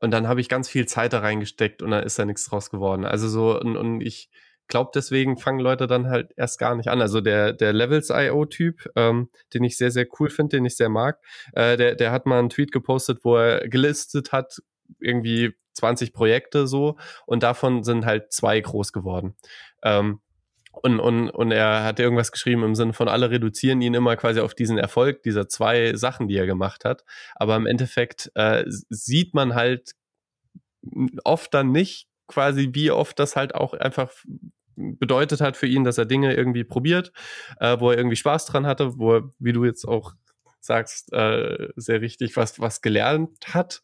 und 0.00 0.10
dann 0.10 0.28
habe 0.28 0.40
ich 0.40 0.48
ganz 0.48 0.68
viel 0.68 0.86
Zeit 0.86 1.12
da 1.12 1.20
reingesteckt 1.20 1.80
und 1.82 1.90
dann 1.90 2.02
ist 2.02 2.18
da 2.18 2.24
nichts 2.24 2.44
draus 2.44 2.70
geworden. 2.70 3.04
Also 3.04 3.28
so, 3.28 3.58
und, 3.58 3.76
und 3.76 4.00
ich 4.02 4.30
glaube, 4.68 4.90
deswegen 4.94 5.38
fangen 5.38 5.60
Leute 5.60 5.86
dann 5.86 6.08
halt 6.08 6.32
erst 6.36 6.58
gar 6.58 6.74
nicht 6.74 6.88
an. 6.88 7.00
Also 7.00 7.20
der, 7.20 7.52
der 7.52 7.72
Levels.io-Typ, 7.72 8.90
ähm, 8.96 9.30
den 9.54 9.64
ich 9.64 9.76
sehr, 9.76 9.90
sehr 9.90 10.06
cool 10.18 10.28
finde, 10.28 10.56
den 10.56 10.64
ich 10.64 10.76
sehr 10.76 10.90
mag, 10.90 11.18
äh, 11.52 11.76
der, 11.76 11.94
der 11.94 12.12
hat 12.12 12.26
mal 12.26 12.38
einen 12.38 12.50
Tweet 12.50 12.72
gepostet, 12.72 13.20
wo 13.22 13.36
er 13.36 13.68
gelistet 13.68 14.32
hat, 14.32 14.60
irgendwie 14.98 15.54
20 15.80 16.12
Projekte 16.12 16.66
so, 16.66 16.96
und 17.26 17.42
davon 17.42 17.82
sind 17.82 18.04
halt 18.06 18.32
zwei 18.32 18.60
groß 18.60 18.92
geworden. 18.92 19.34
Ähm, 19.82 20.20
und, 20.72 21.00
und, 21.00 21.30
und 21.30 21.50
er 21.50 21.82
hat 21.82 21.98
irgendwas 21.98 22.30
geschrieben 22.30 22.62
im 22.62 22.74
Sinne 22.74 22.92
von, 22.92 23.08
alle 23.08 23.30
reduzieren 23.30 23.80
ihn 23.80 23.94
immer 23.94 24.16
quasi 24.16 24.40
auf 24.40 24.54
diesen 24.54 24.78
Erfolg 24.78 25.22
dieser 25.22 25.48
zwei 25.48 25.94
Sachen, 25.96 26.28
die 26.28 26.36
er 26.36 26.46
gemacht 26.46 26.84
hat. 26.84 27.04
Aber 27.34 27.56
im 27.56 27.66
Endeffekt 27.66 28.30
äh, 28.34 28.64
sieht 28.66 29.34
man 29.34 29.54
halt 29.54 29.92
oft 31.24 31.52
dann 31.52 31.72
nicht 31.72 32.08
quasi, 32.28 32.70
wie 32.72 32.90
oft 32.92 33.18
das 33.18 33.34
halt 33.34 33.54
auch 33.54 33.74
einfach 33.74 34.12
bedeutet 34.76 35.40
hat 35.40 35.56
für 35.56 35.66
ihn, 35.66 35.84
dass 35.84 35.98
er 35.98 36.06
Dinge 36.06 36.34
irgendwie 36.34 36.64
probiert, 36.64 37.12
äh, 37.58 37.78
wo 37.80 37.90
er 37.90 37.98
irgendwie 37.98 38.16
Spaß 38.16 38.46
dran 38.46 38.66
hatte, 38.66 38.98
wo 38.98 39.16
er, 39.16 39.22
wie 39.38 39.52
du 39.52 39.64
jetzt 39.64 39.84
auch 39.84 40.14
sagst, 40.60 41.12
äh, 41.12 41.68
sehr 41.76 42.00
richtig 42.00 42.36
was, 42.36 42.60
was 42.60 42.80
gelernt 42.80 43.54
hat. 43.54 43.82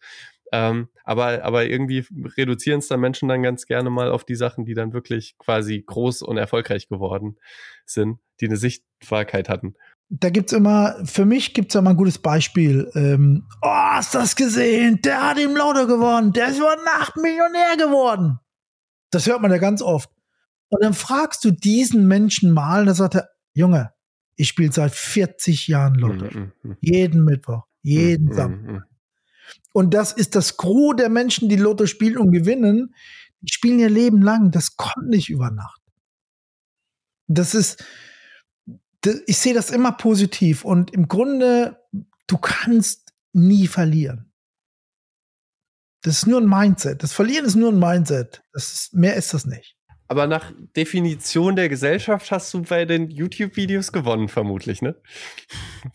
Ähm, 0.53 0.88
aber, 1.05 1.44
aber 1.44 1.66
irgendwie 1.66 2.05
reduzieren 2.36 2.78
es 2.78 2.88
dann 2.88 3.01
Menschen 3.01 3.28
dann 3.28 3.42
ganz 3.42 3.66
gerne 3.66 3.90
mal 3.90 4.11
auf 4.11 4.24
die 4.24 4.34
Sachen, 4.34 4.64
die 4.64 4.74
dann 4.74 4.92
wirklich 4.92 5.36
quasi 5.38 5.82
groß 5.86 6.22
und 6.22 6.36
erfolgreich 6.36 6.88
geworden 6.88 7.36
sind, 7.84 8.18
die 8.40 8.47
eine 8.47 8.57
Sichtbarkeit 8.57 9.49
hatten. 9.49 9.74
Da 10.09 10.30
gibt's 10.30 10.53
immer, 10.53 10.97
für 11.05 11.24
mich 11.24 11.53
gibt's 11.53 11.74
da 11.74 11.82
mal 11.82 11.90
ein 11.90 11.97
gutes 11.97 12.18
Beispiel. 12.18 12.90
Ähm, 12.94 13.49
oh, 13.61 13.68
hast 13.68 14.14
du 14.14 14.18
das 14.18 14.36
gesehen? 14.36 15.01
Der 15.03 15.30
hat 15.30 15.38
im 15.38 15.57
Lauter 15.57 15.86
gewonnen. 15.86 16.32
Der 16.32 16.49
ist 16.49 16.59
über 16.59 16.76
Nacht 16.84 17.16
Millionär 17.16 17.76
geworden. 17.76 18.38
Das 19.11 19.26
hört 19.26 19.42
man 19.42 19.51
ja 19.51 19.59
ganz 19.59 19.82
oft. 19.82 20.11
Und 20.68 20.82
dann 20.82 20.94
fragst 20.94 21.44
du 21.44 21.51
diesen 21.51 22.07
Menschen 22.07 22.53
mal, 22.53 22.84
da 22.84 22.94
sagt 22.94 23.16
er, 23.16 23.28
Junge, 23.53 23.92
ich 24.36 24.49
spiele 24.49 24.72
seit 24.72 24.92
40 24.92 25.66
Jahren 25.68 25.94
Lotto. 25.94 26.26
Mm 26.26 26.53
-mm. 26.62 26.76
Jeden 26.80 27.24
Mittwoch, 27.24 27.64
jeden 27.82 28.28
mm 28.28 28.32
Samstag. 28.32 28.82
Und 29.77 29.93
das 29.93 30.12
ist 30.12 30.35
das 30.35 30.57
Gros 30.57 30.97
der 30.97 31.11
Menschen, 31.11 31.51
die 31.51 31.57
Lotto 31.57 31.85
spielen 31.85 32.16
und 32.16 32.33
gewinnen. 32.33 32.95
Die 33.43 33.53
spielen 33.53 33.79
ihr 33.79 33.91
Leben 33.91 34.22
lang. 34.22 34.51
Das 34.51 34.77
kommt 34.77 35.11
nicht 35.11 35.29
über 35.29 35.51
Nacht. 35.51 35.83
Das 37.27 37.55
ist, 37.55 37.85
ich 39.27 39.37
sehe 39.37 39.53
das 39.53 39.68
immer 39.68 39.93
positiv. 39.93 40.64
Und 40.64 40.95
im 40.95 41.09
Grunde, 41.09 41.79
du 42.27 42.39
kannst 42.39 43.12
nie 43.35 43.66
verlieren. 43.66 44.33
Das 46.01 46.16
ist 46.16 46.27
nur 46.27 46.41
ein 46.41 46.49
Mindset. 46.49 47.03
Das 47.03 47.12
Verlieren 47.12 47.45
ist 47.45 47.57
nur 47.57 47.70
ein 47.70 47.79
Mindset. 47.79 48.43
Das 48.55 48.72
ist, 48.72 48.95
mehr 48.95 49.16
ist 49.16 49.35
das 49.35 49.45
nicht. 49.45 49.76
Aber 50.09 50.27
nach 50.27 50.53
Definition 50.77 51.57
der 51.57 51.69
Gesellschaft 51.69 52.31
hast 52.31 52.55
du 52.55 52.63
bei 52.63 52.85
den 52.85 53.11
YouTube-Videos 53.11 53.91
gewonnen, 53.91 54.29
vermutlich, 54.29 54.81
ne? 54.81 54.95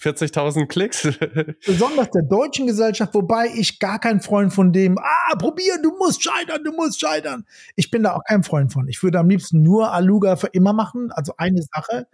40.000 0.01 0.67
Klicks. 0.67 1.03
Besonders 1.65 2.09
der 2.11 2.23
deutschen 2.23 2.67
Gesellschaft, 2.67 3.13
wobei 3.13 3.47
ich 3.55 3.79
gar 3.79 3.99
kein 3.99 4.19
Freund 4.19 4.53
von 4.53 4.73
dem, 4.73 4.97
ah, 4.97 5.35
probier, 5.37 5.81
du 5.81 5.95
musst 5.97 6.23
scheitern, 6.23 6.63
du 6.63 6.73
musst 6.73 6.99
scheitern. 6.99 7.45
Ich 7.75 7.89
bin 7.89 8.03
da 8.03 8.13
auch 8.15 8.23
kein 8.27 8.43
Freund 8.43 8.73
von. 8.73 8.89
Ich 8.89 9.01
würde 9.01 9.19
am 9.19 9.29
liebsten 9.29 9.63
nur 9.63 9.93
Aluga 9.93 10.35
für 10.35 10.47
immer 10.47 10.73
machen, 10.73 11.11
also 11.11 11.33
eine 11.37 11.61
Sache 11.61 12.07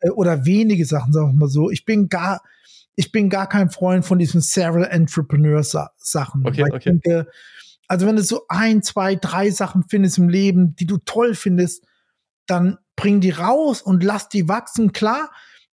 äh, 0.00 0.10
oder 0.10 0.46
wenige 0.46 0.86
Sachen, 0.86 1.12
sagen 1.12 1.32
wir 1.32 1.38
mal 1.38 1.48
so. 1.48 1.70
Ich 1.70 1.84
bin 1.84 2.08
gar, 2.08 2.40
ich 2.94 3.12
bin 3.12 3.28
gar 3.28 3.46
kein 3.46 3.68
Freund 3.68 4.06
von 4.06 4.18
diesen 4.18 4.40
Serial 4.40 4.84
Entrepreneurs 4.84 5.76
Sachen. 5.96 6.46
Okay, 6.46 6.62
okay. 6.62 6.76
Ich 6.78 6.84
denke, 6.84 7.28
also 7.88 8.06
wenn 8.06 8.16
du 8.16 8.22
so 8.22 8.44
ein, 8.48 8.82
zwei, 8.82 9.14
drei 9.14 9.50
Sachen 9.50 9.84
findest 9.88 10.18
im 10.18 10.28
Leben, 10.28 10.74
die 10.76 10.86
du 10.86 10.98
toll 10.98 11.34
findest, 11.34 11.84
dann 12.46 12.78
bring 12.96 13.20
die 13.20 13.30
raus 13.30 13.82
und 13.82 14.02
lass 14.02 14.28
die 14.28 14.48
wachsen. 14.48 14.92
Klar, 14.92 15.30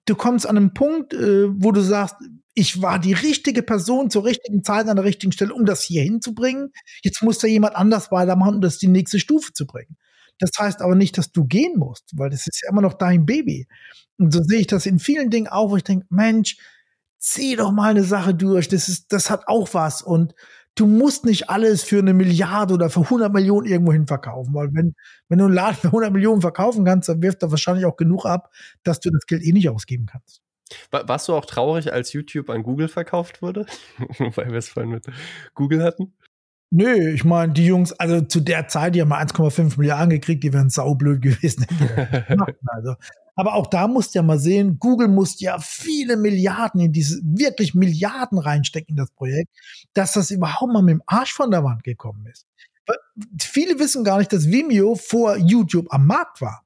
du 0.06 0.16
kommst 0.16 0.48
an 0.48 0.58
einen 0.58 0.74
Punkt, 0.74 1.14
äh, 1.14 1.48
wo 1.50 1.72
du 1.72 1.82
sagst, 1.82 2.16
ich 2.54 2.82
war 2.82 3.00
die 3.00 3.14
richtige 3.14 3.64
Person 3.64 4.10
zur 4.10 4.26
richtigen 4.26 4.64
Zeit 4.64 4.88
an 4.88 4.98
der 4.98 5.06
richtigen 5.06 5.32
Stelle, 5.32 5.54
um 5.54 5.66
das 5.66 5.84
hier 5.84 6.04
hinzubringen. 6.04 6.72
Jetzt 7.04 7.22
muss 7.24 7.38
da 7.38 7.48
jemand 7.48 7.76
anders 7.76 8.12
weitermachen, 8.12 8.56
um 8.56 8.62
das 8.62 8.78
die 8.78 8.88
nächste 8.88 9.20
Stufe 9.20 9.54
zu 9.54 9.66
bringen. 9.66 9.98
Das 10.40 10.52
heißt 10.58 10.82
aber 10.82 10.96
nicht, 10.96 11.18
dass 11.18 11.32
du 11.32 11.46
gehen 11.46 11.78
musst, 11.78 12.18
weil 12.18 12.30
das 12.30 12.48
ist 12.48 12.62
ja 12.64 12.70
immer 12.70 12.82
noch 12.82 12.94
dein 12.94 13.26
Baby. 13.26 13.68
Und 14.18 14.34
so 14.34 14.42
sehe 14.44 14.60
ich 14.60 14.68
das 14.68 14.86
in 14.86 15.00
vielen 15.00 15.30
Dingen 15.30 15.48
auch, 15.48 15.70
wo 15.70 15.78
ich 15.78 15.84
denke, 15.84 16.06
Mensch, 16.10 16.58
zieh 17.18 17.56
doch 17.56 17.72
mal 17.72 17.92
eine 17.92 18.04
Sache 18.04 18.34
durch. 18.34 18.68
Das 18.68 18.90
ist, 18.90 19.12
das 19.12 19.30
hat 19.30 19.48
auch 19.48 19.74
was. 19.74 20.02
Und 20.02 20.34
du 20.80 20.88
musst 20.88 21.26
nicht 21.26 21.50
alles 21.50 21.84
für 21.84 22.00
eine 22.00 22.14
Milliarde 22.14 22.74
oder 22.74 22.90
für 22.90 23.02
100 23.02 23.34
Millionen 23.34 23.68
irgendwo 23.68 23.92
hin 23.92 24.08
verkaufen, 24.08 24.54
weil 24.54 24.70
wenn, 24.74 24.96
wenn 25.28 25.40
du 25.40 25.46
einen 25.46 25.54
Laden 25.54 25.76
für 25.76 25.88
100 25.88 26.12
Millionen 26.12 26.42
verkaufen 26.42 26.86
kannst, 26.86 27.10
dann 27.10 27.22
wirft 27.22 27.44
er 27.44 27.52
wahrscheinlich 27.52 27.86
auch 27.86 27.98
genug 27.98 28.26
ab, 28.26 28.54
dass 28.84 29.00
du 29.00 29.10
das 29.10 29.26
Geld 29.26 29.44
eh 29.44 29.52
nicht 29.52 29.70
ausgeben 29.70 30.06
kannst. 30.06 30.42
Warst 30.92 31.28
du 31.28 31.34
auch 31.34 31.46
traurig, 31.46 31.92
als 31.92 32.14
YouTube 32.14 32.50
an 32.50 32.64
Google 32.64 32.88
verkauft 32.88 33.42
wurde? 33.42 33.66
Weil 34.20 34.52
wir 34.52 34.58
es 34.58 34.70
vorhin 34.70 34.92
mit 34.92 35.06
Google 35.56 35.84
hatten? 35.84 36.14
Nö, 36.72 37.12
ich 37.12 37.26
meine, 37.26 37.52
die 37.52 37.66
Jungs, 37.66 37.94
also 37.94 38.22
zu 38.22 38.40
der 38.40 38.68
Zeit, 38.68 38.94
die 38.94 39.02
haben 39.02 39.10
mal 39.10 39.24
1,5 39.24 39.80
Milliarden 39.80 40.12
gekriegt, 40.12 40.44
die 40.44 40.54
wären 40.54 40.70
saublöd 40.70 41.22
gewesen. 41.22 41.66
also, 42.68 42.96
aber 43.40 43.54
auch 43.54 43.68
da 43.68 43.88
musst 43.88 44.14
du 44.14 44.20
ja 44.20 44.24
mal 44.24 44.38
sehen, 44.38 44.80
Google 44.80 45.08
muss 45.08 45.40
ja 45.40 45.60
viele 45.60 46.18
Milliarden 46.18 46.82
in 46.82 46.92
diese, 46.92 47.22
wirklich 47.24 47.74
Milliarden 47.74 48.38
reinstecken 48.38 48.90
in 48.90 48.96
das 48.98 49.12
Projekt, 49.12 49.50
dass 49.94 50.12
das 50.12 50.30
überhaupt 50.30 50.74
mal 50.74 50.82
mit 50.82 50.96
dem 50.96 51.04
Arsch 51.06 51.32
von 51.32 51.50
der 51.50 51.64
Wand 51.64 51.86
gekommen 51.86 52.26
ist. 52.26 52.46
Viele 53.40 53.80
wissen 53.80 54.04
gar 54.04 54.18
nicht, 54.18 54.34
dass 54.34 54.52
Vimeo 54.52 54.96
vor 54.96 55.38
YouTube 55.38 55.88
am 55.90 56.06
Markt 56.06 56.42
war. 56.42 56.66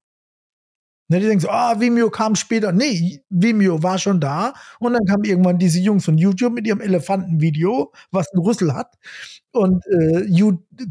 Ne, 1.13 1.19
die 1.19 1.27
denken 1.27 1.41
so, 1.41 1.49
ah, 1.49 1.79
Vimeo 1.79 2.09
kam 2.09 2.33
später. 2.33 2.71
Nee, 2.71 3.21
Vimeo 3.29 3.83
war 3.83 3.99
schon 3.99 4.19
da. 4.19 4.55
Und 4.79 4.93
dann 4.93 5.05
kamen 5.05 5.25
irgendwann 5.25 5.59
diese 5.59 5.79
Jungs 5.79 6.05
von 6.05 6.17
YouTube 6.17 6.53
mit 6.53 6.65
ihrem 6.65 6.81
Elefantenvideo, 6.81 7.93
was 8.09 8.33
einen 8.33 8.43
Rüssel 8.43 8.73
hat. 8.73 8.95
Und 9.51 9.85
äh, 9.85 10.27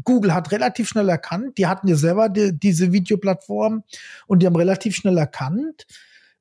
Google 0.05 0.33
hat 0.33 0.53
relativ 0.53 0.87
schnell 0.87 1.09
erkannt, 1.09 1.57
die 1.57 1.67
hatten 1.67 1.89
ja 1.89 1.97
selber 1.97 2.29
die, 2.29 2.57
diese 2.57 2.93
Videoplattform 2.93 3.83
und 4.25 4.39
die 4.39 4.45
haben 4.45 4.55
relativ 4.55 4.95
schnell 4.95 5.17
erkannt, 5.17 5.85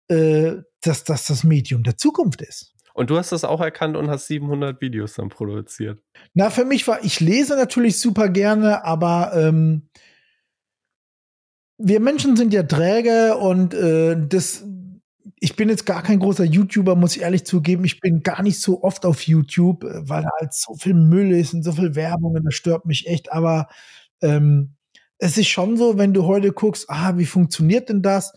äh, 0.06 0.52
dass 0.80 1.02
das 1.02 1.26
das 1.26 1.42
Medium 1.42 1.82
der 1.82 1.96
Zukunft 1.96 2.40
ist. 2.40 2.74
Und 2.94 3.10
du 3.10 3.18
hast 3.18 3.32
das 3.32 3.42
auch 3.42 3.60
erkannt 3.60 3.96
und 3.96 4.10
hast 4.10 4.28
700 4.28 4.80
Videos 4.80 5.14
dann 5.14 5.28
produziert. 5.28 5.98
Na, 6.34 6.50
für 6.50 6.64
mich 6.64 6.86
war, 6.86 7.02
ich 7.02 7.18
lese 7.18 7.56
natürlich 7.56 7.98
super 7.98 8.28
gerne, 8.28 8.84
aber 8.84 9.32
ähm, 9.34 9.88
wir 11.84 12.00
Menschen 12.00 12.36
sind 12.36 12.52
ja 12.52 12.62
träge 12.62 13.36
und 13.36 13.74
äh, 13.74 14.16
das, 14.28 14.64
ich 15.40 15.56
bin 15.56 15.68
jetzt 15.68 15.86
gar 15.86 16.02
kein 16.02 16.20
großer 16.20 16.44
YouTuber, 16.44 16.94
muss 16.96 17.16
ich 17.16 17.22
ehrlich 17.22 17.44
zugeben. 17.44 17.84
Ich 17.84 18.00
bin 18.00 18.22
gar 18.22 18.42
nicht 18.42 18.60
so 18.60 18.82
oft 18.82 19.04
auf 19.04 19.22
YouTube, 19.26 19.84
äh, 19.84 20.08
weil 20.08 20.22
da 20.22 20.30
halt 20.40 20.54
so 20.54 20.74
viel 20.74 20.94
Müll 20.94 21.32
ist 21.32 21.54
und 21.54 21.62
so 21.62 21.72
viel 21.72 21.94
Werbung 21.94 22.34
und 22.34 22.44
das 22.44 22.54
stört 22.54 22.86
mich 22.86 23.06
echt. 23.08 23.32
Aber 23.32 23.68
ähm, 24.22 24.76
es 25.18 25.38
ist 25.38 25.48
schon 25.48 25.76
so, 25.76 25.98
wenn 25.98 26.14
du 26.14 26.26
heute 26.26 26.52
guckst, 26.52 26.86
ah, 26.88 27.16
wie 27.18 27.26
funktioniert 27.26 27.88
denn 27.88 28.02
das? 28.02 28.32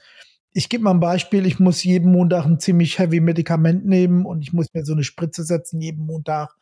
Ich 0.53 0.69
gebe 0.69 0.83
mal 0.83 0.91
ein 0.91 0.99
Beispiel, 0.99 1.45
ich 1.45 1.59
muss 1.59 1.83
jeden 1.83 2.11
Montag 2.11 2.45
ein 2.45 2.59
ziemlich 2.59 2.97
heavy 2.99 3.19
Medikament 3.19 3.85
nehmen 3.85 4.25
und 4.25 4.41
ich 4.41 4.53
muss 4.53 4.67
mir 4.73 4.85
so 4.85 4.93
eine 4.93 5.03
Spritze 5.03 5.43
setzen 5.43 5.81
jeden 5.81 6.05
Montag. 6.05 6.55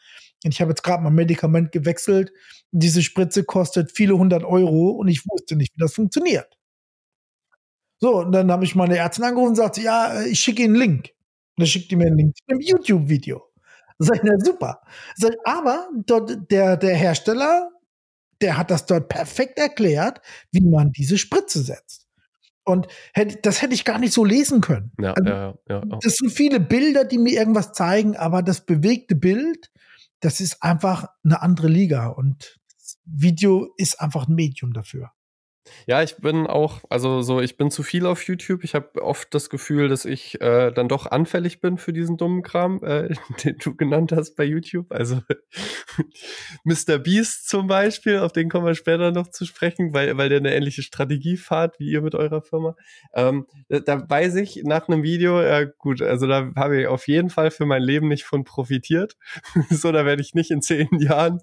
Und 0.43 0.51
ich 0.53 0.61
habe 0.61 0.71
jetzt 0.71 0.83
gerade 0.83 1.03
mein 1.03 1.13
Medikament 1.13 1.71
gewechselt. 1.71 2.31
Diese 2.71 3.03
Spritze 3.03 3.43
kostet 3.43 3.91
viele 3.91 4.17
hundert 4.17 4.43
Euro 4.43 4.89
und 4.91 5.07
ich 5.09 5.23
wusste 5.29 5.55
nicht, 5.55 5.73
wie 5.75 5.81
das 5.81 5.93
funktioniert. 5.93 6.47
So, 8.03 8.19
und 8.19 8.33
dann 8.33 8.51
habe 8.51 8.65
ich 8.65 8.75
meine 8.75 8.97
Ärztin 8.97 9.23
angerufen 9.23 9.51
und 9.51 9.55
sagte, 9.55 9.79
ja, 9.79 10.19
äh, 10.19 10.27
ich 10.27 10.41
schicke 10.41 10.63
Ihnen 10.63 10.75
einen 10.75 10.91
Link. 10.91 11.05
Und 11.05 11.59
dann 11.59 11.67
schickt 11.67 11.89
die 11.89 11.95
mir 11.95 12.07
einen 12.07 12.17
Link 12.17 12.35
zu 12.35 12.43
einem 12.49 12.59
YouTube-Video. 12.59 13.41
Sag 13.97 14.17
ich, 14.17 14.23
na 14.25 14.37
super. 14.43 14.81
Sag 15.15 15.31
ich, 15.31 15.37
aber 15.45 15.87
dort, 16.05 16.51
der, 16.51 16.75
der 16.75 16.97
Hersteller, 16.97 17.69
der 18.41 18.57
hat 18.57 18.71
das 18.71 18.87
dort 18.87 19.07
perfekt 19.07 19.57
erklärt, 19.57 20.19
wie 20.51 20.69
man 20.69 20.91
diese 20.91 21.17
Spritze 21.17 21.61
setzt. 21.61 22.05
Und 22.65 22.89
hätte, 23.13 23.37
das 23.41 23.61
hätte 23.61 23.73
ich 23.73 23.85
gar 23.85 23.99
nicht 23.99 24.11
so 24.11 24.25
lesen 24.25 24.59
können. 24.59 24.91
Ja, 24.99 25.13
also, 25.13 25.29
ja, 25.29 25.53
ja, 25.69 25.81
ja. 25.89 25.99
Das 26.01 26.15
sind 26.15 26.29
viele 26.29 26.59
Bilder, 26.59 27.05
die 27.05 27.17
mir 27.17 27.39
irgendwas 27.39 27.71
zeigen, 27.71 28.17
aber 28.17 28.43
das 28.43 28.65
bewegte 28.65 29.15
Bild, 29.15 29.71
das 30.19 30.41
ist 30.41 30.61
einfach 30.61 31.07
eine 31.23 31.41
andere 31.41 31.69
Liga. 31.69 32.07
Und 32.07 32.59
Video 33.05 33.73
ist 33.77 34.01
einfach 34.01 34.27
ein 34.27 34.35
Medium 34.35 34.73
dafür. 34.73 35.13
Ja, 35.87 36.03
ich 36.03 36.17
bin 36.17 36.47
auch, 36.47 36.81
also 36.89 37.21
so, 37.21 37.41
ich 37.41 37.57
bin 37.57 37.71
zu 37.71 37.83
viel 37.83 38.05
auf 38.05 38.23
YouTube. 38.23 38.63
Ich 38.63 38.75
habe 38.75 39.01
oft 39.01 39.33
das 39.33 39.49
Gefühl, 39.49 39.87
dass 39.87 40.05
ich 40.05 40.39
äh, 40.41 40.71
dann 40.71 40.87
doch 40.87 41.05
anfällig 41.05 41.61
bin 41.61 41.77
für 41.77 41.93
diesen 41.93 42.17
dummen 42.17 42.43
Kram, 42.43 42.83
äh, 42.83 43.13
den 43.43 43.57
du 43.57 43.75
genannt 43.75 44.11
hast 44.11 44.35
bei 44.35 44.43
YouTube. 44.43 44.91
Also 44.91 45.21
Mr. 46.63 46.97
Beast 46.99 47.49
zum 47.49 47.67
Beispiel, 47.67 48.19
auf 48.19 48.33
den 48.33 48.49
kommen 48.49 48.65
wir 48.65 48.75
später 48.75 49.11
noch 49.11 49.29
zu 49.29 49.45
sprechen, 49.45 49.93
weil, 49.93 50.17
weil 50.17 50.29
der 50.29 50.39
eine 50.39 50.53
ähnliche 50.53 50.83
Strategie 50.83 51.37
fahrt 51.37 51.79
wie 51.79 51.91
ihr 51.91 52.01
mit 52.01 52.15
eurer 52.15 52.41
Firma. 52.41 52.75
Ähm, 53.13 53.47
da, 53.69 53.79
da 53.79 54.09
weiß 54.09 54.35
ich 54.35 54.63
nach 54.63 54.87
einem 54.87 55.03
Video, 55.03 55.41
ja 55.41 55.63
gut, 55.63 56.01
also 56.01 56.27
da 56.27 56.51
habe 56.55 56.81
ich 56.81 56.87
auf 56.87 57.07
jeden 57.07 57.29
Fall 57.29 57.51
für 57.51 57.65
mein 57.65 57.81
Leben 57.81 58.07
nicht 58.09 58.23
von 58.23 58.43
profitiert. 58.43 59.15
so, 59.69 59.91
da 59.91 60.05
werde 60.05 60.21
ich 60.21 60.33
nicht 60.33 60.51
in 60.51 60.61
zehn 60.61 60.89
Jahren 60.99 61.39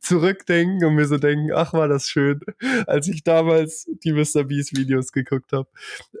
zurückdenken 0.00 0.84
und 0.84 0.94
mir 0.94 1.06
so 1.06 1.18
denken, 1.18 1.52
ach 1.54 1.72
war 1.72 1.88
das 1.88 2.08
schön, 2.08 2.40
als 2.86 3.08
ich 3.08 3.22
damals 3.22 3.59
damals 3.60 3.88
die 4.04 4.12
Mr. 4.12 4.44
Beast 4.44 4.76
Videos 4.76 5.12
geguckt 5.12 5.52
habe. 5.52 5.68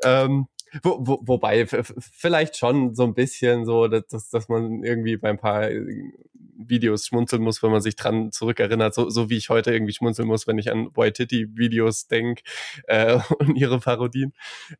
Ähm, 0.04 0.46
wo, 0.82 0.98
wo, 1.00 1.20
wobei, 1.22 1.66
vielleicht 1.66 2.56
schon 2.56 2.94
so 2.94 3.02
ein 3.02 3.14
bisschen 3.14 3.64
so, 3.64 3.88
dass, 3.88 4.30
dass 4.30 4.48
man 4.48 4.84
irgendwie 4.84 5.16
bei 5.16 5.30
ein 5.30 5.38
paar 5.38 5.68
äh, 5.68 6.12
Videos 6.32 7.06
schmunzeln 7.06 7.42
muss, 7.42 7.60
wenn 7.62 7.72
man 7.72 7.80
sich 7.80 7.96
dran 7.96 8.30
zurückerinnert, 8.30 8.94
so, 8.94 9.10
so 9.10 9.30
wie 9.30 9.36
ich 9.36 9.48
heute 9.48 9.72
irgendwie 9.72 9.94
schmunzeln 9.94 10.28
muss, 10.28 10.46
wenn 10.46 10.58
ich 10.58 10.70
an 10.70 10.92
Boy 10.92 11.10
Titty 11.12 11.56
Videos 11.56 12.06
denke 12.06 12.42
äh, 12.84 13.18
und 13.38 13.56
ihre 13.56 13.80
Parodien. 13.80 14.32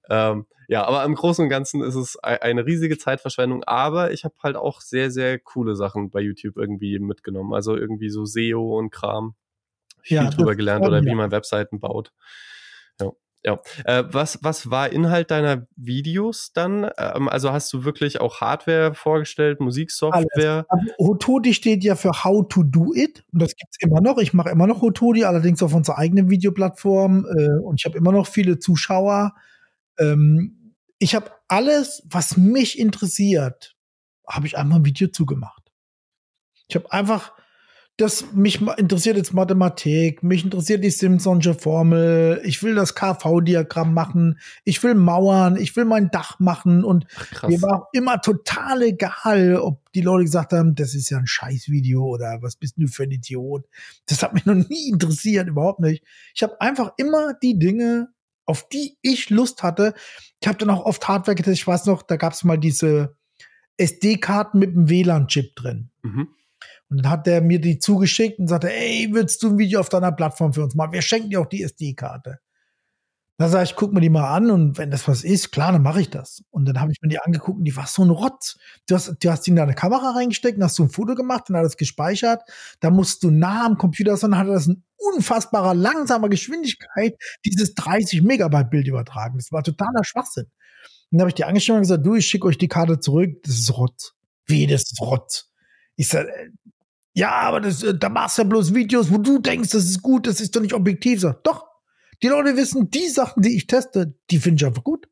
Ähm, 0.09 0.47
ja, 0.69 0.85
aber 0.85 1.03
im 1.03 1.17
Großen 1.17 1.43
und 1.43 1.49
Ganzen 1.49 1.83
ist 1.83 1.97
es 1.97 2.17
eine 2.23 2.65
riesige 2.65 2.97
Zeitverschwendung, 2.97 3.65
aber 3.65 4.13
ich 4.13 4.23
habe 4.25 4.37
halt 4.45 4.55
auch 4.55 4.81
sehr, 4.81 5.11
sehr 5.11 5.41
coole 5.41 5.75
Sachen 5.75 6.11
bei 6.11 6.21
YouTube 6.21 6.57
irgendwie 6.57 7.01
mitgenommen. 7.01 7.53
Also 7.53 7.77
irgendwie 7.77 8.11
so 8.11 8.25
SEO 8.25 8.79
und 8.79 8.91
Kram. 8.91 9.35
Viel 10.03 10.17
ja, 10.17 10.31
drüber 10.31 10.55
gelernt 10.55 10.87
oder 10.87 11.05
wie 11.05 11.15
man 11.15 11.31
Webseiten 11.31 11.81
baut. 11.81 12.13
Ja. 13.43 13.59
Äh, 13.85 14.05
was, 14.11 14.39
was 14.43 14.71
war 14.71 14.93
Inhalt 14.93 15.31
deiner 15.31 15.67
Videos 15.77 16.53
dann? 16.53 16.91
Ähm, 16.99 17.29
also 17.29 17.53
hast 17.53 17.73
du 17.73 17.85
wirklich 17.85 18.21
auch 18.21 18.41
Hardware 18.41 18.95
vorgestellt, 18.95 19.61
Musiksoftware? 19.61 20.67
Also, 20.69 20.95
Hotodi 20.99 21.55
steht 21.55 21.83
ja 21.83 21.97
für 21.97 22.25
How 22.25 22.47
to 22.47 22.63
Do 22.63 22.93
It 22.95 23.25
und 23.33 23.41
das 23.41 23.57
gibt's 23.57 23.79
immer 23.81 24.03
noch. 24.03 24.19
Ich 24.19 24.35
mache 24.35 24.51
immer 24.51 24.67
noch 24.67 24.83
Hotodi, 24.83 25.25
allerdings 25.25 25.63
auf 25.63 25.75
unserer 25.75 25.99
eigenen 25.99 26.29
Videoplattform 26.29 27.25
äh, 27.25 27.63
und 27.65 27.81
ich 27.81 27.87
habe 27.87 27.97
immer 27.97 28.13
noch 28.13 28.27
viele 28.27 28.59
Zuschauer. 28.59 29.35
Ähm, 29.99 30.75
ich 30.99 31.15
habe 31.15 31.31
alles, 31.49 32.03
was 32.11 32.37
mich 32.37 32.79
interessiert, 32.79 33.75
habe 34.29 34.47
ich 34.47 34.59
einmal 34.59 34.81
ein 34.81 34.85
Video 34.85 35.09
zugemacht. 35.09 35.73
Ich 36.69 36.77
habe 36.77 36.93
einfach 36.93 37.33
das 38.01 38.33
mich 38.33 38.61
interessiert 38.79 39.17
jetzt 39.17 39.35
Mathematik, 39.35 40.23
mich 40.23 40.45
interessiert 40.45 40.83
die 40.83 40.91
Simpsonsche 40.91 41.55
Formel, 41.55 42.41
ich 42.45 42.63
will 42.63 42.75
das 42.75 42.95
KV-Diagramm 42.95 43.93
machen, 43.93 44.39
ich 44.65 44.83
will 44.83 44.95
Mauern, 44.95 45.57
ich 45.57 45.77
will 45.77 45.85
mein 45.85 46.11
Dach 46.11 46.39
machen 46.39 46.83
und 46.85 47.07
Ach, 47.35 47.49
mir 47.49 47.61
war 47.61 47.89
immer 47.93 48.21
total 48.21 48.83
egal, 48.83 49.57
ob 49.57 49.83
die 49.93 50.01
Leute 50.01 50.25
gesagt 50.25 50.53
haben, 50.53 50.75
das 50.75 50.95
ist 50.95 51.11
ja 51.11 51.19
ein 51.19 51.27
Scheißvideo 51.27 52.03
oder 52.03 52.39
was 52.41 52.57
bist 52.57 52.75
du 52.79 52.87
für 52.87 53.03
ein 53.03 53.11
Idiot. 53.11 53.67
Das 54.07 54.23
hat 54.23 54.33
mich 54.33 54.47
noch 54.47 54.55
nie 54.55 54.89
interessiert, 54.89 55.49
überhaupt 55.49 55.81
nicht. 55.81 56.03
Ich 56.35 56.43
habe 56.43 56.61
einfach 56.61 56.93
immer 56.97 57.35
die 57.35 57.59
Dinge, 57.59 58.09
auf 58.47 58.69
die 58.69 58.97
ich 59.03 59.31
Lust 59.31 59.63
hatte. 59.63 59.95
Ich 60.41 60.49
habe 60.49 60.59
dann 60.59 60.71
auch 60.71 60.85
oft 60.85 61.07
Hardware 61.07 61.35
getestet. 61.35 61.61
Ich 61.61 61.67
weiß 61.67 61.87
noch, 61.87 62.03
da 62.03 62.17
gab 62.17 62.33
es 62.33 62.45
mal 62.45 62.57
diese 62.57 63.17
SD-Karten 63.77 64.59
mit 64.59 64.75
dem 64.75 64.89
WLAN-Chip 64.89 65.55
drin. 65.55 65.91
Mhm. 66.03 66.29
Und 66.91 66.99
dann 66.99 67.11
hat 67.11 67.27
der 67.27 67.41
mir 67.41 67.61
die 67.61 67.79
zugeschickt 67.79 68.39
und 68.41 68.49
sagte, 68.49 68.73
ey, 68.73 69.09
willst 69.13 69.43
du 69.43 69.51
ein 69.51 69.59
Video 69.59 69.81
auf 69.81 69.89
deiner 69.89 70.13
Plattform 70.13 70.53
für 70.53 70.65
uns 70.65 70.75
machen? 70.75 70.93
Wir 70.93 71.03
schenken 71.03 71.31
dir 71.31 71.41
auch 71.41 71.47
die 71.47 71.63
SD-Karte. 71.63 72.41
Da 73.39 73.49
sage 73.49 73.65
ich, 73.65 73.77
guck 73.77 73.95
mir 73.95 74.03
die 74.03 74.11
mal 74.11 74.37
an 74.37 74.51
und 74.51 74.77
wenn 74.77 74.91
das 74.91 75.09
was 75.09 75.25
ist, 75.25 75.51
klar, 75.51 75.73
dann 75.73 75.83
mache 75.83 76.03
ich 76.03 76.11
das. 76.11 76.45
Und 76.51 76.67
dann 76.67 76.79
habe 76.79 76.93
ich 76.93 76.99
mir 77.01 77.09
die 77.09 77.21
angeguckt 77.21 77.59
und 77.59 77.65
die 77.65 77.75
war 77.75 77.87
so 77.87 78.03
ein 78.03 78.11
Rotz. 78.11 78.59
Du 78.87 78.95
hast, 78.95 79.17
du 79.19 79.31
hast 79.31 79.47
die 79.47 79.51
in 79.51 79.57
deine 79.57 79.73
Kamera 79.73 80.11
reingesteckt, 80.11 80.59
dann 80.59 80.65
hast 80.65 80.79
du 80.79 80.83
ein 80.83 80.91
Foto 80.91 81.15
gemacht 81.15 81.49
und 81.49 81.57
alles 81.57 81.79
gespeichert. 81.79 82.43
Da 82.81 82.91
musst 82.91 83.23
du 83.23 83.31
nah 83.31 83.65
am 83.65 83.79
Computer 83.79 84.19
sein, 84.19 84.37
hat 84.37 84.49
das 84.49 84.67
in 84.67 84.83
unfassbarer, 84.99 85.75
langsamer 85.75 86.29
Geschwindigkeit 86.29 87.17
dieses 87.47 87.75
30 87.75 88.21
Megabyte 88.21 88.69
Bild 88.69 88.89
übertragen. 88.89 89.39
Das 89.39 89.51
war 89.53 89.63
totaler 89.63 90.05
Schwachsinn. 90.05 90.45
Und 90.45 90.53
dann 91.13 91.21
habe 91.21 91.31
ich 91.31 91.35
die 91.35 91.45
angeschaut 91.45 91.77
und 91.77 91.83
gesagt, 91.83 92.05
du, 92.05 92.17
ich 92.17 92.27
schicke 92.27 92.47
euch 92.47 92.59
die 92.59 92.69
Karte 92.69 93.01
zurück, 93.01 93.43
das 93.45 93.55
ist 93.55 93.75
Rotz. 93.75 94.13
Wie, 94.45 94.67
das 94.67 94.83
ist 94.83 95.01
Rotz. 95.01 95.51
Ich 95.97 96.09
sage, 96.09 96.31
ja, 97.15 97.33
aber 97.33 97.61
das, 97.61 97.83
äh, 97.83 97.97
da 97.97 98.09
machst 98.09 98.39
du 98.39 98.43
ja 98.43 98.49
bloß 98.49 98.75
Videos, 98.75 99.11
wo 99.11 99.19
du 99.19 99.39
denkst, 99.39 99.71
das 99.71 99.85
ist 99.85 100.03
gut, 100.03 100.27
das 100.27 100.41
ist 100.41 100.55
doch 100.55 100.61
nicht 100.61 100.75
objektiv. 100.75 101.21
So, 101.21 101.33
doch, 101.43 101.67
die 102.23 102.29
Leute 102.29 102.57
wissen, 102.57 102.91
die 102.91 103.09
Sachen, 103.09 103.43
die 103.43 103.57
ich 103.57 103.67
teste, 103.67 104.15
die 104.31 104.39
finde 104.39 104.63
ich 104.63 104.67
einfach 104.67 104.85
gut. 104.85 105.07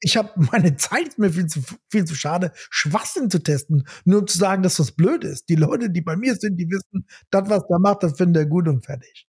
Ich 0.00 0.16
habe 0.16 0.30
meine 0.52 0.76
Zeit 0.76 1.18
mir 1.18 1.30
viel 1.30 1.46
zu, 1.46 1.62
viel 1.90 2.04
zu 2.04 2.14
schade, 2.14 2.52
Schwachsinn 2.54 3.30
zu 3.30 3.42
testen, 3.42 3.86
nur 4.04 4.20
um 4.20 4.26
zu 4.26 4.38
sagen, 4.38 4.62
dass 4.62 4.76
das 4.76 4.92
blöd 4.92 5.24
ist. 5.24 5.48
Die 5.48 5.56
Leute, 5.56 5.90
die 5.90 6.02
bei 6.02 6.16
mir 6.16 6.34
sind, 6.34 6.56
die 6.56 6.68
wissen, 6.68 7.06
das, 7.30 7.48
was 7.48 7.66
der 7.68 7.78
macht, 7.78 8.02
das 8.02 8.16
findet 8.16 8.44
er 8.44 8.46
gut 8.46 8.68
und 8.68 8.84
fertig. 8.84 9.28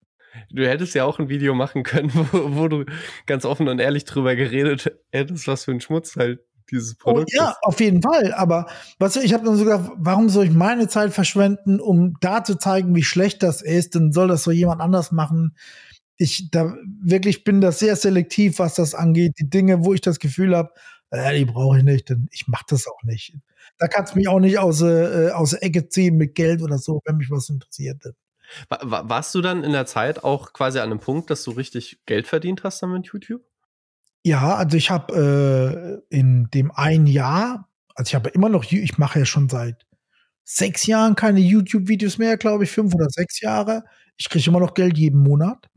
Du 0.50 0.66
hättest 0.66 0.94
ja 0.94 1.04
auch 1.04 1.18
ein 1.18 1.28
Video 1.28 1.54
machen 1.54 1.82
können, 1.82 2.10
wo, 2.32 2.56
wo 2.56 2.68
du 2.68 2.84
ganz 3.26 3.44
offen 3.44 3.68
und 3.68 3.78
ehrlich 3.78 4.04
drüber 4.04 4.34
geredet 4.36 4.92
hättest, 5.12 5.46
was 5.46 5.64
für 5.64 5.72
ein 5.72 5.80
Schmutz 5.80 6.16
halt 6.16 6.40
dieses 6.70 6.94
oh, 6.94 7.04
Produkt. 7.04 7.30
Oh, 7.32 7.36
ja, 7.36 7.56
auf 7.62 7.80
jeden 7.80 8.02
Fall. 8.02 8.32
Aber 8.34 8.66
was 8.98 9.16
ich 9.16 9.32
habe 9.34 9.44
dann 9.44 9.56
sogar, 9.56 9.92
warum 9.96 10.28
soll 10.28 10.46
ich 10.46 10.52
meine 10.52 10.88
Zeit 10.88 11.12
verschwenden, 11.12 11.80
um 11.80 12.14
da 12.20 12.44
zu 12.44 12.56
zeigen, 12.56 12.94
wie 12.94 13.02
schlecht 13.02 13.42
das 13.42 13.62
ist? 13.62 13.94
Dann 13.94 14.12
soll 14.12 14.28
das 14.28 14.42
so 14.42 14.50
jemand 14.50 14.80
anders 14.80 15.12
machen. 15.12 15.56
Ich 16.16 16.50
da 16.50 16.74
wirklich 17.02 17.44
bin 17.44 17.60
da 17.60 17.72
sehr 17.72 17.96
selektiv, 17.96 18.58
was 18.58 18.74
das 18.74 18.94
angeht. 18.94 19.34
Die 19.38 19.50
Dinge, 19.50 19.84
wo 19.84 19.94
ich 19.94 20.00
das 20.00 20.18
Gefühl 20.18 20.56
habe, 20.56 20.72
äh, 21.10 21.38
die 21.38 21.44
brauche 21.44 21.78
ich 21.78 21.84
nicht, 21.84 22.08
denn 22.08 22.28
ich 22.30 22.48
mache 22.48 22.64
das 22.68 22.86
auch 22.86 23.02
nicht. 23.04 23.36
Da 23.78 23.88
kannst 23.88 24.14
du 24.14 24.18
mich 24.18 24.28
auch 24.28 24.40
nicht 24.40 24.58
aus, 24.58 24.82
äh, 24.82 25.30
aus 25.32 25.50
der 25.50 25.62
Ecke 25.62 25.88
ziehen 25.88 26.16
mit 26.16 26.34
Geld 26.34 26.62
oder 26.62 26.78
so, 26.78 27.00
wenn 27.04 27.16
mich 27.16 27.30
was 27.30 27.48
interessiert. 27.48 28.02
Warst 28.68 29.34
du 29.34 29.40
dann 29.40 29.64
in 29.64 29.72
der 29.72 29.86
Zeit 29.86 30.22
auch 30.22 30.52
quasi 30.52 30.78
an 30.78 30.90
einem 30.90 31.00
Punkt, 31.00 31.30
dass 31.30 31.44
du 31.44 31.52
richtig 31.52 31.98
Geld 32.06 32.26
verdient 32.26 32.62
hast 32.62 32.82
dann 32.82 32.92
mit 32.92 33.06
YouTube? 33.06 33.42
Ja, 34.24 34.56
also 34.56 34.76
ich 34.76 34.90
habe 34.90 36.02
äh, 36.10 36.16
in 36.16 36.48
dem 36.54 36.70
ein 36.72 37.06
Jahr, 37.06 37.68
also 37.94 38.08
ich 38.08 38.14
habe 38.14 38.30
immer 38.30 38.48
noch, 38.48 38.64
ich 38.64 38.96
mache 38.96 39.18
ja 39.18 39.24
schon 39.26 39.48
seit 39.50 39.84
sechs 40.44 40.86
Jahren 40.86 41.14
keine 41.14 41.40
YouTube-Videos 41.40 42.18
mehr, 42.18 42.36
glaube 42.36 42.64
ich, 42.64 42.70
fünf 42.70 42.94
oder 42.94 43.08
sechs 43.10 43.40
Jahre. 43.40 43.84
Ich 44.16 44.28
kriege 44.30 44.48
immer 44.48 44.60
noch 44.60 44.74
Geld 44.74 44.96
jeden 44.96 45.20
Monat. 45.20 45.68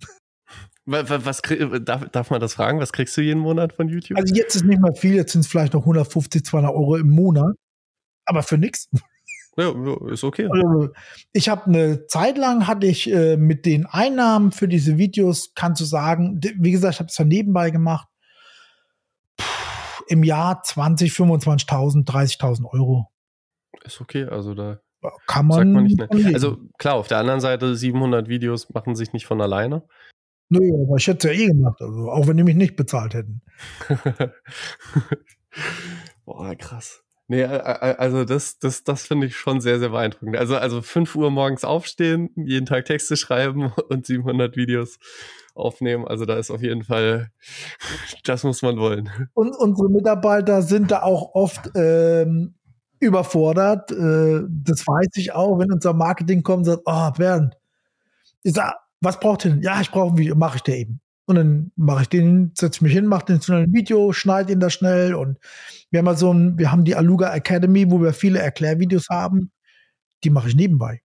Was, 0.85 1.09
was 1.25 1.41
darf, 1.81 2.07
darf 2.09 2.29
man 2.29 2.39
das 2.39 2.53
fragen? 2.53 2.79
Was 2.79 2.93
kriegst 2.93 3.17
du 3.17 3.21
jeden 3.21 3.41
Monat 3.41 3.73
von 3.73 3.89
YouTube? 3.89 4.17
Also 4.17 4.33
jetzt 4.33 4.55
ist 4.55 4.63
nicht 4.63 4.79
mal 4.79 4.95
viel, 4.95 5.15
jetzt 5.15 5.33
sind 5.33 5.41
es 5.41 5.47
vielleicht 5.47 5.73
noch 5.73 5.81
150, 5.81 6.45
200 6.45 6.73
Euro 6.73 6.95
im 6.95 7.09
Monat, 7.09 7.55
aber 8.25 8.41
für 8.43 8.57
nichts. 8.57 8.87
Ja, 9.57 9.73
ist 10.11 10.23
okay. 10.23 10.47
Also, 10.49 10.93
ich 11.33 11.49
habe 11.49 11.65
eine 11.65 12.05
Zeit 12.05 12.37
lang 12.37 12.67
hatte 12.67 12.85
ich 12.85 13.11
äh, 13.11 13.37
mit 13.37 13.65
den 13.65 13.87
Einnahmen 13.87 14.51
für 14.51 14.67
diese 14.67 14.99
Videos, 14.99 15.53
kannst 15.55 15.81
du 15.81 15.85
sagen, 15.85 16.39
wie 16.57 16.71
gesagt, 16.71 16.93
ich 16.93 16.99
habe 16.99 17.09
es 17.09 17.17
ja 17.17 17.25
nebenbei 17.25 17.71
gemacht, 17.71 18.07
im 20.07 20.23
Jahr 20.23 20.61
20, 20.63 21.11
25.000, 21.11 22.05
30.000 22.05 22.65
Euro. 22.71 23.07
Ist 23.83 24.01
okay, 24.01 24.25
also 24.25 24.53
da 24.53 24.79
kann 25.27 25.47
man, 25.47 25.71
man 25.71 25.83
nicht. 25.83 25.97
Ne. 25.97 26.31
Also 26.33 26.57
klar, 26.77 26.95
auf 26.95 27.07
der 27.07 27.19
anderen 27.19 27.39
Seite 27.39 27.75
700 27.75 28.27
Videos 28.27 28.73
machen 28.73 28.95
sich 28.95 29.13
nicht 29.13 29.25
von 29.25 29.41
alleine. 29.41 29.83
Nö, 30.49 30.59
aber 30.85 30.95
ich 30.97 31.07
hätte 31.07 31.29
es 31.29 31.37
ja 31.37 31.43
eh 31.43 31.47
gemacht, 31.47 31.81
also 31.81 32.09
auch 32.09 32.27
wenn 32.27 32.37
die 32.37 32.43
mich 32.43 32.55
nicht 32.55 32.75
bezahlt 32.75 33.13
hätten. 33.13 33.41
Boah, 36.25 36.55
krass. 36.55 37.03
Nee, 37.29 37.43
also 37.43 38.23
das, 38.23 38.57
das, 38.57 38.85
das 38.85 39.05
finde 39.05 39.27
ich 39.27 39.35
schon 39.35 39.59
sehr, 39.59 39.79
sehr 39.79 39.89
beeindruckend. 39.89 40.37
Also, 40.37 40.55
also 40.55 40.81
5 40.81 41.13
Uhr 41.15 41.29
morgens 41.29 41.65
aufstehen, 41.65 42.29
jeden 42.37 42.65
Tag 42.65 42.85
Texte 42.85 43.17
schreiben 43.17 43.73
und 43.89 44.05
700 44.05 44.55
Videos 44.55 44.97
aufnehmen. 45.57 46.07
Also 46.07 46.25
da 46.25 46.35
ist 46.37 46.51
auf 46.51 46.61
jeden 46.61 46.83
Fall, 46.83 47.29
das 48.23 48.43
muss 48.43 48.61
man 48.61 48.77
wollen. 48.77 49.09
Und 49.33 49.55
unsere 49.55 49.89
Mitarbeiter 49.89 50.61
sind 50.61 50.91
da 50.91 51.03
auch 51.03 51.33
oft 51.35 51.71
ähm, 51.75 52.55
überfordert. 52.99 53.91
Äh, 53.91 54.43
das 54.49 54.87
weiß 54.87 55.09
ich 55.15 55.33
auch, 55.33 55.59
wenn 55.59 55.71
unser 55.71 55.93
Marketing 55.93 56.43
kommt 56.43 56.59
und 56.59 56.65
sagt, 56.65 56.83
oh 56.85 57.11
Bernd, 57.11 57.57
ich 58.43 58.53
sag, 58.53 58.75
was 59.01 59.19
braucht 59.19 59.45
ihr 59.45 59.51
denn? 59.51 59.61
Ja, 59.61 59.81
ich 59.81 59.91
brauche 59.91 60.13
ein 60.13 60.17
Video, 60.17 60.35
mache 60.35 60.57
ich 60.57 60.63
dir 60.63 60.77
eben. 60.77 61.01
Und 61.25 61.35
dann 61.35 61.71
mache 61.75 62.03
ich 62.03 62.09
den, 62.09 62.51
setze 62.57 62.83
mich 62.83 62.93
hin, 62.93 63.05
mache 63.05 63.25
den 63.25 63.41
schnell 63.41 63.63
ein 63.63 63.73
Video, 63.73 64.13
schneide 64.13 64.53
ihn 64.53 64.61
da 64.61 64.69
schnell 64.69 65.13
und 65.13 65.37
wir 65.91 65.99
haben 65.99 66.15
so 66.15 66.33
ein, 66.33 66.57
wir 66.57 66.71
haben 66.71 66.85
die 66.85 66.95
Aluga 66.95 67.33
Academy, 67.33 67.91
wo 67.91 68.01
wir 68.01 68.13
viele 68.13 68.39
Erklärvideos 68.39 69.09
haben. 69.09 69.51
Die 70.23 70.29
mache 70.29 70.47
ich 70.47 70.55
nebenbei. 70.55 71.01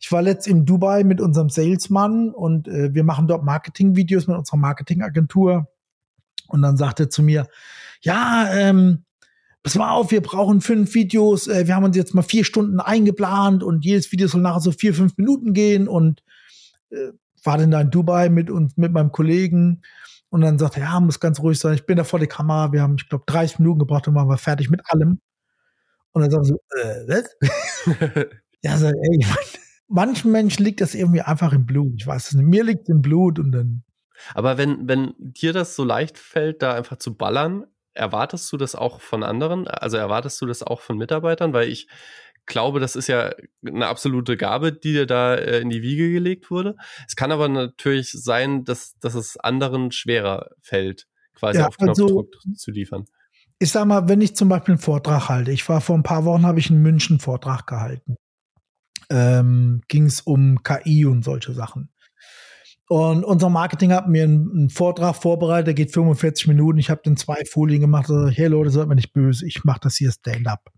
Ich 0.00 0.10
war 0.12 0.22
letzt 0.22 0.46
in 0.46 0.64
Dubai 0.64 1.04
mit 1.04 1.20
unserem 1.20 1.48
Salesmann 1.48 2.30
und 2.30 2.68
äh, 2.68 2.94
wir 2.94 3.04
machen 3.04 3.28
dort 3.28 3.44
Marketingvideos 3.44 4.26
mit 4.26 4.36
unserer 4.36 4.58
Marketingagentur. 4.58 5.66
Und 6.48 6.62
dann 6.62 6.76
sagte 6.76 7.04
er 7.04 7.10
zu 7.10 7.22
mir, 7.22 7.48
ja, 8.02 8.52
ähm, 8.52 9.04
pass 9.62 9.74
mal 9.76 9.90
auf, 9.90 10.10
wir 10.10 10.22
brauchen 10.22 10.60
fünf 10.60 10.94
Videos. 10.94 11.48
Äh, 11.48 11.66
wir 11.66 11.74
haben 11.74 11.84
uns 11.84 11.96
jetzt 11.96 12.14
mal 12.14 12.22
vier 12.22 12.44
Stunden 12.44 12.80
eingeplant 12.80 13.62
und 13.62 13.84
jedes 13.84 14.12
Video 14.12 14.28
soll 14.28 14.40
nachher 14.40 14.60
so 14.60 14.72
vier, 14.72 14.94
fünf 14.94 15.16
Minuten 15.16 15.54
gehen 15.54 15.88
und 15.88 16.22
äh, 16.90 17.12
war 17.44 17.58
dann 17.58 17.70
da 17.70 17.80
in 17.80 17.90
Dubai 17.90 18.28
mit 18.28 18.50
uns, 18.50 18.76
mit 18.76 18.92
meinem 18.92 19.12
Kollegen. 19.12 19.82
Und 20.30 20.40
dann 20.40 20.58
sagte 20.58 20.80
er, 20.80 20.86
ja, 20.86 21.00
muss 21.00 21.20
ganz 21.20 21.40
ruhig 21.40 21.58
sein. 21.58 21.74
Ich 21.74 21.86
bin 21.86 21.96
da 21.96 22.04
vor 22.04 22.18
der 22.18 22.28
Kamera. 22.28 22.72
Wir 22.72 22.82
haben, 22.82 22.96
ich 22.98 23.08
glaube, 23.08 23.24
30 23.26 23.58
Minuten 23.58 23.80
gebraucht 23.80 24.08
und 24.08 24.14
waren 24.14 24.28
wir 24.28 24.38
fertig 24.38 24.70
mit 24.70 24.80
allem. 24.86 25.20
Und 26.12 26.22
dann 26.22 26.30
sagen 26.30 26.44
so, 26.44 26.54
äh, 26.80 27.08
was? 27.08 27.36
ja, 28.62 28.78
so, 28.78 28.86
ey, 28.86 29.18
ich 29.18 29.26
mein, 29.26 29.61
manchen 29.92 30.32
Menschen 30.32 30.64
liegt 30.64 30.80
das 30.80 30.94
irgendwie 30.94 31.22
einfach 31.22 31.52
im 31.52 31.66
Blut. 31.66 31.94
Ich 31.96 32.06
weiß 32.06 32.28
es 32.28 32.32
nicht. 32.34 32.46
Mir 32.46 32.64
liegt 32.64 32.82
es 32.82 32.88
im 32.88 33.02
Blut 33.02 33.38
und 33.38 33.52
dann. 33.52 33.84
Aber 34.34 34.58
wenn, 34.58 34.88
wenn 34.88 35.14
dir 35.18 35.52
das 35.52 35.76
so 35.76 35.84
leicht 35.84 36.18
fällt, 36.18 36.62
da 36.62 36.74
einfach 36.74 36.96
zu 36.96 37.16
ballern, 37.16 37.64
erwartest 37.94 38.52
du 38.52 38.56
das 38.56 38.74
auch 38.74 39.00
von 39.00 39.22
anderen? 39.22 39.68
Also 39.68 39.96
erwartest 39.96 40.40
du 40.40 40.46
das 40.46 40.62
auch 40.62 40.80
von 40.80 40.96
Mitarbeitern? 40.96 41.52
Weil 41.52 41.68
ich 41.68 41.88
glaube, 42.46 42.80
das 42.80 42.96
ist 42.96 43.08
ja 43.08 43.32
eine 43.64 43.86
absolute 43.86 44.36
Gabe, 44.36 44.72
die 44.72 44.92
dir 44.92 45.06
da 45.06 45.34
äh, 45.34 45.60
in 45.60 45.70
die 45.70 45.82
Wiege 45.82 46.10
gelegt 46.10 46.50
wurde. 46.50 46.76
Es 47.06 47.16
kann 47.16 47.32
aber 47.32 47.48
natürlich 47.48 48.10
sein, 48.12 48.64
dass, 48.64 48.98
dass 49.00 49.14
es 49.14 49.36
anderen 49.36 49.92
schwerer 49.92 50.50
fällt, 50.60 51.06
quasi 51.34 51.60
ja, 51.60 51.68
auf 51.68 51.76
Knopfdruck 51.76 52.28
also, 52.44 52.54
zu 52.56 52.70
liefern. 52.70 53.04
Ich 53.58 53.70
sag 53.70 53.86
mal, 53.86 54.08
wenn 54.08 54.20
ich 54.20 54.34
zum 54.34 54.48
Beispiel 54.48 54.72
einen 54.72 54.80
Vortrag 54.80 55.28
halte, 55.28 55.52
ich 55.52 55.68
war 55.68 55.80
vor 55.80 55.96
ein 55.96 56.02
paar 56.02 56.24
Wochen, 56.24 56.44
habe 56.44 56.58
ich 56.58 56.70
einen 56.70 56.82
München-Vortrag 56.82 57.66
gehalten. 57.66 58.16
Ähm, 59.12 59.82
Ging 59.88 60.06
es 60.06 60.22
um 60.22 60.62
KI 60.62 61.04
und 61.04 61.22
solche 61.22 61.52
Sachen. 61.52 61.90
Und 62.88 63.24
unser 63.24 63.48
Marketing 63.48 63.92
hat 63.92 64.08
mir 64.08 64.24
einen, 64.24 64.70
Vortrag 64.70 65.16
vorbereitet, 65.16 65.68
der 65.68 65.74
geht 65.74 65.92
45 65.92 66.48
Minuten. 66.48 66.78
Ich 66.78 66.90
habe 66.90 67.02
den 67.04 67.16
zwei 67.16 67.42
Folien 67.44 67.80
gemacht. 67.80 68.10
Also, 68.10 68.28
hey 68.28 68.48
Leute, 68.48 68.70
seid 68.70 68.88
mir 68.88 68.94
nicht 68.94 69.12
böse, 69.12 69.46
ich 69.46 69.64
mache 69.64 69.80
das 69.82 69.96
hier 69.96 70.12
Stand-up. 70.12 70.70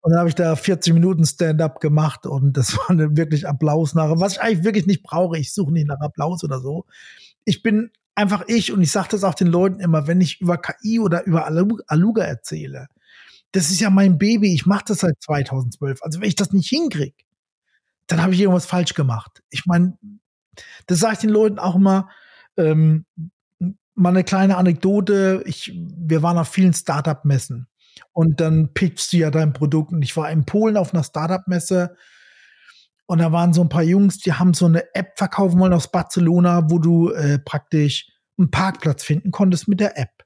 Und 0.00 0.10
dann 0.10 0.18
habe 0.18 0.28
ich 0.28 0.34
da 0.34 0.56
40 0.56 0.94
Minuten 0.94 1.24
Stand-up 1.24 1.80
gemacht 1.80 2.26
und 2.26 2.56
das 2.56 2.76
war 2.76 2.90
eine 2.90 3.16
wirklich 3.16 3.46
Applaus 3.46 3.94
nachher, 3.94 4.20
was 4.20 4.34
ich 4.34 4.40
eigentlich 4.40 4.64
wirklich 4.64 4.86
nicht 4.86 5.02
brauche. 5.02 5.38
Ich 5.38 5.54
suche 5.54 5.72
nicht 5.72 5.86
nach 5.86 6.00
Applaus 6.00 6.42
oder 6.42 6.60
so. 6.60 6.86
Ich 7.44 7.62
bin 7.62 7.90
einfach 8.14 8.44
ich 8.48 8.72
und 8.72 8.82
ich 8.82 8.90
sage 8.90 9.08
das 9.12 9.24
auch 9.24 9.34
den 9.34 9.46
Leuten 9.48 9.80
immer, 9.80 10.06
wenn 10.06 10.20
ich 10.20 10.40
über 10.40 10.58
KI 10.58 11.00
oder 11.00 11.24
über 11.24 11.46
Aluga 11.46 12.24
erzähle. 12.24 12.88
Das 13.52 13.70
ist 13.70 13.80
ja 13.80 13.90
mein 13.90 14.18
Baby. 14.18 14.54
Ich 14.54 14.66
mache 14.66 14.84
das 14.88 14.98
seit 14.98 15.20
2012. 15.22 16.02
Also 16.02 16.20
wenn 16.20 16.28
ich 16.28 16.36
das 16.36 16.52
nicht 16.52 16.68
hinkriege, 16.68 17.14
dann 18.06 18.22
habe 18.22 18.34
ich 18.34 18.40
irgendwas 18.40 18.66
falsch 18.66 18.94
gemacht. 18.94 19.42
Ich 19.50 19.66
meine, 19.66 19.96
das 20.86 20.98
sage 20.98 21.14
ich 21.14 21.18
den 21.20 21.30
Leuten 21.30 21.58
auch 21.58 21.76
immer. 21.76 22.10
Ähm, 22.56 23.06
mal 23.94 24.10
eine 24.10 24.24
kleine 24.24 24.56
Anekdote. 24.56 25.42
Ich, 25.46 25.72
wir 25.74 26.22
waren 26.22 26.38
auf 26.38 26.48
vielen 26.48 26.74
Startup-Messen 26.74 27.68
und 28.12 28.40
dann 28.40 28.72
pitchst 28.74 29.12
du 29.12 29.18
ja 29.18 29.30
dein 29.30 29.52
Produkt. 29.52 29.92
Und 29.92 30.02
ich 30.02 30.16
war 30.16 30.30
in 30.30 30.44
Polen 30.44 30.76
auf 30.76 30.92
einer 30.92 31.04
Startup-Messe 31.04 31.96
und 33.06 33.18
da 33.18 33.32
waren 33.32 33.52
so 33.52 33.62
ein 33.62 33.68
paar 33.68 33.82
Jungs, 33.82 34.18
die 34.18 34.32
haben 34.32 34.54
so 34.54 34.66
eine 34.66 34.94
App 34.94 35.18
verkaufen 35.18 35.58
wollen 35.58 35.72
aus 35.72 35.90
Barcelona, 35.90 36.70
wo 36.70 36.78
du 36.78 37.10
äh, 37.10 37.38
praktisch 37.38 38.08
einen 38.38 38.50
Parkplatz 38.50 39.04
finden 39.04 39.30
konntest 39.30 39.68
mit 39.68 39.80
der 39.80 39.98
App. 39.98 40.24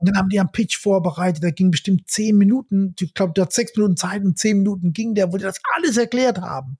Und 0.00 0.08
dann 0.08 0.16
haben 0.16 0.28
die 0.28 0.40
einen 0.40 0.50
Pitch 0.50 0.78
vorbereitet, 0.78 1.42
der 1.42 1.52
ging 1.52 1.70
bestimmt 1.70 2.10
zehn 2.10 2.36
Minuten. 2.36 2.94
Ich 2.98 3.14
glaube, 3.14 3.34
der 3.34 3.44
hat 3.44 3.52
sechs 3.52 3.76
Minuten 3.76 3.96
Zeit 3.96 4.24
und 4.24 4.38
zehn 4.38 4.58
Minuten 4.58 4.92
ging 4.92 5.14
der, 5.14 5.32
wo 5.32 5.36
die 5.36 5.44
das 5.44 5.60
alles 5.74 5.96
erklärt 5.96 6.40
haben. 6.40 6.78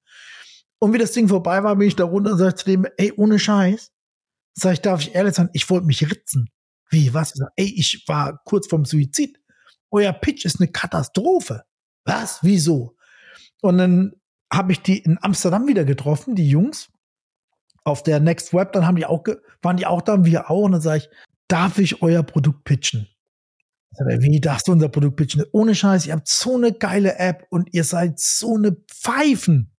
Und 0.78 0.92
wie 0.94 0.98
das 0.98 1.12
Ding 1.12 1.28
vorbei 1.28 1.62
war, 1.62 1.76
bin 1.76 1.88
ich 1.88 1.96
da 1.96 2.04
runter 2.04 2.32
und 2.32 2.38
sag 2.38 2.58
zu 2.58 2.64
dem, 2.64 2.86
ey, 2.96 3.12
ohne 3.16 3.38
Scheiß. 3.38 3.92
Sag 4.54 4.72
ich, 4.72 4.80
darf 4.80 5.02
ich 5.02 5.14
ehrlich 5.14 5.34
sein, 5.34 5.50
ich 5.52 5.68
wollte 5.70 5.86
mich 5.86 6.10
ritzen. 6.10 6.50
Wie, 6.88 7.12
was? 7.14 7.30
Sag, 7.34 7.50
ey, 7.56 7.72
ich 7.76 8.04
war 8.08 8.40
kurz 8.44 8.66
vorm 8.66 8.84
Suizid 8.84 9.40
euer 9.90 10.12
Pitch 10.12 10.44
ist 10.44 10.60
eine 10.60 10.70
Katastrophe. 10.70 11.64
Was? 12.04 12.38
Wieso? 12.42 12.96
Und 13.60 13.78
dann 13.78 14.12
habe 14.52 14.72
ich 14.72 14.82
die 14.82 14.98
in 14.98 15.18
Amsterdam 15.22 15.68
wieder 15.68 15.84
getroffen, 15.84 16.34
die 16.34 16.48
Jungs, 16.48 16.90
auf 17.84 18.02
der 18.02 18.20
Next 18.20 18.52
Web, 18.52 18.72
dann 18.72 18.86
haben 18.86 18.96
die 18.96 19.06
auch, 19.06 19.24
waren 19.62 19.76
die 19.76 19.86
auch 19.86 20.02
da 20.02 20.14
und 20.14 20.24
wir 20.24 20.50
auch. 20.50 20.64
Und 20.64 20.72
dann 20.72 20.80
sage 20.80 20.98
ich, 20.98 21.10
darf 21.50 21.78
ich 21.78 22.02
euer 22.02 22.22
Produkt 22.22 22.64
pitchen? 22.64 23.08
Wie 24.06 24.40
darfst 24.40 24.68
du 24.68 24.72
unser 24.72 24.88
Produkt 24.88 25.16
pitchen? 25.16 25.44
Ohne 25.52 25.74
Scheiß, 25.74 26.06
ihr 26.06 26.12
habt 26.12 26.28
so 26.28 26.56
eine 26.56 26.72
geile 26.72 27.18
App 27.18 27.46
und 27.50 27.74
ihr 27.74 27.84
seid 27.84 28.20
so 28.20 28.56
eine 28.56 28.72
Pfeifen. 28.72 29.72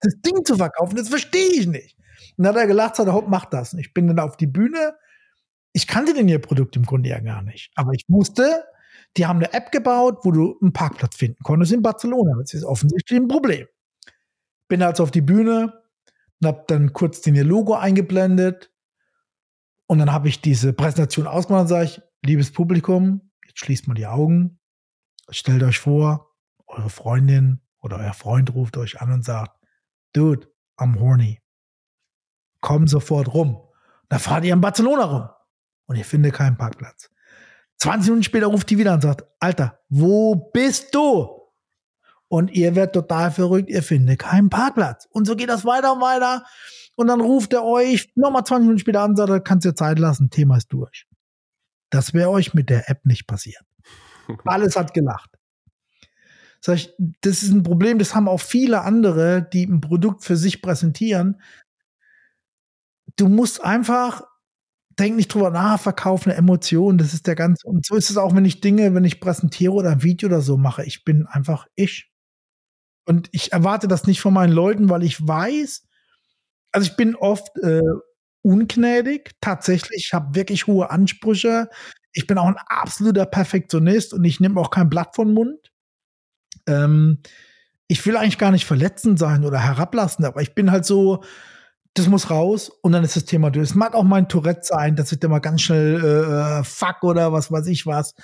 Das 0.00 0.14
Ding 0.20 0.44
zu 0.44 0.56
verkaufen, 0.56 0.96
das 0.96 1.08
verstehe 1.08 1.52
ich 1.52 1.66
nicht. 1.66 1.96
Und 2.36 2.44
dann 2.44 2.54
hat 2.54 2.62
er 2.62 2.66
gelacht, 2.66 2.96
sagt, 2.96 3.10
hopp, 3.10 3.28
mach 3.28 3.44
das. 3.44 3.74
Und 3.74 3.80
ich 3.80 3.92
bin 3.92 4.06
dann 4.08 4.18
auf 4.18 4.36
die 4.36 4.46
Bühne. 4.46 4.94
Ich 5.72 5.86
kannte 5.86 6.14
denn 6.14 6.28
ihr 6.28 6.40
Produkt 6.40 6.76
im 6.76 6.84
Grunde 6.84 7.10
ja 7.10 7.20
gar 7.20 7.42
nicht. 7.42 7.70
Aber 7.74 7.92
ich 7.92 8.04
wusste, 8.08 8.64
die 9.16 9.26
haben 9.26 9.38
eine 9.38 9.52
App 9.52 9.72
gebaut, 9.72 10.20
wo 10.22 10.32
du 10.32 10.58
einen 10.60 10.72
Parkplatz 10.72 11.16
finden 11.16 11.42
konntest 11.42 11.72
in 11.72 11.82
Barcelona. 11.82 12.36
Das 12.40 12.54
ist 12.54 12.64
offensichtlich 12.64 13.20
ein 13.20 13.28
Problem. 13.28 13.66
Bin 14.68 14.82
also 14.82 15.02
auf 15.02 15.10
die 15.10 15.20
Bühne 15.20 15.82
und 16.40 16.48
habe 16.48 16.64
dann 16.66 16.92
kurz 16.92 17.20
den 17.20 17.36
Logo 17.36 17.74
eingeblendet. 17.74 18.73
Und 19.86 19.98
dann 19.98 20.12
habe 20.12 20.28
ich 20.28 20.40
diese 20.40 20.72
Präsentation 20.72 21.26
ausgemacht 21.26 21.62
und 21.62 21.68
sage 21.68 21.84
ich, 21.84 22.02
liebes 22.24 22.52
Publikum, 22.52 23.30
jetzt 23.46 23.58
schließt 23.58 23.86
mal 23.86 23.94
die 23.94 24.06
Augen. 24.06 24.58
Stellt 25.28 25.62
euch 25.62 25.78
vor, 25.78 26.34
eure 26.66 26.90
Freundin 26.90 27.60
oder 27.80 27.98
euer 27.98 28.14
Freund 28.14 28.54
ruft 28.54 28.76
euch 28.76 29.00
an 29.00 29.12
und 29.12 29.24
sagt, 29.24 29.58
Dude, 30.14 30.46
I'm 30.78 30.98
horny. 30.98 31.40
Komm 32.60 32.86
sofort 32.86 33.34
rum. 33.34 33.60
Da 34.08 34.18
fahrt 34.18 34.44
ihr 34.44 34.52
in 34.52 34.60
Barcelona 34.60 35.04
rum 35.04 35.28
und 35.86 35.96
ihr 35.96 36.04
findet 36.04 36.34
keinen 36.34 36.56
Parkplatz. 36.56 37.10
20 37.78 38.10
Minuten 38.10 38.22
später 38.22 38.46
ruft 38.46 38.70
die 38.70 38.78
wieder 38.78 38.94
und 38.94 39.02
sagt, 39.02 39.24
Alter, 39.40 39.80
wo 39.88 40.36
bist 40.36 40.94
du? 40.94 41.42
Und 42.28 42.50
ihr 42.52 42.74
werdet 42.74 42.94
total 42.94 43.30
verrückt, 43.30 43.68
ihr 43.68 43.82
findet 43.82 44.20
keinen 44.20 44.50
Parkplatz. 44.50 45.06
Und 45.10 45.26
so 45.26 45.36
geht 45.36 45.48
das 45.48 45.64
weiter 45.64 45.92
und 45.92 46.00
weiter. 46.00 46.44
Und 46.96 47.08
dann 47.08 47.20
ruft 47.20 47.52
er 47.52 47.64
euch 47.64 48.10
nochmal 48.14 48.44
20 48.44 48.66
Minuten 48.66 48.78
später 48.78 49.02
an 49.02 49.10
und 49.10 49.16
sagt, 49.16 49.44
kannst 49.44 49.66
dir 49.66 49.74
Zeit 49.74 49.98
lassen, 49.98 50.30
Thema 50.30 50.56
ist 50.56 50.72
durch. 50.72 51.06
Das 51.90 52.14
wäre 52.14 52.30
euch 52.30 52.54
mit 52.54 52.70
der 52.70 52.88
App 52.88 53.04
nicht 53.04 53.26
passiert. 53.26 53.62
Alles 54.44 54.76
hat 54.76 54.94
gelacht. 54.94 55.30
Sag 56.60 56.76
ich, 56.76 56.94
das 57.20 57.42
ist 57.42 57.50
ein 57.50 57.62
Problem, 57.62 57.98
das 57.98 58.14
haben 58.14 58.28
auch 58.28 58.40
viele 58.40 58.82
andere, 58.82 59.46
die 59.52 59.64
ein 59.64 59.80
Produkt 59.80 60.24
für 60.24 60.36
sich 60.36 60.62
präsentieren. 60.62 61.42
Du 63.16 63.28
musst 63.28 63.62
einfach 63.62 64.22
denk 64.98 65.16
nicht 65.16 65.32
drüber 65.32 65.50
nach, 65.50 65.80
verkauf 65.80 66.26
eine 66.26 66.36
Emotion, 66.36 66.98
das 66.98 67.14
ist 67.14 67.26
der 67.26 67.34
ganze, 67.34 67.66
und 67.66 67.84
so 67.84 67.96
ist 67.96 68.10
es 68.10 68.16
auch, 68.16 68.34
wenn 68.34 68.44
ich 68.44 68.60
Dinge, 68.60 68.94
wenn 68.94 69.04
ich 69.04 69.20
präsentiere 69.20 69.72
oder 69.72 69.90
ein 69.90 70.02
Video 70.02 70.28
oder 70.28 70.40
so 70.40 70.56
mache, 70.56 70.84
ich 70.84 71.04
bin 71.04 71.26
einfach 71.26 71.66
ich. 71.74 72.10
Und 73.06 73.28
ich 73.32 73.52
erwarte 73.52 73.88
das 73.88 74.06
nicht 74.06 74.20
von 74.20 74.32
meinen 74.32 74.52
Leuten, 74.52 74.88
weil 74.88 75.02
ich 75.02 75.26
weiß, 75.26 75.86
also 76.74 76.90
ich 76.90 76.96
bin 76.96 77.14
oft 77.14 77.56
äh, 77.62 77.80
ungnädig, 78.42 79.30
tatsächlich, 79.40 80.06
ich 80.06 80.12
habe 80.12 80.34
wirklich 80.34 80.66
hohe 80.66 80.90
Ansprüche. 80.90 81.68
Ich 82.12 82.26
bin 82.26 82.36
auch 82.36 82.46
ein 82.46 82.58
absoluter 82.66 83.26
Perfektionist 83.26 84.12
und 84.12 84.24
ich 84.24 84.40
nehme 84.40 84.60
auch 84.60 84.70
kein 84.70 84.90
Blatt 84.90 85.14
von 85.14 85.32
Mund. 85.32 85.72
Ähm, 86.66 87.20
ich 87.86 88.04
will 88.06 88.16
eigentlich 88.16 88.38
gar 88.38 88.50
nicht 88.50 88.66
verletzend 88.66 89.18
sein 89.18 89.44
oder 89.44 89.60
herablassen, 89.60 90.24
aber 90.24 90.42
ich 90.42 90.54
bin 90.54 90.70
halt 90.72 90.84
so, 90.84 91.22
das 91.94 92.08
muss 92.08 92.30
raus 92.30 92.70
und 92.82 92.92
dann 92.92 93.04
ist 93.04 93.14
das 93.16 93.24
Thema 93.24 93.50
durch. 93.50 93.70
Es 93.70 93.74
mag 93.76 93.94
auch 93.94 94.02
mein 94.02 94.28
Tourette 94.28 94.62
sein, 94.64 94.96
dass 94.96 95.12
ich 95.12 95.20
da 95.20 95.28
mal 95.28 95.38
ganz 95.38 95.62
schnell 95.62 96.02
äh, 96.02 96.64
fuck 96.64 97.02
oder 97.04 97.32
was 97.32 97.52
weiß 97.52 97.66
ich 97.68 97.86
was. 97.86 98.14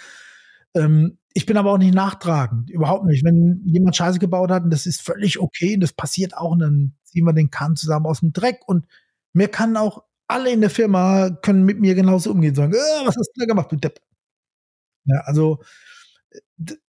Ähm, 0.75 1.19
ich 1.33 1.47
bin 1.47 1.57
aber 1.57 1.73
auch 1.73 1.79
nicht 1.79 1.95
nachtragend, 1.95 2.71
überhaupt 2.71 3.05
nicht. 3.07 3.25
Wenn 3.25 3.63
jemand 3.65 3.97
Scheiße 3.97 4.19
gebaut 4.19 4.51
hat, 4.51 4.65
und 4.65 4.71
das 4.71 4.87
ist 4.87 5.03
völlig 5.03 5.39
okay, 5.39 5.75
und 5.75 5.81
das 5.81 5.93
passiert 5.93 6.37
auch, 6.37 6.53
und 6.53 6.59
dann 6.61 6.95
ziehen 7.05 7.25
wir 7.25 7.33
den 7.33 7.51
Kahn 7.51 7.77
zusammen 7.77 8.07
aus 8.07 8.21
dem 8.21 8.33
Dreck 8.33 8.61
und 8.67 8.87
mir 9.33 9.49
kann 9.49 9.77
auch 9.77 10.03
alle 10.27 10.51
in 10.51 10.61
der 10.61 10.71
Firma 10.71 11.31
können 11.31 11.65
mit 11.65 11.81
mir 11.81 11.95
genauso 11.95 12.31
umgehen, 12.31 12.55
sagen, 12.55 12.73
äh, 12.73 13.07
was 13.07 13.17
hast 13.17 13.33
du 13.35 13.41
da 13.41 13.47
gemacht, 13.47 13.71
du 13.71 13.77
Depp. 13.77 14.01
Ja, 15.05 15.21
also 15.25 15.61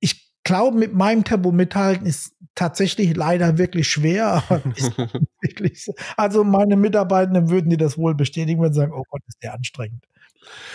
ich 0.00 0.32
glaube, 0.44 0.78
mit 0.78 0.94
meinem 0.94 1.24
Tempo 1.24 1.52
mithalten 1.52 2.06
ist 2.06 2.34
tatsächlich 2.54 3.16
leider 3.16 3.58
wirklich 3.58 3.88
schwer, 3.88 4.42
wirklich 5.40 5.84
so. 5.84 5.94
Also 6.16 6.44
meine 6.44 6.76
Mitarbeitenden 6.76 7.50
würden 7.50 7.70
dir 7.70 7.78
das 7.78 7.98
wohl 7.98 8.14
bestätigen, 8.14 8.62
wenn 8.62 8.72
sie 8.72 8.80
sagen, 8.80 8.92
oh 8.92 9.04
Gott, 9.08 9.22
ist 9.26 9.42
der 9.42 9.54
anstrengend. 9.54 10.04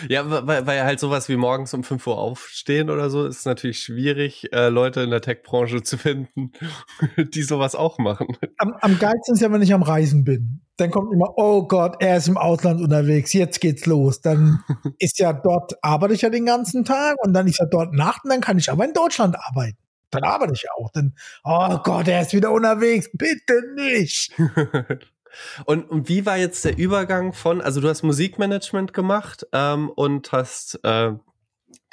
Ja, 0.08 0.48
weil, 0.48 0.66
weil 0.66 0.84
halt 0.84 1.00
sowas 1.00 1.30
wie 1.30 1.36
morgens 1.36 1.74
um 1.74 1.84
5 1.84 2.06
Uhr 2.08 2.18
aufstehen 2.18 2.90
oder 2.90 3.10
so 3.10 3.26
ist 3.26 3.46
natürlich 3.46 3.82
schwierig, 3.82 4.52
äh, 4.54 4.70
Leute 4.70 5.02
in 5.02 5.10
der 5.10 5.22
Tech-Branche 5.22 5.84
zu 5.84 5.98
finden, 5.98 6.52
die 7.34 7.44
sowas 7.44 7.76
auch 7.76 7.98
machen. 7.98 8.38
Am, 8.58 8.74
am 8.82 9.00
geilsten 9.00 9.36
ist 9.36 9.42
ja, 9.42 9.52
wenn 9.52 9.62
ich 9.62 9.74
am 9.74 9.84
Reisen 9.84 10.24
bin. 10.24 10.62
Dann 10.78 10.92
kommt 10.92 11.14
immer, 11.14 11.34
oh 11.38 11.68
Gott, 11.68 11.98
er 12.00 12.18
ist 12.18 12.28
im 12.28 12.38
Ausland 12.38 12.82
unterwegs, 12.82 13.34
jetzt 13.34 13.60
geht's 13.60 13.86
los. 13.86 14.22
Dann 14.22 14.64
ist 15.00 15.20
ja 15.20 15.34
dort, 15.34 15.74
arbeite 15.82 16.14
ich 16.14 16.22
ja 16.22 16.30
den 16.30 16.46
ganzen 16.46 16.86
Tag 16.86 17.18
und 17.24 17.34
dann 17.34 17.48
ist 17.48 17.60
ja 17.60 17.66
dort 17.66 17.94
Nacht 17.94 18.24
und 18.24 18.30
dann 18.30 18.42
kann 18.42 18.58
ich 18.58 18.72
aber 18.72 18.86
in 18.86 18.94
Deutschland 18.94 19.36
arbeiten. 19.38 19.78
Dann 20.12 20.24
arbeite 20.24 20.54
ich 20.54 20.64
ja 20.64 20.72
auch. 20.78 20.90
Dann, 20.92 21.14
oh 21.44 21.78
Gott, 21.84 22.08
er 22.08 22.22
ist 22.22 22.34
wieder 22.34 22.52
unterwegs, 22.52 23.10
bitte 23.14 23.62
nicht. 23.76 24.32
Und, 25.66 25.90
und 25.90 26.10
wie 26.10 26.26
war 26.26 26.38
jetzt 26.38 26.66
der 26.66 26.78
Übergang 26.78 27.34
von, 27.34 27.62
also 27.62 27.82
du 27.82 27.90
hast 27.90 28.04
Musikmanagement 28.04 28.94
gemacht 28.94 29.46
ähm, 29.54 29.90
und 29.90 30.32
hast 30.32 30.80
äh, 30.84 31.14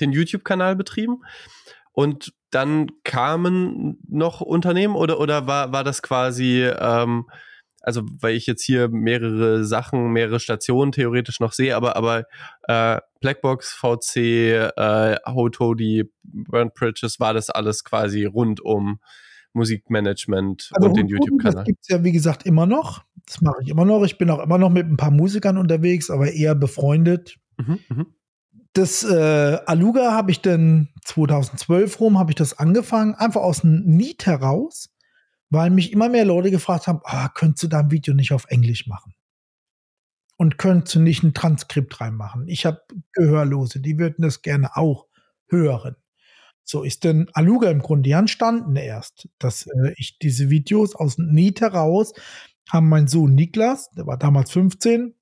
den 0.01 0.13
YouTube-Kanal 0.13 0.77
betrieben 0.77 1.23
und 1.93 2.35
dann 2.51 2.91
kamen 3.05 3.99
noch 4.09 4.41
Unternehmen 4.41 4.97
oder, 4.97 5.19
oder 5.21 5.47
war, 5.47 5.73
war 5.73 5.85
das 5.85 6.03
quasi, 6.03 6.63
ähm, 6.63 7.27
also 7.81 8.03
weil 8.21 8.35
ich 8.35 8.47
jetzt 8.47 8.63
hier 8.63 8.89
mehrere 8.89 9.65
Sachen, 9.65 10.13
mehrere 10.13 10.41
Stationen 10.41 10.93
theoretisch 10.93 11.41
noch 11.41 11.53
sehe, 11.53 11.77
aber, 11.77 11.97
aber 11.97 12.25
äh, 12.69 13.01
Blackbox, 13.21 13.73
VC, 13.73 14.17
äh, 14.17 15.17
Hoto, 15.27 15.75
die 15.75 16.11
Burnt 16.23 16.75
Bridges, 16.75 17.21
war 17.21 17.35
das 17.35 17.51
alles 17.51 17.85
quasi 17.85 18.25
rund 18.25 18.61
um 18.61 19.01
Musikmanagement 19.53 20.71
also 20.75 20.89
und 20.89 20.97
den 20.97 21.09
YouTube-Kanal. 21.09 21.55
Das 21.55 21.65
gibt 21.65 21.81
es 21.83 21.89
ja, 21.89 22.05
wie 22.05 22.13
gesagt, 22.13 22.45
immer 22.45 22.67
noch. 22.67 23.05
Das 23.27 23.41
mache 23.41 23.63
ich 23.63 23.69
immer 23.69 23.85
noch. 23.85 24.05
Ich 24.05 24.19
bin 24.19 24.31
auch 24.31 24.43
immer 24.43 24.59
noch 24.59 24.71
mit 24.71 24.87
ein 24.87 24.97
paar 24.97 25.11
Musikern 25.11 25.59
unterwegs, 25.59 26.11
aber 26.11 26.33
eher 26.33 26.55
befreundet. 26.55 27.39
Mhm, 27.59 27.79
mh. 27.89 28.07
Das 28.73 29.03
äh, 29.05 29.59
Aluga 29.65 30.13
habe 30.13 30.31
ich 30.31 30.43
dann 30.43 30.89
2012 31.05 31.99
rum, 31.99 32.19
habe 32.19 32.31
ich 32.33 32.35
das 32.37 32.59
angefangen, 32.59 33.15
einfach 33.15 33.41
aus 33.41 33.63
dem 33.63 33.85
Need 33.85 34.27
heraus, 34.27 34.95
weil 35.49 35.71
mich 35.71 35.93
immer 35.93 36.11
mehr 36.11 36.27
Leute 36.27 36.51
gefragt 36.51 36.87
haben, 36.87 37.01
ah, 37.05 37.29
könntest 37.31 37.63
du 37.63 37.69
da 37.69 37.81
ein 37.81 37.91
Video 37.91 38.15
nicht 38.15 38.33
auf 38.33 38.45
Englisch 38.49 38.87
machen? 38.87 39.15
Und 40.37 40.59
könntest 40.59 40.95
du 40.95 41.01
nicht 41.01 41.23
ein 41.23 41.33
Transkript 41.33 42.01
reinmachen? 42.01 42.47
Ich 42.49 42.67
habe 42.67 42.83
Gehörlose, 43.13 43.81
die 43.81 43.99
würden 43.99 44.21
das 44.21 44.43
gerne 44.43 44.77
auch 44.77 45.07
hören. 45.49 45.97
So 46.63 46.83
ist 46.83 47.05
denn 47.05 47.31
Aluga 47.33 47.71
im 47.71 47.81
Grunde 47.81 48.11
entstanden 48.13 48.77
erst, 48.77 49.29
dass 49.39 49.67
äh, 49.69 49.95
ich 49.97 50.19
diese 50.19 50.51
Videos 50.51 50.95
aus 50.95 51.17
dem 51.17 51.29
Need 51.33 51.61
heraus 51.61 52.13
haben 52.71 52.89
mein 52.89 53.07
Sohn 53.07 53.35
Niklas, 53.35 53.91
der 53.91 54.07
war 54.07 54.19
damals 54.19 54.51
15, 54.53 55.15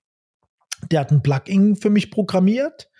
der 0.90 1.01
hat 1.01 1.12
ein 1.12 1.22
Plugin 1.22 1.76
für 1.76 1.90
mich 1.90 2.11
programmiert, 2.11 2.90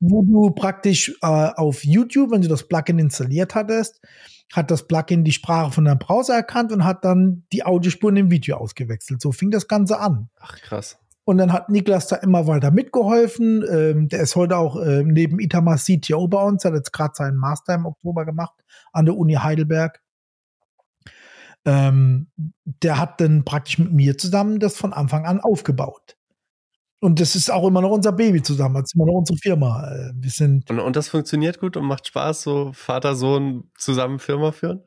wo 0.00 0.22
du 0.22 0.50
praktisch 0.50 1.16
äh, 1.22 1.26
auf 1.26 1.84
YouTube, 1.84 2.30
wenn 2.30 2.42
du 2.42 2.48
das 2.48 2.68
Plugin 2.68 2.98
installiert 2.98 3.54
hattest, 3.54 4.00
hat 4.52 4.70
das 4.70 4.86
Plugin 4.86 5.24
die 5.24 5.32
Sprache 5.32 5.72
von 5.72 5.84
deinem 5.84 5.98
Browser 5.98 6.34
erkannt 6.34 6.72
und 6.72 6.84
hat 6.84 7.04
dann 7.04 7.44
die 7.52 7.64
Audiospuren 7.64 8.16
im 8.16 8.30
Video 8.30 8.56
ausgewechselt. 8.56 9.20
So 9.20 9.32
fing 9.32 9.50
das 9.50 9.68
Ganze 9.68 9.98
an. 9.98 10.30
Ach 10.40 10.56
krass. 10.60 10.98
Und 11.24 11.36
dann 11.36 11.52
hat 11.52 11.68
Niklas 11.68 12.06
da 12.06 12.16
immer 12.16 12.46
weiter 12.46 12.70
mitgeholfen. 12.70 13.62
Ähm, 13.70 14.08
der 14.08 14.20
ist 14.20 14.34
heute 14.34 14.56
auch 14.56 14.80
äh, 14.80 15.02
neben 15.04 15.38
Itamar 15.40 15.76
CTO 15.76 16.26
bei 16.26 16.42
uns, 16.42 16.64
hat 16.64 16.72
jetzt 16.72 16.92
gerade 16.92 17.12
seinen 17.14 17.36
Master 17.36 17.74
im 17.74 17.84
Oktober 17.84 18.24
gemacht 18.24 18.54
an 18.92 19.04
der 19.04 19.14
Uni 19.14 19.34
Heidelberg. 19.34 20.00
Ähm, 21.66 22.28
der 22.64 22.98
hat 22.98 23.20
dann 23.20 23.44
praktisch 23.44 23.78
mit 23.78 23.92
mir 23.92 24.16
zusammen 24.16 24.58
das 24.58 24.76
von 24.76 24.92
Anfang 24.92 25.26
an 25.26 25.40
aufgebaut. 25.40 26.16
Und 27.00 27.20
das 27.20 27.36
ist 27.36 27.50
auch 27.50 27.66
immer 27.68 27.80
noch 27.80 27.90
unser 27.90 28.12
Baby 28.12 28.42
zusammen, 28.42 28.74
das 28.74 28.90
ist 28.90 28.94
immer 28.94 29.06
noch 29.06 29.18
unsere 29.18 29.38
Firma. 29.38 29.88
Äh, 29.88 30.12
wir 30.14 30.30
sind 30.30 30.68
und, 30.70 30.80
und 30.80 30.96
das 30.96 31.08
funktioniert 31.08 31.60
gut 31.60 31.76
und 31.76 31.84
macht 31.84 32.08
Spaß, 32.08 32.42
so 32.42 32.72
Vater, 32.72 33.14
Sohn 33.14 33.70
zusammen 33.76 34.18
Firma 34.18 34.52
führen? 34.52 34.82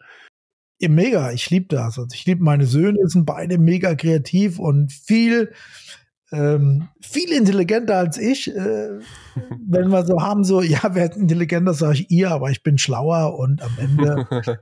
mega, 0.90 1.32
ich 1.32 1.50
liebe 1.50 1.68
das. 1.68 2.00
Also 2.00 2.08
ich 2.14 2.26
liebe 2.26 2.44
meine 2.44 2.66
Söhne, 2.66 3.08
sind 3.08 3.26
beide 3.26 3.58
mega 3.58 3.96
kreativ 3.96 4.60
und 4.60 4.92
viel 4.92 5.54
ähm, 6.32 6.88
viel 7.02 7.32
intelligenter 7.32 7.98
als 7.98 8.18
ich. 8.18 8.56
Äh, 8.56 9.00
wenn 9.68 9.90
wir 9.90 10.06
so 10.06 10.22
haben, 10.22 10.44
so, 10.44 10.62
ja, 10.62 10.82
wer 10.94 11.12
ist 11.12 11.18
intelligenter, 11.18 11.74
sage 11.74 12.00
ich 12.00 12.12
ihr, 12.12 12.32
aber 12.32 12.50
ich 12.50 12.64
bin 12.64 12.78
schlauer 12.78 13.38
und 13.38 13.62
am 13.62 13.72
Ende 13.78 14.28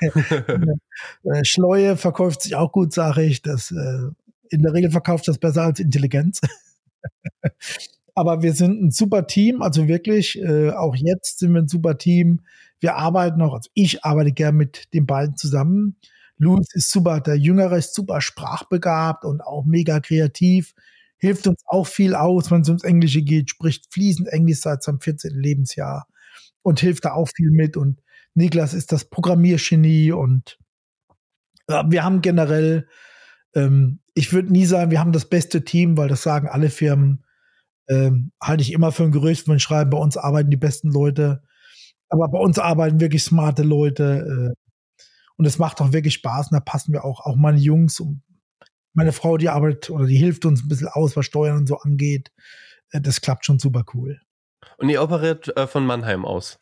äh, 1.24 1.44
Schleue 1.44 1.96
verkauft 1.96 2.42
sich 2.42 2.56
auch 2.56 2.72
gut, 2.72 2.92
sage 2.92 3.22
ich. 3.22 3.42
Das, 3.42 3.70
äh, 3.70 4.10
in 4.50 4.62
der 4.62 4.72
Regel 4.72 4.90
verkauft 4.90 5.28
das 5.28 5.38
besser 5.38 5.62
als 5.62 5.80
Intelligenz. 5.80 6.40
aber 8.14 8.42
wir 8.42 8.52
sind 8.52 8.82
ein 8.82 8.90
super 8.90 9.26
Team, 9.26 9.62
also 9.62 9.88
wirklich, 9.88 10.40
äh, 10.40 10.70
auch 10.70 10.94
jetzt 10.96 11.38
sind 11.38 11.52
wir 11.54 11.62
ein 11.62 11.68
super 11.68 11.98
Team. 11.98 12.40
Wir 12.80 12.96
arbeiten 12.96 13.40
auch, 13.40 13.54
also 13.54 13.70
ich 13.74 14.04
arbeite 14.04 14.32
gern 14.32 14.56
mit 14.56 14.92
den 14.94 15.06
beiden 15.06 15.36
zusammen. 15.36 15.96
Louis 16.36 16.66
ist 16.74 16.90
super, 16.90 17.20
der 17.20 17.36
Jüngere 17.36 17.76
ist 17.76 17.94
super 17.94 18.20
sprachbegabt 18.20 19.24
und 19.24 19.40
auch 19.40 19.64
mega 19.64 20.00
kreativ 20.00 20.74
hilft 21.18 21.46
uns 21.46 21.62
auch 21.66 21.86
viel 21.86 22.14
aus, 22.14 22.50
wenn 22.50 22.62
es 22.62 22.68
ums 22.68 22.84
Englische 22.84 23.22
geht, 23.22 23.50
spricht 23.50 23.92
fließend 23.92 24.28
Englisch 24.28 24.60
seit 24.60 24.82
seinem 24.82 25.00
14. 25.00 25.32
Lebensjahr 25.34 26.06
und 26.62 26.80
hilft 26.80 27.04
da 27.04 27.12
auch 27.12 27.28
viel 27.34 27.50
mit. 27.50 27.76
Und 27.76 28.00
Niklas 28.34 28.74
ist 28.74 28.92
das 28.92 29.04
Programmiergenie 29.06 30.12
und 30.12 30.58
wir 31.66 32.04
haben 32.04 32.20
generell, 32.20 32.88
ähm, 33.54 34.00
ich 34.14 34.32
würde 34.32 34.52
nie 34.52 34.66
sagen, 34.66 34.90
wir 34.90 35.00
haben 35.00 35.12
das 35.12 35.28
beste 35.28 35.64
Team, 35.64 35.96
weil 35.96 36.08
das 36.08 36.22
sagen 36.22 36.48
alle 36.48 36.68
Firmen, 36.68 37.24
ähm, 37.88 38.32
halte 38.42 38.62
ich 38.62 38.72
immer 38.72 38.92
für 38.92 39.04
ein 39.04 39.12
Gerücht, 39.12 39.48
wenn 39.48 39.60
schreiben, 39.60 39.90
bei 39.90 39.98
uns 39.98 40.16
arbeiten 40.16 40.50
die 40.50 40.56
besten 40.56 40.90
Leute. 40.90 41.42
Aber 42.08 42.28
bei 42.28 42.38
uns 42.38 42.58
arbeiten 42.58 43.00
wirklich 43.00 43.24
smarte 43.24 43.62
Leute. 43.62 44.52
Äh, 44.52 44.64
und 45.36 45.46
es 45.46 45.58
macht 45.58 45.80
auch 45.80 45.92
wirklich 45.92 46.14
Spaß. 46.14 46.50
Und 46.50 46.54
da 46.54 46.60
passen 46.60 46.92
wir 46.92 47.04
auch, 47.04 47.20
auch 47.20 47.36
meine 47.36 47.58
Jungs 47.58 48.00
und 48.00 48.22
meine 48.94 49.12
Frau, 49.12 49.36
die 49.36 49.48
arbeitet 49.48 49.90
oder 49.90 50.06
die 50.06 50.16
hilft 50.16 50.46
uns 50.46 50.64
ein 50.64 50.68
bisschen 50.68 50.88
aus, 50.88 51.16
was 51.16 51.26
Steuern 51.26 51.58
und 51.58 51.66
so 51.66 51.76
angeht. 51.78 52.32
Äh, 52.90 53.00
das 53.00 53.20
klappt 53.20 53.44
schon 53.44 53.58
super 53.58 53.84
cool. 53.92 54.20
Und 54.78 54.88
ihr 54.88 55.02
operiert 55.02 55.54
äh, 55.56 55.66
von 55.66 55.84
Mannheim 55.84 56.24
aus? 56.24 56.58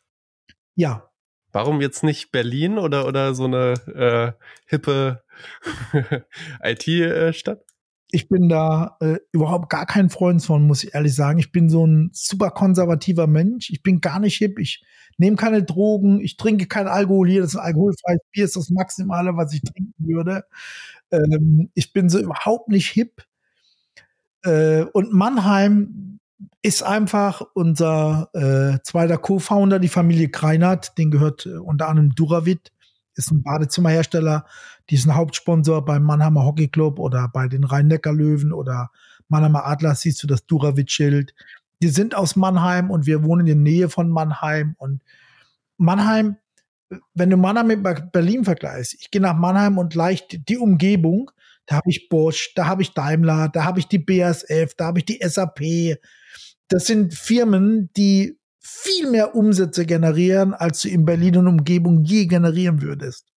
Ja. 0.74 1.08
Warum 1.52 1.82
jetzt 1.82 2.02
nicht 2.02 2.32
Berlin 2.32 2.78
oder, 2.78 3.06
oder 3.06 3.34
so 3.34 3.44
eine 3.44 3.74
äh, 3.94 4.32
hippe 4.66 5.22
IT-Stadt? 6.62 7.62
Ich 8.14 8.28
bin 8.28 8.48
da 8.48 8.96
äh, 9.00 9.16
überhaupt 9.32 9.70
gar 9.70 9.86
kein 9.86 10.10
Freund 10.10 10.42
von, 10.44 10.66
muss 10.66 10.84
ich 10.84 10.94
ehrlich 10.94 11.14
sagen. 11.14 11.38
Ich 11.38 11.50
bin 11.50 11.70
so 11.70 11.86
ein 11.86 12.10
super 12.12 12.50
konservativer 12.50 13.26
Mensch. 13.26 13.70
Ich 13.70 13.82
bin 13.82 14.00
gar 14.00 14.20
nicht 14.20 14.36
hip. 14.36 14.58
Ich 14.58 14.84
nehme 15.16 15.36
keine 15.36 15.62
Drogen. 15.62 16.20
Ich 16.20 16.36
trinke 16.36 16.66
kein 16.66 16.88
Alkohol 16.88 17.28
hier. 17.28 17.40
Das 17.40 17.54
ist 17.54 17.56
ein 17.56 17.64
alkoholfreies 17.66 18.20
Bier. 18.30 18.44
Ist 18.44 18.56
das 18.56 18.70
Maximale, 18.70 19.36
was 19.36 19.54
ich 19.54 19.62
trinken 19.62 19.94
würde. 19.96 20.44
Ähm, 21.10 21.70
ich 21.74 21.92
bin 21.92 22.10
so 22.10 22.18
überhaupt 22.18 22.68
nicht 22.68 22.88
hip. 22.90 23.24
Äh, 24.44 24.82
und 24.92 25.12
Mannheim 25.12 26.20
ist 26.62 26.82
einfach 26.82 27.42
unser 27.54 28.30
äh, 28.34 28.78
zweiter 28.82 29.18
Co-Founder, 29.18 29.78
die 29.78 29.88
Familie 29.88 30.28
Kreinert, 30.28 30.96
den 30.98 31.10
gehört 31.10 31.46
äh, 31.46 31.56
unter 31.56 31.88
anderem 31.88 32.14
Duravit, 32.14 32.72
ist 33.14 33.30
ein 33.30 33.42
Badezimmerhersteller, 33.42 34.46
die 34.90 34.96
ist 34.96 35.06
ein 35.06 35.14
Hauptsponsor 35.14 35.84
beim 35.84 36.02
Mannheimer 36.02 36.44
Hockey 36.44 36.68
Club 36.68 36.98
oder 36.98 37.28
bei 37.28 37.48
den 37.48 37.64
Rhein-Neckar-Löwen 37.64 38.52
oder 38.52 38.90
Mannheimer 39.28 39.66
Adler, 39.66 39.94
siehst 39.94 40.22
du 40.22 40.26
das 40.26 40.46
Duravit-Schild. 40.46 41.34
Die 41.82 41.88
sind 41.88 42.14
aus 42.14 42.36
Mannheim 42.36 42.90
und 42.90 43.06
wir 43.06 43.24
wohnen 43.24 43.40
in 43.40 43.46
der 43.46 43.56
Nähe 43.56 43.88
von 43.88 44.10
Mannheim 44.10 44.74
und 44.78 45.02
Mannheim 45.76 46.36
wenn 47.14 47.30
du 47.30 47.36
Mannheim 47.36 47.68
mit 47.68 48.12
Berlin 48.12 48.44
vergleichst, 48.44 48.96
ich 49.00 49.10
gehe 49.10 49.20
nach 49.20 49.36
Mannheim 49.36 49.78
und 49.78 49.94
leicht 49.94 50.48
die 50.48 50.58
Umgebung, 50.58 51.30
da 51.66 51.76
habe 51.76 51.90
ich 51.90 52.08
Bosch, 52.08 52.52
da 52.54 52.66
habe 52.66 52.82
ich 52.82 52.92
Daimler, 52.92 53.48
da 53.48 53.64
habe 53.64 53.78
ich 53.78 53.86
die 53.86 53.98
BASF, 53.98 54.74
da 54.76 54.86
habe 54.86 54.98
ich 54.98 55.04
die 55.04 55.20
SAP. 55.22 55.98
Das 56.68 56.86
sind 56.86 57.14
Firmen, 57.14 57.90
die 57.96 58.38
viel 58.58 59.10
mehr 59.10 59.34
Umsätze 59.34 59.86
generieren, 59.86 60.54
als 60.54 60.82
du 60.82 60.88
in 60.88 61.04
Berlin 61.04 61.36
und 61.38 61.48
Umgebung 61.48 62.04
je 62.04 62.26
generieren 62.26 62.82
würdest. 62.82 63.31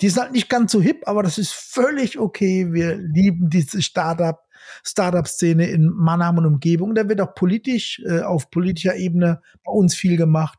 Die 0.00 0.08
sind 0.08 0.22
halt 0.22 0.32
nicht 0.32 0.48
ganz 0.48 0.72
so 0.72 0.80
hip, 0.80 1.02
aber 1.06 1.22
das 1.22 1.38
ist 1.38 1.52
völlig 1.52 2.18
okay. 2.18 2.72
Wir 2.72 2.96
lieben 2.96 3.50
diese 3.50 3.82
Startup, 3.82 4.38
Startup-Szene 4.82 5.66
in 5.66 5.88
Mannheim 5.88 6.38
und 6.38 6.46
Umgebung. 6.46 6.94
Da 6.94 7.08
wird 7.08 7.20
auch 7.20 7.34
politisch, 7.34 8.02
äh, 8.06 8.20
auf 8.20 8.50
politischer 8.50 8.96
Ebene 8.96 9.40
bei 9.64 9.72
uns 9.72 9.94
viel 9.94 10.16
gemacht 10.16 10.58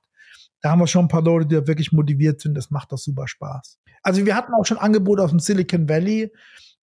da 0.66 0.72
haben 0.72 0.80
wir 0.80 0.88
schon 0.88 1.06
ein 1.06 1.10
paar 1.10 1.22
Leute, 1.22 1.46
die 1.46 1.54
da 1.54 1.68
wirklich 1.68 1.92
motiviert 1.92 2.42
sind. 2.42 2.56
Das 2.56 2.72
macht 2.72 2.92
doch 2.92 2.98
super 2.98 3.28
Spaß. 3.28 3.78
Also 4.02 4.26
wir 4.26 4.36
hatten 4.36 4.52
auch 4.56 4.66
schon 4.66 4.80
Angebote 4.80 5.22
aus 5.22 5.30
dem 5.30 5.38
Silicon 5.38 5.88
Valley, 5.88 6.34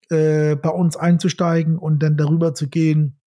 äh, 0.09 0.55
bei 0.55 0.69
uns 0.69 0.97
einzusteigen 0.97 1.79
und 1.79 2.01
dann 2.01 2.17
darüber 2.17 2.55
zu 2.55 2.69
gehen. 2.69 3.19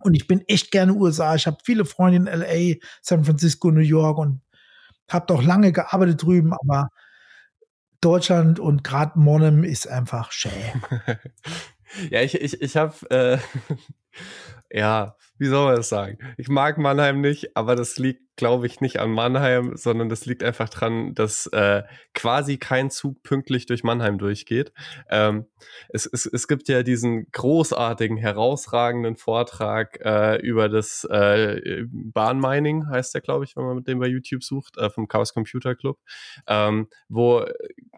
Und 0.00 0.14
ich 0.14 0.26
bin 0.26 0.40
echt 0.48 0.72
gerne 0.72 0.94
USA. 0.94 1.36
Ich 1.36 1.46
habe 1.46 1.58
viele 1.62 1.84
Freunde 1.84 2.16
in 2.16 2.40
LA, 2.40 2.80
San 3.02 3.24
Francisco, 3.24 3.70
New 3.70 3.82
York 3.82 4.18
und 4.18 4.40
habe 5.08 5.26
doch 5.28 5.44
lange 5.44 5.70
gearbeitet 5.70 6.24
drüben, 6.24 6.52
aber 6.54 6.88
Deutschland 8.04 8.60
und 8.60 8.84
gerade 8.84 9.18
Monnem 9.18 9.64
ist 9.64 9.88
einfach 9.88 10.30
schön. 10.32 10.52
ja, 12.10 12.20
ich, 12.20 12.34
ich, 12.34 12.60
ich 12.60 12.76
habe 12.76 12.94
äh, 13.10 13.38
ja, 14.78 15.16
wie 15.38 15.46
soll 15.46 15.66
man 15.66 15.76
das 15.76 15.88
sagen? 15.88 16.18
Ich 16.36 16.48
mag 16.48 16.78
Mannheim 16.78 17.20
nicht, 17.20 17.56
aber 17.56 17.74
das 17.74 17.98
liegt, 17.98 18.36
glaube 18.36 18.66
ich, 18.66 18.80
nicht 18.80 19.00
an 19.00 19.10
Mannheim, 19.10 19.76
sondern 19.76 20.08
das 20.08 20.26
liegt 20.26 20.42
einfach 20.42 20.68
dran, 20.68 21.14
dass 21.14 21.46
äh, 21.48 21.82
quasi 22.14 22.56
kein 22.56 22.90
Zug 22.90 23.22
pünktlich 23.22 23.66
durch 23.66 23.84
Mannheim 23.84 24.18
durchgeht. 24.18 24.72
Ähm, 25.08 25.46
es, 25.88 26.06
es, 26.06 26.26
es 26.26 26.48
gibt 26.48 26.68
ja 26.68 26.82
diesen 26.82 27.30
großartigen, 27.32 28.16
herausragenden 28.16 29.16
Vortrag 29.16 30.00
äh, 30.04 30.36
über 30.40 30.68
das 30.68 31.04
äh, 31.04 31.84
Bahnmining, 31.88 32.88
heißt 32.88 33.14
der, 33.14 33.20
glaube 33.20 33.44
ich, 33.44 33.56
wenn 33.56 33.64
man 33.64 33.76
mit 33.76 33.88
dem 33.88 33.98
bei 33.98 34.06
YouTube 34.06 34.42
sucht, 34.42 34.78
äh, 34.78 34.90
vom 34.90 35.08
Chaos 35.08 35.34
Computer 35.34 35.74
Club, 35.74 35.98
ähm, 36.46 36.88
wo 37.08 37.44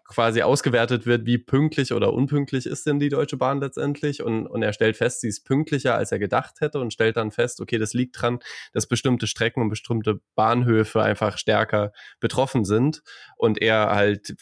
quasi 0.05 0.43
ausgewertet 0.43 1.07
wird, 1.07 1.26
wie 1.26 1.39
pünktlich 1.39 1.93
oder 1.93 2.12
unpünktlich 2.12 2.66
ist 2.66 2.87
denn 2.87 2.99
die 2.99 3.09
Deutsche 3.09 3.37
Bahn 3.37 3.61
letztendlich. 3.61 4.22
Und, 4.22 4.47
und 4.47 4.62
er 4.62 4.72
stellt 4.72 4.97
fest, 4.97 5.20
sie 5.20 5.28
ist 5.28 5.45
pünktlicher, 5.45 5.95
als 5.97 6.12
er 6.12 6.18
gedacht 6.18 6.61
hätte 6.61 6.78
und 6.80 6.93
stellt 6.93 7.16
dann 7.16 7.26
fest, 7.31 7.61
okay, 7.61 7.79
das 7.79 7.95
liegt 7.95 8.20
dran, 8.20 8.39
dass 8.72 8.87
bestimmte 8.87 9.27
Strecken 9.27 9.62
und 9.62 9.68
bestimmte 9.68 10.20
Bahnhöfe 10.35 11.03
einfach 11.03 11.39
stärker 11.39 11.93
betroffen 12.20 12.64
sind 12.64 13.03
und 13.37 13.61
er 13.61 13.95
halt 13.95 14.37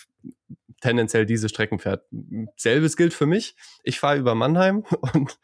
tendenziell 0.80 1.24
diese 1.24 1.48
Strecken 1.48 1.78
fährt. 1.78 2.04
Selbes 2.56 2.96
gilt 2.96 3.14
für 3.14 3.26
mich. 3.26 3.56
Ich 3.84 4.00
fahre 4.00 4.18
über 4.18 4.34
Mannheim 4.34 4.84
und 5.14 5.38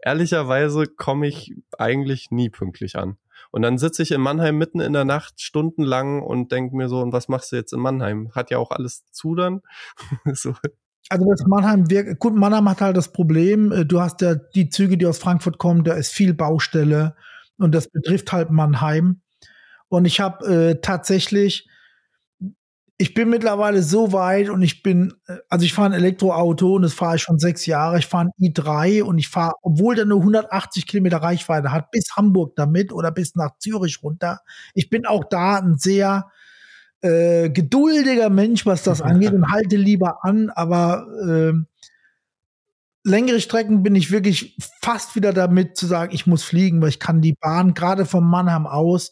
ehrlicherweise 0.00 0.86
komme 0.86 1.26
ich 1.28 1.54
eigentlich 1.76 2.30
nie 2.30 2.48
pünktlich 2.48 2.96
an. 2.96 3.18
Und 3.50 3.62
dann 3.62 3.78
sitze 3.78 4.02
ich 4.02 4.10
in 4.10 4.20
Mannheim 4.20 4.56
mitten 4.56 4.80
in 4.80 4.92
der 4.92 5.04
Nacht 5.04 5.40
stundenlang 5.40 6.22
und 6.22 6.50
denke 6.50 6.74
mir 6.74 6.88
so, 6.88 7.00
und 7.00 7.12
was 7.12 7.28
machst 7.28 7.52
du 7.52 7.56
jetzt 7.56 7.72
in 7.72 7.80
Mannheim? 7.80 8.32
Hat 8.34 8.50
ja 8.50 8.58
auch 8.58 8.70
alles 8.70 9.04
zu 9.12 9.34
dann. 9.34 9.60
so. 10.32 10.54
Also 11.08 11.24
das 11.30 11.46
Mannheim 11.46 11.88
wirkt, 11.90 12.18
gut, 12.18 12.34
Mannheim 12.34 12.68
hat 12.68 12.80
halt 12.80 12.96
das 12.96 13.12
Problem, 13.12 13.70
äh, 13.72 13.84
du 13.86 14.00
hast 14.00 14.20
ja 14.22 14.34
die 14.34 14.68
Züge, 14.70 14.98
die 14.98 15.06
aus 15.06 15.18
Frankfurt 15.18 15.58
kommen, 15.58 15.84
da 15.84 15.94
ist 15.94 16.12
viel 16.12 16.34
Baustelle 16.34 17.14
und 17.58 17.74
das 17.74 17.88
betrifft 17.88 18.32
halt 18.32 18.50
Mannheim. 18.50 19.20
Und 19.88 20.04
ich 20.04 20.20
habe 20.20 20.46
äh, 20.46 20.80
tatsächlich 20.80 21.68
ich 22.98 23.12
bin 23.12 23.28
mittlerweile 23.28 23.82
so 23.82 24.12
weit 24.12 24.48
und 24.48 24.62
ich 24.62 24.82
bin, 24.82 25.12
äh, 25.26 25.36
also 25.50 25.64
ich 25.64 25.74
fahre 25.74 25.88
ein 25.90 25.92
Elektroauto 25.92 26.76
und 26.76 26.82
das 26.82 26.94
fahre 26.94 27.16
ich 27.16 27.22
schon 27.22 27.38
sechs 27.38 27.66
Jahre. 27.66 27.98
Ich 27.98 28.06
fahre 28.06 28.26
ein 28.26 28.30
i3 28.40 29.02
und 29.02 29.18
ich 29.18 29.28
fahre, 29.28 29.54
obwohl 29.62 29.94
der 29.96 30.06
nur 30.06 30.20
180 30.20 30.86
Kilometer 30.86 31.18
Reichweite 31.18 31.72
hat, 31.72 31.90
bis 31.90 32.16
Hamburg 32.16 32.54
damit 32.56 32.92
oder 32.92 33.10
bis 33.10 33.34
nach 33.34 33.58
Zürich 33.58 34.02
runter. 34.02 34.40
Ich 34.74 34.88
bin 34.88 35.06
auch 35.06 35.24
da 35.24 35.56
ein 35.58 35.76
sehr 35.76 36.30
äh, 37.02 37.50
geduldiger 37.50 38.30
Mensch, 38.30 38.66
was 38.66 38.82
das 38.82 39.00
angeht 39.02 39.32
und 39.32 39.50
halte 39.50 39.76
lieber 39.76 40.24
an, 40.24 40.50
aber 40.50 41.06
äh, 41.26 41.52
längere 43.04 43.40
Strecken 43.40 43.82
bin 43.82 43.94
ich 43.94 44.10
wirklich 44.10 44.58
fast 44.82 45.14
wieder 45.16 45.32
damit 45.32 45.76
zu 45.76 45.86
sagen, 45.86 46.14
ich 46.14 46.26
muss 46.26 46.42
fliegen, 46.42 46.80
weil 46.82 46.88
ich 46.88 47.00
kann 47.00 47.20
die 47.20 47.36
Bahn 47.40 47.74
gerade 47.74 48.04
vom 48.04 48.28
Mannheim 48.28 48.66
aus 48.66 49.10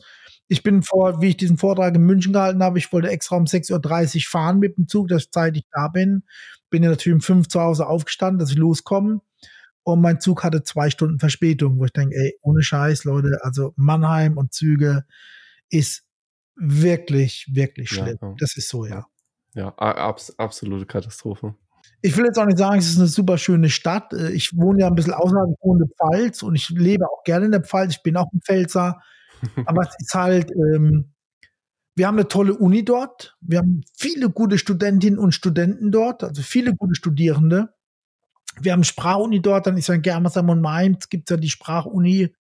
ich 0.48 0.62
bin 0.62 0.82
vor, 0.82 1.20
wie 1.22 1.28
ich 1.28 1.36
diesen 1.36 1.56
Vortrag 1.56 1.94
in 1.94 2.02
München 2.02 2.32
gehalten 2.32 2.62
habe, 2.62 2.78
ich 2.78 2.92
wollte 2.92 3.08
extra 3.08 3.36
um 3.36 3.44
6.30 3.44 4.16
Uhr 4.16 4.22
fahren 4.30 4.58
mit 4.58 4.76
dem 4.76 4.88
Zug, 4.88 5.08
dass 5.08 5.24
ich 5.24 5.30
zeitig 5.30 5.64
da 5.72 5.88
bin. 5.88 6.24
Bin 6.70 6.82
ja 6.82 6.90
natürlich 6.90 7.14
um 7.14 7.20
fünf 7.20 7.48
zu 7.48 7.60
Hause 7.60 7.86
aufgestanden, 7.86 8.38
dass 8.38 8.50
ich 8.50 8.56
loskomme. 8.56 9.20
Und 9.84 10.00
mein 10.00 10.20
Zug 10.20 10.44
hatte 10.44 10.62
zwei 10.62 10.90
Stunden 10.90 11.18
Verspätung, 11.18 11.78
wo 11.78 11.84
ich 11.84 11.92
denke, 11.92 12.14
ey, 12.16 12.38
ohne 12.42 12.62
Scheiß, 12.62 13.04
Leute, 13.04 13.38
also 13.42 13.72
Mannheim 13.76 14.36
und 14.38 14.52
Züge 14.52 15.04
ist 15.68 16.04
wirklich, 16.56 17.48
wirklich 17.52 17.90
schlimm. 17.90 18.18
Ja, 18.20 18.28
ja. 18.28 18.34
Das 18.38 18.56
ist 18.56 18.68
so, 18.68 18.86
ja. 18.86 19.06
Ja, 19.54 19.72
abs 19.76 20.36
absolute 20.38 20.86
Katastrophe. 20.86 21.54
Ich 22.02 22.16
will 22.16 22.26
jetzt 22.26 22.38
auch 22.38 22.46
nicht 22.46 22.58
sagen, 22.58 22.78
es 22.78 22.88
ist 22.88 22.98
eine 22.98 23.06
super 23.06 23.38
schöne 23.38 23.70
Stadt. 23.70 24.12
Äh, 24.12 24.32
ich 24.32 24.56
wohne 24.56 24.80
ja 24.80 24.88
ein 24.88 24.94
bisschen 24.94 25.14
außerhalb, 25.14 25.48
ich 25.50 25.64
wohne 25.64 25.84
in 25.84 25.88
der 25.88 25.96
Pfalz 25.96 26.42
und 26.42 26.54
ich 26.54 26.68
lebe 26.70 27.06
auch 27.06 27.22
gerne 27.24 27.46
in 27.46 27.52
der 27.52 27.62
Pfalz. 27.62 27.96
Ich 27.96 28.02
bin 28.02 28.16
auch 28.16 28.30
ein 28.32 28.40
Pfälzer. 28.40 29.00
Aber 29.66 29.82
es 29.82 29.94
ist 29.98 30.14
halt, 30.14 30.50
ähm, 30.50 31.14
wir 31.96 32.06
haben 32.06 32.18
eine 32.18 32.28
tolle 32.28 32.54
Uni 32.54 32.84
dort. 32.84 33.36
Wir 33.40 33.58
haben 33.58 33.82
viele 33.96 34.30
gute 34.30 34.58
Studentinnen 34.58 35.18
und 35.18 35.32
Studenten 35.32 35.92
dort, 35.92 36.24
also 36.24 36.42
viele 36.42 36.74
gute 36.74 36.94
Studierende. 36.94 37.72
Wir 38.60 38.72
haben 38.72 38.84
Sprachuni 38.84 39.40
dort, 39.40 39.66
dann 39.66 39.76
ist 39.76 39.88
ja 39.88 39.94
in 39.94 40.02
Germersheim 40.02 40.48
und 40.48 40.60
Mainz 40.60 41.08
gibt 41.08 41.30
es 41.30 41.34
ja 41.34 41.36
die 41.36 41.50
Sprachuni, 41.50 42.34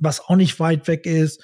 was 0.00 0.20
auch 0.20 0.36
nicht 0.36 0.58
weit 0.60 0.88
weg 0.88 1.06
ist. 1.06 1.42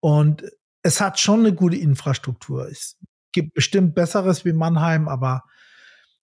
Und 0.00 0.44
es 0.84 1.00
hat 1.00 1.18
schon 1.18 1.40
eine 1.40 1.52
gute 1.54 1.76
Infrastruktur. 1.76 2.68
Es 2.70 2.96
gibt 3.32 3.54
bestimmt 3.54 3.96
Besseres 3.96 4.44
wie 4.44 4.52
Mannheim, 4.52 5.08
aber 5.08 5.42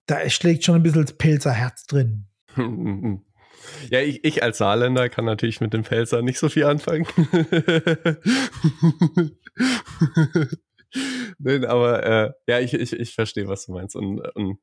da 0.07 0.29
schlägt 0.29 0.65
schon 0.65 0.75
ein 0.75 0.83
bisschen 0.83 1.07
das 1.07 1.17
Pelzer 1.17 1.53
Herz 1.53 1.87
drin. 1.87 2.27
Ja, 3.91 4.01
ich, 4.01 4.25
ich 4.25 4.43
als 4.43 4.57
Saarländer 4.57 5.11
kann 5.11 5.27
natürlich 5.27 5.61
mit 5.61 5.75
dem 5.75 5.85
Pfälzer 5.85 6.23
nicht 6.23 6.39
so 6.39 6.49
viel 6.49 6.65
anfangen. 6.65 7.07
Nein, 11.39 11.67
aber 11.67 12.03
äh, 12.03 12.31
ja, 12.47 12.59
ich, 12.59 12.73
ich, 12.73 12.95
ich 12.95 13.15
verstehe, 13.15 13.49
was 13.49 13.67
du 13.67 13.73
meinst. 13.73 13.95
Und, 13.95 14.21
und 14.35 14.61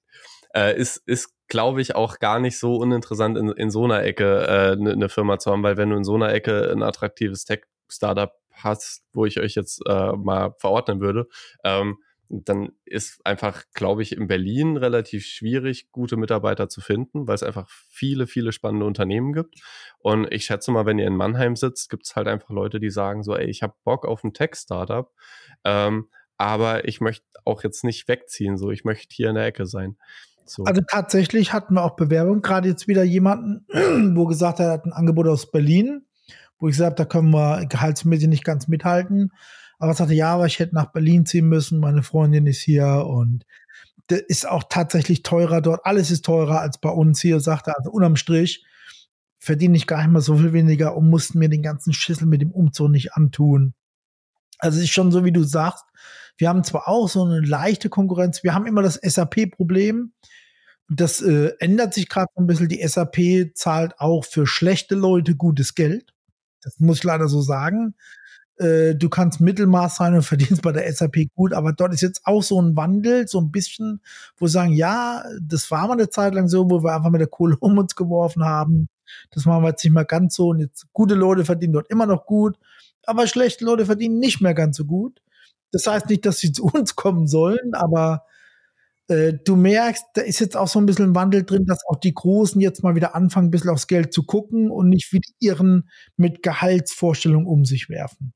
äh, 0.55 0.75
ist, 0.75 0.97
ist 1.05 1.29
glaube 1.47 1.79
ich, 1.79 1.93
auch 1.93 2.17
gar 2.17 2.39
nicht 2.39 2.57
so 2.57 2.77
uninteressant, 2.77 3.37
in, 3.37 3.49
in 3.49 3.69
so 3.69 3.83
einer 3.83 4.03
Ecke 4.03 4.49
eine 4.49 4.93
äh, 4.93 4.95
ne 4.95 5.09
Firma 5.09 5.37
zu 5.37 5.51
haben, 5.51 5.61
weil 5.61 5.77
wenn 5.77 5.91
du 5.91 5.97
in 5.97 6.03
so 6.03 6.15
einer 6.15 6.33
Ecke 6.33 6.71
ein 6.71 6.81
attraktives 6.81 7.45
Tech-Startup 7.45 8.31
hast, 8.57 9.03
wo 9.13 9.25
ich 9.25 9.39
euch 9.39 9.55
jetzt 9.55 9.81
äh, 9.87 10.11
mal 10.13 10.53
verordnen 10.59 10.99
würde, 10.99 11.27
ähm, 11.63 11.97
dann 12.29 12.71
ist 12.85 13.25
einfach, 13.25 13.63
glaube 13.73 14.01
ich, 14.01 14.15
in 14.15 14.27
Berlin 14.27 14.75
relativ 14.75 15.25
schwierig, 15.25 15.91
gute 15.91 16.17
Mitarbeiter 16.17 16.67
zu 16.67 16.81
finden, 16.81 17.27
weil 17.27 17.35
es 17.35 17.43
einfach 17.43 17.69
viele, 17.69 18.27
viele 18.27 18.51
spannende 18.51 18.85
Unternehmen 18.85 19.31
gibt. 19.31 19.55
Und 19.99 20.31
ich 20.31 20.45
schätze 20.45 20.71
mal, 20.71 20.85
wenn 20.85 20.99
ihr 20.99 21.07
in 21.07 21.15
Mannheim 21.15 21.55
sitzt, 21.55 21.89
gibt 21.89 22.05
es 22.05 22.15
halt 22.15 22.27
einfach 22.27 22.49
Leute, 22.49 22.79
die 22.79 22.89
sagen 22.89 23.23
so, 23.23 23.35
ey, 23.35 23.49
ich 23.49 23.63
habe 23.63 23.75
Bock 23.83 24.05
auf 24.05 24.23
ein 24.23 24.33
Tech-Startup, 24.33 25.09
ähm, 25.63 26.09
aber 26.37 26.85
ich 26.87 26.99
möchte 27.01 27.25
auch 27.45 27.63
jetzt 27.63 27.83
nicht 27.83 28.07
wegziehen, 28.07 28.57
so 28.57 28.71
ich 28.71 28.83
möchte 28.83 29.15
hier 29.15 29.29
in 29.29 29.35
der 29.35 29.45
Ecke 29.45 29.65
sein. 29.65 29.97
So. 30.45 30.63
Also 30.63 30.81
tatsächlich 30.89 31.53
hatten 31.53 31.75
wir 31.75 31.83
auch 31.83 31.95
Bewerbung, 31.95 32.41
gerade 32.41 32.69
jetzt 32.69 32.87
wieder 32.87 33.03
jemanden, 33.03 33.65
wo 34.15 34.25
gesagt 34.25 34.59
hat, 34.59 34.65
er 34.65 34.71
hat 34.73 34.85
ein 34.85 34.93
Angebot 34.93 35.27
aus 35.27 35.49
Berlin, 35.49 36.06
wo 36.59 36.67
ich 36.67 36.73
gesagt 36.73 36.99
habe, 36.99 37.03
da 37.03 37.05
können 37.05 37.31
wir 37.31 37.65
gehaltsmäßig 37.65 38.27
nicht 38.27 38.43
ganz 38.43 38.67
mithalten. 38.67 39.31
Aber 39.79 39.93
sagte, 39.93 40.13
ja, 40.13 40.33
aber 40.33 40.47
ich 40.47 40.59
hätte 40.59 40.75
nach 40.75 40.91
Berlin 40.91 41.25
ziehen 41.25 41.47
müssen, 41.47 41.79
meine 41.79 42.03
Freundin 42.03 42.47
ist 42.47 42.61
hier 42.61 43.05
und 43.07 43.45
das 44.07 44.21
ist 44.21 44.47
auch 44.47 44.63
tatsächlich 44.69 45.21
teurer 45.23 45.61
dort. 45.61 45.85
Alles 45.85 46.11
ist 46.11 46.25
teurer 46.25 46.61
als 46.61 46.79
bei 46.79 46.89
uns 46.89 47.21
hier, 47.21 47.39
sagte 47.39 47.77
also 47.77 47.91
unterm 47.91 48.15
Strich 48.15 48.65
verdiene 49.39 49.77
ich 49.77 49.87
gar 49.87 49.99
nicht 49.99 50.11
mal 50.11 50.21
so 50.21 50.37
viel 50.37 50.53
weniger 50.53 50.95
und 50.95 51.09
mussten 51.09 51.39
mir 51.39 51.49
den 51.49 51.61
ganzen 51.61 51.93
Schissel 51.93 52.27
mit 52.27 52.41
dem 52.41 52.51
Umzug 52.51 52.89
nicht 52.89 53.13
antun. 53.13 53.73
Also 54.59 54.79
es 54.79 54.85
ist 54.85 54.91
schon 54.91 55.11
so, 55.11 55.23
wie 55.23 55.31
du 55.31 55.43
sagst. 55.43 55.85
Wir 56.37 56.49
haben 56.49 56.63
zwar 56.63 56.87
auch 56.87 57.07
so 57.07 57.23
eine 57.23 57.39
leichte 57.41 57.89
Konkurrenz, 57.89 58.43
wir 58.43 58.53
haben 58.53 58.65
immer 58.65 58.81
das 58.81 58.95
SAP-Problem. 58.95 60.13
Das 60.89 61.21
äh, 61.21 61.51
ändert 61.59 61.93
sich 61.93 62.07
gerade 62.07 62.31
ein 62.35 62.47
bisschen. 62.47 62.69
Die 62.69 62.85
SAP 62.87 63.55
zahlt 63.55 63.99
auch 63.99 64.23
für 64.23 64.47
schlechte 64.47 64.95
Leute 64.95 65.35
gutes 65.35 65.75
Geld. 65.75 66.13
Das 66.67 66.79
muss 66.79 66.97
ich 66.97 67.03
leider 67.05 67.29
so 67.29 67.41
sagen. 67.41 67.95
Äh, 68.57 68.95
du 68.95 69.07
kannst 69.07 69.39
Mittelmaß 69.39 69.95
sein 69.95 70.15
und 70.15 70.23
verdienst 70.23 70.61
bei 70.61 70.73
der 70.73 70.91
SAP 70.91 71.29
gut, 71.33 71.53
aber 71.53 71.71
dort 71.71 71.93
ist 71.93 72.01
jetzt 72.01 72.25
auch 72.25 72.43
so 72.43 72.61
ein 72.61 72.75
Wandel, 72.75 73.25
so 73.27 73.39
ein 73.39 73.51
bisschen, 73.51 74.01
wo 74.37 74.47
sie 74.47 74.53
sagen, 74.53 74.73
ja, 74.73 75.23
das 75.41 75.71
war 75.71 75.87
mal 75.87 75.93
eine 75.93 76.09
Zeit 76.09 76.33
lang 76.33 76.49
so, 76.49 76.69
wo 76.69 76.83
wir 76.83 76.93
einfach 76.93 77.09
mit 77.09 77.21
der 77.21 77.27
Kohle 77.27 77.55
um 77.61 77.77
uns 77.77 77.95
geworfen 77.95 78.43
haben. 78.43 78.89
Das 79.31 79.45
machen 79.45 79.63
wir 79.63 79.69
jetzt 79.69 79.83
nicht 79.83 79.93
mehr 79.93 80.03
ganz 80.03 80.35
so 80.35 80.49
und 80.49 80.59
jetzt 80.59 80.87
gute 80.91 81.15
Leute 81.15 81.45
verdienen 81.45 81.73
dort 81.73 81.89
immer 81.89 82.05
noch 82.05 82.25
gut, 82.25 82.57
aber 83.05 83.27
schlechte 83.27 83.63
Leute 83.63 83.85
verdienen 83.85 84.19
nicht 84.19 84.41
mehr 84.41 84.53
ganz 84.53 84.75
so 84.75 84.83
gut. 84.83 85.21
Das 85.71 85.87
heißt 85.87 86.09
nicht, 86.09 86.25
dass 86.25 86.39
sie 86.39 86.51
zu 86.51 86.65
uns 86.65 86.95
kommen 86.95 87.27
sollen, 87.27 87.73
aber 87.73 88.23
äh, 89.07 89.33
du 89.33 89.55
merkst, 89.55 90.03
da 90.13 90.21
ist 90.21 90.39
jetzt 90.39 90.57
auch 90.57 90.67
so 90.67 90.79
ein 90.79 90.85
bisschen 90.85 91.11
ein 91.11 91.15
Wandel 91.15 91.43
drin, 91.43 91.65
dass 91.65 91.85
auch 91.87 91.97
die 91.97 92.13
Großen 92.13 92.59
jetzt 92.61 92.83
mal 92.83 92.95
wieder 92.95 93.15
anfangen, 93.15 93.47
ein 93.47 93.51
bisschen 93.51 93.69
aufs 93.69 93.87
Geld 93.87 94.13
zu 94.13 94.23
gucken 94.23 94.69
und 94.69 94.89
nicht 94.89 95.11
wie 95.13 95.21
Ihren 95.39 95.89
mit 96.15 96.43
Gehaltsvorstellungen 96.43 97.47
um 97.47 97.65
sich 97.65 97.89
werfen. 97.89 98.33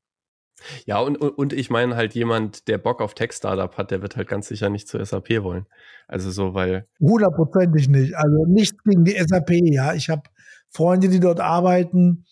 Ja, 0.86 1.00
und, 1.00 1.16
und 1.16 1.52
ich 1.52 1.70
meine 1.70 1.96
halt 1.96 2.14
jemand, 2.14 2.68
der 2.68 2.78
Bock 2.78 3.00
auf 3.00 3.14
Tech-Startup 3.14 3.76
hat, 3.76 3.90
der 3.90 4.00
wird 4.00 4.16
halt 4.16 4.28
ganz 4.28 4.48
sicher 4.48 4.70
nicht 4.70 4.88
zur 4.88 5.04
SAP 5.04 5.42
wollen. 5.42 5.66
Also 6.06 6.30
so, 6.30 6.54
weil. 6.54 6.86
Hundertprozentig 7.00 7.88
nicht. 7.88 8.14
Also 8.14 8.46
nichts 8.46 8.82
gegen 8.84 9.04
die 9.04 9.16
SAP, 9.18 9.50
ja. 9.64 9.94
Ich 9.94 10.08
habe 10.08 10.22
Freunde, 10.70 11.08
die 11.08 11.20
dort 11.20 11.40
arbeiten, 11.40 12.24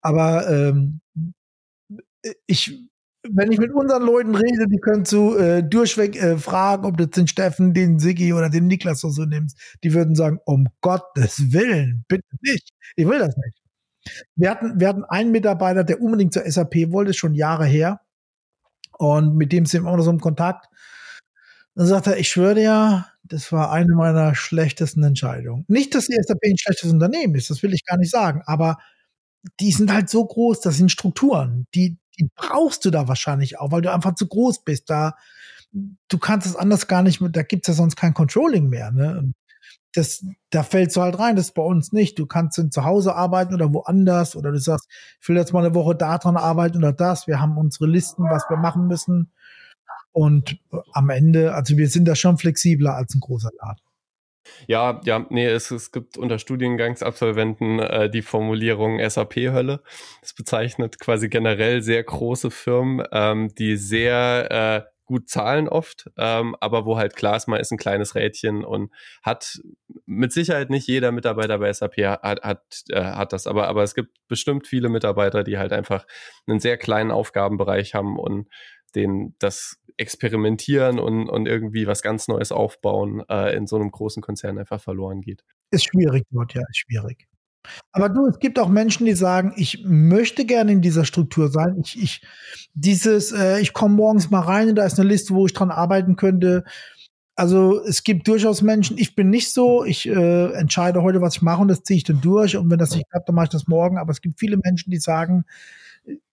aber 0.00 0.48
ähm, 0.48 1.00
ich, 2.46 2.85
wenn 3.32 3.52
ich 3.52 3.58
mit 3.58 3.72
unseren 3.72 4.02
Leuten 4.02 4.34
rede, 4.34 4.66
die 4.68 4.78
können 4.78 5.04
zu 5.04 5.36
äh, 5.36 5.62
durchweg 5.62 6.16
äh, 6.16 6.38
fragen, 6.38 6.84
ob 6.84 6.96
du 6.96 7.06
den 7.06 7.28
Steffen, 7.28 7.74
den 7.74 7.98
Siggi 7.98 8.32
oder 8.32 8.50
den 8.50 8.66
Niklas 8.66 9.04
oder 9.04 9.12
so 9.12 9.24
nimmst. 9.24 9.58
Die 9.84 9.94
würden 9.94 10.14
sagen, 10.14 10.38
um 10.44 10.68
Gottes 10.80 11.52
Willen, 11.52 12.04
bitte 12.08 12.24
nicht. 12.42 12.70
Ich 12.96 13.06
will 13.06 13.18
das 13.18 13.36
nicht. 13.36 13.58
Wir 14.36 14.50
hatten, 14.50 14.78
wir 14.78 14.88
hatten 14.88 15.04
einen 15.04 15.32
Mitarbeiter, 15.32 15.84
der 15.84 16.00
unbedingt 16.00 16.32
zur 16.32 16.50
SAP 16.50 16.92
wollte, 16.92 17.14
schon 17.14 17.34
Jahre 17.34 17.66
her. 17.66 18.00
Und 18.98 19.36
mit 19.36 19.52
dem 19.52 19.66
sind 19.66 19.84
wir 19.84 19.90
auch 19.90 19.96
noch 19.96 20.04
so 20.04 20.10
im 20.10 20.20
Kontakt. 20.20 20.66
Dann 21.74 21.86
sagt 21.86 22.06
er, 22.06 22.18
ich 22.18 22.28
schwöre 22.28 22.54
dir, 22.54 23.06
das 23.22 23.52
war 23.52 23.70
eine 23.70 23.94
meiner 23.94 24.34
schlechtesten 24.34 25.02
Entscheidungen. 25.02 25.64
Nicht, 25.68 25.94
dass 25.94 26.06
die 26.06 26.14
SAP 26.14 26.38
ein 26.44 26.58
schlechtes 26.58 26.90
Unternehmen 26.90 27.34
ist, 27.34 27.50
das 27.50 27.62
will 27.62 27.74
ich 27.74 27.84
gar 27.84 27.98
nicht 27.98 28.10
sagen, 28.10 28.42
aber 28.46 28.78
die 29.60 29.72
sind 29.72 29.92
halt 29.92 30.08
so 30.08 30.24
groß, 30.24 30.60
das 30.60 30.76
sind 30.76 30.90
Strukturen, 30.90 31.66
die, 31.74 31.98
die 32.18 32.28
brauchst 32.34 32.84
du 32.84 32.90
da 32.90 33.08
wahrscheinlich 33.08 33.58
auch, 33.58 33.72
weil 33.72 33.82
du 33.82 33.92
einfach 33.92 34.14
zu 34.14 34.26
groß 34.26 34.64
bist. 34.64 34.90
Da, 34.90 35.16
du 35.72 36.18
kannst 36.18 36.46
es 36.46 36.56
anders 36.56 36.86
gar 36.86 37.02
nicht 37.02 37.20
mit, 37.20 37.36
da 37.36 37.42
gibt's 37.42 37.68
ja 37.68 37.74
sonst 37.74 37.96
kein 37.96 38.14
Controlling 38.14 38.68
mehr. 38.68 38.90
Ne? 38.90 39.18
Und 39.18 39.34
das, 39.94 40.24
da 40.50 40.62
fällst 40.62 40.96
du 40.96 41.02
halt 41.02 41.18
rein, 41.18 41.36
das 41.36 41.46
ist 41.46 41.54
bei 41.54 41.62
uns 41.62 41.92
nicht. 41.92 42.18
Du 42.18 42.26
kannst 42.26 42.60
zu 42.72 42.84
Hause 42.84 43.14
arbeiten 43.14 43.54
oder 43.54 43.72
woanders 43.72 44.36
oder 44.36 44.52
du 44.52 44.58
sagst, 44.58 44.88
ich 45.20 45.28
will 45.28 45.36
jetzt 45.36 45.52
mal 45.52 45.64
eine 45.64 45.74
Woche 45.74 45.94
daran 45.94 46.36
arbeiten 46.36 46.78
oder 46.78 46.92
das. 46.92 47.26
Wir 47.26 47.40
haben 47.40 47.56
unsere 47.56 47.86
Listen, 47.86 48.24
was 48.24 48.44
wir 48.48 48.56
machen 48.56 48.86
müssen. 48.86 49.32
Und 50.12 50.58
am 50.92 51.10
Ende, 51.10 51.54
also 51.54 51.76
wir 51.76 51.88
sind 51.88 52.06
da 52.06 52.14
schon 52.14 52.38
flexibler 52.38 52.94
als 52.94 53.14
ein 53.14 53.20
großer 53.20 53.50
Laden. 53.60 53.85
Ja, 54.66 55.00
ja, 55.04 55.26
nee, 55.30 55.46
es, 55.46 55.70
es 55.70 55.92
gibt 55.92 56.18
unter 56.18 56.38
Studiengangsabsolventen 56.38 57.78
äh, 57.80 58.10
die 58.10 58.22
Formulierung 58.22 58.98
SAP-Hölle. 58.98 59.82
Das 60.20 60.34
bezeichnet 60.34 60.98
quasi 60.98 61.28
generell 61.28 61.82
sehr 61.82 62.02
große 62.02 62.50
Firmen, 62.50 63.06
ähm, 63.12 63.54
die 63.54 63.76
sehr 63.76 64.84
äh, 64.86 64.96
gut 65.06 65.28
zahlen 65.28 65.68
oft, 65.68 66.10
ähm, 66.18 66.56
aber 66.60 66.84
wo 66.84 66.98
halt 66.98 67.14
klar 67.14 67.36
ist, 67.36 67.46
man 67.46 67.60
ist 67.60 67.70
ein 67.70 67.78
kleines 67.78 68.16
Rädchen 68.16 68.64
und 68.64 68.92
hat 69.22 69.60
mit 70.04 70.32
Sicherheit 70.32 70.68
nicht 70.68 70.88
jeder 70.88 71.12
Mitarbeiter 71.12 71.58
bei 71.58 71.72
SAP 71.72 71.96
hat, 71.98 72.42
hat, 72.42 72.62
äh, 72.90 73.00
hat 73.02 73.32
das, 73.32 73.46
aber, 73.46 73.68
aber 73.68 73.84
es 73.84 73.94
gibt 73.94 74.10
bestimmt 74.26 74.66
viele 74.66 74.88
Mitarbeiter, 74.88 75.44
die 75.44 75.58
halt 75.58 75.72
einfach 75.72 76.06
einen 76.46 76.58
sehr 76.58 76.76
kleinen 76.76 77.12
Aufgabenbereich 77.12 77.94
haben 77.94 78.18
und 78.18 78.48
den 78.96 79.34
das 79.38 79.78
Experimentieren 79.98 80.98
und, 80.98 81.28
und 81.28 81.46
irgendwie 81.46 81.86
was 81.86 82.02
ganz 82.02 82.28
Neues 82.28 82.52
aufbauen 82.52 83.22
äh, 83.30 83.56
in 83.56 83.66
so 83.66 83.76
einem 83.76 83.90
großen 83.90 84.22
Konzern 84.22 84.58
einfach 84.58 84.80
verloren 84.80 85.22
geht. 85.22 85.44
Ist 85.70 85.86
schwierig 85.86 86.24
dort, 86.30 86.52
ja, 86.54 86.62
ist 86.68 86.78
schwierig. 86.78 87.26
Aber 87.92 88.08
du, 88.08 88.26
es 88.26 88.38
gibt 88.38 88.58
auch 88.58 88.68
Menschen, 88.68 89.06
die 89.06 89.14
sagen, 89.14 89.52
ich 89.56 89.82
möchte 89.84 90.44
gerne 90.44 90.72
in 90.72 90.82
dieser 90.82 91.04
Struktur 91.04 91.48
sein. 91.48 91.80
Ich, 91.82 92.00
ich, 92.00 92.22
dieses, 92.74 93.32
äh, 93.32 93.60
ich 93.60 93.72
komme 93.72 93.94
morgens 93.94 94.30
mal 94.30 94.40
rein 94.40 94.68
und 94.68 94.76
da 94.76 94.84
ist 94.84 95.00
eine 95.00 95.08
Liste, 95.08 95.34
wo 95.34 95.46
ich 95.46 95.52
dran 95.52 95.70
arbeiten 95.70 96.16
könnte. 96.16 96.64
Also 97.34 97.82
es 97.84 98.02
gibt 98.02 98.28
durchaus 98.28 98.62
Menschen, 98.62 98.98
ich 98.98 99.14
bin 99.14 99.30
nicht 99.30 99.52
so, 99.52 99.84
ich 99.84 100.08
äh, 100.08 100.52
entscheide 100.52 101.02
heute, 101.02 101.20
was 101.20 101.36
ich 101.36 101.42
mache 101.42 101.62
und 101.62 101.68
das 101.68 101.82
ziehe 101.82 101.98
ich 101.98 102.04
dann 102.04 102.20
durch. 102.20 102.56
Und 102.56 102.70
wenn 102.70 102.78
das 102.78 102.94
nicht 102.94 103.10
klappt, 103.10 103.28
dann 103.28 103.34
mache 103.34 103.44
ich 103.44 103.50
das 103.50 103.66
morgen. 103.66 103.98
Aber 103.98 104.10
es 104.10 104.20
gibt 104.20 104.38
viele 104.38 104.58
Menschen, 104.62 104.90
die 104.90 104.98
sagen, 104.98 105.44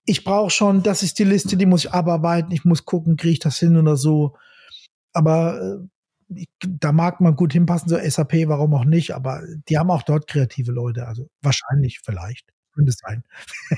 ich 0.06 0.24
brauche 0.24 0.50
schon, 0.50 0.84
das 0.84 1.04
ist 1.04 1.20
die 1.20 1.24
Liste, 1.24 1.58
die 1.58 1.66
muss 1.66 1.86
ich 1.86 1.92
abarbeiten, 1.92 2.52
ich 2.52 2.66
muss 2.66 2.86
gucken, 2.86 3.18
kriege 3.18 3.34
ich 3.34 3.40
das 3.40 3.58
hin 3.58 3.78
oder 3.78 3.96
so. 3.96 4.36
Aber 5.14 5.88
äh, 6.30 6.46
da 6.60 6.92
mag 6.92 7.22
man 7.22 7.36
gut 7.36 7.54
hinpassen, 7.54 7.90
so 7.90 7.98
SAP, 7.98 8.48
warum 8.48 8.74
auch 8.74 8.86
nicht, 8.86 9.12
aber 9.12 9.42
die 9.70 9.78
haben 9.78 9.92
auch 9.92 10.04
dort 10.04 10.28
kreative 10.28 10.72
Leute, 10.72 11.08
also 11.08 11.28
wahrscheinlich, 11.42 12.00
vielleicht. 12.04 12.54
Könnte 12.76 12.90
es 12.90 12.98
sein. 12.98 13.24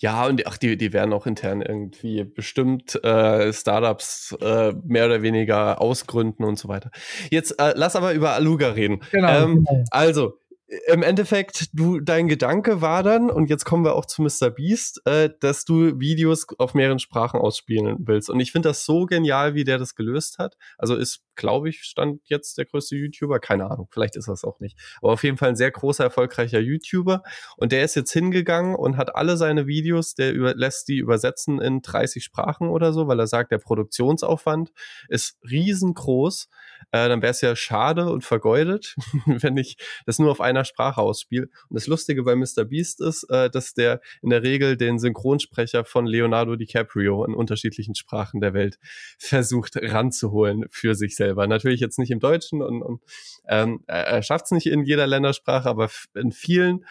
ja, 0.00 0.24
und 0.24 0.46
ach, 0.46 0.56
die, 0.56 0.78
die 0.78 0.94
werden 0.94 1.12
auch 1.12 1.26
intern 1.26 1.60
irgendwie 1.60 2.24
bestimmt 2.24 2.94
äh, 3.04 3.52
Startups 3.52 4.34
äh, 4.40 4.72
mehr 4.82 5.04
oder 5.04 5.20
weniger 5.20 5.78
ausgründen 5.78 6.46
und 6.46 6.58
so 6.58 6.68
weiter. 6.68 6.90
Jetzt 7.30 7.60
äh, 7.60 7.74
lass 7.76 7.96
aber 7.96 8.14
über 8.14 8.32
Aluga 8.32 8.70
reden. 8.70 9.00
Genau, 9.10 9.44
ähm, 9.44 9.64
genau. 9.64 9.84
Also, 9.90 10.39
im 10.86 11.02
Endeffekt, 11.02 11.68
du, 11.72 11.98
dein 11.98 12.28
Gedanke 12.28 12.80
war 12.80 13.02
dann, 13.02 13.28
und 13.28 13.50
jetzt 13.50 13.64
kommen 13.64 13.84
wir 13.84 13.96
auch 13.96 14.06
zu 14.06 14.22
Mr. 14.22 14.50
Beast, 14.50 15.02
äh, 15.04 15.30
dass 15.40 15.64
du 15.64 15.98
Videos 15.98 16.46
auf 16.58 16.74
mehreren 16.74 17.00
Sprachen 17.00 17.40
ausspielen 17.40 17.96
willst. 18.00 18.30
Und 18.30 18.38
ich 18.38 18.52
finde 18.52 18.68
das 18.68 18.84
so 18.84 19.06
genial, 19.06 19.54
wie 19.54 19.64
der 19.64 19.78
das 19.78 19.96
gelöst 19.96 20.38
hat. 20.38 20.56
Also 20.78 20.94
ist, 20.94 21.22
glaube 21.40 21.70
ich, 21.70 21.82
stand 21.82 22.20
jetzt 22.24 22.58
der 22.58 22.66
größte 22.66 22.94
YouTuber. 22.96 23.40
Keine 23.40 23.70
Ahnung, 23.70 23.88
vielleicht 23.90 24.14
ist 24.14 24.28
das 24.28 24.44
auch 24.44 24.60
nicht. 24.60 24.78
Aber 25.00 25.12
auf 25.12 25.24
jeden 25.24 25.38
Fall 25.38 25.48
ein 25.48 25.56
sehr 25.56 25.70
großer, 25.70 26.04
erfolgreicher 26.04 26.60
YouTuber. 26.60 27.22
Und 27.56 27.72
der 27.72 27.82
ist 27.82 27.96
jetzt 27.96 28.12
hingegangen 28.12 28.76
und 28.76 28.98
hat 28.98 29.16
alle 29.16 29.36
seine 29.38 29.66
Videos, 29.66 30.14
der 30.14 30.34
über, 30.34 30.54
lässt 30.54 30.88
die 30.88 30.98
übersetzen 30.98 31.60
in 31.60 31.80
30 31.80 32.22
Sprachen 32.22 32.68
oder 32.68 32.92
so, 32.92 33.08
weil 33.08 33.18
er 33.18 33.26
sagt, 33.26 33.52
der 33.52 33.58
Produktionsaufwand 33.58 34.70
ist 35.08 35.38
riesengroß. 35.50 36.48
Äh, 36.92 37.08
dann 37.08 37.22
wäre 37.22 37.30
es 37.30 37.40
ja 37.40 37.56
schade 37.56 38.10
und 38.10 38.22
vergeudet, 38.24 38.94
wenn 39.26 39.56
ich 39.56 39.76
das 40.06 40.18
nur 40.18 40.30
auf 40.30 40.40
einer 40.40 40.64
Sprache 40.64 41.00
ausspiele. 41.00 41.48
Und 41.68 41.74
das 41.74 41.86
Lustige 41.86 42.22
bei 42.22 42.36
Mr. 42.36 42.64
Beast 42.64 43.00
ist, 43.00 43.24
äh, 43.30 43.48
dass 43.48 43.74
der 43.74 44.00
in 44.22 44.30
der 44.30 44.42
Regel 44.42 44.76
den 44.76 44.98
Synchronsprecher 44.98 45.84
von 45.84 46.06
Leonardo 46.06 46.56
DiCaprio 46.56 47.24
in 47.24 47.34
unterschiedlichen 47.34 47.94
Sprachen 47.94 48.40
der 48.40 48.52
Welt 48.52 48.78
versucht 49.18 49.76
ranzuholen 49.76 50.66
für 50.70 50.94
sich 50.94 51.16
selber. 51.30 51.46
Natürlich 51.46 51.80
jetzt 51.80 51.98
nicht 51.98 52.10
im 52.10 52.20
Deutschen 52.20 52.62
und, 52.62 52.82
und 52.82 53.02
ähm, 53.48 53.82
er 53.86 54.22
schafft 54.22 54.46
es 54.46 54.50
nicht 54.50 54.66
in 54.66 54.84
jeder 54.84 55.06
Ländersprache, 55.06 55.68
aber 55.68 55.88
in 56.14 56.32
vielen 56.32 56.84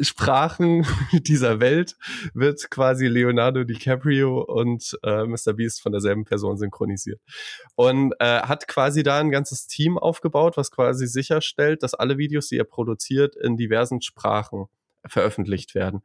Sprachen 0.00 0.86
dieser 1.12 1.58
Welt 1.60 1.96
wird 2.32 2.70
quasi 2.70 3.06
Leonardo 3.06 3.64
DiCaprio 3.64 4.40
und 4.42 4.96
äh, 5.02 5.24
Mr. 5.24 5.54
Beast 5.54 5.82
von 5.82 5.92
derselben 5.92 6.24
Person 6.24 6.58
synchronisiert. 6.58 7.20
Und 7.74 8.12
äh, 8.20 8.42
hat 8.42 8.68
quasi 8.68 9.02
da 9.02 9.18
ein 9.18 9.30
ganzes 9.30 9.66
Team 9.66 9.98
aufgebaut, 9.98 10.56
was 10.56 10.70
quasi 10.70 11.06
sicherstellt, 11.06 11.82
dass 11.82 11.94
alle 11.94 12.18
Videos, 12.18 12.48
die 12.48 12.58
er 12.58 12.64
produziert, 12.64 13.34
in 13.34 13.56
diversen 13.56 14.00
Sprachen 14.00 14.66
veröffentlicht 15.06 15.74
werden. 15.74 16.02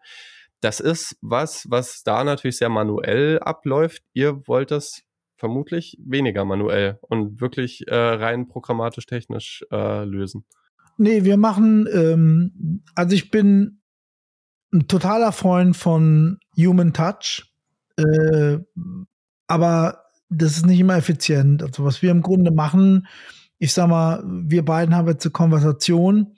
Das 0.61 0.79
ist 0.79 1.17
was, 1.21 1.69
was 1.69 2.01
da 2.03 2.23
natürlich 2.23 2.57
sehr 2.57 2.69
manuell 2.69 3.37
abläuft. 3.39 4.01
Ihr 4.13 4.47
wollt 4.47 4.71
das 4.71 5.03
vermutlich 5.45 5.95
weniger 6.03 6.43
manuell 6.43 6.97
und 7.01 7.39
wirklich 7.39 7.87
äh, 7.87 7.95
rein 7.95 8.47
programmatisch 8.47 9.05
technisch 9.05 9.63
äh, 9.71 10.03
lösen. 10.03 10.43
Nee, 10.97 11.23
wir 11.23 11.37
machen, 11.37 11.87
ähm, 11.93 12.81
also 12.95 13.13
ich 13.13 13.29
bin 13.29 13.81
ein 14.73 14.87
totaler 14.87 15.31
Freund 15.31 15.77
von 15.77 16.39
Human 16.57 16.93
Touch, 16.93 17.53
äh, 17.97 18.57
aber 19.45 20.05
das 20.29 20.57
ist 20.57 20.65
nicht 20.65 20.79
immer 20.79 20.97
effizient. 20.97 21.61
Also 21.61 21.85
was 21.85 22.01
wir 22.01 22.09
im 22.09 22.23
Grunde 22.23 22.49
machen, 22.49 23.05
ich 23.59 23.71
sag 23.71 23.87
mal, 23.87 24.23
wir 24.25 24.65
beiden 24.65 24.95
haben 24.95 25.07
jetzt 25.07 25.27
eine 25.27 25.31
Konversation 25.31 26.35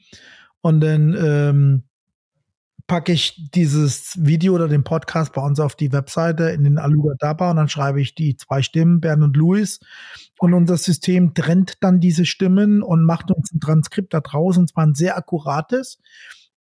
und 0.60 0.82
dann 0.82 1.16
ähm, 1.18 1.84
packe 2.88 3.12
ich 3.12 3.52
dieses 3.54 4.14
Video 4.18 4.56
oder 4.56 4.70
den 4.70 4.86
Podcast 4.86 5.34
bei 5.34 5.42
uns 5.42 5.60
auf 5.60 5.76
die 5.76 5.92
Webseite 5.92 6.46
in 6.46 6.64
den 6.64 6.78
Aluga 6.78 7.16
Daba 7.20 7.52
und 7.52 7.58
dann 7.58 7.70
schreibe 7.70 8.02
ich 8.02 8.16
die 8.16 8.38
zwei 8.38 8.62
Stimmen, 8.62 9.02
Bernd 9.02 9.24
und 9.24 9.36
Louis. 9.36 9.80
Und 10.40 10.54
unser 10.54 10.78
System 10.78 11.34
trennt 11.34 11.84
dann 11.84 12.00
diese 12.00 12.26
Stimmen 12.26 12.82
und 12.82 13.04
macht 13.04 13.30
uns 13.30 13.52
ein 13.52 13.60
Transkript 13.60 14.14
da 14.14 14.22
draußen, 14.22 14.62
und 14.62 14.68
zwar 14.70 14.86
ein 14.86 14.96
sehr 14.96 15.18
akkurates. 15.18 16.00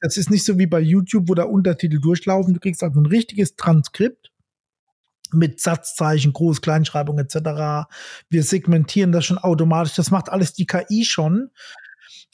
Das 0.01 0.17
ist 0.17 0.31
nicht 0.31 0.45
so 0.45 0.59
wie 0.59 0.67
bei 0.67 0.81
YouTube, 0.81 1.29
wo 1.29 1.35
da 1.35 1.45
Untertitel 1.45 2.01
durchlaufen. 2.01 2.55
Du 2.55 2.61
kriegst 2.61 2.83
also 2.83 3.01
ein 3.01 3.07
richtiges 3.07 3.55
Transkript 3.57 4.33
mit 5.33 5.61
Satzzeichen, 5.61 6.33
Groß-, 6.33 6.61
Kleinschreibung 6.61 7.19
etc. 7.19 7.89
Wir 8.29 8.43
segmentieren 8.43 9.13
das 9.13 9.25
schon 9.25 9.39
automatisch. 9.39 9.95
Das 9.95 10.11
macht 10.11 10.29
alles 10.29 10.53
die 10.53 10.67
KI 10.67 11.05
schon. 11.05 11.51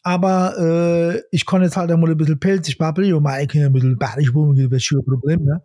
Aber 0.03 0.59
äh, 0.59 1.22
ich 1.30 1.46
kann 1.46 1.62
jetzt 1.62 1.76
halt 1.76 1.90
einmal 1.90 2.11
ein 2.11 2.16
bisschen 2.16 2.40
pelzig 2.40 2.78
babbeln 2.78 3.14
und 3.14 3.22
mal 3.22 3.34
ein 3.34 3.46
bisschen 3.46 3.98
badisch, 3.98 4.34
wo 4.34 4.53
ein 4.53 5.05
Problem, 5.05 5.44
ne? 5.44 5.62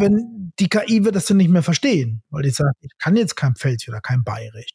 Wenn 0.00 0.52
die 0.58 0.68
KI 0.68 1.04
wird 1.04 1.16
das 1.16 1.26
dann 1.26 1.36
nicht 1.36 1.50
mehr 1.50 1.62
verstehen, 1.62 2.22
weil 2.30 2.42
die 2.42 2.50
sagt, 2.50 2.76
ich 2.80 2.90
kann 2.98 3.16
jetzt 3.16 3.36
kein 3.36 3.54
Pfälzisch 3.54 3.88
oder 3.88 4.00
kein 4.00 4.24
Bayerisch. 4.24 4.72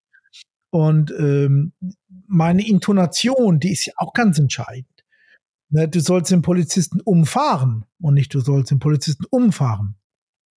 Und 0.69 1.11
ähm, 1.11 1.73
meine 2.27 2.65
Intonation, 2.65 3.59
die 3.59 3.73
ist 3.73 3.85
ja 3.85 3.93
auch 3.97 4.13
ganz 4.13 4.39
entscheidend. 4.39 4.87
Ne, 5.69 5.87
du 5.87 5.99
sollst 5.99 6.31
den 6.31 6.41
Polizisten 6.41 7.01
umfahren 7.01 7.85
und 7.99 8.13
nicht 8.13 8.33
du 8.33 8.39
sollst 8.41 8.71
den 8.71 8.79
Polizisten 8.79 9.25
umfahren. 9.29 9.95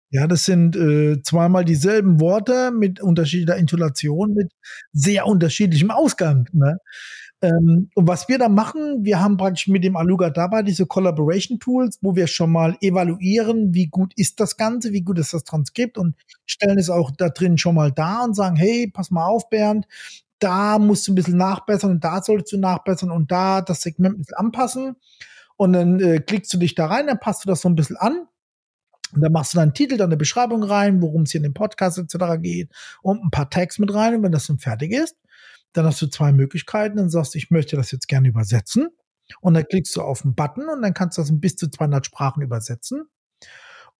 Ja, 0.09 0.27
das 0.27 0.45
sind 0.45 0.75
äh, 0.75 1.21
zweimal 1.23 1.65
dieselben 1.65 2.19
Worte 2.19 2.71
mit 2.71 3.01
unterschiedlicher 3.01 3.57
Intonation, 3.57 4.33
mit 4.35 4.51
sehr 4.91 5.25
unterschiedlichem 5.25 5.89
Ausgang. 5.89 6.47
Ne? 6.53 6.77
Ähm, 7.43 7.89
und 7.93 8.07
was 8.07 8.29
wir 8.29 8.39
da 8.39 8.47
machen, 8.47 9.03
wir 9.03 9.19
haben 9.19 9.35
praktisch 9.35 9.67
mit 9.67 9.83
dem 9.83 9.97
Aluga 9.97 10.29
dabei 10.29 10.63
diese 10.63 10.85
Collaboration 10.85 11.59
Tools, 11.59 11.99
wo 12.01 12.15
wir 12.15 12.27
schon 12.27 12.51
mal 12.51 12.77
evaluieren, 12.79 13.73
wie 13.73 13.87
gut 13.87 14.13
ist 14.15 14.39
das 14.39 14.55
Ganze, 14.55 14.93
wie 14.93 15.01
gut 15.01 15.19
ist 15.19 15.33
das 15.33 15.43
Transkript 15.43 15.97
und 15.97 16.15
stellen 16.45 16.79
es 16.79 16.89
auch 16.89 17.11
da 17.11 17.27
drin 17.27 17.57
schon 17.57 17.75
mal 17.75 17.91
da 17.91 18.23
und 18.23 18.33
sagen, 18.33 18.55
hey, 18.55 18.89
pass 18.89 19.11
mal 19.11 19.25
auf, 19.25 19.49
Bernd, 19.49 19.85
da 20.39 20.79
musst 20.79 21.05
du 21.05 21.11
ein 21.11 21.15
bisschen 21.15 21.35
nachbessern 21.35 21.91
und 21.91 22.03
da 22.03 22.23
solltest 22.23 22.53
du 22.53 22.57
nachbessern 22.57 23.11
und 23.11 23.29
da 23.29 23.61
das 23.61 23.81
Segment 23.81 24.15
ein 24.15 24.19
bisschen 24.19 24.37
anpassen. 24.37 24.95
Und 25.57 25.73
dann 25.73 25.99
äh, 25.99 26.19
klickst 26.19 26.53
du 26.53 26.57
dich 26.57 26.75
da 26.75 26.85
rein, 26.87 27.07
dann 27.07 27.19
passt 27.19 27.43
du 27.43 27.49
das 27.49 27.61
so 27.61 27.69
ein 27.69 27.75
bisschen 27.75 27.97
an. 27.97 28.25
Und 29.13 29.21
dann 29.21 29.31
machst 29.31 29.53
du 29.53 29.57
deinen 29.57 29.73
Titel, 29.73 29.97
dann 29.97 30.09
eine 30.09 30.17
Beschreibung 30.17 30.63
rein, 30.63 31.01
worum 31.01 31.23
es 31.23 31.31
hier 31.31 31.39
in 31.39 31.43
dem 31.43 31.53
Podcast 31.53 31.97
etc. 31.97 32.15
geht 32.39 32.71
und 33.01 33.23
ein 33.23 33.31
paar 33.31 33.49
Tags 33.49 33.79
mit 33.79 33.93
rein. 33.93 34.15
Und 34.15 34.23
wenn 34.23 34.31
das 34.31 34.47
dann 34.47 34.59
fertig 34.59 34.91
ist, 34.91 35.15
dann 35.73 35.85
hast 35.85 36.01
du 36.01 36.07
zwei 36.07 36.31
Möglichkeiten. 36.31 36.97
Dann 36.97 37.09
sagst 37.09 37.33
du, 37.33 37.37
ich 37.37 37.51
möchte 37.51 37.75
das 37.75 37.91
jetzt 37.91 38.07
gerne 38.07 38.27
übersetzen. 38.29 38.89
Und 39.41 39.55
dann 39.55 39.65
klickst 39.65 39.95
du 39.95 40.01
auf 40.01 40.23
einen 40.23 40.35
Button 40.35 40.69
und 40.69 40.81
dann 40.81 40.93
kannst 40.93 41.17
du 41.17 41.21
das 41.21 41.29
in 41.29 41.39
bis 41.39 41.55
zu 41.55 41.69
200 41.69 42.05
Sprachen 42.05 42.41
übersetzen. 42.41 43.03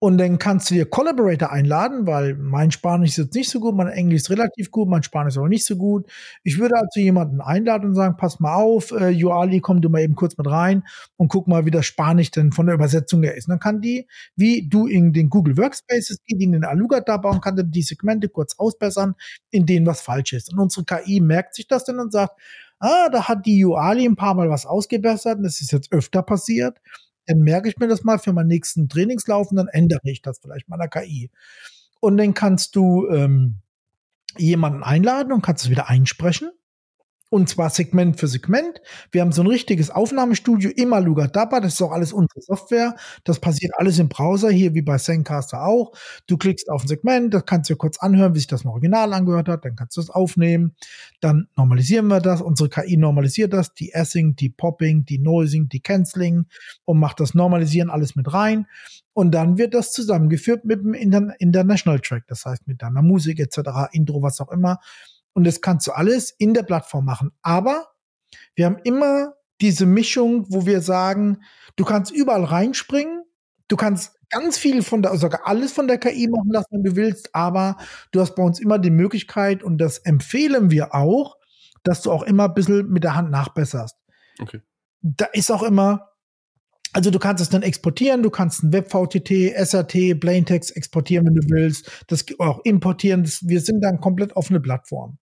Und 0.04 0.18
dann 0.18 0.36
kannst 0.36 0.68
du 0.68 0.74
dir 0.74 0.84
Collaborator 0.84 1.50
einladen, 1.50 2.06
weil 2.06 2.34
mein 2.34 2.70
Spanisch 2.70 3.12
ist 3.12 3.16
jetzt 3.16 3.34
nicht 3.34 3.48
so 3.48 3.58
gut, 3.58 3.74
mein 3.74 3.88
Englisch 3.88 4.20
ist 4.20 4.30
relativ 4.30 4.70
gut, 4.70 4.86
mein 4.86 5.02
Spanisch 5.02 5.32
ist 5.32 5.38
aber 5.38 5.48
nicht 5.48 5.64
so 5.64 5.76
gut. 5.76 6.06
Ich 6.42 6.58
würde 6.58 6.74
also 6.76 7.00
jemanden 7.00 7.40
einladen 7.40 7.86
und 7.88 7.94
sagen, 7.94 8.18
pass 8.18 8.38
mal 8.38 8.54
auf, 8.54 8.90
äh, 8.90 9.08
Joali, 9.08 9.62
komm 9.62 9.80
du 9.80 9.88
mal 9.88 10.02
eben 10.02 10.14
kurz 10.14 10.36
mit 10.36 10.46
rein 10.46 10.84
und 11.16 11.28
guck 11.28 11.48
mal, 11.48 11.64
wie 11.64 11.70
das 11.70 11.86
Spanisch 11.86 12.30
denn 12.30 12.52
von 12.52 12.66
der 12.66 12.74
Übersetzung 12.74 13.22
her 13.22 13.34
ist. 13.34 13.48
Und 13.48 13.52
dann 13.52 13.60
kann 13.60 13.80
die, 13.80 14.06
wie 14.36 14.68
du 14.68 14.86
in 14.86 15.14
den 15.14 15.30
Google 15.30 15.56
Workspaces 15.56 16.22
geht, 16.26 16.38
in 16.38 16.52
den 16.52 16.64
Aluga 16.64 17.00
bauen, 17.16 17.40
kann 17.40 17.56
dann 17.56 17.70
die 17.70 17.80
Segmente 17.80 18.28
kurz 18.28 18.56
ausbessern, 18.58 19.14
in 19.52 19.64
denen 19.64 19.86
was 19.86 20.02
falsch 20.02 20.34
ist. 20.34 20.52
Und 20.52 20.58
unsere 20.58 20.84
KI 20.84 21.20
merkt 21.20 21.54
sich 21.54 21.66
das 21.66 21.86
dann 21.86 21.98
und 21.98 22.12
sagt, 22.12 22.38
ah, 22.78 23.08
da 23.08 23.26
hat 23.26 23.46
die 23.46 23.56
Joali 23.56 24.04
ein 24.04 24.16
paar 24.16 24.34
Mal 24.34 24.50
was 24.50 24.66
ausgebessert 24.66 25.38
und 25.38 25.44
das 25.44 25.62
ist 25.62 25.72
jetzt 25.72 25.90
öfter 25.92 26.20
passiert 26.20 26.78
dann 27.26 27.38
merke 27.38 27.68
ich 27.68 27.78
mir 27.78 27.88
das 27.88 28.04
mal 28.04 28.18
für 28.18 28.32
meinen 28.32 28.48
nächsten 28.48 28.88
Trainingslauf 28.88 29.50
und 29.50 29.56
dann 29.56 29.68
ändere 29.68 30.00
ich 30.04 30.22
das 30.22 30.38
vielleicht 30.38 30.68
meiner 30.68 30.88
KI. 30.88 31.30
Und 32.00 32.16
dann 32.16 32.34
kannst 32.34 32.76
du 32.76 33.08
ähm, 33.08 33.60
jemanden 34.36 34.82
einladen 34.82 35.32
und 35.32 35.42
kannst 35.42 35.64
es 35.64 35.70
wieder 35.70 35.88
einsprechen. 35.88 36.50
Und 37.34 37.48
zwar 37.48 37.68
Segment 37.68 38.20
für 38.20 38.28
Segment. 38.28 38.80
Wir 39.10 39.20
haben 39.20 39.32
so 39.32 39.42
ein 39.42 39.48
richtiges 39.48 39.90
Aufnahmestudio 39.90 40.70
immer 40.70 41.00
Lugadaba. 41.00 41.58
Das 41.58 41.72
ist 41.72 41.82
auch 41.82 41.90
alles 41.90 42.12
unsere 42.12 42.40
Software. 42.40 42.94
Das 43.24 43.40
passiert 43.40 43.72
alles 43.76 43.98
im 43.98 44.08
Browser, 44.08 44.50
hier 44.50 44.72
wie 44.74 44.82
bei 44.82 44.98
Zencaster 44.98 45.66
auch. 45.66 45.90
Du 46.28 46.36
klickst 46.36 46.70
auf 46.70 46.84
ein 46.84 46.86
Segment, 46.86 47.34
das 47.34 47.44
kannst 47.44 47.68
du 47.68 47.74
dir 47.74 47.78
kurz 47.78 47.98
anhören, 47.98 48.36
wie 48.36 48.38
sich 48.38 48.46
das 48.46 48.62
im 48.62 48.70
Original 48.70 49.12
angehört 49.12 49.48
hat. 49.48 49.64
Dann 49.64 49.74
kannst 49.74 49.96
du 49.96 50.00
es 50.00 50.10
aufnehmen. 50.10 50.76
Dann 51.18 51.48
normalisieren 51.56 52.06
wir 52.06 52.20
das. 52.20 52.40
Unsere 52.40 52.68
KI 52.68 52.96
normalisiert 52.96 53.52
das. 53.52 53.74
Die 53.74 53.92
Assing, 53.92 54.36
die 54.36 54.50
Popping, 54.50 55.04
die 55.04 55.18
Noising, 55.18 55.68
die 55.68 55.80
Canceling 55.80 56.46
und 56.84 57.00
macht 57.00 57.18
das 57.18 57.34
Normalisieren 57.34 57.90
alles 57.90 58.14
mit 58.14 58.32
rein. 58.32 58.68
Und 59.12 59.32
dann 59.32 59.58
wird 59.58 59.74
das 59.74 59.90
zusammengeführt 59.90 60.64
mit 60.64 60.84
dem 60.84 60.94
International 60.94 61.98
Track. 61.98 62.28
Das 62.28 62.44
heißt 62.44 62.68
mit 62.68 62.80
deiner 62.80 63.02
Musik 63.02 63.40
etc., 63.40 63.88
Intro, 63.90 64.22
was 64.22 64.40
auch 64.40 64.52
immer. 64.52 64.78
Und 65.34 65.44
das 65.44 65.60
kannst 65.60 65.86
du 65.86 65.92
alles 65.92 66.30
in 66.30 66.54
der 66.54 66.62
Plattform 66.62 67.04
machen. 67.04 67.32
Aber 67.42 67.88
wir 68.54 68.66
haben 68.66 68.78
immer 68.84 69.34
diese 69.60 69.86
Mischung, 69.86 70.46
wo 70.48 70.66
wir 70.66 70.80
sagen, 70.80 71.42
du 71.76 71.84
kannst 71.84 72.12
überall 72.12 72.44
reinspringen, 72.44 73.22
du 73.68 73.76
kannst 73.76 74.18
ganz 74.30 74.58
viel 74.58 74.82
von 74.82 75.02
der, 75.02 75.16
sogar 75.16 75.46
alles 75.46 75.72
von 75.72 75.86
der 75.86 75.98
KI 75.98 76.28
machen 76.28 76.50
lassen, 76.50 76.68
wenn 76.70 76.82
du 76.82 76.96
willst, 76.96 77.34
aber 77.34 77.76
du 78.10 78.20
hast 78.20 78.34
bei 78.34 78.42
uns 78.42 78.60
immer 78.60 78.78
die 78.78 78.90
Möglichkeit, 78.90 79.62
und 79.62 79.78
das 79.78 79.98
empfehlen 79.98 80.70
wir 80.70 80.94
auch, 80.94 81.36
dass 81.82 82.02
du 82.02 82.10
auch 82.10 82.22
immer 82.22 82.44
ein 82.44 82.54
bisschen 82.54 82.88
mit 82.90 83.04
der 83.04 83.14
Hand 83.14 83.30
nachbesserst. 83.30 83.96
Okay. 84.40 84.60
Da 85.02 85.26
ist 85.26 85.50
auch 85.50 85.62
immer, 85.62 86.13
also 86.94 87.10
du 87.10 87.18
kannst 87.18 87.42
es 87.42 87.48
dann 87.48 87.62
exportieren, 87.62 88.22
du 88.22 88.30
kannst 88.30 88.62
ein 88.62 88.72
WebVTT, 88.72 89.52
SRT, 89.56 90.20
Plaintext 90.20 90.76
exportieren, 90.76 91.26
wenn 91.26 91.34
du 91.34 91.42
willst, 91.50 91.90
das 92.06 92.24
auch 92.38 92.60
importieren. 92.64 93.24
Das, 93.24 93.46
wir 93.46 93.60
sind 93.60 93.80
dann 93.80 94.00
komplett 94.00 94.36
offene 94.36 94.60
Plattform. 94.60 95.18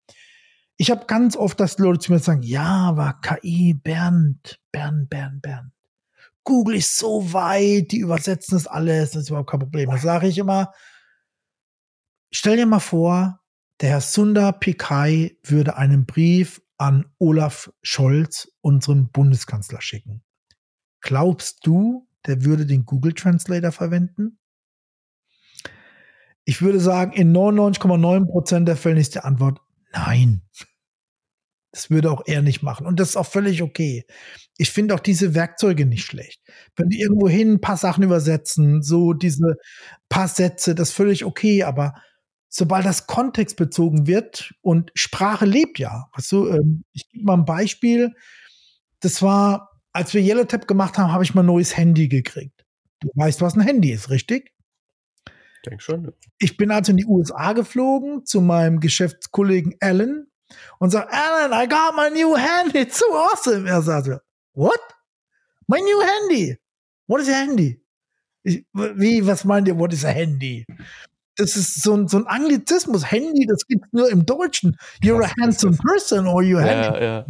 Ich 0.76 0.90
habe 0.90 1.06
ganz 1.06 1.34
oft, 1.34 1.58
dass 1.58 1.78
Leute 1.78 2.00
zu 2.00 2.12
mir 2.12 2.18
sagen, 2.18 2.42
ja, 2.42 2.88
aber 2.88 3.18
KI, 3.22 3.72
Bernd, 3.72 4.60
Bernd, 4.70 5.08
Bernd, 5.08 5.40
Bernd. 5.40 5.72
Google 6.44 6.76
ist 6.76 6.98
so 6.98 7.32
weit, 7.32 7.90
die 7.92 8.00
übersetzen 8.00 8.56
das 8.56 8.66
alles, 8.66 9.12
das 9.12 9.22
ist 9.22 9.28
überhaupt 9.30 9.50
kein 9.50 9.60
Problem. 9.60 9.88
Da 9.88 9.96
sage 9.96 10.28
ich 10.28 10.36
immer, 10.36 10.72
stell 12.30 12.58
dir 12.58 12.66
mal 12.66 12.80
vor, 12.80 13.40
der 13.80 13.90
Herr 13.90 14.00
Sundar 14.02 14.52
Pichai 14.52 15.38
würde 15.42 15.76
einen 15.76 16.04
Brief 16.04 16.60
an 16.76 17.06
Olaf 17.18 17.72
Scholz, 17.80 18.48
unserem 18.60 19.10
Bundeskanzler, 19.10 19.80
schicken. 19.80 20.22
Glaubst 21.02 21.66
du, 21.66 22.08
der 22.26 22.44
würde 22.44 22.64
den 22.64 22.86
Google 22.86 23.12
Translator 23.12 23.72
verwenden? 23.72 24.38
Ich 26.44 26.62
würde 26.62 26.80
sagen, 26.80 27.12
in 27.12 27.32
99,9% 27.32 28.64
der 28.64 28.76
Fälle 28.76 29.00
ist 29.00 29.14
die 29.14 29.20
Antwort 29.20 29.60
nein. 29.92 30.42
Das 31.72 31.90
würde 31.90 32.10
auch 32.10 32.22
er 32.26 32.42
nicht 32.42 32.62
machen. 32.62 32.86
Und 32.86 33.00
das 33.00 33.10
ist 33.10 33.16
auch 33.16 33.26
völlig 33.26 33.62
okay. 33.62 34.04
Ich 34.58 34.70
finde 34.70 34.94
auch 34.94 35.00
diese 35.00 35.34
Werkzeuge 35.34 35.86
nicht 35.86 36.04
schlecht. 36.04 36.42
Wenn 36.76 36.90
die 36.90 37.00
irgendwo 37.00 37.28
hin 37.28 37.54
ein 37.54 37.60
paar 37.60 37.78
Sachen 37.78 38.04
übersetzen, 38.04 38.82
so 38.82 39.14
diese 39.14 39.56
paar 40.08 40.28
Sätze, 40.28 40.74
das 40.74 40.90
ist 40.90 40.94
völlig 40.94 41.24
okay. 41.24 41.62
Aber 41.62 41.94
sobald 42.48 42.84
das 42.84 43.06
kontextbezogen 43.06 44.06
wird 44.06 44.52
und 44.60 44.90
Sprache 44.94 45.46
lebt 45.46 45.78
ja. 45.78 46.08
Weißt 46.14 46.30
du, 46.32 46.48
ähm, 46.48 46.84
ich 46.92 47.08
gebe 47.08 47.24
mal 47.24 47.38
ein 47.38 47.46
Beispiel. 47.46 48.12
Das 49.00 49.22
war 49.22 49.71
als 49.92 50.14
wir 50.14 50.22
Yellow 50.22 50.44
Tap 50.44 50.66
gemacht 50.66 50.98
haben, 50.98 51.12
habe 51.12 51.24
ich 51.24 51.34
mal 51.34 51.42
ein 51.42 51.46
neues 51.46 51.76
Handy 51.76 52.08
gekriegt. 52.08 52.64
Du 53.00 53.08
weißt, 53.14 53.40
was 53.40 53.54
ein 53.54 53.60
Handy 53.60 53.92
ist, 53.92 54.10
richtig? 54.10 54.52
Ich 55.26 55.70
denke 55.70 55.82
schon. 55.82 56.12
Ich 56.38 56.56
bin 56.56 56.70
also 56.70 56.92
in 56.92 56.96
die 56.96 57.06
USA 57.06 57.52
geflogen 57.52 58.24
zu 58.24 58.40
meinem 58.40 58.80
Geschäftskollegen 58.80 59.76
Alan 59.80 60.26
und 60.78 60.90
sage, 60.90 61.08
Alan, 61.10 61.52
I 61.52 61.68
got 61.68 61.94
my 61.96 62.10
new 62.10 62.36
handy. 62.36 62.78
It's 62.82 62.98
so 62.98 63.06
awesome. 63.14 63.68
Er 63.68 63.82
sagte, 63.82 64.22
what? 64.54 64.80
My 65.68 65.80
new 65.80 66.00
handy. 66.00 66.58
What 67.06 67.20
is 67.20 67.28
a 67.28 67.34
handy? 67.34 67.80
Ich, 68.42 68.64
wie, 68.72 69.24
was 69.26 69.44
meint 69.44 69.68
ihr, 69.68 69.78
what 69.78 69.92
is 69.92 70.04
a 70.04 70.08
handy? 70.08 70.66
Das 71.36 71.56
ist 71.56 71.82
so 71.82 71.94
ein, 71.94 72.08
so 72.08 72.18
ein 72.18 72.26
Anglizismus. 72.26 73.10
Handy, 73.10 73.46
das 73.46 73.66
gibt 73.66 73.92
nur 73.92 74.10
im 74.10 74.26
Deutschen. 74.26 74.76
You're 75.02 75.24
a 75.24 75.32
handsome 75.40 75.76
person 75.76 76.26
or 76.26 76.42
you're 76.42 76.60
handy. 76.60 76.98
Ja, 76.98 77.02
ja. 77.02 77.26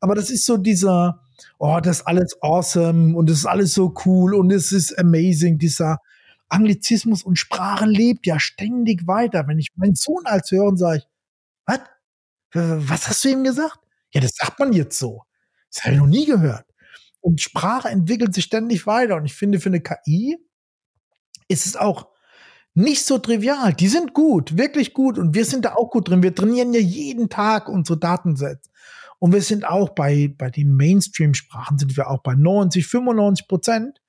Aber 0.00 0.14
das 0.14 0.30
ist 0.30 0.44
so 0.44 0.56
dieser, 0.56 1.21
oh, 1.58 1.80
das 1.82 1.98
ist 1.98 2.06
alles 2.06 2.36
awesome 2.42 3.16
und 3.16 3.28
das 3.28 3.38
ist 3.38 3.46
alles 3.46 3.74
so 3.74 3.94
cool 4.04 4.34
und 4.34 4.50
es 4.50 4.72
ist 4.72 4.98
amazing, 4.98 5.58
dieser 5.58 5.98
Anglizismus 6.48 7.22
und 7.22 7.36
Sprache 7.38 7.86
lebt 7.86 8.26
ja 8.26 8.38
ständig 8.38 9.06
weiter. 9.06 9.46
Wenn 9.48 9.58
ich 9.58 9.70
meinen 9.76 9.94
Sohn 9.94 10.26
als 10.26 10.50
höre 10.50 10.66
und 10.66 10.76
sage, 10.76 11.02
was? 11.66 11.80
Was 12.54 13.08
hast 13.08 13.24
du 13.24 13.30
ihm 13.30 13.44
gesagt? 13.44 13.78
Ja, 14.12 14.20
das 14.20 14.32
sagt 14.34 14.58
man 14.58 14.74
jetzt 14.74 14.98
so. 14.98 15.22
Das 15.72 15.84
habe 15.84 15.94
ich 15.94 16.00
noch 16.00 16.06
nie 16.06 16.26
gehört. 16.26 16.66
Und 17.20 17.40
Sprache 17.40 17.88
entwickelt 17.88 18.34
sich 18.34 18.44
ständig 18.44 18.86
weiter. 18.86 19.16
Und 19.16 19.24
ich 19.24 19.34
finde, 19.34 19.60
für 19.60 19.70
eine 19.70 19.80
KI 19.80 20.36
ist 21.48 21.66
es 21.66 21.76
auch 21.76 22.08
nicht 22.74 23.04
so 23.04 23.18
trivial. 23.18 23.72
Die 23.72 23.88
sind 23.88 24.12
gut, 24.12 24.58
wirklich 24.58 24.92
gut. 24.92 25.18
Und 25.18 25.34
wir 25.34 25.46
sind 25.46 25.64
da 25.64 25.74
auch 25.74 25.90
gut 25.90 26.08
drin. 26.08 26.22
Wir 26.22 26.34
trainieren 26.34 26.74
ja 26.74 26.80
jeden 26.80 27.30
Tag 27.30 27.68
unsere 27.68 27.98
Datensets. 27.98 28.70
Und 29.22 29.32
wir 29.32 29.40
sind 29.40 29.64
auch 29.64 29.90
bei, 29.90 30.34
bei 30.36 30.50
den 30.50 30.74
Mainstream-Sprachen 30.74 31.78
sind 31.78 31.96
wir 31.96 32.10
auch 32.10 32.24
bei 32.24 32.34
90, 32.34 32.84
95 32.88 33.46
Prozent. 33.46 34.00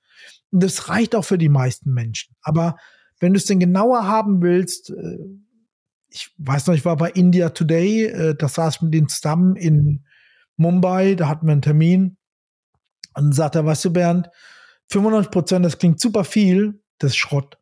Und 0.50 0.64
das 0.64 0.90
reicht 0.90 1.14
auch 1.14 1.22
für 1.22 1.38
die 1.38 1.50
meisten 1.50 1.94
Menschen. 1.94 2.36
Aber 2.42 2.78
wenn 3.20 3.32
du 3.32 3.38
es 3.38 3.46
denn 3.46 3.60
genauer 3.60 4.08
haben 4.08 4.42
willst, 4.42 4.90
äh, 4.90 5.20
ich 6.10 6.34
weiß 6.40 6.66
noch, 6.66 6.74
ich 6.74 6.84
war 6.84 6.98
bei 6.98 7.12
India 7.12 7.50
Today, 7.50 8.06
äh, 8.06 8.36
da 8.36 8.50
saß 8.50 8.78
ich 8.78 8.82
mit 8.82 8.96
denen 8.96 9.08
zusammen 9.08 9.56
in 9.56 10.04
Mumbai, 10.56 11.14
da 11.14 11.28
hatten 11.28 11.46
wir 11.46 11.52
einen 11.52 11.62
Termin. 11.62 12.18
Und 13.14 13.26
dann 13.26 13.34
sagt 13.34 13.54
er, 13.54 13.68
weißt 13.68 13.86
du, 13.86 13.94
Bernd, 13.94 14.32
95 14.90 15.30
Prozent, 15.30 15.64
das 15.64 15.78
klingt 15.78 16.00
super 16.00 16.24
viel, 16.24 16.82
das 16.98 17.12
ist 17.12 17.18
Schrott. 17.18 17.60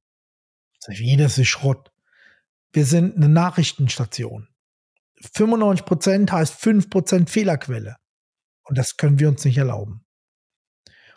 Sag 0.79 0.95
ich, 0.95 1.01
wie, 1.01 1.17
das 1.17 1.37
ist 1.37 1.49
Schrott. 1.49 1.91
Wir 2.71 2.85
sind 2.85 3.17
eine 3.17 3.27
Nachrichtenstation. 3.27 4.47
95 5.33 5.85
Prozent 5.85 6.31
heißt 6.31 6.53
5 6.55 6.89
Prozent 6.89 7.29
Fehlerquelle. 7.29 7.97
Und 8.63 8.77
das 8.77 8.97
können 8.97 9.19
wir 9.19 9.29
uns 9.29 9.43
nicht 9.45 9.57
erlauben. 9.57 10.05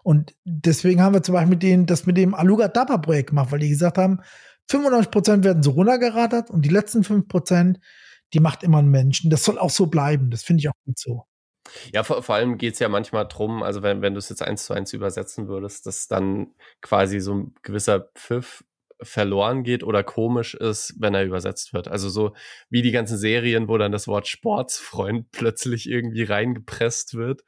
Und 0.02 0.34
deswegen 0.44 1.00
haben 1.00 1.14
wir 1.14 1.22
zum 1.22 1.34
Beispiel 1.34 1.56
den, 1.56 1.86
das 1.86 2.04
mit 2.04 2.16
dem 2.16 2.34
Aluga 2.34 2.68
Dapa 2.68 2.98
Projekt 2.98 3.30
gemacht, 3.30 3.52
weil 3.52 3.60
die 3.60 3.70
gesagt 3.70 3.96
haben, 3.96 4.20
95 4.68 5.10
Prozent 5.10 5.44
werden 5.44 5.62
so 5.62 5.72
runtergerattert 5.72 6.50
und 6.50 6.62
die 6.62 6.70
letzten 6.70 7.04
5 7.04 7.28
Prozent, 7.28 7.80
die 8.32 8.40
macht 8.40 8.62
immer 8.62 8.78
ein 8.78 8.88
Menschen. 8.88 9.30
Das 9.30 9.44
soll 9.44 9.58
auch 9.58 9.70
so 9.70 9.86
bleiben. 9.86 10.30
Das 10.30 10.42
finde 10.42 10.60
ich 10.60 10.68
auch 10.68 10.76
gut 10.84 10.98
so. 10.98 11.24
Ja, 11.92 12.02
vor, 12.02 12.22
vor 12.22 12.34
allem 12.34 12.58
geht 12.58 12.74
es 12.74 12.80
ja 12.80 12.88
manchmal 12.88 13.26
drum, 13.26 13.62
also 13.62 13.82
wenn, 13.82 14.02
wenn 14.02 14.12
du 14.12 14.18
es 14.18 14.28
jetzt 14.28 14.42
eins 14.42 14.66
zu 14.66 14.74
eins 14.74 14.92
übersetzen 14.92 15.48
würdest, 15.48 15.86
dass 15.86 16.08
dann 16.08 16.54
quasi 16.82 17.20
so 17.20 17.34
ein 17.34 17.54
gewisser 17.62 18.10
Pfiff 18.14 18.64
verloren 19.04 19.62
geht 19.62 19.84
oder 19.84 20.02
komisch 20.02 20.54
ist, 20.54 20.94
wenn 20.98 21.14
er 21.14 21.24
übersetzt 21.24 21.72
wird. 21.72 21.88
Also 21.88 22.08
so 22.08 22.34
wie 22.70 22.82
die 22.82 22.90
ganzen 22.90 23.18
Serien, 23.18 23.68
wo 23.68 23.78
dann 23.78 23.92
das 23.92 24.08
Wort 24.08 24.26
Sportsfreund 24.26 25.30
plötzlich 25.32 25.88
irgendwie 25.88 26.24
reingepresst 26.24 27.14
wird, 27.14 27.42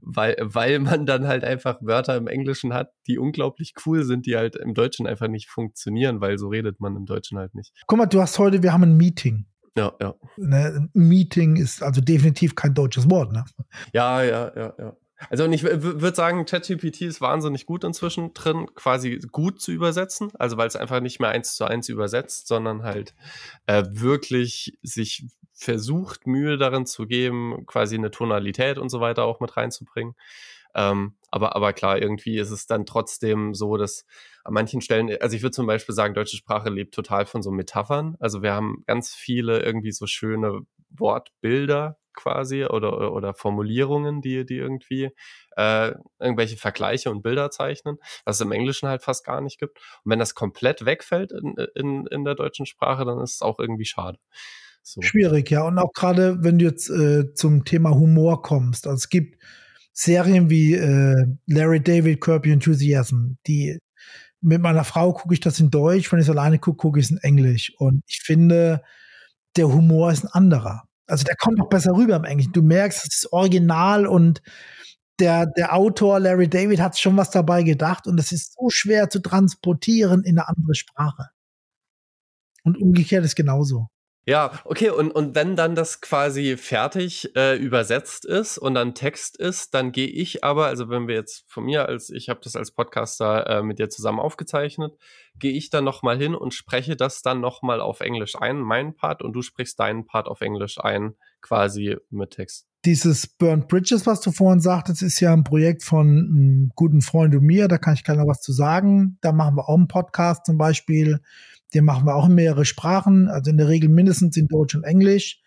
weil, 0.00 0.36
weil 0.40 0.78
man 0.78 1.06
dann 1.06 1.26
halt 1.26 1.44
einfach 1.44 1.78
Wörter 1.80 2.16
im 2.16 2.26
Englischen 2.26 2.72
hat, 2.72 2.92
die 3.06 3.18
unglaublich 3.18 3.74
cool 3.84 4.04
sind, 4.04 4.26
die 4.26 4.36
halt 4.36 4.56
im 4.56 4.74
Deutschen 4.74 5.06
einfach 5.06 5.28
nicht 5.28 5.48
funktionieren, 5.48 6.20
weil 6.20 6.38
so 6.38 6.48
redet 6.48 6.80
man 6.80 6.96
im 6.96 7.06
Deutschen 7.06 7.38
halt 7.38 7.54
nicht. 7.54 7.72
Guck 7.86 7.98
mal, 7.98 8.06
du 8.06 8.20
hast 8.20 8.38
heute, 8.38 8.62
wir 8.62 8.72
haben 8.72 8.82
ein 8.82 8.96
Meeting. 8.96 9.46
Ja, 9.76 9.92
ja. 10.00 10.14
Ne, 10.36 10.88
Meeting 10.94 11.56
ist 11.56 11.82
also 11.82 12.00
definitiv 12.00 12.54
kein 12.54 12.74
deutsches 12.74 13.08
Wort, 13.08 13.32
ne? 13.32 13.44
Ja, 13.92 14.22
ja, 14.22 14.52
ja, 14.56 14.74
ja. 14.78 14.96
Also 15.28 15.44
und 15.44 15.52
ich 15.52 15.62
würde 15.62 16.14
sagen, 16.14 16.46
ChatGPT 16.46 17.02
ist 17.02 17.20
wahnsinnig 17.20 17.66
gut 17.66 17.84
inzwischen 17.84 18.32
drin, 18.32 18.66
quasi 18.74 19.20
gut 19.30 19.60
zu 19.60 19.72
übersetzen. 19.72 20.30
Also 20.38 20.56
weil 20.56 20.68
es 20.68 20.76
einfach 20.76 21.00
nicht 21.00 21.20
mehr 21.20 21.30
eins 21.30 21.54
zu 21.54 21.64
eins 21.64 21.88
übersetzt, 21.88 22.48
sondern 22.48 22.82
halt 22.82 23.14
äh, 23.66 23.84
wirklich 23.90 24.78
sich 24.82 25.26
versucht, 25.52 26.26
Mühe 26.26 26.56
darin 26.56 26.86
zu 26.86 27.06
geben, 27.06 27.66
quasi 27.66 27.96
eine 27.96 28.10
Tonalität 28.10 28.78
und 28.78 28.88
so 28.88 29.00
weiter 29.00 29.24
auch 29.24 29.40
mit 29.40 29.56
reinzubringen. 29.56 30.14
Ähm, 30.74 31.14
aber, 31.30 31.54
aber 31.56 31.72
klar, 31.72 32.00
irgendwie 32.00 32.38
ist 32.38 32.50
es 32.50 32.66
dann 32.66 32.86
trotzdem 32.86 33.54
so, 33.54 33.76
dass 33.76 34.06
an 34.44 34.54
manchen 34.54 34.80
Stellen, 34.80 35.14
also 35.20 35.36
ich 35.36 35.42
würde 35.42 35.54
zum 35.54 35.66
Beispiel 35.66 35.94
sagen, 35.94 36.14
deutsche 36.14 36.36
Sprache 36.36 36.70
lebt 36.70 36.94
total 36.94 37.26
von 37.26 37.42
so 37.42 37.50
Metaphern. 37.50 38.16
Also 38.20 38.42
wir 38.42 38.52
haben 38.52 38.84
ganz 38.86 39.14
viele 39.14 39.60
irgendwie 39.60 39.92
so 39.92 40.06
schöne 40.06 40.60
Wortbilder 40.90 41.99
quasi 42.14 42.64
oder, 42.64 43.12
oder 43.12 43.34
Formulierungen, 43.34 44.20
die, 44.20 44.44
die 44.44 44.56
irgendwie 44.56 45.10
äh, 45.56 45.92
irgendwelche 46.18 46.56
Vergleiche 46.56 47.10
und 47.10 47.22
Bilder 47.22 47.50
zeichnen, 47.50 47.96
was 48.24 48.36
es 48.36 48.40
im 48.40 48.52
Englischen 48.52 48.88
halt 48.88 49.02
fast 49.02 49.24
gar 49.24 49.40
nicht 49.40 49.58
gibt. 49.58 49.78
Und 50.04 50.12
wenn 50.12 50.18
das 50.18 50.34
komplett 50.34 50.84
wegfällt 50.84 51.32
in, 51.32 51.54
in, 51.74 52.06
in 52.06 52.24
der 52.24 52.34
deutschen 52.34 52.66
Sprache, 52.66 53.04
dann 53.04 53.20
ist 53.20 53.34
es 53.34 53.42
auch 53.42 53.58
irgendwie 53.58 53.84
schade. 53.84 54.18
So. 54.82 55.02
Schwierig, 55.02 55.50
ja. 55.50 55.62
Und 55.62 55.78
auch 55.78 55.92
gerade, 55.92 56.42
wenn 56.42 56.58
du 56.58 56.64
jetzt 56.64 56.88
äh, 56.88 57.34
zum 57.34 57.64
Thema 57.64 57.90
Humor 57.90 58.42
kommst. 58.42 58.86
Also 58.86 58.96
es 58.96 59.08
gibt 59.08 59.42
Serien 59.92 60.48
wie 60.50 60.74
äh, 60.74 61.26
Larry 61.46 61.82
David, 61.82 62.26
Your 62.26 62.44
Enthusiasm, 62.44 63.36
die 63.46 63.78
mit 64.40 64.62
meiner 64.62 64.84
Frau 64.84 65.12
gucke 65.12 65.34
ich 65.34 65.40
das 65.40 65.60
in 65.60 65.70
Deutsch, 65.70 66.10
wenn 66.10 66.18
ich 66.18 66.26
es 66.26 66.30
alleine 66.30 66.58
gucke, 66.58 66.78
gucke 66.78 66.98
ich 66.98 67.06
es 67.06 67.10
in 67.10 67.18
Englisch. 67.18 67.74
Und 67.76 68.02
ich 68.06 68.20
finde, 68.22 68.82
der 69.56 69.68
Humor 69.68 70.10
ist 70.10 70.24
ein 70.24 70.32
anderer. 70.32 70.84
Also 71.10 71.24
der 71.24 71.36
kommt 71.36 71.58
noch 71.58 71.68
besser 71.68 71.92
rüber 71.94 72.16
im 72.16 72.24
Englischen. 72.24 72.52
Du 72.52 72.62
merkst, 72.62 73.04
es 73.04 73.22
ist 73.22 73.32
original 73.32 74.06
und 74.06 74.42
der, 75.18 75.46
der 75.46 75.74
Autor 75.74 76.18
Larry 76.20 76.48
David 76.48 76.80
hat 76.80 76.98
schon 76.98 77.16
was 77.16 77.30
dabei 77.30 77.62
gedacht 77.62 78.06
und 78.06 78.18
es 78.18 78.32
ist 78.32 78.54
so 78.54 78.70
schwer 78.70 79.10
zu 79.10 79.20
transportieren 79.20 80.24
in 80.24 80.38
eine 80.38 80.48
andere 80.48 80.74
Sprache. 80.74 81.28
Und 82.64 82.78
umgekehrt 82.80 83.24
ist 83.24 83.36
genauso. 83.36 83.88
Ja, 84.26 84.52
okay, 84.64 84.90
und, 84.90 85.10
und 85.10 85.34
wenn 85.34 85.56
dann 85.56 85.74
das 85.74 86.02
quasi 86.02 86.56
fertig 86.58 87.34
äh, 87.36 87.56
übersetzt 87.56 88.26
ist 88.26 88.58
und 88.58 88.74
dann 88.74 88.94
Text 88.94 89.38
ist, 89.38 89.72
dann 89.72 89.92
gehe 89.92 90.08
ich 90.08 90.44
aber, 90.44 90.66
also 90.66 90.90
wenn 90.90 91.08
wir 91.08 91.14
jetzt 91.14 91.44
von 91.48 91.64
mir 91.64 91.88
als, 91.88 92.10
ich 92.10 92.28
habe 92.28 92.40
das 92.44 92.54
als 92.54 92.70
Podcaster 92.70 93.46
äh, 93.46 93.62
mit 93.62 93.78
dir 93.78 93.88
zusammen 93.88 94.20
aufgezeichnet, 94.20 94.92
gehe 95.36 95.52
ich 95.52 95.70
dann 95.70 95.84
nochmal 95.84 96.18
hin 96.18 96.34
und 96.34 96.52
spreche 96.52 96.96
das 96.96 97.22
dann 97.22 97.40
nochmal 97.40 97.80
auf 97.80 98.00
Englisch 98.00 98.36
ein, 98.38 98.60
meinen 98.60 98.94
Part, 98.94 99.22
und 99.22 99.32
du 99.32 99.40
sprichst 99.40 99.80
deinen 99.80 100.04
Part 100.04 100.28
auf 100.28 100.42
Englisch 100.42 100.78
ein, 100.78 101.14
quasi 101.40 101.96
mit 102.10 102.32
Text. 102.32 102.66
Dieses 102.84 103.26
Burnt 103.26 103.68
Bridges, 103.68 104.06
was 104.06 104.20
du 104.20 104.32
vorhin 104.32 104.60
sagtest, 104.60 105.02
ist 105.02 105.20
ja 105.20 105.32
ein 105.32 105.44
Projekt 105.44 105.82
von 105.82 106.08
einem 106.08 106.72
guten 106.74 107.02
Freund 107.02 107.34
und 107.34 107.42
mir, 107.42 107.68
da 107.68 107.78
kann 107.78 107.94
ich 107.94 108.04
gerne 108.04 108.26
was 108.26 108.40
zu 108.40 108.52
sagen. 108.52 109.18
Da 109.20 109.32
machen 109.32 109.56
wir 109.56 109.68
auch 109.68 109.76
einen 109.76 109.88
Podcast 109.88 110.46
zum 110.46 110.56
Beispiel 110.56 111.20
den 111.74 111.84
machen 111.84 112.06
wir 112.06 112.14
auch 112.14 112.28
in 112.28 112.34
mehrere 112.34 112.64
Sprachen, 112.64 113.28
also 113.28 113.50
in 113.50 113.56
der 113.56 113.68
Regel 113.68 113.88
mindestens 113.88 114.36
in 114.36 114.48
Deutsch 114.48 114.74
und 114.74 114.84
Englisch. 114.84 115.40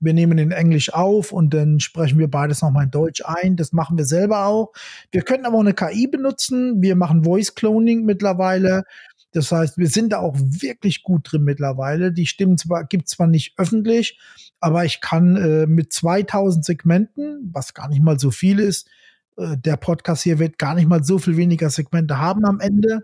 Wir 0.00 0.12
nehmen 0.12 0.38
in 0.38 0.50
Englisch 0.50 0.92
auf 0.92 1.32
und 1.32 1.54
dann 1.54 1.80
sprechen 1.80 2.18
wir 2.18 2.28
beides 2.28 2.62
nochmal 2.62 2.84
in 2.84 2.90
Deutsch 2.90 3.22
ein. 3.24 3.56
Das 3.56 3.72
machen 3.72 3.96
wir 3.96 4.04
selber 4.04 4.46
auch. 4.46 4.72
Wir 5.10 5.22
könnten 5.22 5.46
aber 5.46 5.56
auch 5.56 5.60
eine 5.60 5.72
KI 5.72 6.06
benutzen. 6.06 6.82
Wir 6.82 6.94
machen 6.94 7.24
Voice 7.24 7.54
Cloning 7.54 8.04
mittlerweile. 8.04 8.84
Das 9.32 9.50
heißt, 9.50 9.78
wir 9.78 9.88
sind 9.88 10.12
da 10.12 10.18
auch 10.18 10.36
wirklich 10.36 11.02
gut 11.02 11.32
drin 11.32 11.42
mittlerweile. 11.42 12.12
Die 12.12 12.26
Stimmen 12.26 12.58
zwar, 12.58 12.84
gibt 12.84 13.08
zwar 13.08 13.26
nicht 13.26 13.54
öffentlich, 13.56 14.20
aber 14.60 14.84
ich 14.84 15.00
kann 15.00 15.36
äh, 15.36 15.66
mit 15.66 15.92
2000 15.92 16.64
Segmenten, 16.64 17.50
was 17.52 17.74
gar 17.74 17.88
nicht 17.88 18.02
mal 18.02 18.18
so 18.18 18.30
viel 18.30 18.60
ist, 18.60 18.88
äh, 19.36 19.56
der 19.56 19.76
Podcast 19.76 20.22
hier 20.22 20.38
wird 20.38 20.58
gar 20.58 20.74
nicht 20.74 20.88
mal 20.88 21.02
so 21.02 21.18
viel 21.18 21.36
weniger 21.36 21.70
Segmente 21.70 22.18
haben 22.18 22.44
am 22.44 22.60
Ende 22.60 23.02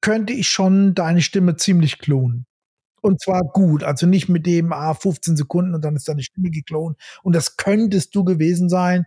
könnte 0.00 0.32
ich 0.32 0.48
schon 0.48 0.94
deine 0.94 1.22
Stimme 1.22 1.56
ziemlich 1.56 1.98
klonen. 1.98 2.46
Und 3.02 3.20
zwar 3.20 3.42
gut, 3.42 3.84
also 3.84 4.06
nicht 4.06 4.28
mit 4.28 4.46
dem 4.46 4.72
ah, 4.72 4.94
15 4.94 5.36
Sekunden 5.36 5.74
und 5.74 5.84
dann 5.84 5.96
ist 5.96 6.08
deine 6.08 6.22
Stimme 6.22 6.50
geklont. 6.50 6.98
Und 7.22 7.36
das 7.36 7.56
könntest 7.56 8.14
du 8.14 8.24
gewesen 8.24 8.68
sein. 8.68 9.06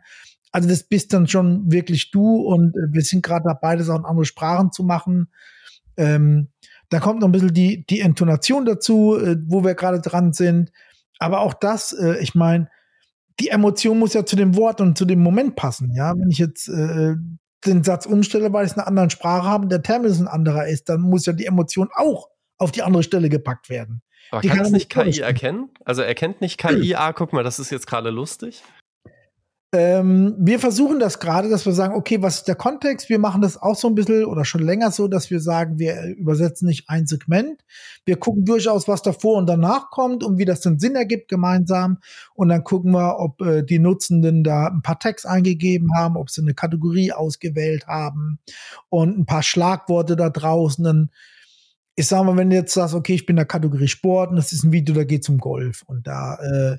Also 0.52 0.70
das 0.70 0.84
bist 0.84 1.14
dann 1.14 1.28
schon 1.28 1.72
wirklich 1.72 2.12
du 2.12 2.38
und 2.38 2.76
äh, 2.76 2.94
wir 2.94 3.02
sind 3.02 3.24
gerade 3.24 3.44
dabei, 3.46 3.76
das 3.76 3.90
auch 3.90 4.00
in 4.00 4.06
andere 4.06 4.26
Sprachen 4.26 4.72
zu 4.72 4.84
machen. 4.84 5.28
Ähm, 5.98 6.48
da 6.90 7.00
kommt 7.00 7.20
noch 7.20 7.28
ein 7.28 7.32
bisschen 7.32 7.54
die, 7.54 7.86
die 7.86 8.00
Intonation 8.00 8.66
dazu, 8.66 9.18
äh, 9.18 9.38
wo 9.46 9.64
wir 9.64 9.76
gerade 9.76 10.02
dran 10.02 10.34
sind. 10.34 10.72
Aber 11.20 11.42
auch 11.42 11.54
das, 11.54 11.92
äh, 11.92 12.18
ich 12.20 12.36
meine, 12.36 12.70
die 13.40 13.50
Emotion 13.50 14.00
muss 14.00 14.14
ja 14.14 14.26
zu 14.26 14.36
dem 14.36 14.56
Wort 14.56 14.82
und 14.82 14.98
zu 14.98 15.06
dem 15.06 15.22
Moment 15.22 15.56
passen. 15.56 15.94
Ja, 15.94 16.14
wenn 16.18 16.30
ich 16.30 16.38
jetzt 16.38 16.68
äh, 16.68 17.16
den 17.66 17.84
Satz 17.84 18.06
umstelle, 18.06 18.54
weil 18.54 18.66
ich 18.66 18.72
es 18.72 18.78
in 18.78 18.82
einer 18.82 18.88
anderen 18.88 19.10
Sprache 19.10 19.48
habe 19.48 19.64
und 19.64 19.70
der 19.70 19.82
Terminus 19.82 20.20
ein 20.20 20.28
anderer 20.28 20.68
ist, 20.68 20.90
dann 20.90 21.02
muss 21.02 21.26
ja 21.26 21.34
die 21.34 21.46
Emotion 21.46 21.90
auch 21.94 22.30
auf 22.58 22.72
die 22.72 22.84
andere 22.84 23.04
Stelle 23.04 23.30
gepackt 23.30 23.70
werden. 23.70 24.02
Aber 24.32 24.42
die 24.42 24.50
kann 24.50 24.62
es 24.62 24.72
nicht 24.72 24.90
KI 24.90 25.20
erkennen? 25.20 25.70
Also 25.86 26.02
erkennt 26.02 26.42
nicht 26.42 26.60
KI, 26.60 26.96
ah, 26.96 27.14
guck 27.14 27.34
mal, 27.34 27.44
das 27.44 27.60
ist 27.60 27.72
jetzt 27.72 27.88
gerade 27.88 28.12
lustig? 28.12 28.64
Ähm, 29.72 30.36
wir 30.40 30.58
versuchen 30.58 31.00
das 31.00 31.20
gerade, 31.20 31.48
dass 31.48 31.64
wir 31.68 31.74
sagen, 31.74 31.94
okay, 31.94 32.24
was 32.24 32.38
ist 32.38 32.48
der 32.48 32.56
Kontext? 32.56 33.08
Wir 33.08 33.20
machen 33.20 33.44
das 33.44 33.56
auch 33.56 33.76
so 33.76 33.88
ein 33.88 33.94
bisschen 33.94 34.26
oder 34.26 34.44
schon 34.44 34.64
länger 34.64 34.90
so, 34.90 35.08
dass 35.08 35.30
wir 35.30 35.40
sagen, 35.40 35.78
wir 35.78 36.16
übersetzen 36.18 36.68
nicht 36.68 36.90
ein 36.90 37.06
Segment. 37.06 37.64
Wir 38.04 38.18
gucken 38.18 38.46
durchaus, 38.46 38.88
was 38.88 39.04
davor 39.04 39.38
und 39.38 39.46
danach 39.46 39.92
kommt 39.92 40.24
und 40.24 40.40
wie 40.40 40.46
das 40.46 40.62
den 40.62 40.80
Sinn 40.80 40.96
ergibt 40.96 41.28
gemeinsam. 41.28 42.00
Und 42.34 42.50
dann 42.50 42.64
gucken 42.64 42.94
wir, 42.94 43.20
ob 43.20 43.42
äh, 43.42 43.64
die 43.64 43.78
Nutzenden 43.78 44.44
da 44.44 44.70
ein 44.70 44.82
paar 44.82 44.98
Tags 44.98 45.28
eingegeben 45.28 45.90
haben, 45.96 46.18
ob 46.18 46.32
sie 46.32 46.42
eine 46.42 46.56
Kategorie 46.56 47.12
ausgewählt 47.12 47.86
haben 47.86 48.40
und 48.90 49.20
ein 49.20 49.28
paar 49.28 49.44
Schlagworte 49.44 50.16
da 50.16 50.32
draußen. 50.32 50.84
Dann 50.84 51.12
ich 51.96 52.08
sag 52.08 52.24
mal, 52.24 52.38
wenn 52.38 52.50
du 52.50 52.56
jetzt 52.56 52.74
sagst, 52.74 52.96
okay, 52.96 53.14
ich 53.14 53.26
bin 53.26 53.34
in 53.34 53.42
der 53.42 53.46
Kategorie 53.46 53.90
Sport 53.90 54.32
und 54.32 54.38
das 54.38 54.54
ist 54.54 54.64
ein 54.64 54.72
Video, 54.72 54.96
da 54.96 55.04
geht 55.04 55.24
es 55.24 55.30
um 55.30 55.38
Golf 55.38 55.84
und 55.86 56.08
da 56.08 56.36
äh, 56.36 56.78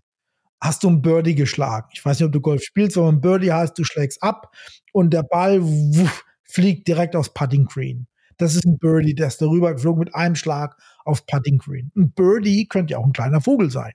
hast 0.60 0.82
du 0.82 0.90
ein 0.90 1.02
Birdie 1.02 1.34
geschlagen. 1.34 1.88
Ich 1.92 2.04
weiß 2.04 2.18
nicht, 2.18 2.26
ob 2.26 2.32
du 2.32 2.40
Golf 2.40 2.62
spielst, 2.62 2.96
aber 2.98 3.08
ein 3.08 3.20
Birdie 3.20 3.52
heißt, 3.52 3.78
du 3.78 3.84
schlägst 3.84 4.22
ab 4.22 4.54
und 4.92 5.12
der 5.12 5.22
Ball 5.22 5.62
wuff, 5.62 6.24
fliegt 6.44 6.86
direkt 6.86 7.16
aufs 7.16 7.32
Putting 7.32 7.66
Green. 7.66 8.06
Das 8.36 8.54
ist 8.54 8.64
ein 8.64 8.78
Birdie, 8.78 9.14
der 9.14 9.28
ist 9.28 9.42
darüber 9.42 9.72
geflogen 9.72 10.00
mit 10.00 10.14
einem 10.14 10.34
Schlag 10.34 10.76
aufs 11.04 11.22
Putting 11.26 11.58
Green. 11.58 11.92
Ein 11.96 12.12
Birdie 12.12 12.66
könnte 12.66 12.92
ja 12.92 12.98
auch 12.98 13.06
ein 13.06 13.12
kleiner 13.12 13.40
Vogel 13.40 13.70
sein. 13.70 13.92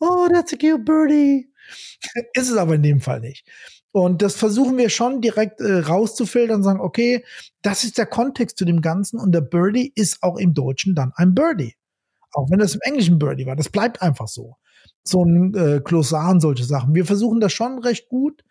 Oh, 0.00 0.28
that's 0.32 0.52
a 0.52 0.56
cute 0.56 0.84
Birdie. 0.84 1.48
ist 2.34 2.50
es 2.50 2.56
aber 2.56 2.74
in 2.74 2.82
dem 2.82 3.00
Fall 3.00 3.20
nicht. 3.20 3.48
Und 3.92 4.22
das 4.22 4.36
versuchen 4.36 4.78
wir 4.78 4.88
schon 4.88 5.20
direkt 5.20 5.60
äh, 5.60 5.80
rauszufiltern 5.80 6.56
und 6.58 6.62
sagen, 6.62 6.80
okay, 6.80 7.24
das 7.60 7.84
ist 7.84 7.98
der 7.98 8.06
Kontext 8.06 8.56
zu 8.56 8.64
dem 8.64 8.80
Ganzen 8.80 9.20
und 9.20 9.32
der 9.32 9.42
Birdie 9.42 9.92
ist 9.94 10.22
auch 10.22 10.38
im 10.38 10.54
Deutschen 10.54 10.94
dann 10.94 11.12
ein 11.16 11.34
Birdie. 11.34 11.74
Auch 12.32 12.48
wenn 12.50 12.58
das 12.58 12.74
im 12.74 12.80
Englischen 12.82 13.18
Birdie 13.18 13.46
war. 13.46 13.56
Das 13.56 13.68
bleibt 13.68 14.00
einfach 14.00 14.28
so 14.28 14.56
so 15.04 15.24
ein 15.24 15.54
äh, 15.54 15.80
Glossar 15.82 16.30
und 16.30 16.40
solche 16.40 16.64
Sachen. 16.64 16.94
Wir 16.94 17.04
versuchen 17.04 17.40
das 17.40 17.52
schon 17.52 17.78
recht 17.78 18.08
gut 18.08 18.44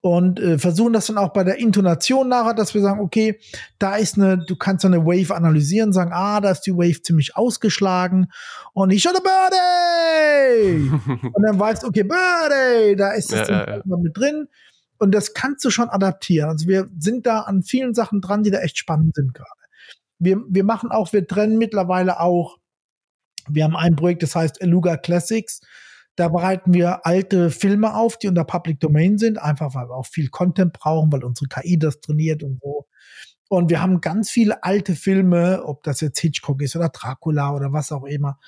und 0.00 0.38
äh, 0.38 0.58
versuchen 0.58 0.92
das 0.92 1.06
dann 1.06 1.18
auch 1.18 1.32
bei 1.32 1.44
der 1.44 1.58
Intonation 1.58 2.28
nachher, 2.28 2.54
dass 2.54 2.74
wir 2.74 2.80
sagen, 2.80 3.00
okay, 3.00 3.40
da 3.78 3.96
ist 3.96 4.16
eine, 4.16 4.38
du 4.38 4.56
kannst 4.56 4.84
eine 4.84 5.04
Wave 5.04 5.34
analysieren, 5.34 5.92
sagen, 5.92 6.12
ah, 6.12 6.40
da 6.40 6.50
ist 6.50 6.62
die 6.62 6.74
Wave 6.74 7.02
ziemlich 7.02 7.36
ausgeschlagen 7.36 8.28
und 8.74 8.90
ich 8.90 9.02
schon 9.02 9.16
a 9.16 9.20
Birdie! 9.20 10.90
und 11.34 11.42
dann 11.42 11.58
weißt 11.58 11.82
du, 11.82 11.88
okay, 11.88 12.04
Birdie, 12.04 12.96
da 12.96 13.12
ist 13.12 13.32
es 13.32 13.48
ja, 13.48 13.66
ja, 13.66 13.82
ja. 13.84 13.96
mit 13.96 14.16
drin 14.16 14.48
und 14.98 15.12
das 15.12 15.34
kannst 15.34 15.64
du 15.64 15.70
schon 15.70 15.88
adaptieren. 15.88 16.50
Also 16.50 16.68
wir 16.68 16.88
sind 16.98 17.26
da 17.26 17.40
an 17.40 17.62
vielen 17.62 17.94
Sachen 17.94 18.20
dran, 18.20 18.42
die 18.42 18.50
da 18.50 18.58
echt 18.58 18.78
spannend 18.78 19.14
sind 19.14 19.34
gerade. 19.34 19.48
Wir, 20.20 20.40
wir 20.48 20.64
machen 20.64 20.90
auch, 20.90 21.12
wir 21.12 21.26
trennen 21.26 21.58
mittlerweile 21.58 22.20
auch 22.20 22.58
wir 23.50 23.64
haben 23.64 23.76
ein 23.76 23.96
Projekt, 23.96 24.22
das 24.22 24.34
heißt 24.34 24.60
Eluga 24.60 24.96
Classics. 24.96 25.60
Da 26.16 26.28
bereiten 26.28 26.74
wir 26.74 27.06
alte 27.06 27.50
Filme 27.50 27.94
auf, 27.94 28.18
die 28.18 28.28
unter 28.28 28.44
Public 28.44 28.80
Domain 28.80 29.18
sind, 29.18 29.40
einfach 29.40 29.74
weil 29.74 29.88
wir 29.88 29.94
auch 29.94 30.06
viel 30.06 30.28
Content 30.30 30.72
brauchen, 30.72 31.12
weil 31.12 31.22
unsere 31.22 31.46
KI 31.46 31.78
das 31.78 32.00
trainiert 32.00 32.42
und 32.42 32.58
so. 32.60 32.86
Und 33.48 33.70
wir 33.70 33.80
haben 33.80 34.00
ganz 34.00 34.28
viele 34.28 34.62
alte 34.62 34.94
Filme, 34.94 35.62
ob 35.64 35.82
das 35.82 36.00
jetzt 36.00 36.18
Hitchcock 36.20 36.60
ist 36.60 36.76
oder 36.76 36.90
Dracula 36.90 37.54
oder 37.54 37.72
was 37.72 37.92
auch 37.92 38.04
immer. 38.04 38.38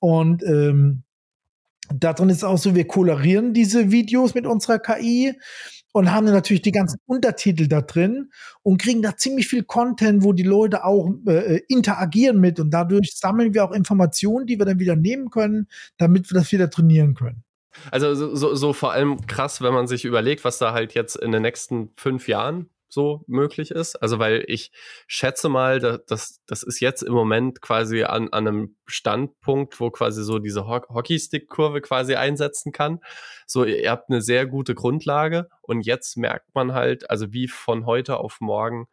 Und 0.00 0.42
ähm, 0.42 1.04
darin 1.94 2.28
ist 2.28 2.44
auch 2.44 2.58
so, 2.58 2.74
wir 2.74 2.86
kolorieren 2.86 3.54
diese 3.54 3.90
Videos 3.90 4.34
mit 4.34 4.46
unserer 4.46 4.78
KI 4.78 5.34
und 5.92 6.10
haben 6.10 6.26
natürlich 6.26 6.62
die 6.62 6.72
ganzen 6.72 6.98
Untertitel 7.06 7.68
da 7.68 7.82
drin 7.82 8.30
und 8.62 8.80
kriegen 8.80 9.02
da 9.02 9.16
ziemlich 9.16 9.48
viel 9.48 9.62
Content, 9.62 10.24
wo 10.24 10.32
die 10.32 10.42
Leute 10.42 10.84
auch 10.84 11.10
äh, 11.26 11.60
interagieren 11.68 12.40
mit 12.40 12.58
und 12.58 12.70
dadurch 12.70 13.12
sammeln 13.14 13.54
wir 13.54 13.64
auch 13.64 13.72
Informationen, 13.72 14.46
die 14.46 14.58
wir 14.58 14.66
dann 14.66 14.78
wieder 14.78 14.96
nehmen 14.96 15.30
können, 15.30 15.68
damit 15.98 16.30
wir 16.30 16.38
das 16.38 16.50
wieder 16.52 16.70
trainieren 16.70 17.14
können. 17.14 17.44
Also 17.90 18.14
so, 18.14 18.34
so, 18.34 18.54
so 18.54 18.72
vor 18.72 18.92
allem 18.92 19.26
krass, 19.26 19.62
wenn 19.62 19.72
man 19.72 19.86
sich 19.86 20.04
überlegt, 20.04 20.44
was 20.44 20.58
da 20.58 20.72
halt 20.72 20.94
jetzt 20.94 21.16
in 21.16 21.32
den 21.32 21.42
nächsten 21.42 21.90
fünf 21.96 22.28
Jahren 22.28 22.68
so 22.92 23.24
möglich 23.26 23.70
ist. 23.70 23.96
Also 23.96 24.18
weil 24.18 24.44
ich 24.46 24.70
schätze 25.06 25.48
mal, 25.48 25.80
dass 25.80 26.42
das 26.46 26.62
ist 26.62 26.80
jetzt 26.80 27.02
im 27.02 27.14
Moment 27.14 27.62
quasi 27.62 28.04
an, 28.04 28.28
an 28.32 28.46
einem 28.46 28.76
Standpunkt, 28.86 29.80
wo 29.80 29.90
quasi 29.90 30.22
so 30.22 30.38
diese 30.38 30.66
Ho 30.66 30.82
Hockeystick-Kurve 30.88 31.80
quasi 31.80 32.16
einsetzen 32.16 32.70
kann. 32.72 33.00
So, 33.46 33.64
ihr 33.64 33.90
habt 33.90 34.10
eine 34.10 34.20
sehr 34.20 34.46
gute 34.46 34.74
Grundlage 34.74 35.48
und 35.62 35.86
jetzt 35.86 36.16
merkt 36.18 36.54
man 36.54 36.74
halt, 36.74 37.08
also 37.08 37.32
wie 37.32 37.48
von 37.48 37.86
heute 37.86 38.18
auf 38.18 38.40
morgen 38.40 38.88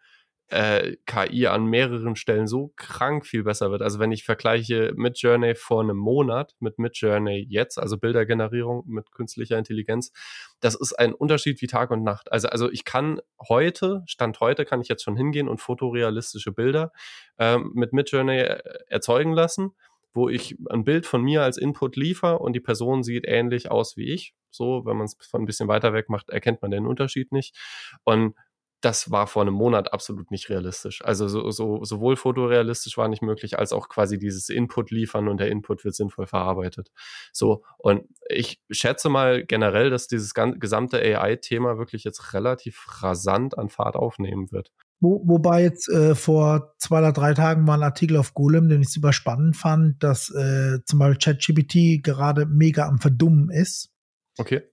äh, 0.50 0.96
KI 1.06 1.48
an 1.48 1.66
mehreren 1.66 2.16
Stellen 2.16 2.48
so 2.48 2.74
krank 2.76 3.26
viel 3.26 3.44
besser 3.44 3.72
wird. 3.72 3.82
Also 3.82 4.00
wenn 4.00 4.12
ich 4.12 4.24
vergleiche 4.24 4.94
mit 4.96 5.20
Journey 5.20 5.56
vor 5.56 5.82
einem 5.82 5.98
Monat 5.98 6.56
mit 6.60 6.80
mit 6.80 6.98
Journey 6.98 7.46
jetzt, 7.50 7.78
also 7.78 7.98
Bildergenerierung 7.98 8.84
mit 8.88 9.12
künstlicher 9.12 9.58
Intelligenz, 9.58 10.12
das 10.60 10.76
ist 10.76 10.94
ein 10.94 11.14
Unterschied 11.14 11.62
wie 11.62 11.68
Tag 11.68 11.92
und 11.92 12.04
Nacht. 12.04 12.32
Also 12.32 12.50
also 12.50 12.70
ich 12.72 12.84
kann 12.84 13.22
heute, 13.48 14.04
Stand 14.08 14.40
heute, 14.40 14.66
kann 14.66 14.82
ich 14.82 14.88
jetzt 14.88 15.04
schon 15.04 15.16
hingehen 15.16 15.48
und 15.48 15.62
fotorealistische 15.62 16.52
Bilder 16.52 16.92
ähm, 17.38 17.72
mit 17.76 17.94
mit 17.94 18.12
Journey 18.12 18.40
äh, 18.40 18.62
erzeugen 18.88 19.34
lassen 19.34 19.74
wo 20.14 20.28
ich 20.28 20.58
ein 20.70 20.84
Bild 20.84 21.06
von 21.06 21.22
mir 21.22 21.44
als 21.44 21.58
Input 21.58 21.96
liefere 21.96 22.40
und 22.40 22.54
die 22.54 22.60
Person 22.60 23.04
sieht 23.04 23.26
ähnlich 23.28 23.70
aus 23.70 23.96
wie 23.96 24.12
ich. 24.12 24.34
So, 24.50 24.84
wenn 24.86 24.98
man 24.98 25.06
es 25.06 25.16
von 25.30 25.44
ein 25.44 25.46
bisschen 25.46 25.68
weiter 25.68 25.94
weg 25.94 26.10
macht, 26.10 26.30
erkennt 26.30 26.62
man 26.62 26.72
den 26.72 26.88
Unterschied 26.88 27.32
nicht. 27.32 27.56
Und 28.04 28.36
das 28.82 29.12
war 29.12 29.28
vor 29.28 29.42
einem 29.42 29.54
Monat 29.54 29.92
absolut 29.94 30.32
nicht 30.32 30.50
realistisch. 30.50 31.04
Also 31.04 31.28
so, 31.28 31.52
so, 31.52 31.84
sowohl 31.84 32.16
fotorealistisch 32.16 32.98
war 32.98 33.08
nicht 33.10 33.22
möglich, 33.22 33.60
als 33.60 33.74
auch 33.74 33.90
quasi 33.90 34.18
dieses 34.18 34.50
Input 34.50 34.92
liefern 34.92 35.28
und 35.28 35.40
der 35.40 35.50
Input 35.50 35.84
wird 35.84 35.96
sinnvoll 35.96 36.28
verarbeitet. 36.28 36.92
So, 37.34 37.64
und 37.78 38.04
ich 38.30 38.62
schätze 38.70 39.10
mal 39.10 39.44
generell, 39.46 39.90
dass 39.90 40.08
dieses 40.08 40.34
gesamte 40.34 40.98
AI-Thema 40.98 41.78
wirklich 41.78 42.04
jetzt 42.04 42.34
relativ 42.34 42.86
rasant 43.02 43.58
an 43.58 43.70
Fahrt 43.70 43.96
aufnehmen 43.96 44.52
wird. 44.52 44.72
Wo, 45.02 45.22
wobei 45.26 45.64
jetzt 45.64 45.90
äh, 45.90 46.14
vor 46.16 46.74
zwei 46.78 47.00
oder 47.00 47.14
drei 47.14 47.34
Tagen 47.34 47.68
war 47.68 47.78
ein 47.78 47.84
Artikel 47.84 48.18
auf 48.18 48.34
Golem, 48.34 48.70
den 48.70 48.82
ich 48.82 48.92
super 48.92 49.14
spannend 49.14 49.56
fand, 49.56 50.04
dass 50.04 50.30
äh, 50.30 50.80
zum 50.86 51.00
Beispiel 51.00 51.34
ChatGPT 51.34 52.04
gerade 52.04 52.46
mega 52.46 52.86
am 52.86 53.00
Verdummen 53.00 53.50
ist. 53.50 53.92
Okay 54.38 54.64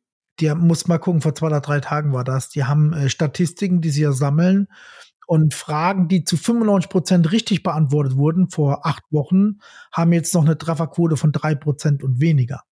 die 0.41 0.55
muss 0.55 0.87
mal 0.87 0.99
gucken, 0.99 1.21
vor 1.21 1.35
zwei 1.35 1.47
oder 1.47 1.61
drei 1.61 1.81
Tagen 1.81 2.13
war 2.13 2.25
das. 2.25 2.49
Die 2.51 2.65
haben 2.65 2.93
äh, 2.93 3.09
Statistiken, 3.09 3.81
die 3.81 3.91
sie 3.91 4.03
ja 4.03 4.13
sammeln 4.13 4.69
und 5.27 5.55
Fragen, 5.55 6.09
die 6.09 6.25
zu 6.25 6.37
95 6.37 6.89
Prozent 6.89 7.33
richtig 7.33 7.63
beantwortet 7.63 8.17
wurden 8.17 8.49
vor 8.49 8.87
acht 8.87 9.03
Wochen, 9.11 9.59
haben 9.93 10.13
jetzt 10.13 10.35
noch 10.35 10.45
eine 10.45 10.57
Trefferquote 10.57 11.17
von 11.17 11.33
drei 11.33 11.55
Prozent 11.55 12.03
und 12.05 12.21
weniger. 12.21 12.63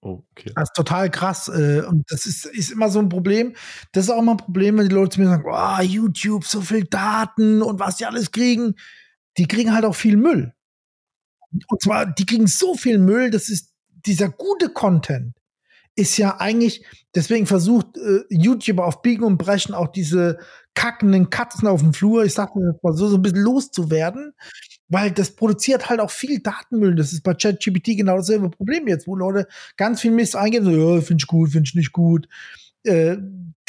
Okay. 0.00 0.52
Das 0.54 0.64
ist 0.64 0.74
total 0.74 1.10
krass. 1.10 1.48
Äh, 1.48 1.82
und 1.88 2.10
das 2.10 2.26
ist, 2.26 2.44
ist 2.44 2.72
immer 2.72 2.90
so 2.90 2.98
ein 2.98 3.08
Problem. 3.08 3.54
Das 3.92 4.04
ist 4.04 4.10
auch 4.10 4.20
immer 4.20 4.32
ein 4.32 4.38
Problem, 4.38 4.76
wenn 4.76 4.88
die 4.88 4.94
Leute 4.94 5.14
zu 5.14 5.20
mir 5.20 5.28
sagen, 5.28 5.44
oh, 5.46 5.82
YouTube, 5.82 6.44
so 6.44 6.60
viel 6.60 6.84
Daten 6.84 7.62
und 7.62 7.78
was 7.78 7.96
die 7.96 8.06
alles 8.06 8.30
kriegen. 8.30 8.74
Die 9.38 9.46
kriegen 9.46 9.72
halt 9.72 9.84
auch 9.84 9.94
viel 9.94 10.16
Müll. 10.16 10.52
Und 11.68 11.80
zwar, 11.80 12.04
die 12.04 12.26
kriegen 12.26 12.48
so 12.48 12.74
viel 12.74 12.98
Müll, 12.98 13.30
das 13.30 13.48
ist 13.48 13.72
dieser 13.88 14.28
gute 14.28 14.68
Content 14.68 15.34
ist 15.96 16.16
ja 16.16 16.40
eigentlich, 16.40 16.84
deswegen 17.14 17.46
versucht 17.46 17.96
äh, 17.96 18.24
YouTube 18.28 18.78
auf 18.80 19.02
Biegen 19.02 19.24
und 19.24 19.38
Brechen 19.38 19.74
auch 19.74 19.88
diese 19.88 20.38
kackenden 20.74 21.30
Katzen 21.30 21.68
auf 21.68 21.80
dem 21.80 21.94
Flur, 21.94 22.24
ich 22.24 22.34
sag 22.34 22.56
mal 22.56 22.74
so, 22.94 23.08
so 23.08 23.16
ein 23.16 23.22
bisschen 23.22 23.42
loszuwerden, 23.42 24.32
weil 24.88 25.12
das 25.12 25.36
produziert 25.36 25.88
halt 25.88 26.00
auch 26.00 26.10
viel 26.10 26.40
Datenmüll. 26.40 26.96
Das 26.96 27.12
ist 27.12 27.22
bei 27.22 27.34
ChatGPT 27.34 27.96
genau 27.96 28.16
dasselbe 28.16 28.50
Problem 28.50 28.88
jetzt, 28.88 29.06
wo 29.06 29.14
Leute 29.14 29.46
ganz 29.76 30.00
viel 30.00 30.10
Mist 30.10 30.34
eingeben, 30.34 30.64
so, 30.64 30.70
ja, 30.72 31.00
finde 31.00 31.22
ich 31.22 31.26
gut, 31.28 31.50
finde 31.50 31.68
ich 31.68 31.74
nicht 31.76 31.92
gut. 31.92 32.28
Äh, 32.82 33.16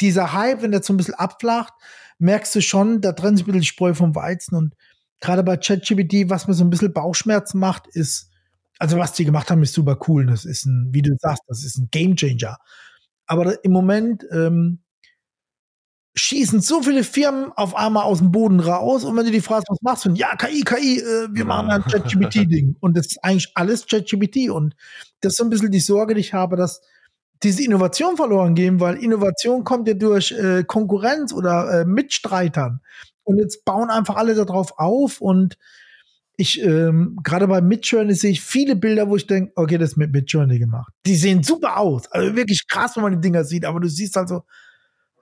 dieser 0.00 0.32
Hype, 0.32 0.62
wenn 0.62 0.72
der 0.72 0.82
so 0.82 0.92
ein 0.92 0.96
bisschen 0.96 1.14
abflacht, 1.14 1.74
merkst 2.18 2.54
du 2.56 2.60
schon, 2.60 3.00
da 3.00 3.12
trennt 3.12 3.38
sich 3.38 3.44
ein 3.44 3.46
bisschen 3.46 3.60
die 3.60 3.66
Spreu 3.66 3.94
vom 3.94 4.14
Weizen 4.14 4.56
und 4.56 4.74
gerade 5.20 5.42
bei 5.42 5.56
ChatGPT, 5.56 6.28
was 6.28 6.48
mir 6.48 6.54
so 6.54 6.64
ein 6.64 6.70
bisschen 6.70 6.92
Bauchschmerzen 6.92 7.58
macht, 7.58 7.86
ist, 7.86 8.30
also 8.78 8.98
was 8.98 9.12
die 9.12 9.24
gemacht 9.24 9.50
haben, 9.50 9.62
ist 9.62 9.74
super 9.74 9.98
cool. 10.08 10.26
Das 10.26 10.44
ist 10.44 10.66
ein, 10.66 10.88
wie 10.92 11.02
du 11.02 11.14
sagst, 11.18 11.42
das 11.48 11.64
ist 11.64 11.78
ein 11.78 11.88
Gamechanger. 11.90 12.58
Aber 13.26 13.64
im 13.64 13.72
Moment 13.72 14.24
ähm, 14.30 14.80
schießen 16.14 16.60
so 16.60 16.82
viele 16.82 17.04
Firmen 17.04 17.52
auf 17.52 17.76
einmal 17.76 18.04
aus 18.04 18.18
dem 18.18 18.32
Boden 18.32 18.60
raus. 18.60 19.04
Und 19.04 19.16
wenn 19.16 19.26
du 19.26 19.30
die 19.30 19.40
fragst, 19.40 19.68
was 19.68 19.82
machst 19.82 20.04
du? 20.04 20.10
Ja, 20.12 20.34
KI, 20.36 20.62
KI, 20.62 21.00
äh, 21.00 21.28
wir 21.30 21.40
ja. 21.40 21.44
machen 21.44 21.70
ein 21.70 21.82
ChatGPT-Ding. 21.82 22.76
Und 22.80 22.96
das 22.96 23.06
ist 23.06 23.18
eigentlich 23.22 23.52
alles 23.54 23.86
ChatGPT. 23.86 24.50
Und 24.50 24.74
das 25.20 25.34
ist 25.34 25.38
so 25.38 25.44
ein 25.44 25.50
bisschen 25.50 25.70
die 25.70 25.80
Sorge, 25.80 26.14
die 26.14 26.20
ich 26.20 26.32
habe, 26.32 26.56
dass 26.56 26.80
diese 27.42 27.62
Innovation 27.62 28.16
verloren 28.16 28.54
gehen, 28.54 28.80
weil 28.80 28.96
Innovation 28.96 29.64
kommt 29.64 29.88
ja 29.88 29.94
durch 29.94 30.32
äh, 30.32 30.64
Konkurrenz 30.64 31.34
oder 31.34 31.80
äh, 31.80 31.84
Mitstreitern. 31.84 32.80
Und 33.24 33.38
jetzt 33.38 33.64
bauen 33.64 33.90
einfach 33.90 34.16
alle 34.16 34.34
darauf 34.34 34.78
auf 34.78 35.20
und 35.20 35.58
ich 36.36 36.62
ähm, 36.62 37.18
gerade 37.22 37.48
bei 37.48 37.60
Midjourney 37.60 38.14
sehe 38.14 38.32
ich 38.32 38.42
viele 38.42 38.76
Bilder, 38.76 39.08
wo 39.08 39.16
ich 39.16 39.26
denke, 39.26 39.52
okay, 39.56 39.78
das 39.78 39.92
ist 39.92 39.96
mit 39.96 40.12
Midjourney 40.12 40.58
gemacht. 40.58 40.92
Die 41.06 41.16
sehen 41.16 41.42
super 41.42 41.78
aus, 41.78 42.10
also 42.12 42.36
wirklich 42.36 42.66
krass, 42.68 42.96
wenn 42.96 43.02
man 43.02 43.12
die 43.12 43.20
Dinger 43.20 43.44
sieht, 43.44 43.64
aber 43.64 43.80
du 43.80 43.88
siehst 43.88 44.16
halt 44.16 44.28
so, 44.28 44.42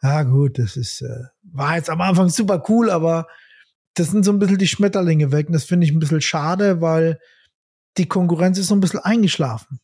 ja 0.03 0.23
gut, 0.23 0.59
das 0.59 0.77
ist 0.77 1.03
äh, 1.03 1.25
war 1.43 1.77
jetzt 1.77 1.91
am 1.91 2.01
Anfang 2.01 2.29
super 2.29 2.63
cool, 2.69 2.91
aber 2.91 3.27
das 3.95 4.11
sind 4.11 4.25
so 4.25 4.33
ein 4.33 4.39
bisschen 4.39 4.59
die 4.59 4.67
Schmetterlinge 4.67 5.31
weg 5.31 5.47
und 5.47 5.53
das 5.53 5.65
finde 5.65 5.87
ich 5.87 5.93
ein 5.93 6.01
bisschen 6.01 6.21
schade, 6.21 6.81
weil 6.81 7.21
die 7.97 8.09
Konkurrenz 8.09 8.59
ist 8.59 8.67
so 8.67 8.75
ein 8.75 8.81
bisschen 8.81 9.01
eingeschlafen. 9.01 9.79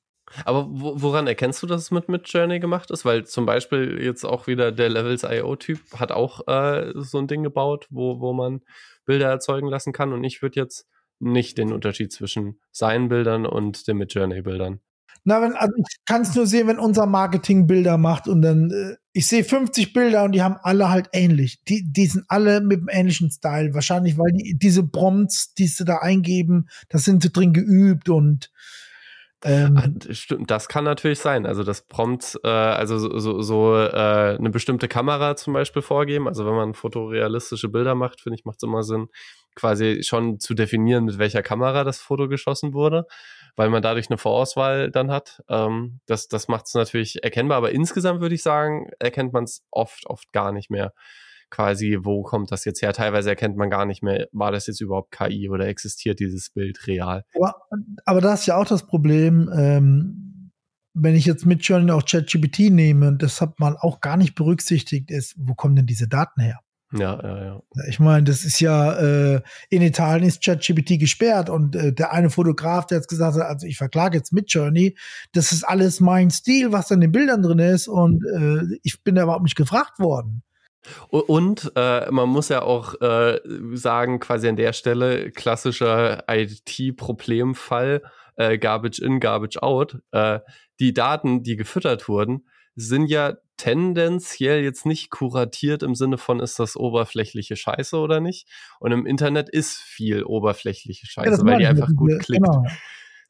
Aber 0.44 0.66
woran 0.70 1.26
erkennst 1.26 1.62
du, 1.62 1.66
dass 1.66 1.82
es 1.82 1.90
mit 1.90 2.08
Midjourney 2.08 2.60
gemacht 2.60 2.90
ist? 2.90 3.04
Weil 3.04 3.26
zum 3.26 3.46
Beispiel 3.46 4.00
jetzt 4.00 4.24
auch 4.24 4.46
wieder 4.46 4.70
der 4.70 4.88
Levels.io-Typ 4.88 5.80
hat 5.98 6.12
auch 6.12 6.46
äh, 6.46 6.92
so 6.94 7.18
ein 7.18 7.26
Ding 7.26 7.42
gebaut, 7.42 7.86
wo, 7.90 8.20
wo 8.20 8.32
man 8.32 8.60
Bilder 9.06 9.28
erzeugen 9.28 9.68
lassen 9.68 9.92
kann. 9.92 10.12
Und 10.12 10.22
ich 10.22 10.40
würde 10.40 10.60
jetzt 10.60 10.86
nicht 11.20 11.58
den 11.58 11.72
Unterschied 11.72 12.12
zwischen 12.12 12.60
seinen 12.72 13.08
Bildern 13.08 13.46
und 13.46 13.86
den 13.86 13.98
Midjourney-Bildern. 13.98 14.80
Na, 15.24 15.42
wenn, 15.42 15.52
also 15.52 15.74
ich 15.76 15.96
kann 16.06 16.22
es 16.22 16.34
nur 16.34 16.46
sehen, 16.46 16.66
wenn 16.66 16.78
unser 16.78 17.04
Marketing 17.04 17.66
Bilder 17.66 17.98
macht 17.98 18.26
und 18.26 18.40
dann, 18.40 18.70
äh, 18.70 18.96
ich 19.12 19.26
sehe 19.26 19.44
50 19.44 19.92
Bilder 19.92 20.24
und 20.24 20.32
die 20.32 20.42
haben 20.42 20.56
alle 20.62 20.88
halt 20.88 21.10
ähnlich. 21.12 21.62
Die, 21.64 21.84
die 21.92 22.06
sind 22.06 22.24
alle 22.28 22.62
mit 22.62 22.78
einem 22.78 22.88
ähnlichen 22.88 23.30
Style. 23.30 23.74
Wahrscheinlich, 23.74 24.16
weil 24.16 24.32
die, 24.32 24.56
diese 24.58 24.86
Prompts, 24.86 25.52
die 25.54 25.66
sie 25.66 25.84
da 25.84 25.98
eingeben, 25.98 26.68
das 26.88 27.04
sind 27.04 27.22
sie 27.22 27.30
drin 27.30 27.52
geübt 27.52 28.08
und 28.08 28.50
ähm, 29.42 29.76
ah, 29.76 30.12
Stimmt, 30.12 30.50
das 30.50 30.68
kann 30.68 30.84
natürlich 30.84 31.18
sein. 31.18 31.46
Also 31.46 31.62
das 31.62 31.82
Prompt, 31.82 32.38
äh, 32.44 32.48
also 32.48 32.98
so, 32.98 33.18
so, 33.18 33.40
so 33.40 33.74
äh, 33.76 34.36
eine 34.38 34.50
bestimmte 34.50 34.86
Kamera 34.86 35.36
zum 35.36 35.54
Beispiel 35.54 35.82
vorgeben. 35.82 36.28
Also 36.28 36.44
wenn 36.46 36.54
man 36.54 36.74
fotorealistische 36.74 37.68
Bilder 37.68 37.94
macht, 37.94 38.20
finde 38.20 38.38
ich, 38.38 38.44
macht 38.44 38.56
es 38.58 38.62
immer 38.64 38.82
Sinn, 38.82 39.08
quasi 39.54 40.02
schon 40.02 40.40
zu 40.40 40.54
definieren, 40.54 41.06
mit 41.06 41.18
welcher 41.18 41.42
Kamera 41.42 41.84
das 41.84 42.00
Foto 42.00 42.28
geschossen 42.28 42.74
wurde, 42.74 43.06
weil 43.56 43.70
man 43.70 43.82
dadurch 43.82 44.10
eine 44.10 44.18
Vorauswahl 44.18 44.90
dann 44.90 45.10
hat. 45.10 45.42
Ähm, 45.48 46.00
das 46.06 46.28
das 46.28 46.48
macht 46.48 46.66
es 46.66 46.74
natürlich 46.74 47.24
erkennbar, 47.24 47.56
aber 47.58 47.72
insgesamt 47.72 48.20
würde 48.20 48.34
ich 48.34 48.42
sagen, 48.42 48.90
erkennt 48.98 49.32
man 49.32 49.44
es 49.44 49.64
oft, 49.70 50.06
oft 50.06 50.32
gar 50.32 50.52
nicht 50.52 50.70
mehr 50.70 50.92
quasi, 51.50 51.98
wo 52.02 52.22
kommt 52.22 52.52
das 52.52 52.64
jetzt 52.64 52.82
her? 52.82 52.92
Teilweise 52.92 53.30
erkennt 53.30 53.56
man 53.56 53.70
gar 53.70 53.86
nicht 53.86 54.02
mehr, 54.02 54.28
war 54.32 54.52
das 54.52 54.66
jetzt 54.66 54.80
überhaupt 54.80 55.10
KI 55.10 55.50
oder 55.50 55.66
existiert 55.66 56.20
dieses 56.20 56.50
Bild 56.50 56.86
real? 56.86 57.24
Aber, 57.34 57.54
aber 58.04 58.20
da 58.20 58.34
ist 58.34 58.46
ja 58.46 58.56
auch 58.56 58.66
das 58.66 58.86
Problem, 58.86 59.50
ähm, 59.54 60.52
wenn 60.94 61.14
ich 61.14 61.24
jetzt 61.24 61.46
mit 61.46 61.62
Journey 61.62 61.92
auch 61.92 62.04
ChatGPT 62.04 62.70
nehme, 62.70 63.16
das 63.16 63.40
hat 63.40 63.58
man 63.60 63.76
auch 63.76 64.00
gar 64.00 64.16
nicht 64.16 64.34
berücksichtigt, 64.34 65.10
ist, 65.10 65.34
wo 65.38 65.54
kommen 65.54 65.76
denn 65.76 65.86
diese 65.86 66.08
Daten 66.08 66.40
her? 66.40 66.60
Ja, 66.92 67.20
ja, 67.22 67.44
ja. 67.44 67.62
Ich 67.88 68.00
meine, 68.00 68.24
das 68.24 68.44
ist 68.44 68.58
ja, 68.58 68.94
äh, 68.94 69.42
in 69.68 69.80
Italien 69.80 70.26
ist 70.26 70.42
ChatGPT 70.42 70.98
gesperrt 70.98 71.48
und 71.48 71.76
äh, 71.76 71.92
der 71.92 72.12
eine 72.12 72.30
Fotograf, 72.30 72.86
der 72.86 72.98
jetzt 72.98 73.08
gesagt 73.08 73.36
hat, 73.36 73.44
also 73.44 73.66
ich 73.66 73.76
verklage 73.76 74.18
jetzt 74.18 74.32
mit 74.32 74.52
Journey, 74.52 74.96
das 75.32 75.52
ist 75.52 75.62
alles 75.62 76.00
mein 76.00 76.30
Stil, 76.30 76.72
was 76.72 76.90
in 76.90 77.00
den 77.00 77.12
Bildern 77.12 77.42
drin 77.42 77.60
ist 77.60 77.86
und 77.86 78.24
äh, 78.26 78.76
ich 78.82 79.04
bin 79.04 79.14
da 79.14 79.22
überhaupt 79.22 79.44
nicht 79.44 79.56
gefragt 79.56 80.00
worden. 80.00 80.42
Und 81.08 81.72
äh, 81.76 82.10
man 82.10 82.28
muss 82.28 82.48
ja 82.48 82.62
auch 82.62 83.00
äh, 83.00 83.40
sagen, 83.74 84.20
quasi 84.20 84.48
an 84.48 84.56
der 84.56 84.72
Stelle 84.72 85.30
klassischer 85.30 86.24
IT-Problemfall, 86.28 88.02
äh, 88.36 88.58
Garbage 88.58 89.00
in, 89.00 89.20
Garbage 89.20 89.58
out. 89.58 89.98
Äh, 90.12 90.40
die 90.78 90.94
Daten, 90.94 91.42
die 91.42 91.56
gefüttert 91.56 92.08
wurden, 92.08 92.46
sind 92.76 93.06
ja 93.06 93.36
tendenziell 93.56 94.62
jetzt 94.62 94.86
nicht 94.86 95.10
kuratiert 95.10 95.82
im 95.82 95.94
Sinne 95.94 96.16
von, 96.16 96.40
ist 96.40 96.58
das 96.58 96.76
oberflächliche 96.76 97.56
Scheiße 97.56 97.96
oder 97.98 98.20
nicht? 98.20 98.48
Und 98.78 98.92
im 98.92 99.04
Internet 99.04 99.50
ist 99.50 99.76
viel 99.76 100.24
oberflächliche 100.24 101.06
Scheiße, 101.06 101.42
ja, 101.42 101.44
weil 101.44 101.58
die 101.58 101.66
einfach 101.66 101.94
gut 101.94 102.18
klickt. 102.20 102.46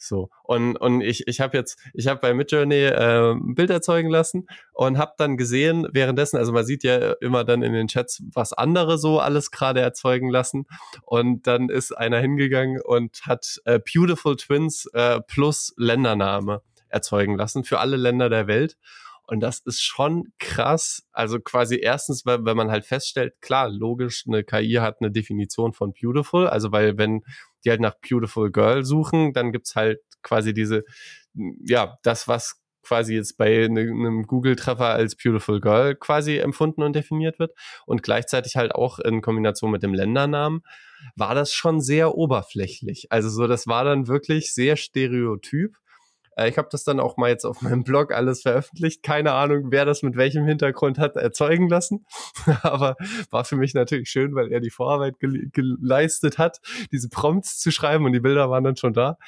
So. 0.03 0.31
Und, 0.45 0.77
und 0.77 1.03
ich, 1.03 1.29
ich 1.29 1.41
habe 1.41 1.57
jetzt, 1.57 1.79
ich 1.93 2.09
habe 2.09 2.21
bei 2.21 2.33
Midjourney 2.33 2.85
äh, 2.85 3.33
ein 3.33 3.55
Bild 3.55 3.69
erzeugen 3.69 4.09
lassen 4.09 4.47
und 4.73 4.97
habe 4.97 5.13
dann 5.19 5.37
gesehen, 5.37 5.87
währenddessen, 5.93 6.39
also 6.39 6.53
man 6.53 6.65
sieht 6.65 6.83
ja 6.85 7.13
immer 7.21 7.45
dann 7.45 7.63
in 7.63 7.75
den 7.75 7.87
Chats, 7.87 8.23
was 8.33 8.55
andere 8.55 8.97
so 8.97 9.21
alles 9.21 9.51
gerade 9.51 9.81
erzeugen 9.81 10.31
lassen. 10.31 10.67
Und 11.05 11.47
dann 11.47 11.69
ist 11.69 11.93
einer 11.93 12.19
hingegangen 12.19 12.81
und 12.81 13.21
hat 13.27 13.61
äh, 13.67 13.79
Beautiful 13.79 14.37
Twins 14.37 14.87
äh, 14.95 15.21
plus 15.21 15.75
Ländername 15.77 16.63
erzeugen 16.89 17.37
lassen 17.37 17.63
für 17.63 17.79
alle 17.79 17.97
Länder 17.97 18.31
der 18.31 18.47
Welt. 18.47 18.79
Und 19.31 19.39
das 19.39 19.61
ist 19.61 19.81
schon 19.81 20.25
krass. 20.41 21.05
Also 21.13 21.39
quasi 21.39 21.79
erstens, 21.81 22.27
wenn, 22.27 22.45
wenn 22.45 22.57
man 22.57 22.71
halt 22.73 22.85
feststellt, 22.85 23.41
klar, 23.41 23.69
logisch, 23.69 24.25
eine 24.27 24.43
KI 24.43 24.79
hat 24.81 24.97
eine 25.01 25.13
Definition 25.13 25.73
von 25.73 25.93
beautiful. 25.93 26.49
Also 26.49 26.73
weil 26.73 26.99
wenn 26.99 27.23
die 27.65 27.71
halt 27.71 27.81
nach 27.81 27.95
Beautiful 28.01 28.51
Girl 28.51 28.85
suchen, 28.85 29.33
dann 29.33 29.53
gibt's 29.53 29.77
halt 29.77 30.01
quasi 30.23 30.53
diese, 30.53 30.83
ja, 31.65 31.97
das, 32.03 32.27
was 32.27 32.61
quasi 32.83 33.15
jetzt 33.15 33.37
bei 33.37 33.69
ne, 33.69 33.83
einem 33.83 34.27
Google-Treffer 34.27 34.87
als 34.87 35.15
Beautiful 35.15 35.61
Girl 35.61 35.95
quasi 35.95 36.39
empfunden 36.39 36.83
und 36.83 36.97
definiert 36.97 37.39
wird 37.39 37.53
und 37.87 38.03
gleichzeitig 38.03 38.57
halt 38.57 38.75
auch 38.75 38.99
in 38.99 39.21
Kombination 39.21 39.71
mit 39.71 39.85
dem 39.85 39.95
Ländernamen, 39.95 40.63
war 41.15 41.37
das 41.37 41.53
schon 41.53 41.81
sehr 41.81 42.17
oberflächlich. 42.17 43.07
Also 43.13 43.29
so, 43.29 43.47
das 43.47 43.69
war 43.69 43.85
dann 43.85 44.09
wirklich 44.09 44.55
sehr 44.55 44.75
stereotyp 44.75 45.77
ich 46.47 46.59
habe 46.59 46.69
das 46.71 46.85
dann 46.85 47.01
auch 47.01 47.17
mal 47.17 47.31
jetzt 47.31 47.45
auf 47.45 47.63
meinem 47.63 47.85
Blog 47.85 48.13
alles 48.13 48.43
veröffentlicht. 48.43 49.03
Keine 49.03 49.33
Ahnung, 49.33 49.71
wer 49.71 49.85
das 49.85 50.03
mit 50.03 50.17
welchem 50.17 50.45
Hintergrund 50.45 50.99
hat 50.99 51.17
erzeugen 51.17 51.69
lassen. 51.69 52.07
Aber 52.63 52.97
war 53.31 53.45
für 53.45 53.57
mich 53.57 53.75
natürlich 53.75 54.11
schön, 54.11 54.35
weil 54.35 54.53
er 54.53 54.61
die 54.61 54.71
Vorarbeit 54.71 55.19
gele 55.19 55.49
geleistet 55.53 56.39
hat, 56.39 56.61
diese 56.93 57.09
Prompts 57.09 57.59
zu 57.59 57.71
schreiben 57.71 58.05
und 58.05 58.13
die 58.13 58.21
Bilder 58.21 58.51
waren 58.51 58.65
dann 58.65 58.77
schon 58.77 58.93
da. 58.93 59.19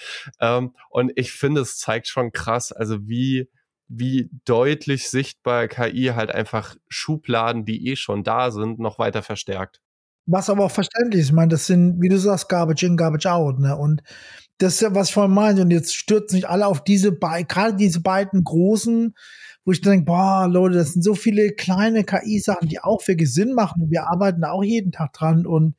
Ähm, 0.41 0.75
und 0.91 1.13
ich 1.17 1.33
finde, 1.33 1.61
es 1.61 1.79
zeigt 1.79 2.09
schon 2.09 2.33
krass, 2.33 2.73
also 2.73 2.99
wie 3.09 3.49
wie 3.95 4.31
deutlich 4.47 5.11
sichtbar 5.11 5.69
KI 5.69 6.13
halt 6.15 6.31
einfach 6.31 6.77
Schubladen, 6.89 7.67
die 7.67 7.89
eh 7.89 7.97
schon 7.97 8.25
da 8.25 8.51
sind, 8.51 8.79
noch 8.79 8.99
weiter 8.99 9.23
verstärkt. 9.23 9.83
Was 10.25 10.49
aber 10.49 10.65
auch 10.65 10.71
verständlich 10.71 11.21
ist. 11.21 11.29
Ich 11.29 11.33
meine, 11.33 11.51
das 11.51 11.67
sind, 11.67 12.01
wie 12.01 12.09
du 12.09 12.17
sagst, 12.17 12.49
Garbage 12.49 12.85
in, 12.85 12.97
Garbage 12.97 13.27
out. 13.27 13.59
Ne? 13.59 13.77
Und 13.77 14.03
das 14.59 14.75
ist 14.75 14.81
ja, 14.83 14.95
was 14.95 15.09
ich 15.09 15.15
vorhin 15.15 15.35
meinte. 15.35 15.63
Und 15.63 15.71
jetzt 15.71 15.95
stürzen 15.95 16.37
sich 16.37 16.49
alle 16.49 16.67
auf 16.67 16.85
diese 16.85 17.13
beiden, 17.13 17.49
gerade 17.49 17.77
diese 17.77 18.01
beiden 18.01 18.45
großen, 18.45 19.15
wo 19.65 19.73
ich 19.73 19.81
denke, 19.81 20.05
boah, 20.05 20.49
Leute, 20.49 20.77
das 20.77 20.93
sind 20.93 21.03
so 21.03 21.15
viele 21.15 21.51
kleine 21.53 22.05
KI-Sachen, 22.05 22.69
die 22.69 22.81
auch 22.81 23.07
wirklich 23.07 23.33
Sinn 23.33 23.55
machen. 23.55 23.83
Und 23.83 23.91
wir 23.91 24.09
arbeiten 24.09 24.43
da 24.43 24.51
auch 24.51 24.65
jeden 24.65 24.93
Tag 24.93 25.13
dran. 25.13 25.47
Und 25.47 25.77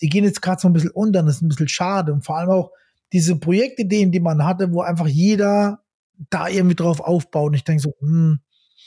die 0.00 0.08
gehen 0.08 0.24
jetzt 0.24 0.42
gerade 0.42 0.60
so 0.60 0.68
ein 0.68 0.72
bisschen 0.72 0.90
unter. 0.90 1.22
Das 1.22 1.36
ist 1.36 1.42
ein 1.42 1.48
bisschen 1.48 1.68
schade. 1.68 2.12
Und 2.12 2.24
vor 2.24 2.38
allem 2.38 2.50
auch 2.50 2.70
diese 3.12 3.36
Projektideen, 3.36 4.12
die 4.12 4.20
man 4.20 4.44
hatte, 4.44 4.72
wo 4.72 4.82
einfach 4.82 5.06
jeder 5.06 5.80
da 6.30 6.48
irgendwie 6.48 6.76
drauf 6.76 7.00
aufbaut. 7.00 7.48
Und 7.48 7.54
ich 7.54 7.64
denke 7.64 7.82
so, 7.82 7.94
hm, 8.00 8.40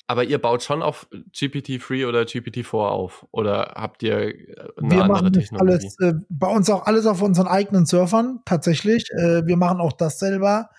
aber 0.08 0.24
ihr 0.26 0.40
baut 0.40 0.64
schon 0.64 0.82
auf 0.82 1.08
GPT-3 1.12 2.08
oder 2.08 2.22
GPT-4 2.22 2.76
auf? 2.76 3.26
Oder 3.32 3.74
habt 3.76 4.04
ihr 4.04 4.20
äh, 4.20 4.56
eine 4.78 4.96
wir 4.96 5.04
andere 5.04 5.32
Technologie? 5.32 5.72
Alles, 5.74 6.00
äh, 6.00 6.14
bei 6.30 6.48
uns 6.48 6.70
auch 6.70 6.86
alles 6.86 7.06
auf 7.06 7.22
unseren 7.22 7.48
eigenen 7.48 7.86
Surfern, 7.86 8.40
tatsächlich. 8.46 9.10
Äh, 9.12 9.46
wir 9.46 9.58
machen 9.58 9.80
auch 9.80 9.94
das 9.94 10.20
selber. 10.20 10.70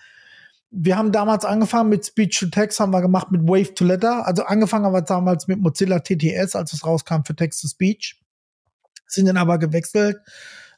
Wir 0.69 0.97
haben 0.97 1.11
damals 1.11 1.45
angefangen 1.45 1.89
mit 1.89 2.05
Speech 2.05 2.39
to 2.39 2.47
Text, 2.47 2.79
haben 2.79 2.91
wir 2.91 3.01
gemacht 3.01 3.31
mit 3.31 3.43
Wave 3.43 3.73
to 3.73 3.85
Letter. 3.85 4.27
Also 4.27 4.43
angefangen 4.43 4.85
haben 4.85 4.93
wir 4.93 5.01
damals 5.01 5.47
mit 5.47 5.59
Mozilla 5.59 5.99
TTS, 5.99 6.55
als 6.55 6.73
es 6.73 6.85
rauskam 6.85 7.23
für 7.25 7.35
Text 7.35 7.61
to 7.61 7.67
Speech. 7.67 8.21
Sind 9.07 9.27
dann 9.27 9.37
aber 9.37 9.57
gewechselt 9.57 10.17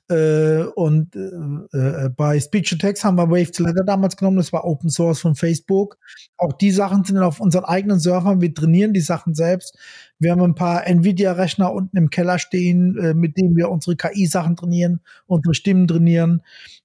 äh, 0.10 0.64
und 0.76 1.16
äh, 1.16 1.76
äh, 1.78 2.10
bei 2.10 2.40
Speech 2.40 2.70
to 2.70 2.76
Text 2.78 3.04
haben 3.04 3.18
wir 3.18 3.30
Wave 3.30 3.52
to 3.52 3.64
Letter 3.64 3.84
damals 3.84 4.16
genommen, 4.16 4.38
das 4.38 4.54
war 4.54 4.64
Open 4.64 4.90
Source 4.90 5.20
von 5.20 5.36
Facebook. 5.36 5.98
Auch 6.38 6.54
die 6.54 6.72
Sachen 6.72 7.04
sind 7.04 7.18
auf 7.18 7.42
unseren 7.42 7.66
eigenen 7.66 8.00
Servern, 8.00 8.40
wir 8.40 8.54
trainieren 8.54 8.94
die 8.94 9.02
Sachen 9.02 9.34
selbst. 9.34 9.78
Wir 10.18 10.32
haben 10.32 10.42
ein 10.42 10.56
paar 10.56 10.88
Nvidia-Rechner 10.88 11.74
unten 11.74 11.98
im 11.98 12.10
Keller 12.10 12.40
stehen, 12.40 12.98
äh, 12.98 13.14
mit 13.14 13.38
denen 13.38 13.56
wir 13.58 13.70
unsere 13.70 13.98
KI-Sachen 13.98 14.56
trainieren, 14.56 15.02
unsere 15.26 15.54
Stimmen 15.54 15.88
trainieren. 15.88 16.42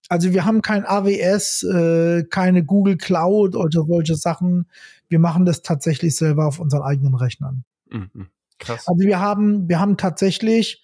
Also 0.09 0.33
wir 0.33 0.45
haben 0.45 0.61
kein 0.61 0.85
AWS, 0.85 1.63
äh, 1.63 2.25
keine 2.25 2.65
Google 2.65 2.97
Cloud 2.97 3.55
oder 3.55 3.85
solche 3.87 4.17
Sachen. 4.17 4.67
Wir 5.09 5.21
machen 5.21 5.45
das 5.45 5.63
tatsächlich 5.63 6.17
selber 6.17 6.47
auf 6.47 6.59
unseren 6.59 6.83
eigenen 6.83 7.15
Rechnern. 7.15 7.65
Mhm. 7.89 8.29
Krass. 8.59 8.87
Also 8.87 9.07
wir 9.07 9.21
haben, 9.21 9.69
wir 9.69 9.79
haben 9.79 9.97
tatsächlich 9.97 10.83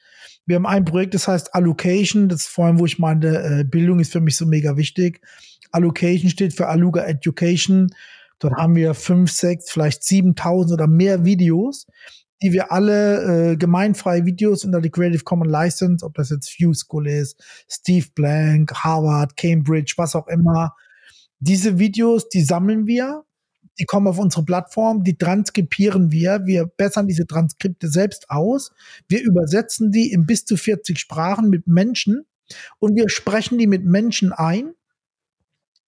wir 0.48 0.56
haben 0.56 0.66
ein 0.66 0.86
Projekt, 0.86 1.12
das 1.12 1.28
heißt 1.28 1.54
Allocation. 1.54 2.30
Das 2.30 2.40
ist 2.40 2.48
vor 2.48 2.64
allem, 2.64 2.78
wo 2.78 2.86
ich 2.86 2.98
meine, 2.98 3.60
äh, 3.60 3.64
Bildung 3.64 4.00
ist 4.00 4.12
für 4.12 4.20
mich 4.20 4.36
so 4.36 4.46
mega 4.46 4.78
wichtig. 4.78 5.20
Allocation 5.72 6.30
steht 6.30 6.54
für 6.54 6.68
Aluga 6.68 7.04
Education. 7.04 7.94
Dort 8.38 8.54
haben 8.54 8.74
wir 8.74 8.94
fünf, 8.94 9.30
sechs, 9.30 9.70
vielleicht 9.70 10.02
7000 10.04 10.72
oder 10.72 10.86
mehr 10.86 11.26
Videos, 11.26 11.86
die 12.40 12.52
wir 12.52 12.72
alle 12.72 13.50
äh, 13.50 13.56
gemeinfreie 13.56 14.24
Videos 14.24 14.64
unter 14.64 14.80
die 14.80 14.90
Creative 14.90 15.22
Commons 15.22 15.52
License, 15.52 16.06
ob 16.06 16.14
das 16.14 16.30
jetzt 16.30 16.58
View 16.58 16.72
School 16.72 17.08
ist, 17.08 17.44
Steve 17.68 18.06
Blank, 18.14 18.72
Harvard, 18.72 19.36
Cambridge, 19.36 19.94
was 19.98 20.16
auch 20.16 20.28
immer. 20.28 20.74
Diese 21.40 21.78
Videos, 21.78 22.30
die 22.30 22.42
sammeln 22.42 22.86
wir 22.86 23.24
die 23.78 23.84
kommen 23.84 24.06
auf 24.06 24.18
unsere 24.18 24.44
Plattform, 24.44 25.04
die 25.04 25.16
transkripieren 25.16 26.10
wir, 26.10 26.46
wir 26.46 26.66
bessern 26.66 27.06
diese 27.06 27.26
Transkripte 27.26 27.88
selbst 27.88 28.30
aus, 28.30 28.72
wir 29.08 29.22
übersetzen 29.22 29.90
die 29.90 30.12
in 30.12 30.26
bis 30.26 30.44
zu 30.44 30.56
40 30.56 30.98
Sprachen 30.98 31.50
mit 31.50 31.66
Menschen 31.66 32.26
und 32.78 32.96
wir 32.96 33.08
sprechen 33.08 33.58
die 33.58 33.66
mit 33.66 33.84
Menschen 33.84 34.32
ein. 34.32 34.72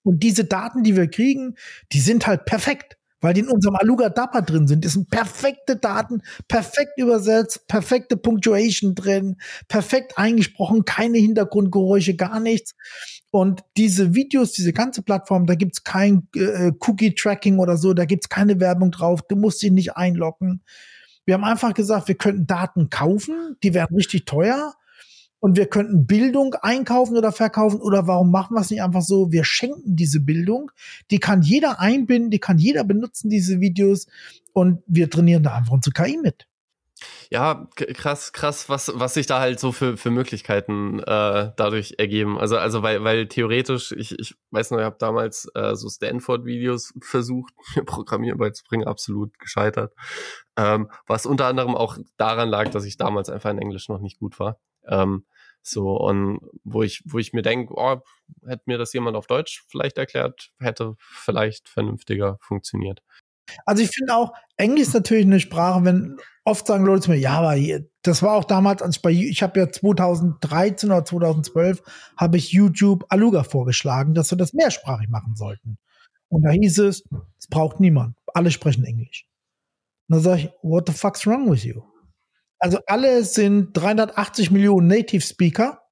Und 0.03 0.23
diese 0.23 0.45
Daten, 0.45 0.83
die 0.83 0.97
wir 0.97 1.09
kriegen, 1.09 1.57
die 1.93 2.01
sind 2.01 2.27
halt 2.27 2.47
perfekt 2.47 2.97
weil 3.21 3.35
die 3.35 3.41
in 3.41 3.49
unserem 3.49 3.77
Aluga 3.77 4.09
Dapper 4.09 4.43
drin 4.43 4.67
sind. 4.67 4.85
Das 4.85 4.95
sind 4.95 5.11
perfekte 5.11 5.77
Daten, 5.77 6.23
perfekt 6.49 6.93
übersetzt, 6.97 7.67
perfekte 7.69 8.17
Punctuation 8.17 8.95
drin, 8.95 9.37
perfekt 9.69 10.17
eingesprochen, 10.17 10.85
keine 10.85 11.19
Hintergrundgeräusche, 11.19 12.17
gar 12.17 12.41
nichts. 12.41 12.75
Und 13.31 13.63
diese 13.77 14.15
Videos, 14.15 14.53
diese 14.53 14.73
ganze 14.73 15.03
Plattform, 15.03 15.47
da 15.47 15.55
gibt's 15.55 15.85
kein 15.85 16.29
äh, 16.35 16.73
Cookie-Tracking 16.81 17.59
oder 17.59 17.77
so, 17.77 17.95
da 17.95 18.05
gibt's 18.05 18.29
keine 18.29 18.59
Werbung 18.59 18.91
drauf, 18.91 19.23
du 19.23 19.37
musst 19.37 19.61
sie 19.61 19.71
nicht 19.71 19.97
einloggen. 19.97 20.63
Wir 21.25 21.35
haben 21.35 21.45
einfach 21.45 21.75
gesagt, 21.75 22.09
wir 22.09 22.17
könnten 22.17 22.47
Daten 22.47 22.91
kaufen, 22.91 23.57
die 23.63 23.73
wären 23.73 23.95
richtig 23.95 24.25
teuer 24.25 24.75
und 25.39 25.57
wir 25.57 25.67
könnten 25.67 26.07
Bildung 26.07 26.55
einkaufen 26.55 27.17
oder 27.17 27.31
verkaufen 27.31 27.81
oder 27.81 28.09
warum 28.09 28.33
machen 28.33 28.55
wir 28.57 28.63
es 28.63 28.71
nicht 28.71 28.83
einfach 28.83 29.03
so? 29.03 29.31
Wir 29.31 29.45
schenken 29.45 29.97
diese 29.97 30.21
Bildung, 30.21 30.73
die 31.13 31.19
kann 31.19 31.43
jeder 31.43 31.79
einbinden, 31.79 32.31
die 32.31 32.41
kann 32.41 32.59
jeder 32.59 32.83
benutzen, 32.83 33.31
diese 33.31 33.61
Videos 33.61 34.07
und 34.53 34.83
wir 34.87 35.09
trainieren 35.09 35.45
da 35.45 35.55
einfach 35.55 35.73
unsere 35.73 35.93
KI 35.93 36.19
mit. 36.21 36.50
Ja, 37.33 37.69
krass, 37.77 38.33
krass, 38.33 38.69
was, 38.69 38.91
was 38.97 39.15
sich 39.15 39.27
da 39.27 39.39
halt 39.39 39.61
so 39.61 39.71
für, 39.71 39.97
für 39.97 40.11
Möglichkeiten 40.11 40.99
äh, 40.99 41.53
dadurch 41.57 41.95
ergeben. 41.99 42.37
Also, 42.37 42.59
also 42.59 42.83
weil, 42.83 43.05
weil 43.05 43.29
theoretisch, 43.29 43.93
ich, 43.93 44.19
ich 44.19 44.35
weiß 44.51 44.73
noch, 44.73 44.79
ich 44.79 44.85
habe 44.85 44.97
damals 44.99 45.49
äh, 45.55 45.77
so 45.77 45.89
Stanford-Videos 45.89 46.93
versucht, 47.01 47.55
mir 47.77 47.85
Programmieren 47.85 48.37
beizubringen, 48.37 48.89
absolut 48.89 49.39
gescheitert. 49.39 49.95
Ähm, 50.57 50.91
was 51.07 51.25
unter 51.25 51.47
anderem 51.47 51.77
auch 51.77 51.99
daran 52.17 52.49
lag, 52.49 52.71
dass 52.71 52.85
ich 52.85 52.97
damals 52.97 53.31
einfach 53.31 53.51
in 53.51 53.59
Englisch 53.59 53.89
noch 53.89 54.01
nicht 54.01 54.19
gut 54.19 54.41
war. 54.41 54.59
Ähm, 54.89 55.25
so, 55.63 55.97
und 55.99 56.41
wo 56.65 56.83
ich, 56.83 57.03
wo 57.07 57.19
ich 57.19 57.33
mir 57.33 57.43
denke, 57.43 57.75
oh, 57.77 58.01
hätte 58.45 58.63
mir 58.67 58.79
das 58.79 58.93
jemand 58.93 59.17
auf 59.17 59.29
Deutsch 59.29 59.63
vielleicht 59.69 59.99
erklärt, 59.99 60.51
hätte 60.59 60.95
vielleicht 60.99 61.69
vernünftiger 61.69 62.39
funktioniert. 62.41 63.03
Also 63.65 63.83
ich 63.83 63.91
finde 63.91 64.15
auch, 64.15 64.33
Englisch 64.57 64.89
ist 64.89 64.95
natürlich 64.95 65.27
eine 65.27 65.41
Sprache, 65.41 65.85
wenn 65.85 66.17
oft 66.45 66.67
sagen 66.67 66.85
Leute 66.85 67.03
zu 67.03 67.11
mir, 67.11 67.19
ja, 67.19 67.39
aber 67.41 67.57
das 68.03 68.23
war 68.23 68.35
auch 68.35 68.45
damals, 68.45 68.83
als 68.83 68.97
ich 68.97 69.03
bei, 69.03 69.11
ich 69.11 69.43
habe 69.43 69.61
ja 69.61 69.71
2013 69.71 70.91
oder 70.91 71.05
2012 71.05 71.83
habe 72.17 72.37
ich 72.37 72.53
YouTube 72.53 73.05
Aluga 73.09 73.45
vorgeschlagen, 73.45 74.15
dass 74.15 74.31
wir 74.31 74.39
das 74.39 74.53
mehrsprachig 74.53 75.09
machen 75.09 75.37
sollten. 75.37 75.79
Und 76.29 76.43
da 76.43 76.51
hieß 76.51 76.79
es, 76.79 77.05
es 77.39 77.47
braucht 77.49 77.81
niemand, 77.81 78.17
alle 78.35 78.51
sprechen 78.51 78.85
Englisch. 78.85 79.27
Und 80.09 80.17
dann 80.17 80.23
sage 80.23 80.41
ich, 80.41 80.51
what 80.63 80.89
the 80.89 80.93
fuck's 80.93 81.27
wrong 81.27 81.51
with 81.51 81.65
you? 81.65 81.83
Also 82.59 82.79
alle 82.87 83.25
sind 83.25 83.77
380 83.77 84.51
Millionen 84.51 84.87
Native 84.87 85.23
Speaker. 85.23 85.83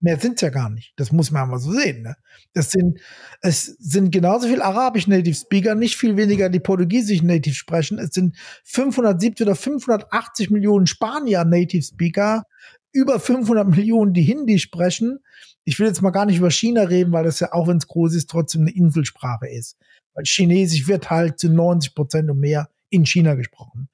Mehr 0.00 0.18
sind's 0.20 0.42
ja 0.42 0.50
gar 0.50 0.68
nicht. 0.68 0.92
Das 0.96 1.10
muss 1.10 1.30
man 1.30 1.44
einmal 1.44 1.58
so 1.58 1.72
sehen. 1.72 2.02
Ne? 2.02 2.16
Das 2.52 2.70
sind, 2.70 3.00
es 3.40 3.64
sind 3.64 4.10
genauso 4.10 4.46
viel 4.46 4.60
arabisch 4.60 5.06
Native 5.06 5.34
Speaker, 5.34 5.74
nicht 5.74 5.96
viel 5.96 6.16
weniger 6.16 6.50
die 6.50 6.60
portugiesisch 6.60 7.22
Native 7.22 7.54
sprechen. 7.54 7.98
Es 7.98 8.10
sind 8.10 8.36
570 8.64 9.46
oder 9.46 9.56
580 9.56 10.50
Millionen 10.50 10.86
Spanier 10.86 11.44
Native 11.44 11.82
Speaker, 11.82 12.44
über 12.92 13.18
500 13.18 13.68
Millionen, 13.68 14.12
die 14.12 14.22
Hindi 14.22 14.58
sprechen. 14.58 15.18
Ich 15.64 15.78
will 15.78 15.86
jetzt 15.86 16.02
mal 16.02 16.10
gar 16.10 16.26
nicht 16.26 16.38
über 16.38 16.50
China 16.50 16.82
reden, 16.82 17.12
weil 17.12 17.24
das 17.24 17.40
ja 17.40 17.52
auch, 17.52 17.66
wenn 17.66 17.78
es 17.78 17.88
groß 17.88 18.14
ist, 18.14 18.30
trotzdem 18.30 18.62
eine 18.62 18.74
Inselsprache 18.74 19.48
ist. 19.48 19.76
Weil 20.14 20.24
Chinesisch 20.24 20.88
wird 20.88 21.10
halt 21.10 21.38
zu 21.38 21.48
90 21.48 21.94
Prozent 21.94 22.30
und 22.30 22.38
mehr 22.38 22.68
in 22.90 23.04
China 23.04 23.34
gesprochen. 23.34 23.88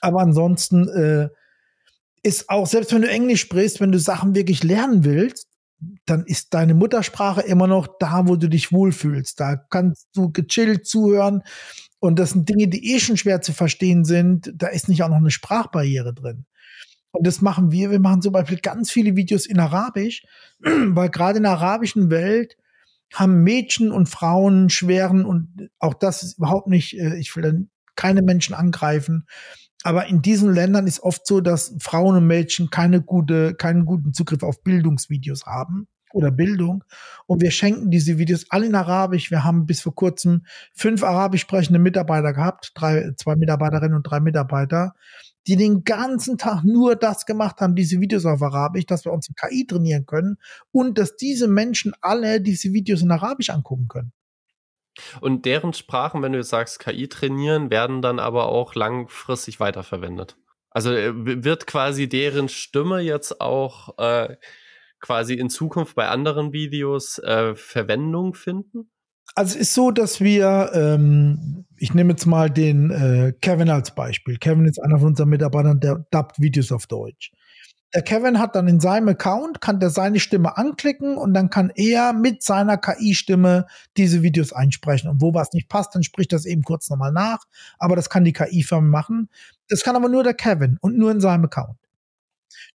Aber 0.00 0.20
ansonsten 0.20 0.88
äh, 0.88 1.28
ist 2.26 2.50
auch, 2.50 2.66
selbst 2.66 2.92
wenn 2.92 3.02
du 3.02 3.08
Englisch 3.08 3.42
sprichst, 3.42 3.80
wenn 3.80 3.92
du 3.92 4.00
Sachen 4.00 4.34
wirklich 4.34 4.64
lernen 4.64 5.04
willst, 5.04 5.46
dann 6.06 6.24
ist 6.24 6.54
deine 6.54 6.74
Muttersprache 6.74 7.42
immer 7.42 7.68
noch 7.68 7.86
da, 8.00 8.26
wo 8.26 8.34
du 8.34 8.48
dich 8.48 8.72
wohlfühlst. 8.72 9.38
Da 9.38 9.56
kannst 9.56 10.08
du 10.14 10.32
gechillt 10.32 10.86
zuhören. 10.86 11.42
Und 12.00 12.18
das 12.18 12.30
sind 12.30 12.48
Dinge, 12.48 12.66
die 12.66 12.94
eh 12.94 12.98
schon 12.98 13.16
schwer 13.16 13.42
zu 13.42 13.52
verstehen 13.52 14.04
sind. 14.04 14.52
Da 14.56 14.66
ist 14.66 14.88
nicht 14.88 15.02
auch 15.04 15.08
noch 15.08 15.16
eine 15.16 15.30
Sprachbarriere 15.30 16.14
drin. 16.14 16.46
Und 17.12 17.26
das 17.26 17.42
machen 17.42 17.70
wir. 17.70 17.92
Wir 17.92 18.00
machen 18.00 18.22
zum 18.22 18.32
Beispiel 18.32 18.58
ganz 18.58 18.90
viele 18.90 19.14
Videos 19.14 19.46
in 19.46 19.60
Arabisch, 19.60 20.24
weil 20.60 21.10
gerade 21.10 21.36
in 21.36 21.44
der 21.44 21.52
arabischen 21.52 22.10
Welt 22.10 22.56
haben 23.14 23.44
Mädchen 23.44 23.92
und 23.92 24.08
Frauen 24.08 24.68
schweren 24.68 25.24
und 25.24 25.70
auch 25.78 25.94
das 25.94 26.24
ist 26.24 26.38
überhaupt 26.38 26.66
nicht, 26.66 26.98
äh, 26.98 27.16
ich 27.18 27.34
will 27.36 27.44
dann 27.44 27.70
keine 27.94 28.22
Menschen 28.22 28.54
angreifen, 28.54 29.26
aber 29.86 30.06
in 30.06 30.20
diesen 30.20 30.52
Ländern 30.52 30.86
ist 30.86 31.00
oft 31.00 31.26
so, 31.26 31.40
dass 31.40 31.74
Frauen 31.78 32.16
und 32.16 32.26
Mädchen 32.26 32.70
keine 32.70 33.00
gute, 33.00 33.54
keinen 33.54 33.84
guten 33.86 34.12
Zugriff 34.12 34.42
auf 34.42 34.62
Bildungsvideos 34.62 35.46
haben. 35.46 35.86
oder 36.12 36.30
Bildung. 36.30 36.82
Und 37.26 37.42
wir 37.42 37.50
schenken 37.50 37.90
diese 37.90 38.16
Videos 38.18 38.46
alle 38.48 38.66
in 38.66 38.74
Arabisch. 38.74 39.30
Wir 39.30 39.44
haben 39.44 39.66
bis 39.66 39.82
vor 39.82 39.94
kurzem 39.94 40.46
fünf 40.72 41.02
arabisch 41.04 41.42
sprechende 41.42 41.78
Mitarbeiter 41.78 42.32
gehabt, 42.32 42.72
drei, 42.74 43.12
zwei 43.16 43.36
Mitarbeiterinnen 43.36 43.96
und 43.96 44.02
drei 44.02 44.20
Mitarbeiter, 44.20 44.94
die 45.46 45.56
den 45.56 45.84
ganzen 45.84 46.38
Tag 46.38 46.64
nur 46.64 46.96
das 46.96 47.26
gemacht 47.26 47.60
haben, 47.60 47.74
diese 47.74 48.00
Videos 48.00 48.24
auf 48.24 48.42
Arabisch, 48.42 48.86
dass 48.86 49.04
wir 49.04 49.12
uns 49.12 49.28
KI 49.36 49.66
trainieren 49.66 50.06
können 50.06 50.38
und 50.72 50.96
dass 50.98 51.16
diese 51.16 51.48
Menschen 51.48 51.92
alle 52.00 52.40
diese 52.40 52.72
Videos 52.72 53.02
in 53.02 53.10
Arabisch 53.10 53.50
angucken 53.50 53.88
können. 53.88 54.12
Und 55.20 55.44
deren 55.44 55.72
Sprachen, 55.72 56.22
wenn 56.22 56.32
du 56.32 56.38
jetzt 56.38 56.50
sagst 56.50 56.78
KI 56.78 57.08
trainieren, 57.08 57.70
werden 57.70 58.02
dann 58.02 58.18
aber 58.18 58.46
auch 58.46 58.74
langfristig 58.74 59.60
weiterverwendet. 59.60 60.36
Also 60.70 60.92
äh, 60.92 61.12
wird 61.14 61.66
quasi 61.66 62.08
deren 62.08 62.48
Stimme 62.48 63.00
jetzt 63.00 63.40
auch 63.40 63.98
äh, 63.98 64.36
quasi 65.00 65.34
in 65.34 65.50
Zukunft 65.50 65.94
bei 65.94 66.08
anderen 66.08 66.52
Videos 66.52 67.18
äh, 67.18 67.54
Verwendung 67.54 68.34
finden? 68.34 68.90
Also 69.34 69.56
es 69.56 69.62
ist 69.62 69.74
so, 69.74 69.90
dass 69.90 70.20
wir, 70.20 70.70
ähm, 70.74 71.66
ich 71.76 71.94
nehme 71.94 72.12
jetzt 72.12 72.26
mal 72.26 72.48
den 72.48 72.90
äh, 72.90 73.32
Kevin 73.40 73.70
als 73.70 73.94
Beispiel. 73.94 74.36
Kevin 74.38 74.66
ist 74.66 74.78
einer 74.78 74.98
von 74.98 75.08
unseren 75.08 75.28
Mitarbeitern, 75.28 75.80
der 75.80 76.06
dubbt 76.10 76.40
Videos 76.40 76.72
auf 76.72 76.86
Deutsch. 76.86 77.32
Der 77.94 78.02
Kevin 78.02 78.38
hat 78.38 78.56
dann 78.56 78.68
in 78.68 78.80
seinem 78.80 79.08
Account, 79.08 79.60
kann 79.60 79.80
der 79.80 79.90
seine 79.90 80.20
Stimme 80.20 80.56
anklicken 80.56 81.16
und 81.16 81.34
dann 81.34 81.50
kann 81.50 81.70
er 81.74 82.12
mit 82.12 82.42
seiner 82.42 82.76
KI-Stimme 82.76 83.66
diese 83.96 84.22
Videos 84.22 84.52
einsprechen. 84.52 85.08
Und 85.08 85.22
wo 85.22 85.34
was 85.34 85.52
nicht 85.52 85.68
passt, 85.68 85.94
dann 85.94 86.02
spricht 86.02 86.32
das 86.32 86.46
eben 86.46 86.62
kurz 86.62 86.90
nochmal 86.90 87.12
nach. 87.12 87.44
Aber 87.78 87.96
das 87.96 88.10
kann 88.10 88.24
die 88.24 88.32
KI-Firma 88.32 88.86
machen. 88.86 89.28
Das 89.68 89.82
kann 89.82 89.96
aber 89.96 90.08
nur 90.08 90.24
der 90.24 90.34
Kevin 90.34 90.78
und 90.80 90.98
nur 90.98 91.10
in 91.10 91.20
seinem 91.20 91.44
Account. 91.44 91.78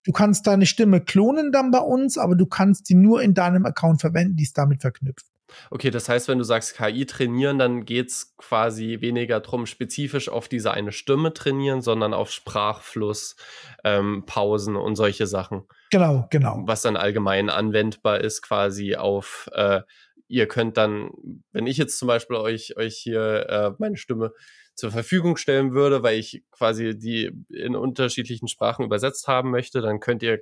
Du 0.04 0.12
kannst 0.12 0.48
deine 0.48 0.66
Stimme 0.66 1.02
klonen 1.02 1.52
dann 1.52 1.72
bei 1.72 1.80
uns, 1.80 2.18
aber 2.18 2.36
du 2.36 2.46
kannst 2.46 2.90
die 2.90 2.96
nur 2.96 3.22
in 3.22 3.34
deinem 3.34 3.66
Account 3.66 4.02
verwenden, 4.02 4.36
die 4.36 4.44
ist 4.44 4.58
damit 4.58 4.82
verknüpft. 4.82 5.31
Okay, 5.70 5.92
das 5.92 6.10
heißt, 6.10 6.28
wenn 6.28 6.38
du 6.38 6.44
sagst 6.44 6.76
KI 6.76 7.06
trainieren, 7.06 7.60
dann 7.60 7.86
geht 7.86 8.10
es 8.10 8.36
quasi 8.38 8.98
weniger 9.02 9.40
darum, 9.40 9.66
spezifisch 9.66 10.30
auf 10.30 10.48
diese 10.48 10.72
eine 10.72 10.92
Stimme 10.92 11.34
trainieren, 11.34 11.82
sondern 11.82 12.14
auf 12.14 12.32
Sprachfluss, 12.32 13.36
ähm, 13.84 14.24
Pausen 14.26 14.76
und 14.76 14.96
solche 14.96 15.28
Sachen. 15.28 15.64
Genau, 15.92 16.28
genau. 16.30 16.64
Was 16.66 16.82
dann 16.82 16.96
allgemein 16.96 17.50
anwendbar 17.50 18.22
ist, 18.22 18.42
quasi 18.42 18.96
auf, 18.96 19.50
äh, 19.54 19.82
ihr 20.28 20.48
könnt 20.48 20.78
dann, 20.78 21.12
wenn 21.52 21.68
ich 21.68 21.78
jetzt 21.78 21.98
zum 22.00 22.08
Beispiel 22.08 22.38
euch, 22.38 22.78
euch 22.78 22.96
hier 22.98 23.50
äh, 23.50 23.72
meine 23.78 23.98
Stimme 23.98 24.32
zur 24.76 24.92
Verfügung 24.92 25.38
stellen 25.38 25.74
würde, 25.74 26.02
weil 26.02 26.18
ich 26.18 26.44
quasi 26.52 26.98
die 26.98 27.32
in 27.50 27.76
unterschiedlichen 27.76 28.48
Sprachen 28.48 28.86
übersetzt 28.86 29.28
haben 29.28 29.52
möchte, 29.52 29.82
dann 29.82 30.00
könnt 30.00 30.24
ihr 30.24 30.40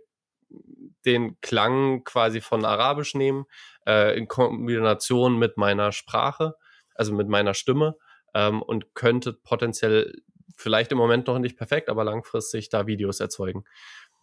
den 1.06 1.40
Klang 1.42 2.04
quasi 2.04 2.42
von 2.42 2.66
Arabisch 2.66 3.16
nehmen, 3.16 3.46
äh, 3.88 4.18
in 4.18 4.28
Kombination 4.28 5.38
mit 5.38 5.58
meiner 5.58 5.92
Sprache, 5.92 6.56
also 6.96 7.14
mit 7.14 7.28
meiner 7.28 7.54
Stimme 7.54 7.96
ähm, 8.34 8.62
und 8.62 8.94
könntet 8.96 9.44
potenziell 9.44 10.14
vielleicht 10.58 10.92
im 10.92 10.98
Moment 10.98 11.28
noch 11.28 11.40
nicht 11.40 11.58
perfekt, 11.58 11.90
aber 11.90 12.04
langfristig 12.04 12.70
da 12.70 12.88
Videos 12.88 13.20
erzeugen. 13.20 13.64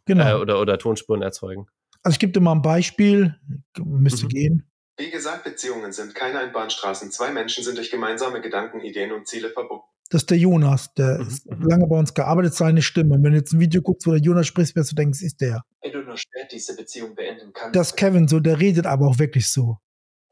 Genau. 0.05 0.39
Äh, 0.39 0.41
oder, 0.41 0.61
oder 0.61 0.79
Tonspuren 0.79 1.23
erzeugen. 1.23 1.67
Also 2.03 2.15
ich 2.15 2.19
gebe 2.21 2.33
dir 2.33 2.41
mal 2.41 2.53
ein 2.53 2.63
Beispiel, 2.63 3.35
müsste 3.79 4.27
mhm. 4.27 4.29
gehen. 4.29 4.71
Wie 4.99 5.11
gesagt, 5.11 5.45
Beziehungen 5.45 5.93
sind 5.93 6.15
keine 6.15 6.39
Einbahnstraßen. 6.39 7.11
Zwei 7.11 7.31
Menschen 7.31 7.65
sind 7.65 7.77
durch 7.77 7.91
gemeinsame 7.91 8.41
Gedanken, 8.41 8.81
Ideen 8.81 9.13
und 9.13 9.27
Ziele 9.27 9.51
verbunden. 9.51 9.85
Das 10.09 10.23
ist 10.23 10.31
der 10.31 10.39
Jonas, 10.39 10.93
der 10.95 11.19
mhm. 11.19 11.27
ist 11.27 11.47
lange 11.47 11.87
bei 11.87 11.99
uns 11.99 12.15
gearbeitet, 12.15 12.55
seine 12.55 12.83
Stimme. 12.83 13.15
Und 13.15 13.25
wenn 13.25 13.33
du 13.33 13.39
jetzt 13.39 13.53
ein 13.53 13.61
Video 13.61 13.83
guckst, 13.83 14.07
wo 14.07 14.13
der 14.13 14.21
Jonas 14.21 14.47
spricht, 14.47 14.77
wirst 14.77 14.93
du 14.93 14.95
denken, 14.95 15.13
es 15.13 15.23
ist 15.23 15.41
der. 15.41 15.63
Wenn 15.83 15.93
du 15.93 16.03
nur 16.03 16.17
schwer 16.17 16.47
diese 16.51 16.77
Beziehung 16.77 17.15
beenden 17.15 17.53
kannst. 17.53 17.75
Das 17.75 17.89
ist 17.89 17.97
Kevin 17.97 18.29
so, 18.29 18.41
der 18.41 18.61
redet 18.61 18.87
aber 18.87 19.09
auch 19.09 19.19
wirklich 19.19 19.49
so. 19.51 19.79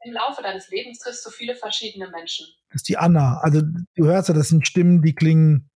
Im 0.05 0.13
Laufe 0.13 0.41
deines 0.43 0.69
Lebens 0.69 0.99
triffst 0.99 1.25
du 1.25 1.31
viele 1.31 1.55
verschiedene 1.55 2.09
Menschen. 2.09 2.45
Das 2.69 2.81
ist 2.81 2.89
die 2.89 2.97
Anna. 2.97 3.39
Also 3.41 3.61
du 3.95 4.05
hörst 4.05 4.29
ja, 4.29 4.35
das 4.35 4.49
sind 4.49 4.67
Stimmen, 4.67 5.01
die 5.01 5.15
klingen. 5.15 5.69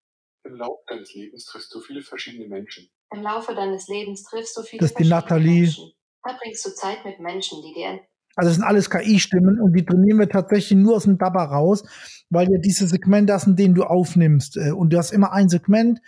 Im 0.43 0.55
Laufe 0.55 0.83
deines 0.87 1.13
Lebens 1.13 1.45
triffst 1.45 1.73
du 1.73 1.81
viele 1.81 2.01
verschiedene 2.01 2.47
Menschen. 2.47 2.89
Im 3.11 3.23
Laufe 3.23 3.55
deines 3.55 3.87
Lebens 3.87 4.23
triffst 4.23 4.55
du 4.55 4.61
viele 4.61 4.81
das 4.81 4.91
ist 4.91 4.99
die 4.99 5.07
Nathalie. 5.07 5.61
Menschen. 5.61 5.91
Da 6.23 6.37
bringst 6.39 6.65
du 6.65 6.73
Zeit 6.75 7.03
mit 7.05 7.19
Menschen, 7.19 7.61
die 7.63 7.73
dir 7.73 7.99
also 8.39 8.51
das 8.51 8.55
sind 8.55 8.63
alles 8.63 8.89
KI-Stimmen 8.89 9.59
und 9.59 9.73
die 9.73 9.83
trainieren 9.83 10.17
wir 10.17 10.29
tatsächlich 10.29 10.79
nur 10.79 10.95
aus 10.95 11.03
dem 11.03 11.17
Dabber 11.17 11.43
raus, 11.43 11.83
weil 12.29 12.49
ja 12.49 12.57
diese 12.57 12.87
Segmente 12.87 13.33
das 13.33 13.43
sind, 13.43 13.59
den 13.59 13.75
du 13.75 13.83
aufnimmst. 13.83 14.55
Äh, 14.55 14.71
und 14.71 14.93
du 14.93 14.97
hast 14.97 15.11
immer 15.11 15.33
ein 15.33 15.49
Segment. 15.49 15.99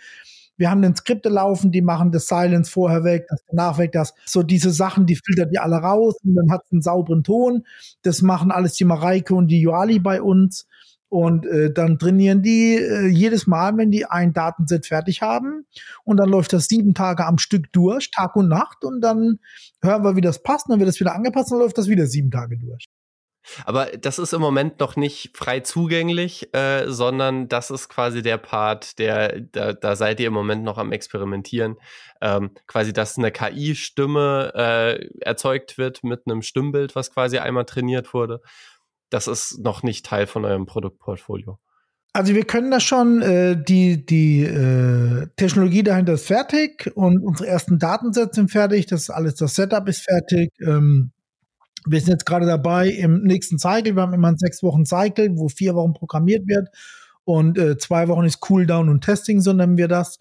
Wir 0.56 0.70
haben 0.70 0.80
den 0.80 0.96
Skripte 0.96 1.28
laufen, 1.28 1.72
die 1.72 1.82
machen 1.82 2.10
das 2.10 2.28
Silence 2.28 2.70
vorher 2.70 3.04
weg, 3.04 3.26
das 3.28 3.42
danach 3.50 3.76
weg, 3.76 3.92
das 3.92 4.14
so 4.24 4.42
diese 4.42 4.70
Sachen, 4.70 5.04
die 5.04 5.16
filtert 5.16 5.52
die 5.52 5.58
alle 5.58 5.76
raus 5.76 6.16
und 6.24 6.34
dann 6.34 6.50
hat 6.50 6.62
es 6.64 6.72
einen 6.72 6.80
sauberen 6.80 7.22
Ton. 7.22 7.64
Das 8.00 8.22
machen 8.22 8.50
alles 8.50 8.74
die 8.74 8.84
Mareike 8.84 9.34
und 9.34 9.48
die 9.48 9.60
Joali 9.60 9.98
bei 9.98 10.22
uns. 10.22 10.66
Und 11.12 11.44
äh, 11.44 11.70
dann 11.70 11.98
trainieren 11.98 12.40
die 12.40 12.74
äh, 12.76 13.06
jedes 13.06 13.46
Mal, 13.46 13.76
wenn 13.76 13.90
die 13.90 14.06
ein 14.06 14.32
Datenset 14.32 14.86
fertig 14.86 15.20
haben. 15.20 15.66
Und 16.04 16.16
dann 16.16 16.30
läuft 16.30 16.54
das 16.54 16.68
sieben 16.68 16.94
Tage 16.94 17.26
am 17.26 17.36
Stück 17.36 17.70
durch, 17.70 18.10
Tag 18.10 18.34
und 18.34 18.48
Nacht. 18.48 18.82
Und 18.82 19.02
dann 19.02 19.38
hören 19.82 20.04
wir, 20.04 20.16
wie 20.16 20.22
das 20.22 20.42
passt. 20.42 20.68
Und 20.68 20.70
dann 20.70 20.80
wird 20.80 20.88
das 20.88 21.00
wieder 21.00 21.14
angepasst 21.14 21.52
und 21.52 21.58
dann 21.58 21.66
läuft 21.66 21.76
das 21.76 21.88
wieder 21.88 22.06
sieben 22.06 22.30
Tage 22.30 22.56
durch. 22.56 22.86
Aber 23.66 23.86
das 23.86 24.18
ist 24.18 24.32
im 24.32 24.40
Moment 24.40 24.80
noch 24.80 24.96
nicht 24.96 25.36
frei 25.36 25.60
zugänglich, 25.60 26.54
äh, 26.54 26.86
sondern 26.86 27.46
das 27.46 27.70
ist 27.70 27.90
quasi 27.90 28.22
der 28.22 28.38
Part, 28.38 28.98
der, 28.98 29.38
da, 29.40 29.74
da 29.74 29.96
seid 29.96 30.18
ihr 30.18 30.28
im 30.28 30.32
Moment 30.32 30.64
noch 30.64 30.78
am 30.78 30.92
Experimentieren. 30.92 31.76
Ähm, 32.22 32.52
quasi, 32.66 32.94
dass 32.94 33.18
eine 33.18 33.32
KI-Stimme 33.32 34.52
äh, 34.54 35.08
erzeugt 35.20 35.76
wird 35.76 36.04
mit 36.04 36.22
einem 36.24 36.40
Stimmbild, 36.40 36.96
was 36.96 37.12
quasi 37.12 37.36
einmal 37.36 37.66
trainiert 37.66 38.14
wurde 38.14 38.40
das 39.12 39.26
ist 39.26 39.58
noch 39.58 39.82
nicht 39.82 40.06
Teil 40.06 40.26
von 40.26 40.44
eurem 40.44 40.66
Produktportfolio. 40.66 41.58
Also 42.14 42.34
wir 42.34 42.44
können 42.44 42.70
das 42.70 42.82
schon, 42.82 43.22
äh, 43.22 43.62
die, 43.62 44.04
die 44.04 44.42
äh, 44.42 45.28
Technologie 45.36 45.82
dahinter 45.82 46.14
ist 46.14 46.26
fertig 46.26 46.90
und 46.94 47.22
unsere 47.22 47.48
ersten 47.48 47.78
Datensätze 47.78 48.34
sind 48.34 48.50
fertig, 48.50 48.86
das 48.86 49.02
ist 49.02 49.10
alles, 49.10 49.34
das 49.36 49.54
Setup 49.54 49.88
ist 49.88 50.02
fertig. 50.02 50.50
Ähm, 50.60 51.12
wir 51.86 52.00
sind 52.00 52.10
jetzt 52.10 52.26
gerade 52.26 52.46
dabei 52.46 52.88
im 52.88 53.22
nächsten 53.22 53.58
Cycle, 53.58 53.96
wir 53.96 54.02
haben 54.02 54.12
immer 54.14 54.28
einen 54.28 54.38
sechs 54.38 54.62
Wochen 54.62 54.84
Cycle, 54.84 55.36
wo 55.36 55.48
vier 55.48 55.74
Wochen 55.74 55.94
programmiert 55.94 56.46
wird 56.46 56.68
und 57.24 57.58
äh, 57.58 57.78
zwei 57.78 58.08
Wochen 58.08 58.24
ist 58.24 58.40
Cooldown 58.40 58.88
und 58.88 59.04
Testing, 59.04 59.40
so 59.40 59.52
nennen 59.52 59.78
wir 59.78 59.88
das. 59.88 60.18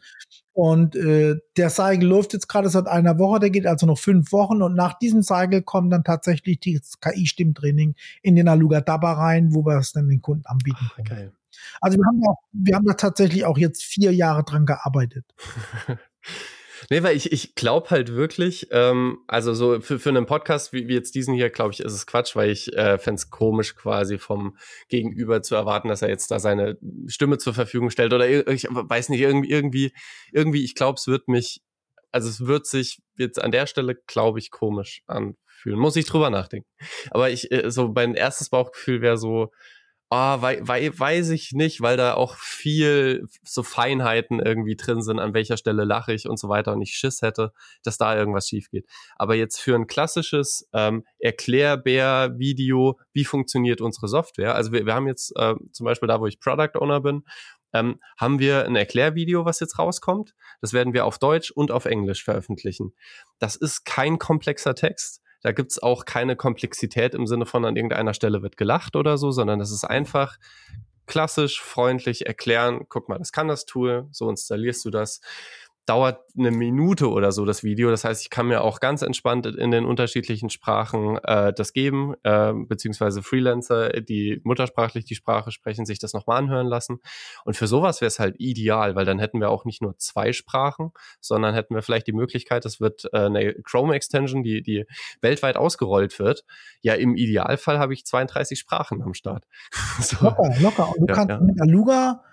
Und 0.53 0.95
äh, 0.95 1.37
der 1.55 1.69
Cycle 1.69 2.07
läuft 2.07 2.33
jetzt 2.33 2.47
gerade 2.47 2.69
seit 2.69 2.87
einer 2.87 3.17
Woche, 3.19 3.39
der 3.39 3.49
geht 3.49 3.65
also 3.65 3.85
noch 3.85 3.99
fünf 3.99 4.31
Wochen 4.31 4.61
und 4.61 4.75
nach 4.75 4.99
diesem 4.99 5.23
Cycle 5.23 5.61
kommt 5.61 5.93
dann 5.93 6.03
tatsächlich 6.03 6.59
das 6.59 6.99
KI-Stimmtraining 6.99 7.95
in 8.21 8.35
den 8.35 8.47
Aluga 8.47 8.81
Daba 8.81 9.13
rein, 9.13 9.53
wo 9.53 9.65
wir 9.65 9.77
es 9.77 9.93
dann 9.93 10.09
den 10.09 10.21
Kunden 10.21 10.45
anbieten 10.45 10.89
können. 10.95 11.07
Geil. 11.07 11.33
Also 11.79 11.97
wir 11.97 12.05
haben, 12.05 12.21
auch, 12.27 12.37
wir 12.51 12.75
haben 12.75 12.85
da 12.85 12.93
tatsächlich 12.93 13.45
auch 13.45 13.57
jetzt 13.57 13.83
vier 13.83 14.13
Jahre 14.13 14.43
dran 14.43 14.65
gearbeitet. 14.65 15.25
Nee, 16.91 17.03
weil 17.03 17.15
ich, 17.15 17.31
ich 17.31 17.55
glaube 17.55 17.89
halt 17.89 18.13
wirklich, 18.15 18.67
ähm, 18.71 19.19
also 19.25 19.53
so 19.53 19.79
für, 19.79 19.97
für 19.97 20.09
einen 20.09 20.25
Podcast 20.25 20.73
wie, 20.73 20.89
wie 20.89 20.93
jetzt 20.93 21.15
diesen 21.15 21.33
hier, 21.33 21.49
glaube 21.49 21.71
ich, 21.71 21.79
ist 21.79 21.93
es 21.93 22.05
Quatsch, 22.05 22.35
weil 22.35 22.49
ich 22.49 22.75
äh, 22.75 22.97
fände 22.97 23.21
komisch 23.29 23.77
quasi 23.77 24.17
vom 24.17 24.57
Gegenüber 24.89 25.41
zu 25.41 25.55
erwarten, 25.55 25.87
dass 25.87 26.01
er 26.01 26.09
jetzt 26.09 26.31
da 26.31 26.39
seine 26.39 26.77
Stimme 27.07 27.37
zur 27.37 27.53
Verfügung 27.53 27.91
stellt 27.91 28.11
oder 28.11 28.27
ich 28.49 28.65
weiß 28.65 29.07
nicht, 29.07 29.21
irgendwie, 29.21 29.49
irgendwie, 29.49 29.93
irgendwie 30.33 30.65
ich 30.65 30.75
glaube, 30.75 30.97
es 30.99 31.07
wird 31.07 31.29
mich, 31.29 31.61
also 32.11 32.27
es 32.27 32.45
wird 32.45 32.67
sich 32.67 33.01
jetzt 33.15 33.41
an 33.41 33.51
der 33.51 33.67
Stelle, 33.67 33.95
glaube 34.05 34.39
ich, 34.39 34.51
komisch 34.51 35.01
anfühlen. 35.07 35.79
Muss 35.79 35.95
ich 35.95 36.07
drüber 36.07 36.29
nachdenken. 36.29 36.67
Aber 37.09 37.29
ich, 37.29 37.53
äh, 37.53 37.71
so 37.71 37.87
mein 37.87 38.15
erstes 38.15 38.49
Bauchgefühl 38.49 39.01
wäre 39.01 39.17
so, 39.17 39.53
Oh, 40.13 40.41
wei 40.41 40.59
wei 40.67 40.91
weiß 40.93 41.29
ich 41.29 41.53
nicht, 41.53 41.79
weil 41.79 41.95
da 41.95 42.15
auch 42.15 42.35
viel 42.35 43.25
so 43.43 43.63
Feinheiten 43.63 44.41
irgendwie 44.41 44.75
drin 44.75 45.01
sind, 45.01 45.19
an 45.19 45.33
welcher 45.33 45.55
Stelle 45.55 45.85
lache 45.85 46.11
ich 46.11 46.27
und 46.27 46.37
so 46.37 46.49
weiter 46.49 46.73
und 46.73 46.81
ich 46.81 46.95
Schiss 46.95 47.21
hätte, 47.21 47.53
dass 47.83 47.97
da 47.97 48.13
irgendwas 48.17 48.49
schief 48.49 48.69
geht. 48.71 48.85
Aber 49.15 49.35
jetzt 49.35 49.61
für 49.61 49.73
ein 49.73 49.87
klassisches 49.87 50.67
ähm, 50.73 51.05
Erklärbär-Video, 51.19 52.99
wie 53.13 53.23
funktioniert 53.23 53.79
unsere 53.79 54.09
Software? 54.09 54.53
Also 54.53 54.73
wir, 54.73 54.85
wir 54.85 54.95
haben 54.95 55.07
jetzt 55.07 55.31
äh, 55.37 55.55
zum 55.71 55.85
Beispiel 55.85 56.07
da, 56.09 56.19
wo 56.19 56.27
ich 56.27 56.41
Product 56.41 56.77
Owner 56.77 56.99
bin, 56.99 57.23
ähm, 57.71 58.01
haben 58.19 58.39
wir 58.39 58.65
ein 58.65 58.75
Erklärvideo, 58.75 59.45
was 59.45 59.61
jetzt 59.61 59.79
rauskommt. 59.79 60.35
Das 60.59 60.73
werden 60.73 60.91
wir 60.93 61.05
auf 61.05 61.19
Deutsch 61.19 61.51
und 61.51 61.71
auf 61.71 61.85
Englisch 61.85 62.25
veröffentlichen. 62.25 62.93
Das 63.39 63.55
ist 63.55 63.85
kein 63.85 64.19
komplexer 64.19 64.75
Text 64.75 65.21
da 65.41 65.51
gibt's 65.51 65.81
auch 65.81 66.05
keine 66.05 66.35
Komplexität 66.35 67.15
im 67.15 67.27
Sinne 67.27 67.45
von 67.45 67.65
an 67.65 67.75
irgendeiner 67.75 68.13
Stelle 68.13 68.41
wird 68.41 68.57
gelacht 68.57 68.95
oder 68.95 69.17
so, 69.17 69.31
sondern 69.31 69.59
das 69.59 69.71
ist 69.71 69.83
einfach 69.83 70.37
klassisch, 71.07 71.61
freundlich 71.61 72.25
erklären, 72.25 72.85
guck 72.87 73.09
mal, 73.09 73.17
das 73.17 73.31
kann 73.31 73.47
das 73.47 73.65
Tool, 73.65 74.07
so 74.11 74.29
installierst 74.29 74.85
du 74.85 74.91
das. 74.91 75.21
Dauert 75.85 76.19
eine 76.37 76.51
Minute 76.51 77.09
oder 77.09 77.31
so 77.31 77.45
das 77.45 77.63
Video. 77.63 77.89
Das 77.89 78.03
heißt, 78.03 78.21
ich 78.21 78.29
kann 78.29 78.47
mir 78.47 78.61
auch 78.61 78.79
ganz 78.79 79.01
entspannt 79.01 79.45
in 79.45 79.71
den 79.71 79.85
unterschiedlichen 79.85 80.49
Sprachen 80.49 81.17
äh, 81.23 81.51
das 81.53 81.73
geben, 81.73 82.13
äh, 82.23 82.53
beziehungsweise 82.53 83.23
Freelancer, 83.23 83.89
die 84.01 84.41
muttersprachlich 84.43 85.05
die 85.05 85.15
Sprache 85.15 85.51
sprechen, 85.51 85.85
sich 85.85 85.99
das 85.99 86.13
nochmal 86.13 86.37
anhören 86.37 86.67
lassen. 86.67 86.99
Und 87.45 87.55
für 87.55 87.67
sowas 87.67 88.01
wäre 88.01 88.07
es 88.07 88.19
halt 88.19 88.35
ideal, 88.39 88.95
weil 88.95 89.05
dann 89.05 89.19
hätten 89.19 89.39
wir 89.39 89.49
auch 89.49 89.65
nicht 89.65 89.81
nur 89.81 89.97
zwei 89.97 90.33
Sprachen, 90.33 90.91
sondern 91.19 91.55
hätten 91.55 91.73
wir 91.73 91.81
vielleicht 91.81 92.07
die 92.07 92.13
Möglichkeit, 92.13 92.63
das 92.63 92.79
wird 92.79 93.05
äh, 93.11 93.25
eine 93.25 93.53
Chrome-Extension, 93.55 94.43
die, 94.43 94.61
die 94.61 94.85
weltweit 95.21 95.57
ausgerollt 95.57 96.19
wird. 96.19 96.45
Ja, 96.81 96.93
im 96.93 97.15
Idealfall 97.15 97.79
habe 97.79 97.93
ich 97.93 98.05
32 98.05 98.59
Sprachen 98.59 99.01
am 99.01 99.13
Start. 99.13 99.45
so. 99.99 100.23
Locker, 100.23 100.53
locker. 100.59 100.89
Und 100.89 101.01
du 101.01 101.05
ja, 101.07 101.13
kannst 101.13 101.29
ja. 101.29 101.39
mit 101.39 101.59
Aluga 101.59 102.23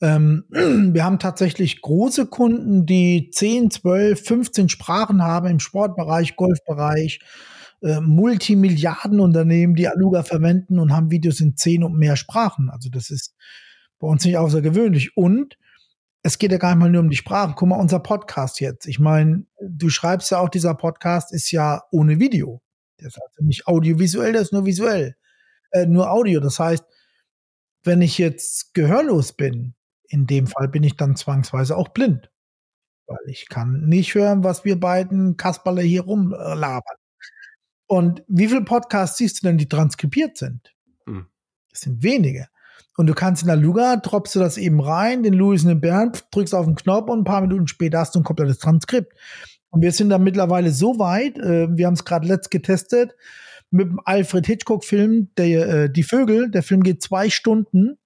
ähm, 0.00 0.44
wir 0.50 1.04
haben 1.04 1.18
tatsächlich 1.18 1.80
große 1.80 2.26
Kunden, 2.26 2.86
die 2.86 3.30
10, 3.30 3.70
12, 3.70 4.24
15 4.24 4.68
Sprachen 4.68 5.22
haben 5.22 5.48
im 5.48 5.60
Sportbereich, 5.60 6.36
Golfbereich, 6.36 7.20
äh, 7.82 8.00
Multimilliardenunternehmen, 8.00 9.76
die 9.76 9.88
Aluga 9.88 10.22
verwenden 10.22 10.78
und 10.78 10.92
haben 10.92 11.10
Videos 11.10 11.40
in 11.40 11.56
10 11.56 11.84
und 11.84 11.96
mehr 11.96 12.16
Sprachen. 12.16 12.70
Also 12.70 12.90
das 12.90 13.10
ist 13.10 13.34
bei 13.98 14.08
uns 14.08 14.24
nicht 14.24 14.36
außergewöhnlich. 14.36 15.16
Und 15.16 15.58
es 16.22 16.38
geht 16.38 16.52
ja 16.52 16.58
gar 16.58 16.70
nicht 16.70 16.80
mal 16.80 16.90
nur 16.90 17.02
um 17.02 17.10
die 17.10 17.16
Sprachen. 17.16 17.54
Guck 17.56 17.68
mal, 17.68 17.76
unser 17.80 18.00
Podcast 18.00 18.60
jetzt. 18.60 18.86
Ich 18.86 18.98
meine, 18.98 19.46
du 19.60 19.88
schreibst 19.88 20.30
ja 20.30 20.38
auch, 20.38 20.48
dieser 20.48 20.74
Podcast 20.74 21.32
ist 21.32 21.50
ja 21.50 21.82
ohne 21.90 22.18
Video. 22.18 22.62
Der 23.00 23.08
ist 23.08 23.20
also 23.20 23.44
nicht 23.44 23.66
audiovisuell, 23.66 24.32
der 24.32 24.42
ist 24.42 24.52
nur 24.52 24.66
visuell. 24.66 25.16
Äh, 25.70 25.86
nur 25.86 26.10
Audio. 26.10 26.40
Das 26.40 26.58
heißt, 26.58 26.84
wenn 27.84 28.02
ich 28.02 28.18
jetzt 28.18 28.74
gehörlos 28.74 29.32
bin, 29.32 29.74
in 30.08 30.26
dem 30.26 30.46
Fall 30.46 30.68
bin 30.68 30.82
ich 30.82 30.96
dann 30.96 31.16
zwangsweise 31.16 31.76
auch 31.76 31.88
blind. 31.88 32.30
Weil 33.06 33.18
ich 33.26 33.48
kann 33.48 33.88
nicht 33.88 34.14
hören, 34.14 34.44
was 34.44 34.64
wir 34.64 34.78
beiden 34.78 35.36
Kasperle 35.36 35.82
hier 35.82 36.02
rumlabern. 36.02 36.96
Und 37.86 38.22
wie 38.28 38.48
viele 38.48 38.64
Podcasts 38.64 39.16
siehst 39.16 39.42
du 39.42 39.46
denn, 39.46 39.58
die 39.58 39.68
transkribiert 39.68 40.36
sind? 40.36 40.74
Hm. 41.06 41.26
Das 41.70 41.80
sind 41.80 42.02
wenige. 42.02 42.48
Und 42.96 43.06
du 43.06 43.14
kannst 43.14 43.42
in 43.42 43.48
der 43.48 43.56
Luga, 43.56 43.96
droppst 43.96 44.34
du 44.34 44.40
das 44.40 44.58
eben 44.58 44.80
rein, 44.80 45.22
den 45.22 45.32
Louis 45.32 45.62
und 45.62 45.68
den 45.68 45.80
Bernd, 45.80 46.26
drückst 46.32 46.54
auf 46.54 46.66
den 46.66 46.74
Knopf 46.74 47.08
und 47.08 47.20
ein 47.20 47.24
paar 47.24 47.40
Minuten 47.40 47.68
später 47.68 48.00
hast 48.00 48.14
du 48.14 48.20
ein 48.20 48.24
komplettes 48.24 48.58
Transkript. 48.58 49.12
Und 49.70 49.82
wir 49.82 49.92
sind 49.92 50.10
da 50.10 50.18
mittlerweile 50.18 50.72
so 50.72 50.98
weit, 50.98 51.38
äh, 51.38 51.68
wir 51.70 51.86
haben 51.86 51.94
es 51.94 52.04
gerade 52.04 52.26
letzt 52.26 52.50
getestet, 52.50 53.14
mit 53.70 53.88
dem 53.88 54.00
Alfred 54.04 54.46
Hitchcock-Film, 54.46 55.30
der 55.36 55.68
äh, 55.68 55.90
Die 55.90 56.02
Vögel, 56.02 56.50
der 56.50 56.62
Film 56.62 56.82
geht 56.82 57.02
zwei 57.02 57.30
Stunden 57.30 57.98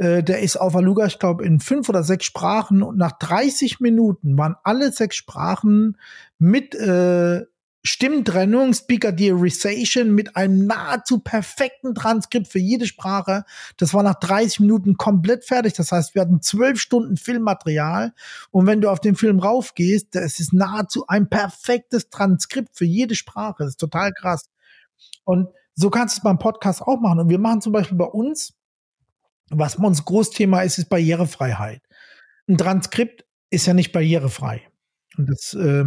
äh, 0.00 0.22
der 0.22 0.40
ist 0.40 0.56
auf 0.56 0.74
Aluga, 0.74 1.04
ich 1.04 1.18
glaube, 1.18 1.44
in 1.44 1.60
fünf 1.60 1.90
oder 1.90 2.02
sechs 2.02 2.24
Sprachen 2.24 2.82
und 2.82 2.96
nach 2.96 3.12
30 3.12 3.80
Minuten 3.80 4.38
waren 4.38 4.56
alle 4.64 4.92
sechs 4.92 5.16
Sprachen 5.16 5.98
mit 6.38 6.74
äh, 6.74 7.44
Stimmtrennung, 7.82 8.72
Speaker 8.72 9.12
Dearization 9.12 10.14
mit 10.14 10.36
einem 10.36 10.66
nahezu 10.66 11.18
perfekten 11.18 11.94
Transkript 11.94 12.48
für 12.48 12.58
jede 12.58 12.86
Sprache. 12.86 13.44
Das 13.76 13.92
war 13.92 14.02
nach 14.02 14.14
30 14.14 14.60
Minuten 14.60 14.96
komplett 14.96 15.44
fertig. 15.44 15.74
Das 15.74 15.92
heißt, 15.92 16.14
wir 16.14 16.22
hatten 16.22 16.40
zwölf 16.40 16.80
Stunden 16.80 17.18
Filmmaterial. 17.18 18.14
Und 18.50 18.66
wenn 18.66 18.80
du 18.80 18.88
auf 18.90 19.00
den 19.00 19.16
Film 19.16 19.38
raufgehst, 19.38 20.14
das 20.14 20.40
ist 20.40 20.54
nahezu 20.54 21.06
ein 21.08 21.28
perfektes 21.28 22.08
Transkript 22.08 22.74
für 22.74 22.86
jede 22.86 23.14
Sprache. 23.14 23.64
Das 23.64 23.70
ist 23.70 23.80
total 23.80 24.12
krass. 24.12 24.48
Und 25.24 25.48
so 25.74 25.90
kannst 25.90 26.16
du 26.16 26.20
es 26.20 26.22
beim 26.22 26.38
Podcast 26.38 26.80
auch 26.80 27.00
machen. 27.00 27.20
Und 27.20 27.28
wir 27.28 27.38
machen 27.38 27.60
zum 27.60 27.72
Beispiel 27.72 27.98
bei 27.98 28.06
uns 28.06 28.54
was 29.50 29.76
bei 29.76 29.86
uns 29.86 30.04
Großthema 30.04 30.62
ist, 30.62 30.78
ist 30.78 30.88
Barrierefreiheit. 30.88 31.82
Ein 32.48 32.56
Transkript 32.56 33.24
ist 33.50 33.66
ja 33.66 33.74
nicht 33.74 33.92
barrierefrei. 33.92 34.62
Und 35.18 35.28
das, 35.28 35.54
äh, 35.54 35.84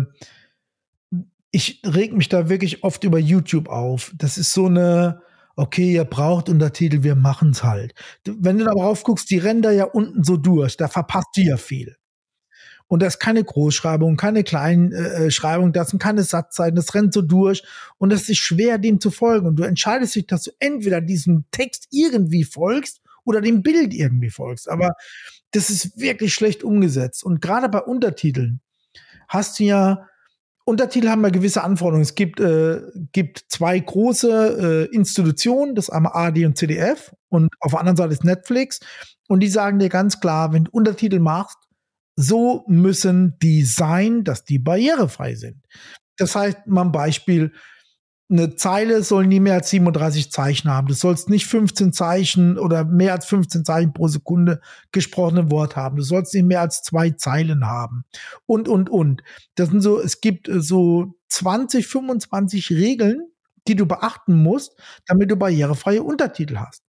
ich 1.51 1.81
reg 1.85 2.13
mich 2.13 2.29
da 2.29 2.49
wirklich 2.49 2.83
oft 2.83 3.03
über 3.03 3.19
YouTube 3.19 3.69
auf. 3.69 4.13
Das 4.17 4.37
ist 4.37 4.53
so 4.53 4.65
eine, 4.65 5.21
okay, 5.55 5.93
ihr 5.93 6.05
braucht 6.05 6.49
Untertitel, 6.49 7.03
wir 7.03 7.15
machen's 7.15 7.63
halt. 7.63 7.93
Wenn 8.25 8.57
du 8.57 8.65
da 8.65 8.71
drauf 8.71 9.03
guckst, 9.03 9.29
die 9.29 9.37
rennen 9.37 9.61
da 9.61 9.71
ja 9.71 9.85
unten 9.85 10.23
so 10.23 10.37
durch, 10.37 10.77
da 10.77 10.87
verpasst 10.87 11.29
du 11.35 11.41
ja 11.41 11.57
viel. 11.57 11.95
Und 12.87 13.01
da 13.01 13.07
ist 13.07 13.19
keine 13.19 13.43
Großschreibung, 13.43 14.17
keine 14.17 14.43
Kleinschreibung, 14.43 15.69
äh, 15.69 15.71
das 15.71 15.89
sind 15.89 16.01
keine 16.01 16.23
Satzzeiten, 16.23 16.75
das 16.75 16.93
rennt 16.93 17.13
so 17.13 17.21
durch 17.21 17.63
und 17.97 18.11
es 18.11 18.29
ist 18.29 18.39
schwer, 18.39 18.77
dem 18.77 18.99
zu 18.99 19.09
folgen. 19.09 19.47
Und 19.47 19.55
du 19.55 19.63
entscheidest 19.63 20.15
dich, 20.15 20.27
dass 20.27 20.43
du 20.43 20.51
entweder 20.59 21.01
diesem 21.01 21.45
Text 21.49 21.87
irgendwie 21.91 22.43
folgst 22.43 23.02
oder 23.25 23.41
dem 23.41 23.61
Bild 23.61 23.93
irgendwie 23.93 24.29
folgst. 24.29 24.69
Aber 24.69 24.93
das 25.51 25.69
ist 25.69 25.99
wirklich 25.99 26.33
schlecht 26.33 26.63
umgesetzt. 26.63 27.23
Und 27.23 27.41
gerade 27.41 27.69
bei 27.69 27.79
Untertiteln 27.79 28.61
hast 29.27 29.59
du 29.59 29.63
ja, 29.63 30.07
Untertitel 30.65 31.09
haben 31.09 31.23
ja 31.23 31.29
gewisse 31.29 31.63
Anforderungen. 31.63 32.03
Es 32.03 32.15
gibt, 32.15 32.39
äh, 32.39 32.81
gibt 33.11 33.45
zwei 33.49 33.79
große 33.79 34.89
äh, 34.91 34.95
Institutionen, 34.95 35.75
das 35.75 35.89
einmal 35.89 36.13
AD 36.13 36.45
und 36.45 36.57
CDF 36.57 37.13
und 37.29 37.49
auf 37.59 37.71
der 37.71 37.79
anderen 37.79 37.97
Seite 37.97 38.13
ist 38.13 38.23
Netflix. 38.23 38.79
Und 39.27 39.41
die 39.41 39.49
sagen 39.49 39.79
dir 39.79 39.89
ganz 39.89 40.19
klar, 40.19 40.53
wenn 40.53 40.65
du 40.65 40.71
Untertitel 40.71 41.19
machst, 41.19 41.57
so 42.15 42.63
müssen 42.67 43.37
die 43.41 43.63
sein, 43.63 44.23
dass 44.23 44.43
die 44.43 44.59
barrierefrei 44.59 45.35
sind. 45.35 45.65
Das 46.17 46.35
heißt, 46.35 46.67
mal 46.67 46.83
ein 46.83 46.91
Beispiel, 46.91 47.53
eine 48.33 48.55
Zeile 48.55 49.03
soll 49.03 49.27
nie 49.27 49.39
mehr 49.39 49.53
als 49.53 49.69
37 49.69 50.31
Zeichen 50.31 50.69
haben. 50.69 50.87
Du 50.87 50.93
sollst 50.93 51.29
nicht 51.29 51.45
15 51.45 51.93
Zeichen 51.93 52.57
oder 52.57 52.83
mehr 52.83 53.13
als 53.13 53.27
15 53.27 53.63
Zeichen 53.63 53.93
pro 53.93 54.07
Sekunde 54.07 54.59
gesprochene 54.91 55.51
Wort 55.51 55.75
haben. 55.75 55.97
Du 55.97 56.03
sollst 56.03 56.33
nicht 56.33 56.45
mehr 56.45 56.61
als 56.61 56.81
zwei 56.81 57.11
Zeilen 57.11 57.67
haben. 57.67 58.05
Und, 58.47 58.67
und, 58.67 58.89
und. 58.89 59.23
Das 59.55 59.69
sind 59.69 59.81
so, 59.81 59.99
es 59.99 60.19
gibt 60.19 60.49
äh, 60.49 60.61
so 60.61 61.13
20, 61.29 61.87
25 61.87 62.71
Regeln, 62.71 63.27
die 63.67 63.75
du 63.75 63.85
beachten 63.85 64.35
musst, 64.35 64.73
damit 65.05 65.29
du 65.29 65.35
barrierefreie 65.35 66.01
Untertitel 66.01 66.57
hast. 66.57 66.83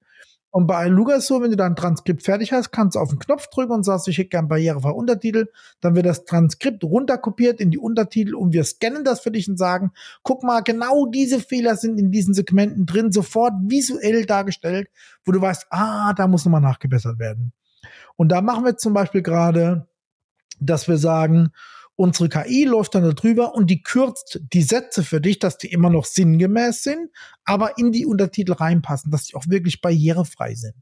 Und 0.55 0.67
bei 0.67 0.87
Luga 0.87 1.15
ist 1.15 1.29
so, 1.29 1.41
wenn 1.41 1.51
du 1.51 1.57
dein 1.57 1.77
Transkript 1.77 2.23
fertig 2.23 2.53
hast, 2.53 2.73
kannst 2.73 2.95
du 2.95 3.01
auf 3.01 3.09
den 3.09 3.19
Knopf 3.19 3.49
drücken 3.49 3.73
und 3.73 3.85
sagst, 3.85 4.07
ich 4.07 4.19
hätte 4.19 4.29
gern 4.29 4.49
barrierefrei 4.49 4.91
Untertitel. 4.91 5.49
Dann 5.81 5.97
wird 5.97 6.05
das 6.05 6.27
Transkript 6.27 6.85
runterkopiert 6.85 7.59
in 7.59 7.71
die 7.71 7.79
Untertitel 7.79 8.35
und 8.35 8.53
wir 8.53 8.63
scannen 8.63 9.03
das 9.03 9.21
für 9.21 9.31
dich 9.31 9.49
und 9.49 9.57
sagen, 9.57 9.93
guck 10.23 10.43
mal, 10.43 10.61
genau 10.61 11.07
diese 11.07 11.41
Fehler 11.41 11.77
sind 11.77 11.99
in 11.99 12.11
diesen 12.11 12.35
Segmenten 12.35 12.85
drin, 12.85 13.13
sofort 13.13 13.55
visuell 13.63 14.27
dargestellt, 14.27 14.89
wo 15.25 15.33
du 15.33 15.41
weißt, 15.41 15.69
ah, 15.71 16.13
da 16.13 16.29
muss 16.29 16.45
nochmal 16.45 16.61
nachgebessert 16.61 17.19
werden. 17.19 17.55
Und 18.17 18.29
da 18.29 18.43
machen 18.43 18.67
wir 18.67 18.77
zum 18.77 18.93
Beispiel 18.93 19.23
gerade, 19.23 19.89
dass 20.61 20.87
wir 20.87 20.99
sagen, 20.99 21.53
Unsere 21.97 22.29
KI 22.29 22.65
läuft 22.65 22.95
dann 22.95 23.03
darüber 23.03 23.55
und 23.55 23.69
die 23.69 23.83
kürzt 23.83 24.41
die 24.53 24.63
Sätze 24.63 25.03
für 25.05 25.21
dich, 25.21 25.39
dass 25.39 25.59
die 25.59 25.71
immer 25.71 25.91
noch 25.91 26.07
sinngemäß 26.07 26.83
sind, 26.83 27.11
aber 27.45 27.79
in 27.79 27.93
die 27.93 28.07
Untertitel 28.07 28.53
reinpassen, 28.53 29.11
dass 29.11 29.25
die 29.25 29.35
auch 29.35 29.47
wirklich 29.49 29.81
barrierefrei 29.81 30.55
sind. 30.55 30.77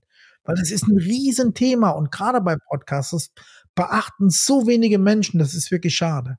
Weil 0.45 0.55
das 0.57 0.71
ist 0.71 0.87
ein 0.87 0.99
Riesenthema 0.99 1.91
und 1.91 2.11
gerade 2.11 2.41
bei 2.41 2.57
Podcasts 2.57 3.33
beachten 3.75 4.31
so 4.31 4.67
wenige 4.67 4.99
Menschen, 4.99 5.39
das 5.39 5.55
ist 5.55 5.71
wirklich 5.71 5.95
schade. 5.95 6.39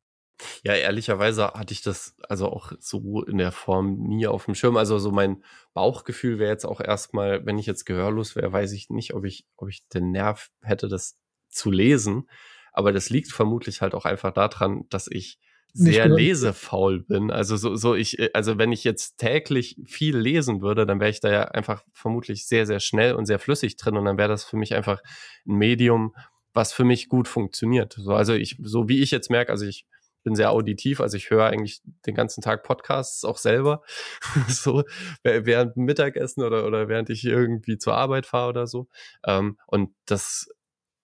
Ja, 0.63 0.73
ehrlicherweise 0.73 1.53
hatte 1.53 1.73
ich 1.73 1.81
das 1.81 2.15
also 2.27 2.47
auch 2.47 2.71
so 2.79 3.23
in 3.23 3.37
der 3.37 3.51
Form 3.51 3.97
nie 4.07 4.27
auf 4.27 4.45
dem 4.45 4.55
Schirm. 4.55 4.77
Also 4.77 4.97
so 4.99 5.11
mein 5.11 5.43
Bauchgefühl 5.73 6.39
wäre 6.39 6.51
jetzt 6.51 6.65
auch 6.65 6.81
erstmal, 6.81 7.45
wenn 7.45 7.59
ich 7.59 7.65
jetzt 7.65 7.85
gehörlos 7.85 8.35
wäre, 8.35 8.51
weiß 8.51 8.71
ich 8.71 8.89
nicht, 8.89 9.13
ob 9.13 9.25
ich, 9.25 9.45
ob 9.57 9.69
ich 9.69 9.87
den 9.89 10.11
Nerv 10.11 10.49
hätte, 10.61 10.87
das 10.87 11.17
zu 11.49 11.69
lesen. 11.71 12.27
Aber 12.71 12.91
das 12.91 13.09
liegt 13.09 13.31
vermutlich 13.31 13.81
halt 13.81 13.93
auch 13.93 14.05
einfach 14.05 14.31
daran, 14.31 14.85
dass 14.89 15.07
ich 15.07 15.39
sehr 15.73 16.09
lesefaul 16.09 16.99
bin. 16.99 17.31
Also 17.31 17.55
so, 17.55 17.75
so 17.75 17.95
ich, 17.95 18.19
äh, 18.19 18.29
also 18.33 18.57
wenn 18.57 18.71
ich 18.71 18.83
jetzt 18.83 19.17
täglich 19.17 19.77
viel 19.85 20.17
lesen 20.17 20.61
würde, 20.61 20.85
dann 20.85 20.99
wäre 20.99 21.09
ich 21.09 21.19
da 21.19 21.31
ja 21.31 21.43
einfach 21.45 21.83
vermutlich 21.93 22.45
sehr, 22.45 22.65
sehr 22.65 22.79
schnell 22.79 23.15
und 23.15 23.25
sehr 23.25 23.39
flüssig 23.39 23.77
drin 23.77 23.97
und 23.97 24.05
dann 24.05 24.17
wäre 24.17 24.29
das 24.29 24.43
für 24.43 24.57
mich 24.57 24.73
einfach 24.73 25.01
ein 25.47 25.55
Medium, 25.55 26.13
was 26.53 26.73
für 26.73 26.83
mich 26.83 27.07
gut 27.07 27.27
funktioniert. 27.27 27.93
So, 27.97 28.13
also 28.13 28.33
ich, 28.33 28.57
so 28.61 28.89
wie 28.89 29.01
ich 29.01 29.11
jetzt 29.11 29.29
merke, 29.29 29.51
also 29.51 29.65
ich 29.65 29.85
bin 30.23 30.35
sehr 30.35 30.51
auditiv, 30.51 31.01
also 31.01 31.17
ich 31.17 31.31
höre 31.31 31.45
eigentlich 31.45 31.81
den 32.05 32.13
ganzen 32.13 32.41
Tag 32.41 32.63
Podcasts 32.63 33.23
auch 33.23 33.37
selber, 33.37 33.81
so 34.47 34.83
während 35.23 35.77
Mittagessen 35.77 36.43
oder, 36.43 36.65
oder 36.65 36.87
während 36.89 37.09
ich 37.09 37.25
irgendwie 37.25 37.77
zur 37.77 37.95
Arbeit 37.95 38.25
fahre 38.25 38.49
oder 38.49 38.67
so. 38.67 38.87
Ähm, 39.25 39.57
und 39.65 39.89
das 40.05 40.49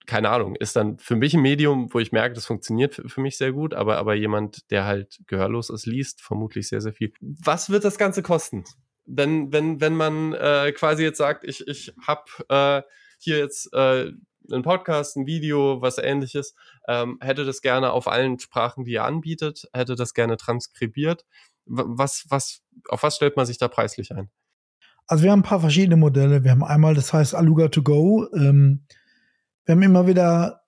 keine 0.07 0.29
Ahnung, 0.29 0.55
ist 0.55 0.75
dann 0.75 0.97
für 0.97 1.15
mich 1.15 1.33
ein 1.33 1.41
Medium, 1.41 1.93
wo 1.93 1.99
ich 1.99 2.11
merke, 2.11 2.33
das 2.33 2.45
funktioniert 2.45 3.01
für, 3.05 3.21
mich 3.21 3.37
sehr 3.37 3.51
gut, 3.51 3.73
aber, 3.73 3.97
aber 3.97 4.15
jemand, 4.15 4.71
der 4.71 4.85
halt 4.85 5.19
gehörlos 5.27 5.69
ist, 5.69 5.85
liest, 5.85 6.21
vermutlich 6.21 6.69
sehr, 6.69 6.81
sehr 6.81 6.93
viel. 6.93 7.11
Was 7.19 7.69
wird 7.69 7.83
das 7.83 7.97
Ganze 7.97 8.23
kosten? 8.23 8.63
Wenn, 9.05 9.51
wenn, 9.51 9.81
wenn 9.81 9.95
man 9.95 10.33
äh, 10.33 10.71
quasi 10.71 11.03
jetzt 11.03 11.17
sagt, 11.17 11.43
ich, 11.43 11.67
ich 11.67 11.93
habe 12.05 12.23
äh, 12.49 12.81
hier 13.19 13.37
jetzt 13.37 13.73
äh, 13.73 14.11
einen 14.51 14.63
Podcast, 14.63 15.17
ein 15.17 15.27
Video, 15.27 15.81
was 15.81 15.97
ähnliches, 15.97 16.55
ähm, 16.87 17.17
hätte 17.21 17.43
das 17.43 17.61
gerne 17.61 17.91
auf 17.91 18.07
allen 18.07 18.39
Sprachen, 18.39 18.85
die 18.85 18.93
ihr 18.93 19.03
anbietet, 19.03 19.67
hätte 19.73 19.95
das 19.95 20.13
gerne 20.13 20.37
transkribiert. 20.37 21.25
Was, 21.65 22.25
was, 22.29 22.61
auf 22.87 23.03
was 23.03 23.17
stellt 23.17 23.35
man 23.35 23.45
sich 23.45 23.57
da 23.57 23.67
preislich 23.67 24.13
ein? 24.13 24.29
Also 25.05 25.23
wir 25.23 25.31
haben 25.31 25.39
ein 25.39 25.43
paar 25.43 25.59
verschiedene 25.59 25.97
Modelle. 25.97 26.43
Wir 26.45 26.51
haben 26.51 26.63
einmal, 26.63 26.95
das 26.95 27.11
heißt 27.11 27.35
Aluga 27.35 27.67
to 27.67 27.83
go. 27.83 28.27
Ähm, 28.33 28.85
wir 29.67 29.75
haben 29.75 29.83
immer 29.83 30.07
wieder 30.07 30.61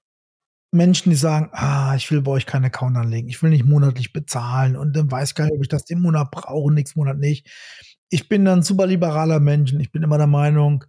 Menschen, 0.71 1.09
die 1.09 1.15
sagen, 1.15 1.49
ah, 1.53 1.95
ich 1.95 2.11
will 2.11 2.21
bei 2.21 2.31
euch 2.31 2.45
keinen 2.45 2.65
Account 2.65 2.95
anlegen, 2.97 3.29
ich 3.29 3.41
will 3.41 3.49
nicht 3.49 3.65
monatlich 3.65 4.13
bezahlen 4.13 4.75
und 4.75 4.95
dann 4.95 5.09
weiß 5.09 5.33
gar 5.33 5.45
nicht, 5.45 5.55
ob 5.55 5.61
ich 5.61 5.69
das 5.69 5.85
den 5.85 6.01
Monat 6.01 6.29
brauche, 6.31 6.71
nächsten 6.71 6.99
Monat 6.99 7.17
nicht. 7.17 7.47
Ich 8.09 8.29
bin 8.29 8.47
ein 8.47 8.61
super 8.61 8.85
liberaler 8.85 9.39
Mensch 9.39 9.73
und 9.73 9.79
ich 9.79 9.91
bin 9.91 10.03
immer 10.03 10.17
der 10.17 10.27
Meinung, 10.27 10.83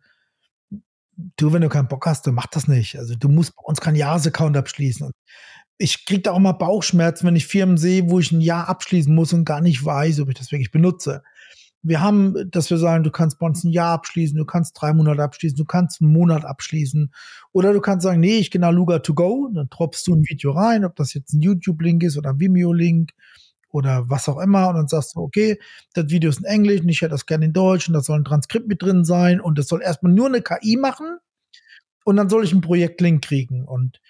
du, 1.36 1.52
wenn 1.52 1.62
du 1.62 1.68
keinen 1.68 1.88
Bock 1.88 2.06
hast, 2.06 2.26
dann 2.26 2.34
mach 2.34 2.46
das 2.48 2.66
nicht. 2.68 2.98
Also 2.98 3.14
du 3.14 3.28
musst 3.28 3.54
bei 3.56 3.62
uns 3.62 3.80
keinen 3.80 3.96
Jahresaccount 3.96 4.56
abschließen. 4.56 5.06
Und 5.06 5.14
ich 5.78 6.04
kriege 6.04 6.22
da 6.22 6.32
auch 6.32 6.38
mal 6.38 6.52
Bauchschmerzen, 6.52 7.26
wenn 7.26 7.36
ich 7.36 7.46
Firmen 7.46 7.78
sehe, 7.78 8.10
wo 8.10 8.18
ich 8.18 8.32
ein 8.32 8.40
Jahr 8.40 8.68
abschließen 8.68 9.14
muss 9.14 9.32
und 9.32 9.44
gar 9.44 9.60
nicht 9.60 9.84
weiß, 9.84 10.20
ob 10.20 10.28
ich 10.28 10.34
das 10.36 10.52
wirklich 10.52 10.70
benutze. 10.72 11.22
Wir 11.82 12.00
haben, 12.00 12.50
dass 12.50 12.68
wir 12.68 12.76
sagen, 12.76 13.04
du 13.04 13.10
kannst 13.10 13.38
bei 13.38 13.46
uns 13.46 13.64
ein 13.64 13.70
Jahr 13.70 13.92
abschließen, 13.92 14.36
du 14.36 14.44
kannst 14.44 14.80
drei 14.80 14.92
Monate 14.92 15.22
abschließen, 15.22 15.56
du 15.56 15.64
kannst 15.64 16.02
einen 16.02 16.12
Monat 16.12 16.44
abschließen. 16.44 17.12
Oder 17.52 17.72
du 17.72 17.80
kannst 17.80 18.04
sagen, 18.04 18.20
nee, 18.20 18.38
ich 18.38 18.50
gehe 18.50 18.60
nach 18.60 18.72
Luga 18.72 18.98
to 18.98 19.14
go, 19.14 19.50
dann 19.54 19.68
droppst 19.70 20.06
du 20.06 20.14
ein 20.14 20.24
Video 20.28 20.52
rein, 20.52 20.84
ob 20.84 20.96
das 20.96 21.14
jetzt 21.14 21.32
ein 21.32 21.40
YouTube-Link 21.40 22.02
ist 22.02 22.18
oder 22.18 22.30
ein 22.30 22.40
Vimeo-Link 22.40 23.12
oder 23.70 24.10
was 24.10 24.28
auch 24.28 24.38
immer. 24.38 24.68
Und 24.68 24.74
dann 24.74 24.88
sagst 24.88 25.16
du, 25.16 25.20
okay, 25.20 25.58
das 25.94 26.10
Video 26.10 26.28
ist 26.30 26.40
in 26.40 26.44
Englisch 26.44 26.82
und 26.82 26.88
ich 26.88 27.00
hätte 27.00 27.12
das 27.12 27.26
gerne 27.26 27.46
in 27.46 27.52
Deutsch 27.52 27.88
und 27.88 27.94
da 27.94 28.00
soll 28.00 28.18
ein 28.18 28.24
Transkript 28.24 28.68
mit 28.68 28.82
drin 28.82 29.04
sein 29.04 29.40
und 29.40 29.58
das 29.58 29.68
soll 29.68 29.82
erstmal 29.82 30.12
nur 30.12 30.26
eine 30.26 30.42
KI 30.42 30.76
machen 30.76 31.18
und 32.04 32.16
dann 32.16 32.28
soll 32.28 32.44
ich 32.44 32.52
einen 32.52 32.60
Projektlink 32.60 33.24
kriegen. 33.24 33.64
Und 33.64 34.00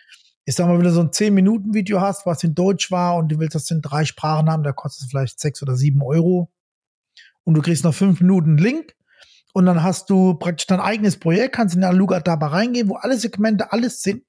ich 0.45 0.55
sag 0.55 0.67
mal, 0.67 0.77
wenn 0.77 0.85
du 0.85 0.93
so 0.93 1.01
ein 1.01 1.11
10-Minuten-Video 1.11 2.01
hast, 2.01 2.27
was 2.27 2.43
in 2.43 2.55
Deutsch 2.55 2.91
war 2.91 3.17
und 3.17 3.31
du 3.31 3.39
willst 3.39 3.55
das 3.55 3.71
in 3.71 3.83
drei 3.83 4.05
Sprachen 4.05 4.51
haben, 4.51 4.63
da 4.63 4.73
kostet 4.73 5.05
es 5.05 5.11
vielleicht 5.11 5.39
sechs 5.39 5.63
oder 5.63 5.77
sieben 5.77 6.03
Euro. 6.03 6.51
Und 7.45 7.55
du 7.55 7.63
kriegst 7.63 7.85
noch 7.85 7.95
fünf 7.95 8.21
Minuten 8.21 8.59
Link 8.59 8.95
und 9.53 9.67
dann 9.67 9.83
hast 9.83 10.11
du 10.11 10.35
praktisch 10.35 10.67
dein 10.67 10.81
eigenes 10.81 11.19
Projekt, 11.19 11.57
kannst 11.57 11.75
in 11.75 11.85
Aluga 11.85 12.21
dabei 12.21 12.47
reingehen, 12.47 12.89
wo 12.89 12.97
alle 12.97 13.17
Segmente 13.17 13.73
alles 13.73 14.03
sind 14.03 14.23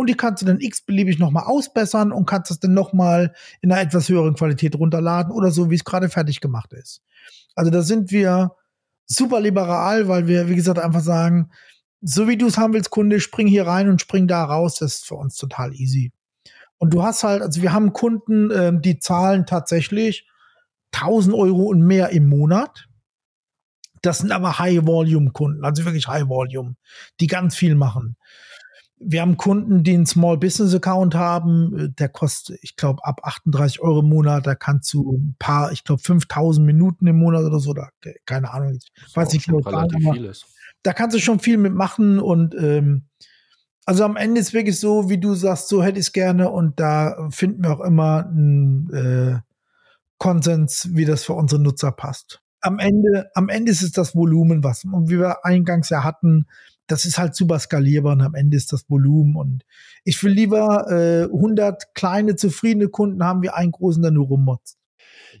und 0.00 0.08
die 0.08 0.16
kannst 0.16 0.40
du 0.40 0.46
dann 0.46 0.60
x-beliebig 0.60 1.18
nochmal 1.18 1.44
ausbessern 1.44 2.10
und 2.10 2.24
kannst 2.24 2.50
es 2.50 2.58
dann 2.58 2.72
nochmal 2.72 3.34
in 3.60 3.70
einer 3.70 3.82
etwas 3.82 4.08
höheren 4.08 4.34
Qualität 4.34 4.74
runterladen 4.76 5.30
oder 5.30 5.50
so, 5.50 5.70
wie 5.70 5.74
es 5.74 5.84
gerade 5.84 6.08
fertig 6.08 6.40
gemacht 6.40 6.72
ist. 6.72 7.02
Also 7.54 7.70
da 7.70 7.82
sind 7.82 8.10
wir 8.10 8.52
super 9.06 9.40
liberal, 9.40 10.08
weil 10.08 10.26
wir, 10.26 10.48
wie 10.48 10.54
gesagt, 10.54 10.78
einfach 10.78 11.02
sagen, 11.02 11.50
so 12.00 12.28
wie 12.28 12.38
du 12.38 12.46
es 12.46 12.56
haben 12.56 12.72
willst, 12.72 12.88
Kunde, 12.88 13.20
spring 13.20 13.46
hier 13.46 13.66
rein 13.66 13.90
und 13.90 14.00
spring 14.00 14.26
da 14.26 14.42
raus. 14.42 14.76
Das 14.76 14.94
ist 14.94 15.06
für 15.06 15.16
uns 15.16 15.36
total 15.36 15.74
easy. 15.74 16.12
Und 16.78 16.94
du 16.94 17.02
hast 17.02 17.22
halt, 17.22 17.42
also 17.42 17.60
wir 17.60 17.74
haben 17.74 17.92
Kunden, 17.92 18.50
ähm, 18.52 18.80
die 18.80 19.00
zahlen 19.00 19.44
tatsächlich 19.44 20.29
1000 20.92 21.34
Euro 21.34 21.64
und 21.64 21.82
mehr 21.82 22.10
im 22.10 22.28
Monat. 22.28 22.86
Das 24.02 24.18
sind 24.18 24.32
aber 24.32 24.58
High-Volume-Kunden, 24.58 25.64
also 25.64 25.84
wirklich 25.84 26.08
High-Volume, 26.08 26.76
die 27.20 27.26
ganz 27.26 27.54
viel 27.54 27.74
machen. 27.74 28.16
Wir 29.02 29.22
haben 29.22 29.36
Kunden, 29.38 29.82
die 29.82 29.94
einen 29.94 30.06
Small 30.06 30.36
Business 30.36 30.74
Account 30.74 31.14
haben, 31.14 31.78
äh, 31.78 31.88
der 31.90 32.08
kostet, 32.08 32.58
ich 32.62 32.76
glaube, 32.76 33.04
ab 33.04 33.20
38 33.22 33.80
Euro 33.80 34.00
im 34.00 34.08
Monat, 34.08 34.46
da 34.46 34.54
kannst 34.54 34.92
du 34.92 35.16
ein 35.16 35.36
paar, 35.38 35.72
ich 35.72 35.84
glaube, 35.84 36.02
5000 36.02 36.66
Minuten 36.66 37.06
im 37.06 37.18
Monat 37.18 37.44
oder 37.44 37.60
so, 37.60 37.72
da, 37.72 37.88
keine 38.26 38.52
Ahnung, 38.52 38.74
ich 38.74 39.16
weiß 39.16 39.32
nicht, 39.32 39.46
genau, 39.46 39.60
da 40.82 40.92
kannst 40.92 41.16
du 41.16 41.20
schon 41.20 41.40
viel 41.40 41.56
mitmachen 41.56 42.18
und 42.18 42.54
ähm, 42.54 43.06
also 43.86 44.04
am 44.04 44.16
Ende 44.16 44.40
ist 44.40 44.52
wirklich 44.52 44.78
so, 44.78 45.08
wie 45.10 45.18
du 45.18 45.34
sagst, 45.34 45.68
so 45.68 45.82
hätte 45.82 45.98
ich 45.98 46.06
es 46.06 46.12
gerne 46.12 46.50
und 46.50 46.78
da 46.78 47.28
finden 47.30 47.64
wir 47.64 47.72
auch 47.72 47.80
immer 47.80 48.26
einen 48.26 48.90
äh, 48.92 49.40
Konsens, 50.20 50.90
wie 50.92 51.06
das 51.06 51.24
für 51.24 51.32
unsere 51.32 51.60
Nutzer 51.60 51.90
passt. 51.90 52.42
Am 52.60 52.78
Ende, 52.78 53.30
am 53.34 53.48
Ende 53.48 53.72
ist 53.72 53.82
es 53.82 53.90
das 53.90 54.14
Volumen, 54.14 54.62
was, 54.62 54.84
und 54.84 55.08
wie 55.08 55.18
wir 55.18 55.46
eingangs 55.46 55.88
ja 55.88 56.04
hatten, 56.04 56.46
das 56.86 57.06
ist 57.06 57.18
halt 57.18 57.34
super 57.34 57.58
skalierbar 57.58 58.12
und 58.12 58.20
am 58.20 58.34
Ende 58.34 58.56
ist 58.56 58.72
das 58.72 58.88
Volumen 58.90 59.34
und 59.34 59.64
ich 60.04 60.22
will 60.22 60.32
lieber 60.32 60.86
äh, 60.90 61.24
100 61.24 61.94
kleine, 61.94 62.36
zufriedene 62.36 62.88
Kunden 62.88 63.24
haben, 63.24 63.42
wie 63.42 63.48
einen 63.48 63.72
großen, 63.72 64.02
der 64.02 64.10
nur 64.10 64.26
rummotzt. 64.26 64.76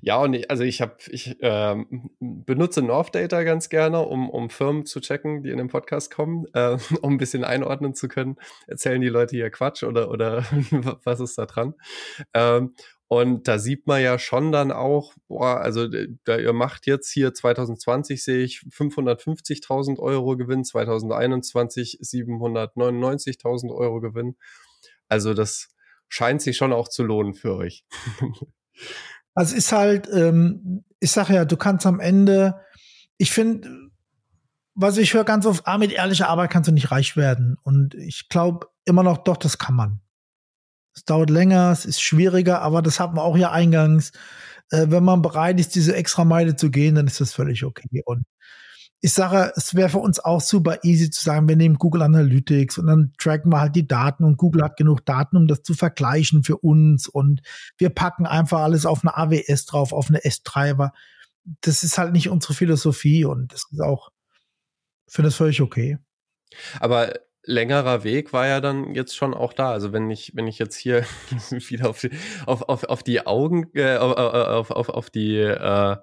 Ja, 0.00 0.16
und 0.16 0.32
ich, 0.32 0.50
also 0.50 0.62
ich 0.62 0.80
habe, 0.80 0.94
ich 1.08 1.36
ähm, 1.40 2.10
benutze 2.20 2.80
North 2.80 3.14
Data 3.14 3.42
ganz 3.42 3.68
gerne, 3.68 4.00
um, 4.00 4.30
um 4.30 4.48
Firmen 4.48 4.86
zu 4.86 5.00
checken, 5.00 5.42
die 5.42 5.50
in 5.50 5.58
den 5.58 5.68
Podcast 5.68 6.14
kommen, 6.14 6.46
äh, 6.54 6.78
um 7.02 7.14
ein 7.14 7.18
bisschen 7.18 7.44
einordnen 7.44 7.94
zu 7.94 8.08
können. 8.08 8.36
Erzählen 8.66 9.00
die 9.00 9.08
Leute 9.08 9.36
hier 9.36 9.50
Quatsch 9.50 9.82
oder, 9.82 10.10
oder 10.10 10.44
was 11.04 11.20
ist 11.20 11.36
da 11.36 11.44
dran? 11.44 11.74
Ähm, 12.32 12.74
und 13.12 13.48
da 13.48 13.58
sieht 13.58 13.88
man 13.88 14.00
ja 14.00 14.20
schon 14.20 14.52
dann 14.52 14.70
auch, 14.70 15.14
boah, 15.26 15.60
also 15.60 15.88
da 16.22 16.38
ihr 16.38 16.52
macht 16.52 16.86
jetzt 16.86 17.10
hier 17.10 17.34
2020 17.34 18.22
sehe 18.22 18.44
ich 18.44 18.60
550.000 18.70 19.98
Euro 19.98 20.36
Gewinn, 20.36 20.64
2021 20.64 21.98
799.000 22.02 23.74
Euro 23.74 24.00
Gewinn. 24.00 24.36
Also 25.08 25.34
das 25.34 25.70
scheint 26.08 26.40
sich 26.40 26.56
schon 26.56 26.72
auch 26.72 26.86
zu 26.86 27.02
lohnen 27.02 27.34
für 27.34 27.56
euch. 27.56 27.84
Also 29.32 29.54
ist 29.54 29.70
halt, 29.70 30.08
ähm, 30.12 30.84
ich 30.98 31.12
sage 31.12 31.34
ja, 31.34 31.44
du 31.44 31.56
kannst 31.56 31.86
am 31.86 32.00
Ende, 32.00 32.60
ich 33.16 33.30
finde, 33.30 33.90
was 34.74 34.98
ich 34.98 35.14
höre 35.14 35.22
ganz 35.22 35.46
oft, 35.46 35.68
ah, 35.68 35.78
mit 35.78 35.92
ehrlicher 35.92 36.28
Arbeit 36.28 36.50
kannst 36.50 36.68
du 36.68 36.72
nicht 36.72 36.90
reich 36.90 37.16
werden. 37.16 37.56
Und 37.62 37.94
ich 37.94 38.28
glaube 38.28 38.66
immer 38.84 39.04
noch, 39.04 39.18
doch, 39.18 39.36
das 39.36 39.56
kann 39.56 39.76
man. 39.76 40.00
Es 41.00 41.04
dauert 41.06 41.30
länger, 41.30 41.70
es 41.72 41.86
ist 41.86 42.02
schwieriger, 42.02 42.60
aber 42.60 42.82
das 42.82 43.00
hatten 43.00 43.16
wir 43.16 43.22
auch 43.22 43.38
ja 43.38 43.50
eingangs. 43.50 44.12
Äh, 44.68 44.88
wenn 44.88 45.02
man 45.02 45.22
bereit 45.22 45.58
ist, 45.58 45.74
diese 45.74 45.96
extra 45.96 46.26
Meile 46.26 46.56
zu 46.56 46.70
gehen, 46.70 46.94
dann 46.94 47.06
ist 47.06 47.22
das 47.22 47.32
völlig 47.32 47.64
okay. 47.64 48.02
Und 48.04 48.24
ich 49.00 49.14
sage, 49.14 49.50
es 49.56 49.74
wäre 49.74 49.88
für 49.88 49.98
uns 49.98 50.20
auch 50.20 50.42
super 50.42 50.80
easy 50.84 51.08
zu 51.08 51.24
sagen, 51.24 51.48
wir 51.48 51.56
nehmen 51.56 51.76
Google 51.76 52.02
Analytics 52.02 52.76
und 52.76 52.86
dann 52.86 53.14
tracken 53.16 53.50
wir 53.50 53.60
halt 53.60 53.76
die 53.76 53.86
Daten 53.86 54.24
und 54.24 54.36
Google 54.36 54.62
hat 54.62 54.76
genug 54.76 55.06
Daten, 55.06 55.38
um 55.38 55.46
das 55.46 55.62
zu 55.62 55.72
vergleichen 55.72 56.44
für 56.44 56.58
uns 56.58 57.08
und 57.08 57.40
wir 57.78 57.88
packen 57.88 58.26
einfach 58.26 58.60
alles 58.60 58.84
auf 58.84 59.02
eine 59.02 59.16
AWS 59.16 59.64
drauf, 59.64 59.94
auf 59.94 60.10
eine 60.10 60.18
S3. 60.18 60.90
Das 61.62 61.82
ist 61.82 61.96
halt 61.96 62.12
nicht 62.12 62.28
unsere 62.28 62.52
Philosophie 62.52 63.24
und 63.24 63.54
das 63.54 63.64
ist 63.72 63.80
auch, 63.80 64.10
finde 65.08 65.28
das 65.28 65.36
völlig 65.36 65.62
okay. 65.62 65.96
Aber 66.78 67.14
längerer 67.50 68.04
Weg 68.04 68.32
war 68.32 68.46
ja 68.46 68.60
dann 68.60 68.94
jetzt 68.94 69.16
schon 69.16 69.34
auch 69.34 69.52
da. 69.52 69.70
Also 69.70 69.92
wenn 69.92 70.10
ich, 70.10 70.32
wenn 70.34 70.46
ich 70.46 70.58
jetzt 70.58 70.76
hier 70.76 71.04
wieder 71.50 71.90
auf 71.90 72.06
auf, 72.46 72.62
auf, 72.62 72.84
auf 72.84 73.02
die 73.02 73.26
Augen, 73.26 73.70
äh, 73.74 73.96
auf, 73.96 74.70
auf, 74.70 74.88
auf 74.88 75.10
die 75.10 75.36
äh, 75.36 75.96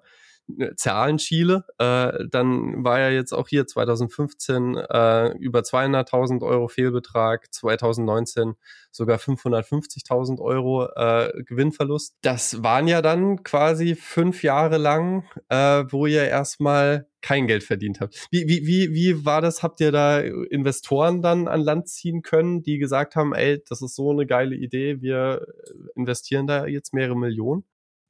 Zahlen 0.75 1.19
schiele, 1.19 1.65
äh, 1.77 2.25
dann 2.29 2.83
war 2.83 2.99
ja 2.99 3.09
jetzt 3.09 3.33
auch 3.33 3.47
hier 3.47 3.67
2015 3.67 4.75
äh, 4.75 5.29
über 5.37 5.59
200.000 5.59 6.41
Euro 6.41 6.67
Fehlbetrag, 6.67 7.53
2019 7.53 8.55
sogar 8.91 9.19
550.000 9.19 10.39
Euro 10.39 10.87
äh, 10.95 11.43
Gewinnverlust. 11.43 12.15
Das 12.21 12.63
waren 12.63 12.87
ja 12.87 13.01
dann 13.01 13.43
quasi 13.43 13.95
fünf 13.95 14.43
Jahre 14.43 14.77
lang, 14.77 15.25
äh, 15.49 15.83
wo 15.89 16.05
ihr 16.05 16.25
erstmal 16.25 17.07
kein 17.21 17.47
Geld 17.47 17.63
verdient 17.63 17.99
habt. 17.99 18.27
Wie, 18.31 18.47
wie, 18.47 18.65
wie, 18.65 18.93
wie 18.93 19.25
war 19.25 19.41
das? 19.41 19.63
Habt 19.63 19.81
ihr 19.81 19.91
da 19.91 20.19
Investoren 20.19 21.21
dann 21.21 21.47
an 21.47 21.61
Land 21.61 21.89
ziehen 21.89 22.21
können, 22.21 22.63
die 22.63 22.77
gesagt 22.77 23.15
haben, 23.15 23.33
ey, 23.33 23.61
das 23.67 23.81
ist 23.81 23.95
so 23.95 24.11
eine 24.11 24.25
geile 24.25 24.55
Idee, 24.55 25.01
wir 25.01 25.45
investieren 25.95 26.47
da 26.47 26.65
jetzt 26.67 26.93
mehrere 26.93 27.17
Millionen? 27.17 27.65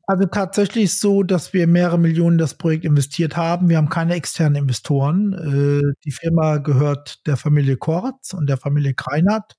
Also 0.09 0.25
tatsächlich 0.25 0.97
so, 0.97 1.21
dass 1.21 1.51
wir 1.51 1.67
mehrere 1.67 1.99
Millionen 1.99 2.35
in 2.35 2.37
das 2.37 2.53
Projekt 2.57 2.85
investiert 2.85 3.35
haben. 3.35 3.67
Wir 3.67 3.75
haben 3.75 3.89
keine 3.89 4.15
externen 4.15 4.55
Investoren. 4.63 5.33
Äh, 5.33 5.93
die 6.05 6.11
Firma 6.11 6.57
gehört 6.59 7.27
der 7.27 7.35
Familie 7.35 7.75
Kortz 7.75 8.31
und 8.33 8.47
der 8.47 8.55
Familie 8.55 8.93
Kreinert. 8.93 9.57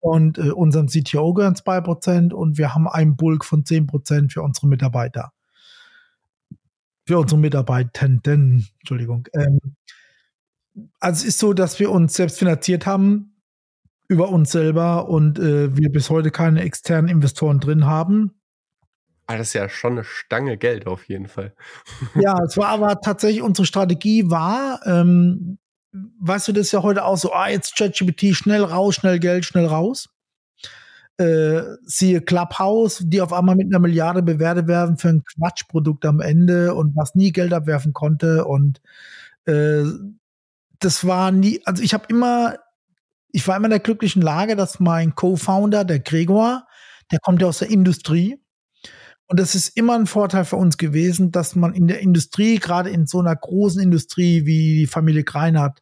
Und 0.00 0.36
äh, 0.36 0.50
unserem 0.50 0.88
CTO 0.88 1.32
gehören 1.32 1.54
zwei 1.54 1.80
Prozent 1.80 2.34
und 2.34 2.58
wir 2.58 2.74
haben 2.74 2.88
einen 2.88 3.16
Bulk 3.16 3.44
von 3.44 3.64
zehn 3.64 3.86
Prozent 3.86 4.32
für 4.32 4.42
unsere 4.42 4.66
Mitarbeiter. 4.66 5.32
Für 7.06 7.20
unsere 7.20 7.40
Mitarbeitenden, 7.40 8.66
Entschuldigung. 8.80 9.28
Ähm, 9.32 9.60
also 10.98 11.20
es 11.20 11.24
ist 11.24 11.38
so, 11.38 11.52
dass 11.52 11.78
wir 11.78 11.92
uns 11.92 12.14
selbst 12.14 12.40
finanziert 12.40 12.84
haben 12.84 13.36
über 14.08 14.28
uns 14.28 14.50
selber 14.50 15.08
und 15.08 15.38
äh, 15.38 15.76
wir 15.76 15.92
bis 15.92 16.10
heute 16.10 16.32
keine 16.32 16.62
externen 16.62 17.08
Investoren 17.08 17.60
drin 17.60 17.86
haben. 17.86 18.41
Ah, 19.32 19.38
das 19.38 19.48
ist 19.48 19.54
ja 19.54 19.68
schon 19.70 19.92
eine 19.92 20.04
Stange 20.04 20.58
Geld 20.58 20.86
auf 20.86 21.08
jeden 21.08 21.26
Fall. 21.26 21.54
Ja, 22.14 22.36
es 22.44 22.58
war 22.58 22.68
aber 22.68 23.00
tatsächlich 23.00 23.40
unsere 23.40 23.64
Strategie 23.64 24.30
war, 24.30 24.80
ähm, 24.84 25.58
weißt 26.20 26.48
du, 26.48 26.52
das 26.52 26.66
ist 26.66 26.72
ja 26.72 26.82
heute 26.82 27.06
auch 27.06 27.16
so, 27.16 27.32
ah, 27.32 27.48
jetzt 27.48 27.74
ChatGPT 27.76 28.36
schnell 28.36 28.62
raus, 28.62 28.96
schnell 28.96 29.18
Geld, 29.18 29.46
schnell 29.46 29.64
raus. 29.64 30.10
Äh, 31.16 31.62
siehe 31.86 32.20
Clubhouse, 32.20 33.04
die 33.06 33.22
auf 33.22 33.32
einmal 33.32 33.56
mit 33.56 33.68
einer 33.68 33.78
Milliarde 33.78 34.22
bewertet 34.22 34.68
werden 34.68 34.98
für 34.98 35.08
ein 35.08 35.24
Quatschprodukt 35.24 36.04
am 36.04 36.20
Ende 36.20 36.74
und 36.74 36.94
was 36.94 37.14
nie 37.14 37.32
Geld 37.32 37.54
abwerfen 37.54 37.94
konnte. 37.94 38.44
Und 38.44 38.82
äh, 39.46 39.84
das 40.78 41.06
war 41.06 41.32
nie, 41.32 41.62
also 41.64 41.82
ich 41.82 41.94
habe 41.94 42.04
immer, 42.08 42.58
ich 43.30 43.48
war 43.48 43.56
immer 43.56 43.66
in 43.66 43.70
der 43.70 43.80
glücklichen 43.80 44.20
Lage, 44.20 44.56
dass 44.56 44.78
mein 44.78 45.14
Co-Founder, 45.14 45.86
der 45.86 46.00
Gregor, 46.00 46.66
der 47.10 47.18
kommt 47.20 47.40
ja 47.40 47.48
aus 47.48 47.60
der 47.60 47.70
Industrie 47.70 48.41
und 49.32 49.40
das 49.40 49.54
ist 49.54 49.78
immer 49.78 49.94
ein 49.94 50.04
Vorteil 50.04 50.44
für 50.44 50.56
uns 50.56 50.76
gewesen, 50.76 51.30
dass 51.30 51.56
man 51.56 51.72
in 51.72 51.86
der 51.86 52.00
Industrie, 52.00 52.58
gerade 52.58 52.90
in 52.90 53.06
so 53.06 53.18
einer 53.18 53.34
großen 53.34 53.80
Industrie 53.82 54.44
wie 54.44 54.80
die 54.80 54.86
Familie 54.86 55.24
Kreinhardt, 55.24 55.80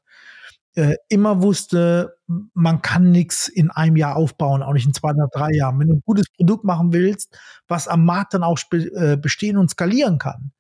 äh, 0.77 0.95
immer 1.09 1.43
wusste, 1.43 2.15
man 2.55 2.81
kann 2.81 3.11
nichts 3.11 3.49
in 3.49 3.73
einem 3.73 3.97
Jahr 3.97 4.15
aufbauen, 4.15 4.63
auch 4.63 4.73
nicht 4.73 4.87
in 4.87 4.95
zwei 4.95 5.11
oder 5.11 5.27
drei 5.33 5.49
Jahren. 5.53 5.81
Wenn 5.81 5.89
du 5.89 5.95
ein 5.95 6.03
gutes 6.07 6.27
Produkt 6.31 6.63
machen 6.63 6.93
willst, 6.93 7.37
was 7.67 7.89
am 7.89 8.05
Markt 8.05 8.35
dann 8.35 8.45
auch 8.45 8.57
äh, 8.71 9.17
bestehen 9.17 9.57
und 9.57 9.69
skalieren 9.69 10.19
kann, 10.19 10.53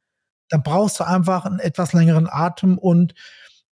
dann 0.49 0.65
brauchst 0.65 0.99
du 0.99 1.05
einfach 1.07 1.45
einen 1.45 1.61
etwas 1.61 1.93
längeren 1.93 2.27
Atem 2.29 2.77
und 2.77 3.15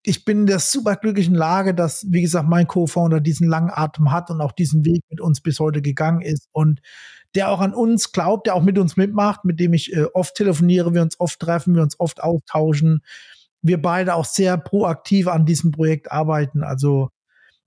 ich 0.03 0.25
bin 0.25 0.41
in 0.41 0.45
der 0.45 0.59
super 0.59 0.95
glücklichen 0.95 1.33
Lage, 1.33 1.73
dass, 1.73 2.05
wie 2.11 2.21
gesagt, 2.21 2.47
mein 2.47 2.67
Co-Founder 2.67 3.19
diesen 3.19 3.47
langen 3.47 3.71
Atem 3.73 4.11
hat 4.11 4.29
und 4.29 4.41
auch 4.41 4.51
diesen 4.51 4.85
Weg 4.85 5.01
mit 5.09 5.19
uns 5.19 5.41
bis 5.41 5.59
heute 5.59 5.81
gegangen 5.81 6.21
ist 6.21 6.49
und 6.51 6.81
der 7.37 7.49
auch 7.49 7.61
an 7.61 7.73
uns 7.73 8.11
glaubt, 8.11 8.47
der 8.47 8.55
auch 8.55 8.63
mit 8.63 8.77
uns 8.77 8.97
mitmacht, 8.97 9.45
mit 9.45 9.59
dem 9.61 9.73
ich 9.73 9.95
äh, 9.95 10.07
oft 10.13 10.35
telefoniere, 10.35 10.93
wir 10.93 11.01
uns 11.01 11.17
oft 11.19 11.39
treffen, 11.39 11.75
wir 11.75 11.83
uns 11.83 11.97
oft 11.99 12.21
austauschen 12.21 13.01
wir 13.61 13.81
beide 13.81 14.15
auch 14.15 14.25
sehr 14.25 14.57
proaktiv 14.57 15.27
an 15.27 15.45
diesem 15.45 15.71
Projekt 15.71 16.11
arbeiten. 16.11 16.63
Also 16.63 17.09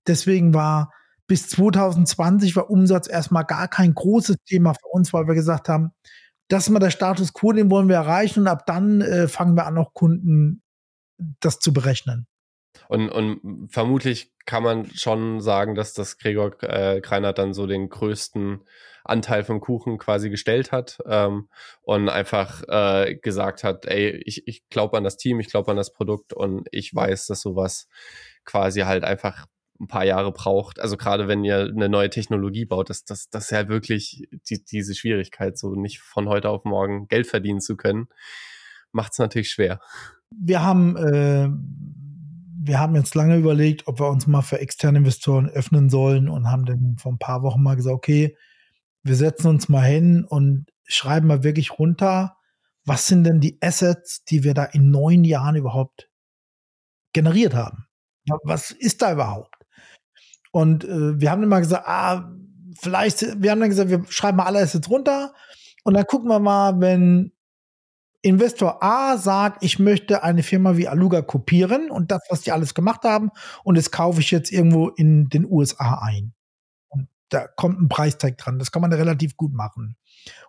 deswegen 0.07 0.53
war 0.53 0.93
bis 1.27 1.47
2020 1.49 2.55
war 2.55 2.69
Umsatz 2.69 3.07
erstmal 3.07 3.45
gar 3.45 3.67
kein 3.67 3.93
großes 3.93 4.37
Thema 4.45 4.73
für 4.73 4.87
uns, 4.91 5.13
weil 5.13 5.27
wir 5.27 5.35
gesagt 5.35 5.69
haben, 5.69 5.91
das 6.49 6.67
ist 6.67 6.69
mal 6.69 6.79
der 6.79 6.91
Status 6.91 7.33
quo, 7.33 7.53
den 7.53 7.71
wollen 7.71 7.87
wir 7.87 7.95
erreichen 7.95 8.41
und 8.41 8.47
ab 8.47 8.65
dann 8.65 8.99
äh, 9.01 9.27
fangen 9.29 9.55
wir 9.55 9.65
an, 9.65 9.77
auch 9.77 9.93
Kunden 9.93 10.61
das 11.39 11.59
zu 11.59 11.71
berechnen. 11.71 12.27
Und, 12.89 13.09
und 13.09 13.69
vermutlich 13.69 14.33
kann 14.45 14.63
man 14.63 14.87
schon 14.87 15.39
sagen, 15.39 15.75
dass 15.75 15.93
das 15.93 16.17
Gregor 16.17 16.61
äh, 16.63 16.99
Kreinert 16.99 17.37
dann 17.37 17.53
so 17.53 17.67
den 17.67 17.87
größten 17.87 18.61
Anteil 19.03 19.43
vom 19.43 19.59
Kuchen 19.59 19.97
quasi 19.97 20.29
gestellt 20.29 20.71
hat 20.71 20.99
ähm, 21.05 21.49
und 21.81 22.09
einfach 22.09 22.63
äh, 22.67 23.15
gesagt 23.15 23.63
hat, 23.63 23.85
ey, 23.85 24.21
ich, 24.25 24.47
ich 24.47 24.67
glaube 24.69 24.97
an 24.97 25.03
das 25.03 25.17
Team, 25.17 25.39
ich 25.39 25.49
glaube 25.49 25.71
an 25.71 25.77
das 25.77 25.93
Produkt 25.93 26.33
und 26.33 26.67
ich 26.71 26.93
weiß, 26.93 27.27
dass 27.27 27.41
sowas 27.41 27.87
quasi 28.45 28.81
halt 28.81 29.03
einfach 29.03 29.47
ein 29.79 29.87
paar 29.87 30.05
Jahre 30.05 30.31
braucht. 30.31 30.79
Also 30.79 30.95
gerade 30.95 31.27
wenn 31.27 31.43
ihr 31.43 31.71
eine 31.73 31.89
neue 31.89 32.09
Technologie 32.09 32.65
baut, 32.65 32.89
das, 32.89 33.03
das, 33.03 33.29
das 33.29 33.45
ist 33.45 33.51
ja 33.51 33.67
wirklich 33.67 34.27
die, 34.49 34.63
diese 34.63 34.93
Schwierigkeit, 34.93 35.57
so 35.57 35.75
nicht 35.75 35.99
von 35.99 36.29
heute 36.29 36.49
auf 36.49 36.65
morgen 36.65 37.07
Geld 37.07 37.27
verdienen 37.27 37.61
zu 37.61 37.75
können, 37.75 38.07
macht 38.91 39.13
es 39.13 39.19
natürlich 39.19 39.49
schwer. 39.49 39.79
Wir 40.29 40.63
haben 40.63 40.95
äh, 40.97 41.49
wir 42.63 42.79
haben 42.79 42.95
jetzt 42.95 43.15
lange 43.15 43.37
überlegt, 43.37 43.87
ob 43.87 43.99
wir 43.99 44.09
uns 44.09 44.27
mal 44.27 44.43
für 44.43 44.59
externe 44.59 44.99
Investoren 44.99 45.49
öffnen 45.49 45.89
sollen 45.89 46.29
und 46.29 46.51
haben 46.51 46.65
dann 46.65 46.95
vor 46.99 47.11
ein 47.11 47.17
paar 47.17 47.41
Wochen 47.41 47.63
mal 47.63 47.75
gesagt, 47.75 47.95
okay, 47.95 48.37
wir 49.03 49.15
setzen 49.15 49.47
uns 49.47 49.69
mal 49.69 49.83
hin 49.83 50.25
und 50.25 50.65
schreiben 50.85 51.27
mal 51.27 51.43
wirklich 51.43 51.79
runter, 51.79 52.37
was 52.85 53.07
sind 53.07 53.23
denn 53.23 53.39
die 53.39 53.57
Assets, 53.61 54.23
die 54.25 54.43
wir 54.43 54.53
da 54.53 54.65
in 54.65 54.91
neun 54.91 55.23
Jahren 55.23 55.55
überhaupt 55.55 56.09
generiert 57.13 57.53
haben? 57.53 57.85
Was 58.43 58.71
ist 58.71 59.01
da 59.01 59.13
überhaupt? 59.13 59.55
Und 60.51 60.83
äh, 60.83 61.19
wir 61.19 61.31
haben 61.31 61.43
immer 61.43 61.59
gesagt, 61.59 61.87
ah, 61.87 62.31
vielleicht, 62.79 63.41
wir 63.41 63.51
haben 63.51 63.59
dann 63.59 63.69
gesagt, 63.69 63.89
wir 63.89 64.05
schreiben 64.09 64.37
mal 64.37 64.45
alle 64.45 64.59
Assets 64.59 64.89
runter 64.89 65.33
und 65.83 65.93
dann 65.93 66.05
gucken 66.05 66.29
wir 66.29 66.39
mal, 66.39 66.79
wenn 66.79 67.31
Investor 68.21 68.83
A 68.83 69.17
sagt, 69.17 69.63
ich 69.63 69.79
möchte 69.79 70.23
eine 70.23 70.43
Firma 70.43 70.77
wie 70.77 70.87
Aluga 70.87 71.21
kopieren 71.21 71.89
und 71.89 72.11
das, 72.11 72.21
was 72.29 72.41
die 72.41 72.51
alles 72.51 72.75
gemacht 72.75 73.03
haben, 73.03 73.31
und 73.63 73.77
das 73.77 73.89
kaufe 73.89 74.21
ich 74.21 74.29
jetzt 74.29 74.51
irgendwo 74.51 74.89
in 74.89 75.29
den 75.29 75.45
USA 75.45 76.01
ein 76.03 76.33
da 77.31 77.47
kommt 77.47 77.81
ein 77.81 77.89
Preistag 77.89 78.37
dran. 78.37 78.59
Das 78.59 78.71
kann 78.71 78.81
man 78.81 78.93
relativ 78.93 79.37
gut 79.37 79.53
machen. 79.53 79.95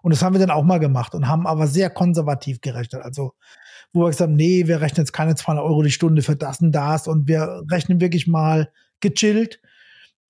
Und 0.03 0.13
das 0.13 0.23
haben 0.23 0.35
wir 0.35 0.41
dann 0.41 0.51
auch 0.51 0.65
mal 0.65 0.79
gemacht 0.79 1.15
und 1.15 1.29
haben 1.29 1.47
aber 1.47 1.67
sehr 1.69 1.89
konservativ 1.89 2.61
gerechnet. 2.61 3.03
Also, 3.03 3.33
wo 3.93 4.01
wir 4.01 4.09
gesagt 4.09 4.29
haben, 4.29 4.37
nee, 4.37 4.67
wir 4.67 4.81
rechnen 4.81 5.03
jetzt 5.03 5.13
keine 5.13 5.37
200 5.37 5.65
Euro 5.65 5.83
die 5.83 5.91
Stunde 5.91 6.23
für 6.23 6.37
das 6.37 6.61
und 6.61 6.73
das 6.73 7.07
und 7.07 7.29
wir 7.29 7.63
rechnen 7.71 8.01
wirklich 8.01 8.27
mal 8.27 8.71
gechillt, 9.01 9.61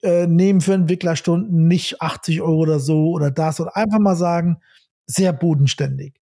äh, 0.02 0.26
nehmen 0.26 0.60
für 0.60 0.74
Entwicklerstunden 0.74 1.68
nicht 1.68 2.02
80 2.02 2.42
Euro 2.42 2.58
oder 2.58 2.80
so 2.80 3.10
oder 3.10 3.30
das 3.30 3.58
und 3.58 3.68
einfach 3.68 3.98
mal 3.98 4.16
sagen, 4.16 4.58
sehr 5.06 5.32
bodenständig. 5.32 6.20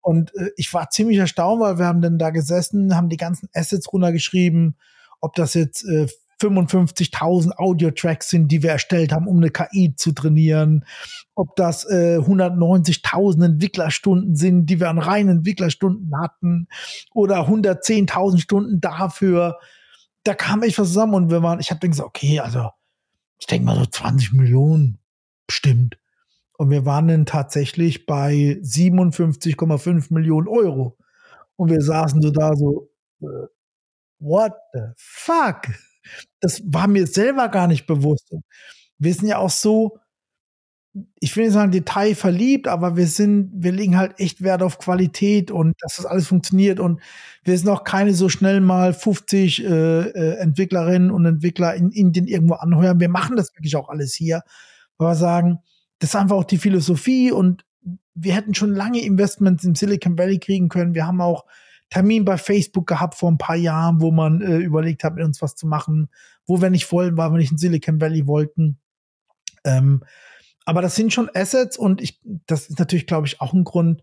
Und 0.00 0.34
äh, 0.36 0.50
ich 0.56 0.72
war 0.72 0.88
ziemlich 0.88 1.18
erstaunt, 1.18 1.60
weil 1.60 1.78
wir 1.78 1.86
haben 1.86 2.00
dann 2.00 2.18
da 2.18 2.30
gesessen, 2.30 2.96
haben 2.96 3.10
die 3.10 3.16
ganzen 3.18 3.48
Assets 3.52 3.92
runtergeschrieben, 3.92 4.76
ob 5.20 5.34
das 5.34 5.54
jetzt 5.54 5.84
äh, 5.84 6.06
55.000 6.40 7.56
Audio-Tracks 7.58 8.30
sind, 8.30 8.48
die 8.48 8.62
wir 8.62 8.70
erstellt 8.70 9.12
haben, 9.12 9.26
um 9.26 9.38
eine 9.38 9.50
KI 9.50 9.94
zu 9.96 10.12
trainieren. 10.12 10.84
Ob 11.34 11.56
das 11.56 11.84
äh, 11.84 12.18
190.000 12.18 13.44
Entwicklerstunden 13.44 14.36
sind, 14.36 14.66
die 14.66 14.80
wir 14.80 14.88
an 14.88 14.98
reinen 14.98 15.38
Entwicklerstunden 15.38 16.12
hatten. 16.20 16.68
Oder 17.12 17.48
110.000 17.48 18.40
Stunden 18.40 18.80
dafür. 18.80 19.58
Da 20.24 20.34
kam 20.34 20.62
echt 20.62 20.78
was 20.78 20.88
zusammen 20.88 21.14
und 21.14 21.30
wir 21.30 21.42
waren, 21.42 21.60
ich 21.60 21.70
habe 21.70 21.88
gesagt, 21.88 22.08
okay, 22.08 22.40
also 22.40 22.70
ich 23.38 23.46
denke 23.46 23.66
mal 23.66 23.76
so 23.76 23.86
20 23.86 24.32
Millionen, 24.32 24.98
bestimmt. 25.46 25.98
Und 26.58 26.70
wir 26.70 26.84
waren 26.84 27.06
dann 27.06 27.24
tatsächlich 27.24 28.04
bei 28.04 28.58
57,5 28.62 30.12
Millionen 30.12 30.48
Euro. 30.48 30.96
Und 31.54 31.70
wir 31.70 31.80
saßen 31.80 32.20
so 32.20 32.30
da 32.30 32.54
so, 32.56 32.90
äh, 33.22 33.46
what 34.18 34.52
the 34.72 34.80
fuck? 34.96 35.68
Das 36.40 36.62
war 36.64 36.88
mir 36.88 37.06
selber 37.06 37.48
gar 37.48 37.66
nicht 37.66 37.86
bewusst. 37.86 38.34
wir 38.98 39.14
sind 39.14 39.28
ja 39.28 39.38
auch 39.38 39.50
so, 39.50 39.98
ich 41.20 41.36
will 41.36 41.44
nicht 41.44 41.52
sagen 41.52 41.70
Detail 41.70 42.14
verliebt, 42.14 42.66
aber 42.66 42.96
wir 42.96 43.06
sind, 43.06 43.52
wir 43.54 43.72
legen 43.72 43.96
halt 43.96 44.18
echt 44.18 44.42
Wert 44.42 44.62
auf 44.62 44.78
Qualität 44.78 45.50
und 45.50 45.74
dass 45.80 45.96
das 45.96 46.06
alles 46.06 46.26
funktioniert 46.26 46.80
und 46.80 47.00
wir 47.44 47.56
sind 47.56 47.68
auch 47.68 47.84
keine 47.84 48.14
so 48.14 48.28
schnell 48.28 48.60
mal 48.60 48.92
50 48.94 49.64
äh, 49.64 49.66
äh, 49.66 50.36
Entwicklerinnen 50.38 51.10
und 51.10 51.24
Entwickler 51.26 51.74
in 51.74 51.90
Indien 51.90 52.26
irgendwo 52.26 52.54
anheuern. 52.54 53.00
Wir 53.00 53.08
machen 53.08 53.36
das 53.36 53.54
wirklich 53.54 53.76
auch 53.76 53.88
alles 53.88 54.14
hier, 54.14 54.42
weil 54.96 55.10
wir 55.10 55.14
sagen, 55.14 55.58
das 55.98 56.10
ist 56.10 56.16
einfach 56.16 56.36
auch 56.36 56.44
die 56.44 56.58
Philosophie 56.58 57.32
und 57.32 57.64
wir 58.14 58.34
hätten 58.34 58.54
schon 58.54 58.74
lange 58.74 59.00
Investments 59.02 59.64
im 59.64 59.74
Silicon 59.74 60.18
Valley 60.18 60.38
kriegen 60.38 60.68
können. 60.68 60.94
Wir 60.94 61.06
haben 61.06 61.20
auch 61.20 61.44
Termin 61.90 62.24
bei 62.24 62.36
Facebook 62.36 62.86
gehabt 62.86 63.14
vor 63.14 63.30
ein 63.30 63.38
paar 63.38 63.56
Jahren, 63.56 64.00
wo 64.00 64.10
man 64.10 64.42
äh, 64.42 64.58
überlegt 64.58 65.04
hat, 65.04 65.14
mit 65.14 65.24
uns 65.24 65.40
was 65.40 65.54
zu 65.54 65.66
machen, 65.66 66.08
wo 66.46 66.60
wir 66.60 66.70
nicht 66.70 66.90
wollen, 66.92 67.16
weil 67.16 67.30
wir 67.30 67.38
nicht 67.38 67.52
in 67.52 67.58
Silicon 67.58 68.00
Valley 68.00 68.26
wollten. 68.26 68.78
Ähm, 69.64 70.04
aber 70.64 70.82
das 70.82 70.96
sind 70.96 71.12
schon 71.12 71.30
Assets 71.34 71.78
und 71.78 72.02
ich, 72.02 72.20
das 72.46 72.68
ist 72.68 72.78
natürlich, 72.78 73.06
glaube 73.06 73.26
ich, 73.26 73.40
auch 73.40 73.54
ein 73.54 73.64
Grund, 73.64 74.02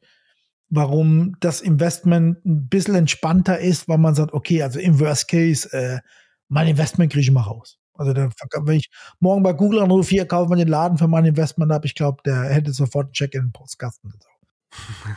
warum 0.70 1.36
das 1.40 1.62
Investment 1.62 2.44
ein 2.44 2.68
bisschen 2.70 2.96
entspannter 2.96 3.60
ist, 3.60 3.88
weil 3.88 4.00
man 4.00 4.16
sagt, 4.16 4.34
okay, 4.34 4.64
also 4.64 4.80
im 4.80 5.00
Worst 5.00 5.28
Case, 5.28 5.72
äh, 5.72 6.00
mein 6.48 6.68
Investment 6.68 7.12
kriege 7.12 7.22
ich 7.22 7.32
mal 7.32 7.42
raus. 7.42 7.78
Also 7.94 8.14
der, 8.14 8.30
wenn 8.64 8.78
ich 8.78 8.90
morgen 9.20 9.44
bei 9.44 9.54
Google 9.54 9.82
anrufe, 9.82 10.10
hier 10.10 10.26
kaufen 10.28 10.50
wir 10.50 10.58
den 10.58 10.68
Laden 10.68 10.98
für 10.98 11.08
mein 11.08 11.26
Investment 11.26 11.72
ab, 11.72 11.86
ich 11.86 11.96
glaube, 11.96 12.22
der 12.26 12.44
hätte 12.46 12.74
sofort 12.74 13.06
einen 13.06 13.14
Check 13.14 13.36
in 13.36 13.44
den 13.44 13.52
Postkasten. 13.52 14.14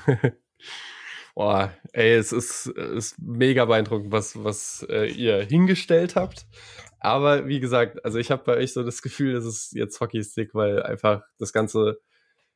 Boah, 1.38 1.72
ey, 1.92 2.14
es 2.14 2.32
ist, 2.32 2.66
ist 2.66 3.16
mega 3.20 3.64
beeindruckend, 3.64 4.10
was, 4.10 4.42
was 4.42 4.84
äh, 4.90 5.06
ihr 5.06 5.40
hingestellt 5.44 6.16
habt. 6.16 6.48
Aber 6.98 7.46
wie 7.46 7.60
gesagt, 7.60 8.04
also 8.04 8.18
ich 8.18 8.32
habe 8.32 8.42
bei 8.42 8.56
euch 8.56 8.72
so 8.72 8.82
das 8.82 9.02
Gefühl, 9.02 9.34
das 9.34 9.44
ist 9.44 9.72
jetzt 9.72 10.00
Hockeystick, 10.00 10.52
weil 10.56 10.82
einfach 10.82 11.22
das 11.38 11.52
ganze 11.52 12.00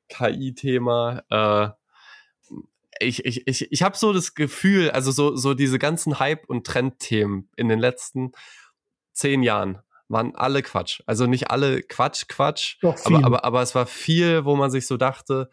KI-Thema, 0.09 1.23
äh, 1.31 1.69
ich, 2.99 3.25
ich, 3.25 3.47
ich, 3.47 3.71
ich 3.71 3.83
habe 3.85 3.97
so 3.97 4.13
das 4.13 4.35
Gefühl, 4.35 4.91
also 4.91 5.13
so, 5.13 5.37
so 5.37 5.55
diese 5.55 5.79
ganzen 5.79 6.19
Hype- 6.19 6.49
und 6.49 6.67
Trendthemen 6.67 7.49
in 7.55 7.69
den 7.69 7.79
letzten 7.79 8.33
zehn 9.13 9.45
Jahren 9.45 9.79
waren 10.09 10.35
alle 10.35 10.61
Quatsch. 10.61 11.03
Also 11.07 11.27
nicht 11.27 11.53
alle 11.53 11.85
Quatsch, 11.85 12.27
Quatsch, 12.27 12.79
aber, 12.83 13.25
aber, 13.25 13.45
aber 13.45 13.63
es 13.63 13.77
war 13.77 13.87
viel, 13.87 14.45
wo 14.45 14.57
man 14.57 14.73
sich 14.73 14.89
so 14.89 14.97
dachte, 14.97 15.51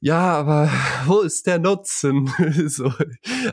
ja, 0.00 0.20
aber 0.20 0.68
wo 1.06 1.20
ist 1.20 1.46
der 1.46 1.58
Nutzen? 1.58 2.32
so, 2.66 2.92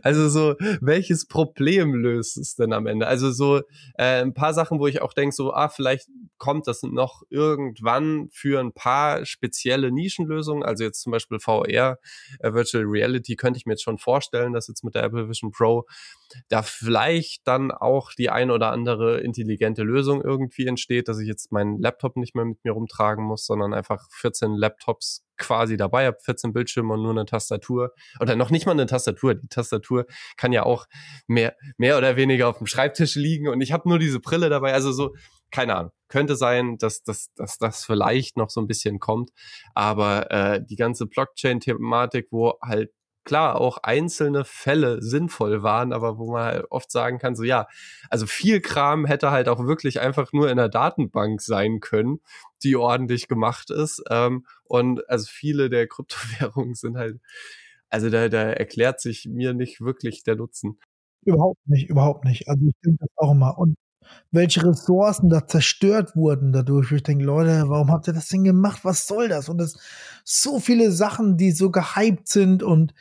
also 0.04 0.30
so, 0.30 0.56
welches 0.82 1.28
Problem 1.28 1.94
löst 1.94 2.38
es 2.38 2.56
denn 2.56 2.74
am 2.74 2.88
Ende? 2.88 3.08
Also 3.08 3.32
so 3.32 3.58
äh, 3.96 4.22
ein 4.22 4.34
paar 4.34 4.54
Sachen, 4.54 4.80
wo 4.80 4.88
ich 4.88 5.02
auch 5.02 5.14
denke, 5.14 5.36
so, 5.36 5.54
ah, 5.54 5.70
vielleicht 5.70 6.08
kommt 6.38 6.68
das 6.68 6.84
noch 6.84 7.24
irgendwann 7.30 8.30
für 8.32 8.60
ein 8.60 8.74
paar 8.74 9.26
spezielle 9.26 9.92
Nischenlösungen. 9.92 10.64
Also 10.64 10.84
jetzt 10.84 11.02
zum 11.02 11.12
Beispiel 11.12 11.40
VR, 11.40 12.00
äh, 12.40 12.54
Virtual 12.54 12.86
Reality, 12.86 13.36
könnte 13.36 13.58
ich 13.58 13.66
mir 13.66 13.74
jetzt 13.74 13.84
schon 13.84 13.98
vorstellen, 13.98 14.54
dass 14.54 14.68
jetzt 14.68 14.84
mit 14.84 14.96
der 14.96 15.04
Apple 15.04 15.28
Vision 15.28 15.52
Pro 15.52 15.86
da 16.48 16.62
vielleicht 16.62 17.48
dann 17.48 17.72
auch 17.72 18.12
die 18.14 18.30
ein 18.30 18.52
oder 18.52 18.72
andere 18.72 19.20
intelligente 19.20 19.84
Lösung 19.84 20.22
irgendwie 20.22 20.68
entsteht, 20.68 21.08
dass 21.08 21.20
ich 21.20 21.28
jetzt 21.28 21.52
meinen 21.52 21.80
Laptop 21.80 22.18
nicht 22.18 22.36
mehr 22.36 22.46
mit 22.46 22.64
mir 22.64 22.72
rumtragen 22.72 23.26
muss, 23.26 23.46
sondern 23.46 23.74
einfach 23.74 24.08
14 24.12 24.54
Laptops 24.54 25.26
quasi 25.40 25.78
dabei 25.78 26.06
habe, 26.06 26.18
14 26.22 26.54
Bildschirme 26.54 26.94
und 26.94 27.02
nur 27.02 27.12
eine 27.12 27.26
Tastatur. 27.26 27.94
Oder 28.20 28.36
noch 28.36 28.52
nicht 28.52 28.66
mal 28.66 28.74
eine 28.74 28.86
Tastatur. 28.86 29.36
Die 29.36 29.48
Tastatur 29.48 30.06
kann 30.38 30.52
ja 30.52 30.64
auch 30.64 30.86
mehr, 31.28 31.56
mehr 31.78 31.98
oder 31.98 32.16
weniger 32.16 32.48
auf 32.48 32.60
dem 32.60 32.68
Schreibtisch 32.68 33.16
liegen 33.16 33.48
und 33.48 33.62
ich 33.62 33.72
habe 33.72 33.90
nur 33.90 33.98
diese 33.98 34.20
Brille 34.20 34.50
dabei. 34.50 34.74
Also 34.74 34.92
so, 34.92 35.16
keine 35.52 35.76
Ahnung. 35.76 35.92
Könnte 36.08 36.36
sein, 36.36 36.78
dass, 36.78 37.04
dass, 37.04 37.34
dass 37.36 37.58
das 37.58 37.86
vielleicht 37.86 38.38
noch 38.38 38.50
so 38.50 38.62
ein 38.62 38.68
bisschen 38.68 39.00
kommt. 39.00 39.32
Aber 39.74 40.30
äh, 40.32 40.62
die 40.64 40.76
ganze 40.76 41.06
Blockchain-Thematik, 41.08 42.28
wo 42.32 42.54
halt 42.62 42.92
klar 43.30 43.62
auch 43.62 43.78
einzelne 43.84 44.44
Fälle 44.44 45.04
sinnvoll 45.04 45.62
waren, 45.62 45.94
aber 45.94 46.18
wo 46.18 46.32
man 46.32 46.46
halt 46.46 46.66
oft 46.72 46.92
sagen 46.92 47.20
kann, 47.20 47.36
so 47.36 47.44
ja, 47.44 47.68
also 48.10 48.26
viel 48.26 48.60
Kram 48.60 49.06
hätte 49.06 49.30
halt 49.30 49.48
auch 49.48 49.68
wirklich 49.68 50.00
einfach 50.00 50.34
nur 50.34 50.50
in 50.50 50.58
der 50.58 50.68
Datenbank 50.68 51.40
sein 51.40 51.80
können, 51.80 52.22
die 52.64 52.76
ordentlich 52.76 53.28
gemacht 53.28 53.70
ist. 53.70 54.02
Ähm, 54.10 54.48
und 54.64 55.08
also 55.08 55.28
viele 55.30 55.70
der 55.70 55.88
Kryptowährungen 55.88 56.74
sind 56.74 56.98
halt, 56.98 57.20
also 57.90 58.10
da, 58.10 58.30
da 58.30 58.42
erklärt 58.50 59.00
sich 59.00 59.28
mir 59.30 59.54
nicht 59.54 59.80
wirklich 59.80 60.24
der 60.24 60.36
Nutzen. 60.36 60.80
Überhaupt 61.24 61.60
nicht, 61.68 61.88
überhaupt 61.88 62.26
nicht. 62.26 62.48
Also 62.48 62.66
ich 62.66 62.74
denke 62.84 62.98
das 63.02 63.10
auch 63.16 63.34
immer. 63.34 63.60
Und 63.60 63.76
welche 64.32 64.66
Ressourcen 64.66 65.30
da 65.30 65.48
zerstört 65.48 66.16
wurden 66.16 66.52
dadurch. 66.52 66.92
Ich 66.92 67.04
denke, 67.04 67.24
Leute, 67.24 67.66
warum 67.68 67.92
habt 67.92 68.08
ihr 68.08 68.14
das 68.14 68.28
denn 68.28 68.44
gemacht? 68.44 68.80
Was 68.84 69.08
soll 69.08 69.28
das? 69.28 69.50
Und 69.50 69.58
das 69.58 69.78
so 70.24 70.60
viele 70.60 70.92
Sachen, 70.92 71.38
die 71.38 71.52
so 71.52 71.72
gehypt 71.72 72.28
sind 72.28 72.64
und 72.64 72.94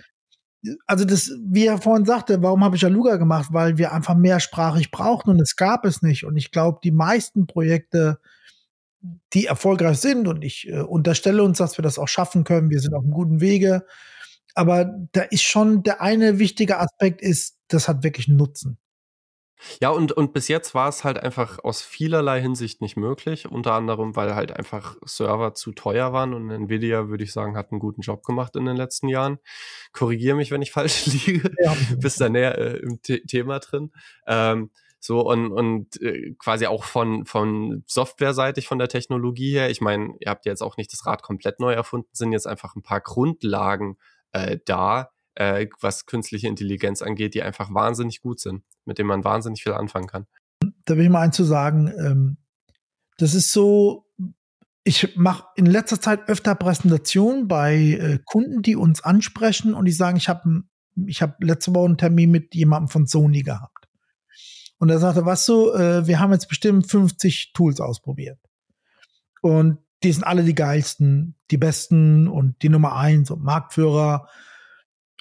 also 0.86 1.04
das, 1.04 1.30
wie 1.46 1.66
er 1.66 1.78
vorhin 1.78 2.04
sagte, 2.04 2.42
warum 2.42 2.64
habe 2.64 2.76
ich 2.76 2.84
Aluga 2.84 3.16
gemacht? 3.16 3.50
Weil 3.52 3.78
wir 3.78 3.92
einfach 3.92 4.14
mehrsprachig 4.14 4.90
brauchten 4.90 5.30
und 5.30 5.40
es 5.40 5.56
gab 5.56 5.84
es 5.84 6.02
nicht. 6.02 6.24
Und 6.24 6.36
ich 6.36 6.50
glaube, 6.50 6.80
die 6.82 6.90
meisten 6.90 7.46
Projekte, 7.46 8.18
die 9.32 9.46
erfolgreich 9.46 9.98
sind, 9.98 10.26
und 10.26 10.42
ich 10.42 10.68
äh, 10.68 10.80
unterstelle 10.80 11.42
uns, 11.42 11.58
dass 11.58 11.78
wir 11.78 11.82
das 11.82 11.98
auch 11.98 12.08
schaffen 12.08 12.44
können, 12.44 12.70
wir 12.70 12.80
sind 12.80 12.94
auf 12.94 13.04
einem 13.04 13.12
guten 13.12 13.40
Wege. 13.40 13.86
Aber 14.54 14.92
da 15.12 15.22
ist 15.22 15.42
schon 15.42 15.84
der 15.84 16.00
eine 16.00 16.38
wichtige 16.40 16.78
Aspekt 16.78 17.22
ist, 17.22 17.58
das 17.68 17.86
hat 17.88 18.02
wirklich 18.02 18.26
Nutzen. 18.28 18.78
Ja, 19.80 19.90
und, 19.90 20.12
und 20.12 20.32
bis 20.32 20.48
jetzt 20.48 20.74
war 20.74 20.88
es 20.88 21.04
halt 21.04 21.18
einfach 21.18 21.58
aus 21.64 21.82
vielerlei 21.82 22.40
Hinsicht 22.40 22.80
nicht 22.80 22.96
möglich. 22.96 23.48
Unter 23.50 23.74
anderem, 23.74 24.16
weil 24.16 24.34
halt 24.34 24.52
einfach 24.52 24.96
Server 25.04 25.54
zu 25.54 25.72
teuer 25.72 26.12
waren 26.12 26.34
und 26.34 26.50
Nvidia, 26.50 27.08
würde 27.08 27.24
ich 27.24 27.32
sagen, 27.32 27.56
hat 27.56 27.72
einen 27.72 27.80
guten 27.80 28.02
Job 28.02 28.24
gemacht 28.24 28.56
in 28.56 28.64
den 28.64 28.76
letzten 28.76 29.08
Jahren. 29.08 29.38
Korrigiere 29.92 30.36
mich, 30.36 30.50
wenn 30.50 30.62
ich 30.62 30.72
falsch 30.72 31.06
liege. 31.06 31.50
Ja. 31.62 31.76
Bist 31.96 32.20
da 32.20 32.28
näher 32.28 32.56
äh, 32.58 32.76
im 32.78 32.98
The 33.02 33.20
Thema 33.26 33.58
drin. 33.58 33.92
Ähm, 34.26 34.70
so 35.00 35.20
und, 35.20 35.52
und 35.52 36.00
äh, 36.02 36.34
quasi 36.38 36.66
auch 36.66 36.84
von, 36.84 37.24
von 37.24 37.84
softwareseitig 37.86 38.66
von 38.66 38.78
der 38.78 38.88
Technologie 38.88 39.52
her. 39.52 39.70
Ich 39.70 39.80
meine, 39.80 40.14
ihr 40.20 40.30
habt 40.30 40.44
ja 40.44 40.50
jetzt 40.52 40.62
auch 40.62 40.76
nicht 40.76 40.92
das 40.92 41.06
Rad 41.06 41.22
komplett 41.22 41.60
neu 41.60 41.72
erfunden, 41.72 42.08
sind 42.12 42.32
jetzt 42.32 42.46
einfach 42.46 42.74
ein 42.74 42.82
paar 42.82 43.00
Grundlagen 43.00 43.96
äh, 44.32 44.58
da, 44.64 45.10
äh, 45.38 45.68
was 45.80 46.06
künstliche 46.06 46.48
Intelligenz 46.48 47.00
angeht, 47.00 47.34
die 47.34 47.42
einfach 47.42 47.72
wahnsinnig 47.72 48.20
gut 48.20 48.40
sind, 48.40 48.64
mit 48.84 48.98
denen 48.98 49.08
man 49.08 49.22
wahnsinnig 49.22 49.62
viel 49.62 49.72
anfangen 49.72 50.08
kann. 50.08 50.26
Da 50.84 50.96
will 50.96 51.04
ich 51.04 51.10
mal 51.10 51.20
eins 51.20 51.36
zu 51.36 51.44
sagen, 51.44 51.92
ähm, 51.98 52.36
das 53.18 53.34
ist 53.34 53.52
so, 53.52 54.06
ich 54.82 55.16
mache 55.16 55.44
in 55.54 55.66
letzter 55.66 56.00
Zeit 56.00 56.28
öfter 56.28 56.56
Präsentationen 56.56 57.46
bei 57.46 57.76
äh, 57.76 58.18
Kunden, 58.24 58.62
die 58.62 58.74
uns 58.74 59.00
ansprechen 59.02 59.74
und 59.74 59.84
die 59.84 59.92
sagen, 59.92 60.16
ich 60.16 60.28
habe 60.28 60.64
ich 61.06 61.22
hab 61.22 61.40
letzte 61.42 61.72
Woche 61.72 61.86
einen 61.86 61.98
Termin 61.98 62.32
mit 62.32 62.56
jemandem 62.56 62.88
von 62.88 63.06
Sony 63.06 63.42
gehabt. 63.42 63.86
Und 64.78 64.90
er 64.90 64.98
sagte, 64.98 65.24
was 65.24 65.46
so, 65.46 65.72
äh, 65.72 66.06
wir 66.08 66.18
haben 66.18 66.32
jetzt 66.32 66.48
bestimmt 66.48 66.90
50 66.90 67.52
Tools 67.52 67.80
ausprobiert. 67.80 68.40
Und 69.40 69.78
die 70.02 70.10
sind 70.10 70.24
alle 70.24 70.42
die 70.42 70.54
geilsten, 70.54 71.36
die 71.52 71.58
besten 71.58 72.26
und 72.26 72.60
die 72.62 72.68
Nummer 72.68 72.96
eins 72.96 73.30
und 73.30 73.44
Marktführer 73.44 74.26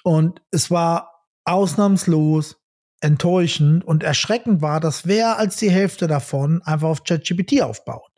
und 0.04 0.40
es 0.50 0.70
war 0.70 1.24
ausnahmslos 1.44 2.56
enttäuschend 3.00 3.84
und 3.84 4.02
erschreckend 4.02 4.60
war, 4.60 4.80
dass 4.80 5.06
wer 5.06 5.38
als 5.38 5.56
die 5.56 5.70
Hälfte 5.70 6.06
davon 6.06 6.62
einfach 6.62 6.88
auf 6.88 7.04
ChatGPT 7.04 7.62
aufbaut. 7.62 8.10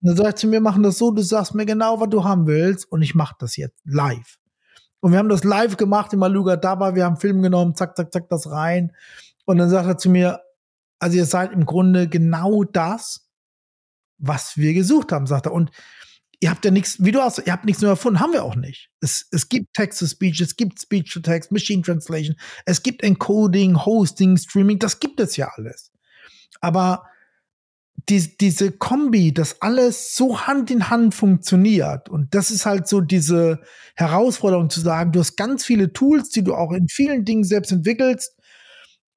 Und 0.00 0.08
dann 0.08 0.16
sagt 0.16 0.38
sie, 0.38 0.50
wir 0.50 0.60
machen 0.60 0.82
das 0.82 0.98
so, 0.98 1.10
du 1.10 1.22
sagst 1.22 1.54
mir 1.54 1.66
genau, 1.66 2.00
was 2.00 2.08
du 2.08 2.24
haben 2.24 2.46
willst 2.46 2.90
und 2.90 3.02
ich 3.02 3.14
mache 3.14 3.34
das 3.38 3.56
jetzt 3.56 3.80
live. 3.84 4.38
Und 5.00 5.12
wir 5.12 5.18
haben 5.18 5.28
das 5.28 5.44
live 5.44 5.76
gemacht 5.76 6.12
im 6.12 6.22
Aluga 6.22 6.56
Daba, 6.56 6.94
wir 6.94 7.04
haben 7.04 7.16
Film 7.16 7.42
genommen, 7.42 7.74
zack, 7.74 7.96
zack, 7.96 8.12
zack, 8.12 8.28
das 8.28 8.50
rein. 8.50 8.92
Und 9.44 9.58
dann 9.58 9.70
sagt 9.70 9.86
er 9.86 9.98
zu 9.98 10.10
mir, 10.10 10.40
also 10.98 11.16
ihr 11.16 11.26
seid 11.26 11.52
im 11.52 11.66
Grunde 11.66 12.08
genau 12.08 12.64
das, 12.64 13.28
was 14.18 14.56
wir 14.56 14.74
gesucht 14.74 15.12
haben, 15.12 15.26
sagt 15.26 15.46
er. 15.46 15.52
Und 15.52 15.70
ihr 16.40 16.50
habt 16.50 16.64
ja 16.64 16.70
nichts, 16.70 17.02
wie 17.02 17.10
du 17.10 17.20
hast, 17.20 17.42
ihr 17.44 17.52
habt 17.52 17.64
nichts 17.64 17.82
nur 17.82 17.90
erfunden, 17.90 18.20
haben 18.20 18.32
wir 18.32 18.44
auch 18.44 18.54
nicht. 18.54 18.90
Es, 19.00 19.26
es 19.32 19.48
gibt 19.48 19.74
Text-to-Speech, 19.74 20.40
es 20.40 20.56
gibt 20.56 20.80
Speech-to-Text, 20.80 21.50
Machine 21.52 21.82
Translation, 21.82 22.36
es 22.64 22.82
gibt 22.82 23.02
Encoding, 23.02 23.84
Hosting, 23.84 24.36
Streaming, 24.36 24.78
das 24.78 25.00
gibt 25.00 25.20
es 25.20 25.36
ja 25.36 25.50
alles. 25.56 25.92
Aber 26.60 27.04
die, 28.08 28.36
diese 28.38 28.70
Kombi, 28.70 29.34
dass 29.34 29.60
alles 29.60 30.14
so 30.14 30.46
Hand 30.46 30.70
in 30.70 30.88
Hand 30.88 31.14
funktioniert 31.14 32.08
und 32.08 32.34
das 32.34 32.50
ist 32.50 32.64
halt 32.64 32.86
so 32.86 33.00
diese 33.00 33.60
Herausforderung 33.96 34.70
zu 34.70 34.80
sagen, 34.80 35.12
du 35.12 35.20
hast 35.20 35.36
ganz 35.36 35.64
viele 35.64 35.92
Tools, 35.92 36.30
die 36.30 36.44
du 36.44 36.54
auch 36.54 36.72
in 36.72 36.88
vielen 36.88 37.24
Dingen 37.24 37.44
selbst 37.44 37.72
entwickelst 37.72 38.36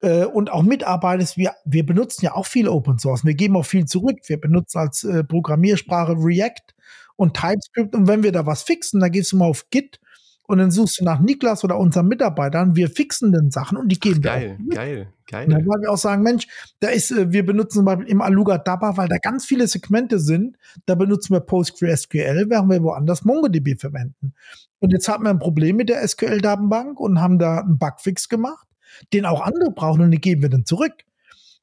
äh, 0.00 0.24
und 0.24 0.50
auch 0.50 0.64
mitarbeitest. 0.64 1.36
Wir, 1.36 1.54
wir 1.64 1.86
benutzen 1.86 2.24
ja 2.24 2.34
auch 2.34 2.46
viel 2.46 2.68
Open 2.68 2.98
Source. 2.98 3.24
Wir 3.24 3.34
geben 3.34 3.56
auch 3.56 3.66
viel 3.66 3.84
zurück. 3.84 4.18
Wir 4.26 4.40
benutzen 4.40 4.78
als 4.78 5.04
äh, 5.04 5.22
Programmiersprache 5.22 6.16
React 6.18 6.74
und 7.16 7.34
TypeScript. 7.34 7.94
Und 7.94 8.08
wenn 8.08 8.22
wir 8.22 8.32
da 8.32 8.46
was 8.46 8.62
fixen, 8.62 9.00
dann 9.00 9.10
gehst 9.10 9.32
du 9.32 9.36
mal 9.36 9.46
auf 9.46 9.68
Git 9.70 10.00
und 10.44 10.58
dann 10.58 10.70
suchst 10.70 11.00
du 11.00 11.04
nach 11.04 11.20
Niklas 11.20 11.64
oder 11.64 11.78
unseren 11.78 12.08
Mitarbeitern. 12.08 12.76
Wir 12.76 12.90
fixen 12.90 13.32
den 13.32 13.50
Sachen 13.50 13.78
und 13.78 13.88
die 13.88 13.98
geben 13.98 14.20
Ach, 14.20 14.34
geil, 14.34 14.58
wir 14.58 14.72
auch. 14.72 14.76
Geil, 14.76 15.08
geil, 15.26 15.48
geil. 15.48 15.66
weil 15.66 15.80
wir 15.82 15.90
auch 15.90 15.98
sagen, 15.98 16.22
Mensch, 16.22 16.46
da 16.80 16.88
ist, 16.88 17.10
äh, 17.10 17.32
wir 17.32 17.46
benutzen 17.46 17.76
zum 17.76 17.84
Beispiel 17.84 18.08
im 18.08 18.20
Aluga 18.20 18.58
Daba, 18.58 18.96
weil 18.96 19.08
da 19.08 19.16
ganz 19.18 19.46
viele 19.46 19.66
Segmente 19.66 20.18
sind. 20.18 20.56
Da 20.86 20.94
benutzen 20.94 21.32
wir 21.32 21.40
PostgreSQL, 21.40 22.46
während 22.48 22.70
wir 22.70 22.82
woanders 22.82 23.24
MongoDB 23.24 23.78
verwenden. 23.78 24.34
Und 24.80 24.90
jetzt 24.90 25.08
hatten 25.08 25.22
wir 25.22 25.30
ein 25.30 25.38
Problem 25.38 25.76
mit 25.76 25.88
der 25.88 26.06
SQL-Datenbank 26.06 26.98
und 26.98 27.20
haben 27.20 27.38
da 27.38 27.60
einen 27.60 27.78
Bugfix 27.78 28.28
gemacht, 28.28 28.66
den 29.12 29.26
auch 29.26 29.40
andere 29.40 29.70
brauchen 29.70 30.02
und 30.02 30.10
den 30.10 30.20
geben 30.20 30.42
wir 30.42 30.50
dann 30.50 30.66
zurück 30.66 30.92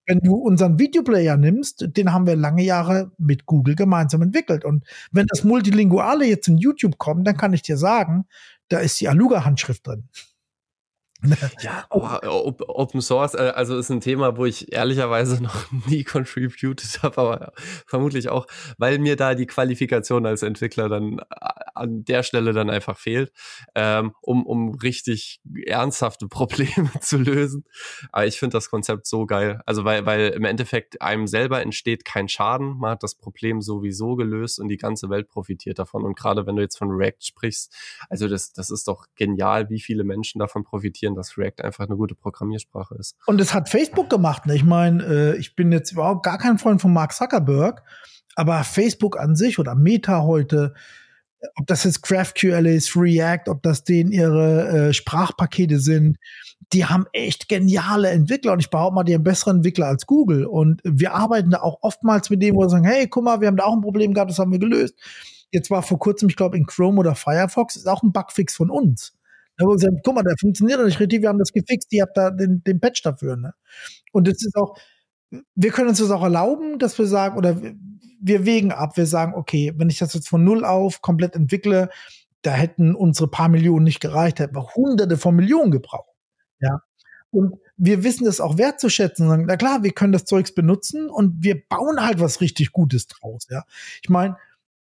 wenn 0.10 0.22
du 0.22 0.34
unseren 0.34 0.80
Videoplayer 0.80 1.38
nimmst, 1.38 1.86
den 1.96 2.12
haben 2.12 2.26
wir 2.26 2.36
lange 2.36 2.64
Jahre 2.64 3.12
mit 3.20 3.46
Google 3.46 3.76
gemeinsam 3.76 4.24
entwickelt. 4.24 4.66
Und 4.66 4.84
wenn 5.12 5.28
das 5.28 5.44
Multilinguale 5.44 6.26
jetzt 6.26 6.48
in 6.48 6.58
YouTube 6.58 6.98
kommt, 6.98 7.28
dann 7.28 7.38
kann 7.38 7.54
ich 7.54 7.62
dir 7.62 7.78
sagen, 7.78 8.26
da 8.70 8.80
ist 8.80 9.00
die 9.00 9.08
Aluga-Handschrift 9.08 9.86
drin. 9.86 10.10
Ja, 11.62 11.86
aber 11.90 12.22
Open 12.68 13.02
Source, 13.02 13.36
also 13.36 13.78
ist 13.78 13.90
ein 13.90 14.02
Thema, 14.02 14.38
wo 14.38 14.46
ich 14.46 14.72
ehrlicherweise 14.72 15.44
noch 15.44 15.72
nie 15.88 16.04
contributed 16.04 17.04
habe, 17.04 17.18
aber 17.18 17.54
vermutlich 17.86 18.30
auch, 18.30 18.48
weil 18.78 19.00
mir 19.00 19.16
da 19.16 19.36
die 19.36 19.46
Qualifikation 19.46 20.26
als 20.26 20.44
Entwickler 20.44 20.88
dann 20.88 21.20
äh, 21.20 21.24
an 21.76 22.06
der 22.06 22.24
Stelle 22.24 22.54
dann 22.54 22.70
einfach 22.70 22.98
fehlt, 22.98 23.32
ähm, 23.76 24.14
um, 24.22 24.46
um 24.46 24.76
richtig 24.76 25.42
ernsthafte 25.66 26.28
Probleme 26.30 26.92
zu 27.02 27.18
lösen. 27.18 27.66
Aber 28.12 28.26
ich 28.26 28.40
finde 28.40 28.58
das 28.58 28.70
Konzept 28.70 29.08
so 29.08 29.26
geil. 29.26 29.62
Also 29.66 29.84
weil, 29.86 30.06
weil 30.06 30.30
im 30.30 30.46
Endeffekt 30.46 31.02
einem 31.02 31.28
selber 31.28 31.62
entsteht 31.62 32.06
kein 32.06 32.30
Schaden, 32.30 32.78
man 32.78 32.92
hat 32.92 33.04
das 33.04 33.16
Problem 33.16 33.62
sowieso 33.62 34.16
gelöst 34.16 34.60
und 34.60 34.70
die 34.70 34.78
ganze 34.78 35.10
Welt 35.10 35.28
profitiert 35.30 35.80
davon. 35.80 36.06
Und 36.06 36.18
gerade 36.18 36.46
wenn 36.46 36.56
du 36.56 36.62
jetzt 36.62 36.78
von 36.78 36.92
React 36.92 37.22
sprichst, 37.22 37.76
also 38.10 38.28
das, 38.28 38.54
das 38.54 38.70
ist 38.70 38.88
doch 38.88 39.06
genial, 39.16 39.70
wie 39.70 39.80
viele 39.80 40.04
Menschen 40.04 40.40
davon 40.40 40.64
profitieren 40.64 41.09
akzeptieren, 41.10 41.16
dass 41.16 41.38
React 41.38 41.64
einfach 41.64 41.86
eine 41.86 41.96
gute 41.96 42.16
Programmiersprache 42.16 42.96
ist. 42.96 43.16
Und 43.26 43.42
es 43.42 43.54
hat 43.54 43.70
Facebook 43.70 44.10
gemacht. 44.10 44.46
Ne? 44.46 44.56
Ich 44.56 44.64
meine, 44.64 45.04
äh, 45.04 45.38
ich 45.38 45.56
bin 45.56 45.72
jetzt 45.72 45.92
überhaupt 45.92 46.24
gar 46.24 46.38
kein 46.38 46.58
Freund 46.58 46.82
von 46.82 46.94
Mark 46.94 47.14
Zuckerberg, 47.14 47.84
aber 48.36 48.64
Facebook 48.64 49.20
an 49.20 49.36
sich 49.36 49.60
oder 49.60 49.76
Meta 49.76 50.22
heute, 50.24 50.74
ob 51.56 51.68
das 51.68 51.86
jetzt 51.86 52.02
GraphQL 52.04 52.66
ist, 52.68 52.96
React, 52.96 53.50
ob 53.50 53.64
das 53.64 53.84
denen 53.84 54.12
ihre 54.12 54.90
äh, 54.90 54.94
Sprachpakete 54.94 55.80
sind, 55.80 56.18
die 56.74 56.86
haben 56.86 57.06
echt 57.14 57.48
geniale 57.48 58.10
Entwickler 58.10 58.54
und 58.54 58.60
ich 58.60 58.70
behaupte 58.70 58.96
mal, 58.96 59.04
die 59.04 59.16
haben 59.16 59.24
bessere 59.24 59.52
Entwickler 59.52 59.88
als 59.88 60.06
Google. 60.06 60.46
Und 60.46 60.82
wir 60.84 61.14
arbeiten 61.14 61.50
da 61.50 61.62
auch 61.62 61.80
oftmals 61.82 62.30
mit 62.30 62.42
denen, 62.42 62.58
wo 62.58 62.62
wir 62.62 62.70
sagen, 62.70 62.86
hey, 62.86 63.08
guck 63.08 63.24
mal, 63.24 63.42
wir 63.42 63.48
haben 63.48 63.58
da 63.58 63.64
auch 63.64 63.74
ein 63.74 63.82
Problem 63.82 64.14
gehabt, 64.14 64.30
das 64.30 64.40
haben 64.40 64.52
wir 64.52 64.60
gelöst. 64.60 64.96
Jetzt 65.52 65.72
war 65.72 65.82
vor 65.82 65.98
kurzem, 65.98 66.30
ich 66.30 66.36
glaube, 66.36 66.58
in 66.58 66.68
Chrome 66.68 67.00
oder 67.00 67.16
Firefox, 67.16 67.76
ist 67.76 67.88
auch 67.88 68.04
ein 68.04 68.12
Bugfix 68.12 68.56
von 68.56 68.70
uns. 68.70 69.19
Da 69.60 69.66
haben 69.66 69.72
wir 69.72 69.76
gesagt, 69.76 69.98
guck 70.06 70.16
mal, 70.16 70.24
der 70.24 70.38
funktioniert 70.40 70.82
nicht 70.86 71.02
richtig, 71.02 71.22
wir 71.22 71.28
haben 71.28 71.38
das 71.38 71.52
gefixt, 71.52 71.92
ihr 71.92 72.04
habt 72.04 72.16
da 72.16 72.32
den, 72.32 72.64
den 72.64 72.80
Patch 72.80 73.02
dafür. 73.02 73.36
Ne? 73.36 73.54
Und 74.14 74.26
es 74.30 74.46
ist 74.46 74.56
auch, 74.56 74.78
wir 75.54 75.72
können 75.72 75.90
uns 75.90 76.00
das 76.00 76.12
auch 76.12 76.24
erlauben, 76.24 76.80
dass 76.80 76.98
wir 76.98 77.06
sagen, 77.08 77.38
oder 77.38 77.62
wir 78.22 78.46
wägen 78.46 78.72
ab, 78.72 78.96
wir 78.96 79.06
sagen, 79.06 79.34
okay, 79.36 79.74
wenn 79.76 79.90
ich 79.90 80.00
das 80.00 80.14
jetzt 80.14 80.30
von 80.30 80.46
null 80.46 80.64
auf 80.64 81.02
komplett 81.02 81.36
entwickle, 81.36 81.90
da 82.42 82.52
hätten 82.52 82.96
unsere 82.96 83.30
paar 83.30 83.50
Millionen 83.50 83.84
nicht 83.84 84.00
gereicht, 84.00 84.40
hätten 84.40 84.56
wir 84.56 84.74
hunderte 84.76 85.18
von 85.18 85.36
Millionen 85.36 85.72
gebraucht. 85.72 86.16
Ja. 86.62 86.82
Und 87.30 87.56
wir 87.76 88.06
wissen 88.06 88.24
das 88.24 88.40
auch 88.40 88.58
wertzuschätzen. 88.58 89.28
Sagen, 89.28 89.44
na 89.46 89.58
klar, 89.58 89.84
wir 89.84 89.92
können 89.92 90.14
das 90.14 90.24
Zeugs 90.24 90.54
benutzen 90.54 91.10
und 91.10 91.44
wir 91.44 91.62
bauen 91.68 92.00
halt 92.00 92.22
was 92.22 92.40
richtig 92.40 92.72
Gutes 92.72 93.08
draus. 93.08 93.46
Ja. 93.50 93.66
Ich 94.02 94.10
meine, 94.10 94.38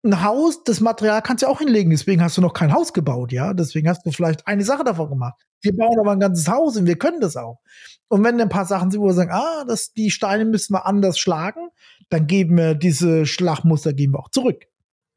ein 0.05 0.23
Haus, 0.23 0.63
das 0.63 0.79
Material 0.79 1.21
kannst 1.21 1.43
du 1.43 1.47
auch 1.47 1.59
hinlegen, 1.59 1.89
deswegen 1.89 2.21
hast 2.21 2.37
du 2.37 2.41
noch 2.41 2.53
kein 2.53 2.73
Haus 2.73 2.93
gebaut, 2.93 3.31
ja. 3.31 3.53
Deswegen 3.53 3.89
hast 3.89 4.05
du 4.05 4.11
vielleicht 4.11 4.47
eine 4.47 4.63
Sache 4.63 4.83
davon 4.83 5.09
gemacht. 5.09 5.41
Wir 5.61 5.75
bauen 5.75 5.99
aber 5.99 6.11
ein 6.11 6.19
ganzes 6.19 6.47
Haus 6.47 6.77
und 6.77 6.85
wir 6.85 6.97
können 6.97 7.19
das 7.19 7.35
auch. 7.35 7.59
Und 8.07 8.23
wenn 8.23 8.39
ein 8.39 8.49
paar 8.49 8.65
Sachen 8.65 8.91
sind, 8.91 9.01
wo 9.01 9.07
wir 9.07 9.13
sagen, 9.13 9.31
ah, 9.31 9.65
das, 9.67 9.93
die 9.93 10.11
Steine 10.11 10.45
müssen 10.45 10.73
wir 10.73 10.85
anders 10.85 11.17
schlagen, 11.17 11.69
dann 12.09 12.27
geben 12.27 12.57
wir 12.57 12.75
diese 12.75 13.25
Schlagmuster 13.25 13.93
geben 13.93 14.13
wir 14.13 14.19
auch 14.19 14.29
zurück. 14.29 14.65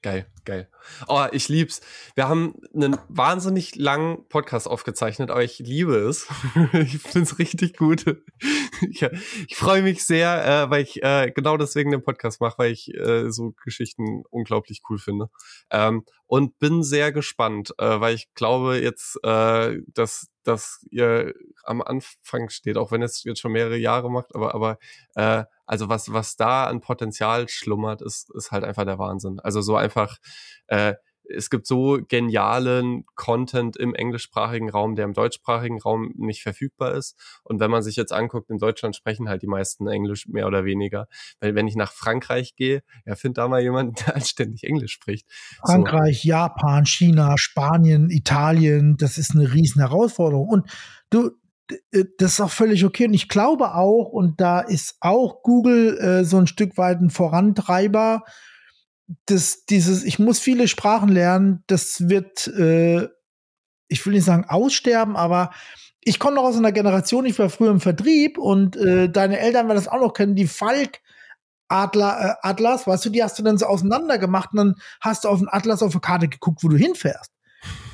Geil, 0.01 0.27
geil. 0.45 0.69
Oh, 1.09 1.27
ich 1.33 1.49
lieb's. 1.49 1.81
Wir 2.15 2.29
haben 2.29 2.55
einen 2.73 2.97
wahnsinnig 3.09 3.75
langen 3.75 4.29
Podcast 4.29 4.69
aufgezeichnet, 4.69 5.31
aber 5.31 5.43
ich 5.43 5.59
liebe 5.59 5.97
es. 5.97 6.29
ich 6.73 6.99
find's 6.99 7.39
richtig 7.41 7.77
gut. 7.77 8.05
ich, 8.91 9.03
ich 9.49 9.57
freue 9.57 9.83
mich 9.83 10.05
sehr, 10.05 10.45
äh, 10.45 10.71
weil 10.71 10.83
ich 10.83 11.03
äh, 11.03 11.31
genau 11.35 11.57
deswegen 11.57 11.91
den 11.91 12.03
Podcast 12.03 12.41
mache, 12.41 12.59
weil 12.59 12.73
ich 12.73 12.93
äh, 12.95 13.31
so 13.31 13.53
Geschichten 13.65 14.23
unglaublich 14.31 14.83
cool 14.89 14.99
finde. 14.99 15.31
Ähm, 15.71 16.05
und 16.27 16.59
bin 16.59 16.83
sehr 16.83 17.13
gespannt, 17.13 17.73
äh, 17.79 18.01
weil 18.01 18.15
ich 18.15 18.33
glaube 18.35 18.79
jetzt, 18.79 19.19
äh, 19.25 19.79
dass, 19.95 20.29
dass 20.45 20.85
ihr 20.91 21.35
am 21.65 21.83
Anfang 21.83 22.51
steht, 22.51 22.77
auch 22.77 22.93
wenn 22.93 23.03
es 23.03 23.25
jetzt 23.25 23.41
schon 23.41 23.53
mehrere 23.53 23.79
Jahre 23.79 24.11
macht, 24.11 24.35
aber, 24.35 24.55
aber 24.55 24.79
äh, 25.15 25.45
also 25.67 25.89
was, 25.89 26.13
was 26.13 26.37
da 26.37 26.67
an 26.67 26.81
Potenzial 26.81 27.49
schlummert, 27.49 28.03
ist, 28.03 28.31
ist 28.35 28.51
halt 28.51 28.65
einfach 28.65 28.85
der 28.85 28.99
Wahnsinn. 28.99 29.41
Also 29.41 29.61
so 29.61 29.77
einfach, 29.77 30.17
äh, 30.67 30.95
es 31.29 31.51
gibt 31.51 31.67
so 31.67 31.99
genialen 32.09 33.05
Content 33.15 33.77
im 33.77 33.95
englischsprachigen 33.95 34.71
Raum, 34.71 34.97
der 34.97 35.05
im 35.05 35.13
deutschsprachigen 35.13 35.81
Raum 35.81 36.13
nicht 36.17 36.43
verfügbar 36.43 36.95
ist. 36.95 37.17
Und 37.45 37.61
wenn 37.61 37.71
man 37.71 37.83
sich 37.83 37.97
jetzt 37.97 38.13
anguckt, 38.13 38.51
in 38.51 38.59
Deutschland 38.59 38.97
sprechen 38.97 39.29
halt 39.29 39.43
die 39.43 39.47
meisten 39.47 39.87
Englisch 39.89 40.27
mehr 40.27 40.47
oder 40.47 40.65
weniger. 40.65 41.07
Weil 41.41 41.55
wenn 41.55 41.69
ich 41.69 41.77
nach 41.77 41.93
Frankreich 41.93 42.57
gehe, 42.57 42.83
ja, 43.07 43.15
find 43.15 43.39
da 43.39 43.49
mal 43.49 43.63
jemanden, 43.63 43.95
der 44.07 44.17
anständig 44.17 44.65
Englisch 44.65 44.93
spricht. 44.93 45.27
Frankreich, 45.65 46.23
so. 46.23 46.29
Japan, 46.29 46.87
China, 46.87 47.35
Spanien, 47.37 48.11
Italien, 48.11 48.97
das 48.97 49.19
ist 49.19 49.35
eine 49.35 49.53
riesen 49.53 49.81
Herausforderung. 49.81 50.49
Und 50.49 50.71
du, 51.11 51.31
äh, 51.93 52.05
das 52.19 52.33
ist 52.33 52.41
auch 52.41 52.51
völlig 52.51 52.85
okay. 52.85 53.07
Und 53.07 53.15
ich 53.15 53.29
glaube 53.29 53.75
auch, 53.75 54.11
und 54.11 54.41
da 54.41 54.61
ist 54.61 54.97
auch 55.01 55.43
Google 55.43 55.99
äh, 55.99 56.25
so 56.25 56.39
ein 56.39 56.47
Stück 56.47 56.77
weit 56.77 57.01
ein 57.01 57.11
Vorantreiber, 57.11 58.23
dass 59.27 59.65
dieses, 59.65 60.05
ich 60.05 60.19
muss 60.19 60.39
viele 60.39 60.69
Sprachen 60.69 61.09
lernen, 61.09 61.65
das 61.67 62.09
wird, 62.09 62.47
äh, 62.49 63.09
ich 63.89 64.05
will 64.05 64.13
nicht 64.13 64.25
sagen 64.25 64.45
aussterben, 64.49 65.17
aber 65.17 65.51
ich 66.01 66.19
komme 66.19 66.37
noch 66.37 66.45
aus 66.45 66.57
einer 66.57 66.73
Generation, 66.73 67.27
ich 67.27 67.39
war 67.39 67.51
früher 67.51 67.71
im 67.71 67.81
Vertrieb 67.81 68.39
und 68.39 68.77
äh, 68.77 69.11
deine 69.11 69.39
Eltern 69.39 69.67
werden 69.67 69.77
das 69.77 69.89
auch 69.89 70.01
noch 70.01 70.13
kennen, 70.13 70.35
die 70.35 70.47
Falk 70.47 71.01
Adler, 71.69 72.39
äh, 72.43 72.49
Atlas, 72.49 72.87
weißt 72.87 73.07
du, 73.07 73.11
die 73.11 73.23
hast 73.23 73.39
du 73.39 73.43
dann 73.43 73.59
so 73.59 73.67
auseinander 73.67 74.19
gemacht 74.19 74.51
und 74.53 74.59
dann 74.59 74.75
hast 75.01 75.25
du 75.25 75.29
auf 75.29 75.39
den 75.39 75.49
Atlas 75.49 75.83
auf 75.83 75.93
der 75.93 76.01
Karte 76.01 76.29
geguckt, 76.29 76.63
wo 76.63 76.69
du 76.69 76.77
hinfährst. 76.77 77.33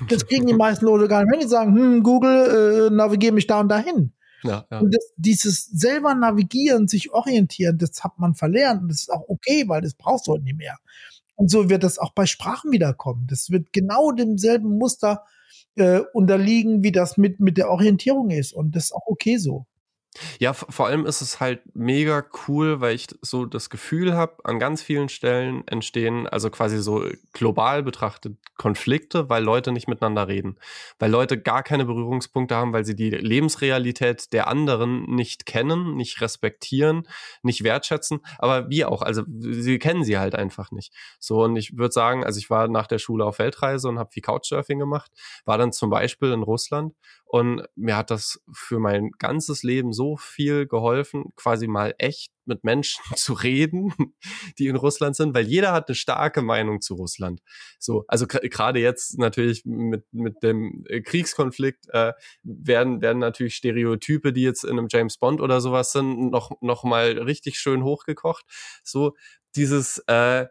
Das 0.09 0.27
kriegen 0.27 0.47
die 0.47 0.55
meisten 0.55 0.85
Leute 0.85 1.09
gar 1.09 1.23
nicht, 1.23 1.33
wenn 1.33 1.41
die 1.41 1.49
sagen, 1.49 1.75
hm, 1.75 2.03
Google, 2.03 2.89
äh, 2.89 2.95
navigiere 2.95 3.33
mich 3.33 3.47
da 3.47 3.61
und 3.61 3.69
dahin. 3.69 4.13
Ja, 4.45 4.67
ja. 4.71 4.79
Und 4.81 4.95
das, 4.95 5.13
dieses 5.17 5.65
selber 5.65 6.15
navigieren, 6.15 6.87
sich 6.87 7.13
orientieren, 7.13 7.79
das 7.79 8.05
hat 8.05 8.19
man 8.19 8.35
verlernt 8.35 8.83
und 8.83 8.89
das 8.89 9.01
ist 9.01 9.11
auch 9.11 9.29
okay, 9.29 9.65
weil 9.67 9.81
das 9.81 9.95
brauchst 9.95 10.27
du 10.27 10.33
heute 10.33 10.45
nicht 10.45 10.59
mehr. 10.59 10.79
Und 11.37 11.51
so 11.51 11.69
wird 11.69 11.83
das 11.83 11.99
auch 11.99 12.13
bei 12.13 12.27
Sprachen 12.27 12.71
wiederkommen. 12.71 13.27
Das 13.29 13.51
wird 13.51 13.73
genau 13.73 14.13
demselben 14.13 14.79
Muster 14.79 15.25
äh, 15.77 16.01
unterliegen, 16.13 16.85
wie 16.85 16.93
das 16.93 17.17
mit, 17.17 17.41
mit 17.41 17.57
der 17.57 17.71
Orientierung 17.71 18.31
ist. 18.31 18.53
Und 18.53 18.77
das 18.77 18.85
ist 18.85 18.93
auch 18.93 19.07
okay 19.07 19.39
so. 19.39 19.67
Ja, 20.39 20.53
vor 20.53 20.87
allem 20.87 21.07
ist 21.07 21.21
es 21.21 21.41
halt 21.41 21.63
mega 21.75 22.25
cool, 22.47 22.81
weil 22.81 22.95
ich 22.95 23.09
so 23.21 23.47
das 23.47 23.69
Gefühl 23.69 24.15
habe, 24.15 24.37
an 24.45 24.59
ganz 24.59 24.83
vielen 24.83 25.09
Stellen 25.09 25.67
entstehen, 25.67 26.29
also 26.29 26.51
quasi 26.51 26.79
so 26.81 27.05
global 27.33 27.83
betrachtet, 27.83 28.37
Konflikte, 28.57 29.29
weil 29.29 29.43
Leute 29.43 29.73
nicht 29.73 29.89
miteinander 29.89 30.29
reden. 30.29 30.57
Weil 30.99 31.11
Leute 31.11 31.41
gar 31.41 31.63
keine 31.63 31.85
Berührungspunkte 31.85 32.55
haben, 32.55 32.73
weil 32.73 32.85
sie 32.85 32.95
die 32.95 33.11
Lebensrealität 33.11 34.33
der 34.33 34.47
anderen 34.47 35.03
nicht 35.15 35.47
kennen, 35.47 35.97
nicht 35.97 36.21
respektieren, 36.21 37.09
nicht 37.43 37.65
wertschätzen. 37.65 38.21
Aber 38.39 38.71
wie 38.71 38.85
auch, 38.85 39.03
also 39.03 39.23
sie 39.41 39.79
kennen 39.79 40.05
sie 40.05 40.19
halt 40.19 40.35
einfach 40.37 40.71
nicht. 40.71 40.93
So, 41.19 41.43
und 41.43 41.57
ich 41.57 41.77
würde 41.77 41.93
sagen, 41.93 42.25
also 42.25 42.39
ich 42.39 42.51
war 42.51 42.69
nach 42.69 42.87
der 42.87 42.99
Schule 42.99 43.25
auf 43.25 43.41
Weltreise 43.41 43.89
und 43.89 43.99
habe 43.99 44.13
viel 44.13 44.23
Couchsurfing 44.23 44.79
gemacht, 44.79 45.11
war 45.45 45.59
dann 45.59 45.73
zum 45.73 45.91
Beispiel 45.91 46.31
in 46.33 46.43
Russland 46.43 46.95
und 47.35 47.65
mir 47.75 47.97
hat 47.97 48.13
das 48.13 48.41
für 48.53 48.79
mein 48.79 49.11
ganzes 49.19 49.65
Leben 49.65 49.93
so 49.93 50.17
viel 50.17 50.69
geholfen, 50.69 51.33
quasi 51.35 51.67
mal 51.67 51.93
echt 51.99 52.31
mit 52.45 52.63
Menschen 52.63 53.03
zu 53.17 53.33
reden, 53.33 53.93
die 54.61 54.69
in 54.69 54.77
Russland 54.77 55.17
sind, 55.17 55.35
weil 55.35 55.45
jeder 55.45 55.73
hat 55.73 55.89
eine 55.89 55.97
starke 55.97 56.43
Meinung 56.43 56.81
zu 56.81 56.95
Russland. 56.95 57.41
So, 57.81 58.05
also 58.07 58.29
gerade 58.29 58.79
jetzt 58.79 59.19
natürlich 59.19 59.65
mit 59.65 60.05
mit 60.13 60.45
dem 60.45 60.85
Kriegskonflikt 61.05 61.89
äh, 61.89 62.13
werden 62.45 63.01
werden 63.03 63.19
natürlich 63.19 63.57
Stereotype, 63.57 64.33
die 64.33 64.43
jetzt 64.43 64.63
in 64.63 64.79
einem 64.79 64.87
James 64.89 65.19
Bond 65.19 65.41
oder 65.41 65.61
sowas 65.61 65.91
sind, 65.91 66.31
noch 66.31 66.53
noch 66.61 66.85
mal 66.85 67.19
richtig 67.19 67.59
schön 67.59 67.83
hochgekocht. 67.83 68.45
So 68.85 69.17
dieses 69.57 69.99
äh, 70.07 70.47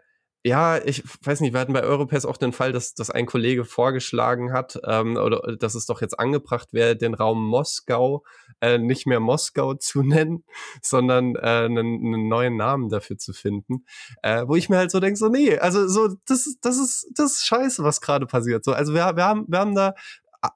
ja, 0.46 0.78
ich 0.78 1.04
weiß 1.24 1.40
nicht, 1.40 1.54
wir 1.54 1.62
hatten 1.62 1.72
bei 1.72 1.84
Europass 1.84 2.26
auch 2.26 2.36
den 2.36 2.52
Fall, 2.52 2.74
dass, 2.74 2.94
dass 2.94 3.10
ein 3.10 3.26
Kollege 3.26 3.64
vorgeschlagen 3.64 4.52
hat, 4.52 4.78
ähm, 4.86 5.16
oder 5.16 5.56
dass 5.56 5.74
es 5.74 5.86
doch 5.86 6.02
jetzt 6.02 6.20
angebracht 6.20 6.74
wäre, 6.74 6.98
den 6.98 7.14
Raum 7.14 7.48
Moskau 7.48 8.26
äh, 8.60 8.78
nicht 8.78 9.08
mehr 9.08 9.22
Moskau 9.22 9.74
zu 9.80 10.04
nennen, 10.04 10.44
sondern 10.82 11.36
äh, 11.36 11.40
einen, 11.40 11.78
einen 11.78 12.28
neuen 12.28 12.58
Namen 12.58 12.90
dafür 12.90 13.18
zu 13.18 13.32
finden. 13.32 13.86
Äh, 14.22 14.44
wo 14.46 14.56
ich 14.56 14.68
mir 14.68 14.78
halt 14.78 14.92
so 14.92 15.00
denke, 15.00 15.18
so, 15.18 15.30
nee, 15.30 15.58
also 15.58 15.88
so, 15.88 16.10
das, 16.26 16.58
das 16.62 16.78
ist, 16.78 17.08
das 17.16 17.34
ist 17.34 17.46
scheiße, 17.46 17.84
was 17.84 18.02
gerade 18.02 18.26
passiert. 18.26 18.66
So, 18.66 18.74
also 18.74 18.94
wir, 18.94 19.16
wir 19.16 19.24
haben, 19.24 19.46
wir 19.48 19.60
haben 19.60 19.76
da 19.76 19.96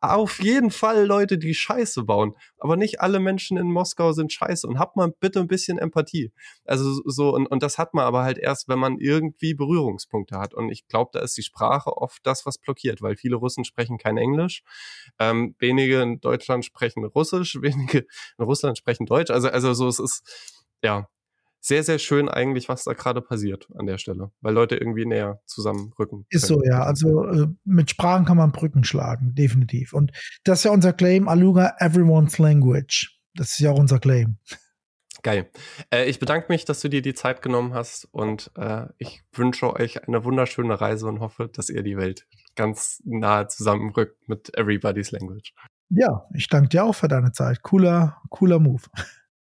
auf 0.02 0.40
jeden 0.40 0.70
Fall 0.70 1.06
Leute, 1.06 1.38
die 1.38 1.54
Scheiße 1.54 2.04
bauen. 2.04 2.34
Aber 2.58 2.76
nicht 2.76 3.00
alle 3.00 3.20
Menschen 3.20 3.58
in 3.58 3.72
Moskau 3.72 4.12
sind 4.12 4.34
scheiße. 4.34 4.68
Und 4.68 4.80
habt 4.80 4.96
mal 4.96 5.14
bitte 5.20 5.40
ein 5.40 5.48
bisschen 5.48 5.78
Empathie. 5.78 6.32
Also 6.66 7.02
so, 7.06 7.34
und, 7.34 7.48
und 7.48 7.64
das 7.64 7.78
hat 7.78 7.94
man 7.94 8.06
aber 8.06 8.24
halt 8.24 8.38
erst, 8.38 8.68
wenn 8.68 8.80
man 8.80 9.00
irgendwie 9.00 9.54
Berührungspunkte 9.54 10.38
hat. 10.38 10.54
Und 10.54 10.70
ich 10.70 10.88
glaube, 10.88 11.12
da 11.14 11.20
ist 11.22 11.38
die 11.38 11.44
Sprache 11.44 11.96
oft 11.96 12.20
das, 12.26 12.46
was 12.46 12.58
blockiert, 12.58 13.02
weil 13.02 13.16
viele 13.16 13.38
Russen 13.38 13.64
sprechen 13.64 13.98
kein 13.98 14.18
Englisch. 14.18 14.64
Ähm, 15.20 15.56
wenige 15.60 16.02
in 16.02 16.20
Deutschland 16.20 16.66
sprechen 16.66 17.06
Russisch, 17.06 17.56
wenige 17.62 18.00
in 18.38 18.44
Russland 18.44 18.78
sprechen 18.78 19.06
Deutsch. 19.06 19.32
Also, 19.32 19.50
also 19.50 19.74
so, 19.74 19.88
es 19.88 20.00
ist, 20.00 20.66
ja, 20.84 21.08
sehr, 21.68 21.84
sehr 21.84 22.00
schön 22.00 22.30
eigentlich, 22.30 22.70
was 22.70 22.86
da 22.86 22.94
gerade 22.94 23.22
passiert 23.22 23.68
an 23.76 23.86
der 23.86 23.98
Stelle, 23.98 24.32
weil 24.42 24.54
Leute 24.54 24.76
irgendwie 24.76 25.06
näher 25.06 25.42
zusammenrücken. 25.46 26.26
Ist 26.30 26.48
so, 26.48 26.64
ja. 26.64 26.84
Also 26.84 27.26
äh, 27.26 27.48
mit 27.66 27.92
Sprachen 27.92 28.26
kann 28.26 28.38
man 28.38 28.52
Brücken 28.52 28.84
schlagen, 28.84 29.36
definitiv. 29.36 29.94
Und 29.94 30.12
das 30.44 30.60
ist 30.60 30.64
ja 30.66 30.72
unser 30.72 30.94
Claim, 30.94 31.28
Aluga, 31.28 31.76
everyone's 31.80 32.38
language. 32.38 33.20
Das 33.36 33.52
ist 33.52 33.60
ja 33.60 33.72
auch 33.72 33.80
unser 33.80 34.00
Claim. 34.00 34.38
Geil. 35.24 35.50
Äh, 35.92 36.06
ich 36.06 36.20
bedanke 36.20 36.46
mich, 36.50 36.64
dass 36.64 36.80
du 36.80 36.90
dir 36.90 37.02
die 37.02 37.14
Zeit 37.14 37.42
genommen 37.42 37.74
hast 37.74 38.06
und 38.12 38.52
äh, 38.56 38.86
ich 38.98 39.24
wünsche 39.34 39.74
euch 39.74 40.08
eine 40.08 40.24
wunderschöne 40.24 40.80
Reise 40.80 41.08
und 41.08 41.20
hoffe, 41.20 41.50
dass 41.52 41.70
ihr 41.70 41.84
die 41.84 41.98
Welt 41.98 42.28
ganz 42.56 43.02
nahe 43.06 43.48
zusammenrückt 43.48 44.30
mit 44.30 44.58
Everybody's 44.58 45.12
Language. 45.12 45.54
Ja, 45.90 46.28
ich 46.34 46.48
danke 46.48 46.70
dir 46.70 46.84
auch 46.84 46.96
für 46.96 47.08
deine 47.08 47.32
Zeit. 47.32 47.62
Cooler, 47.62 48.22
cooler 48.30 48.60
Move. 48.60 48.84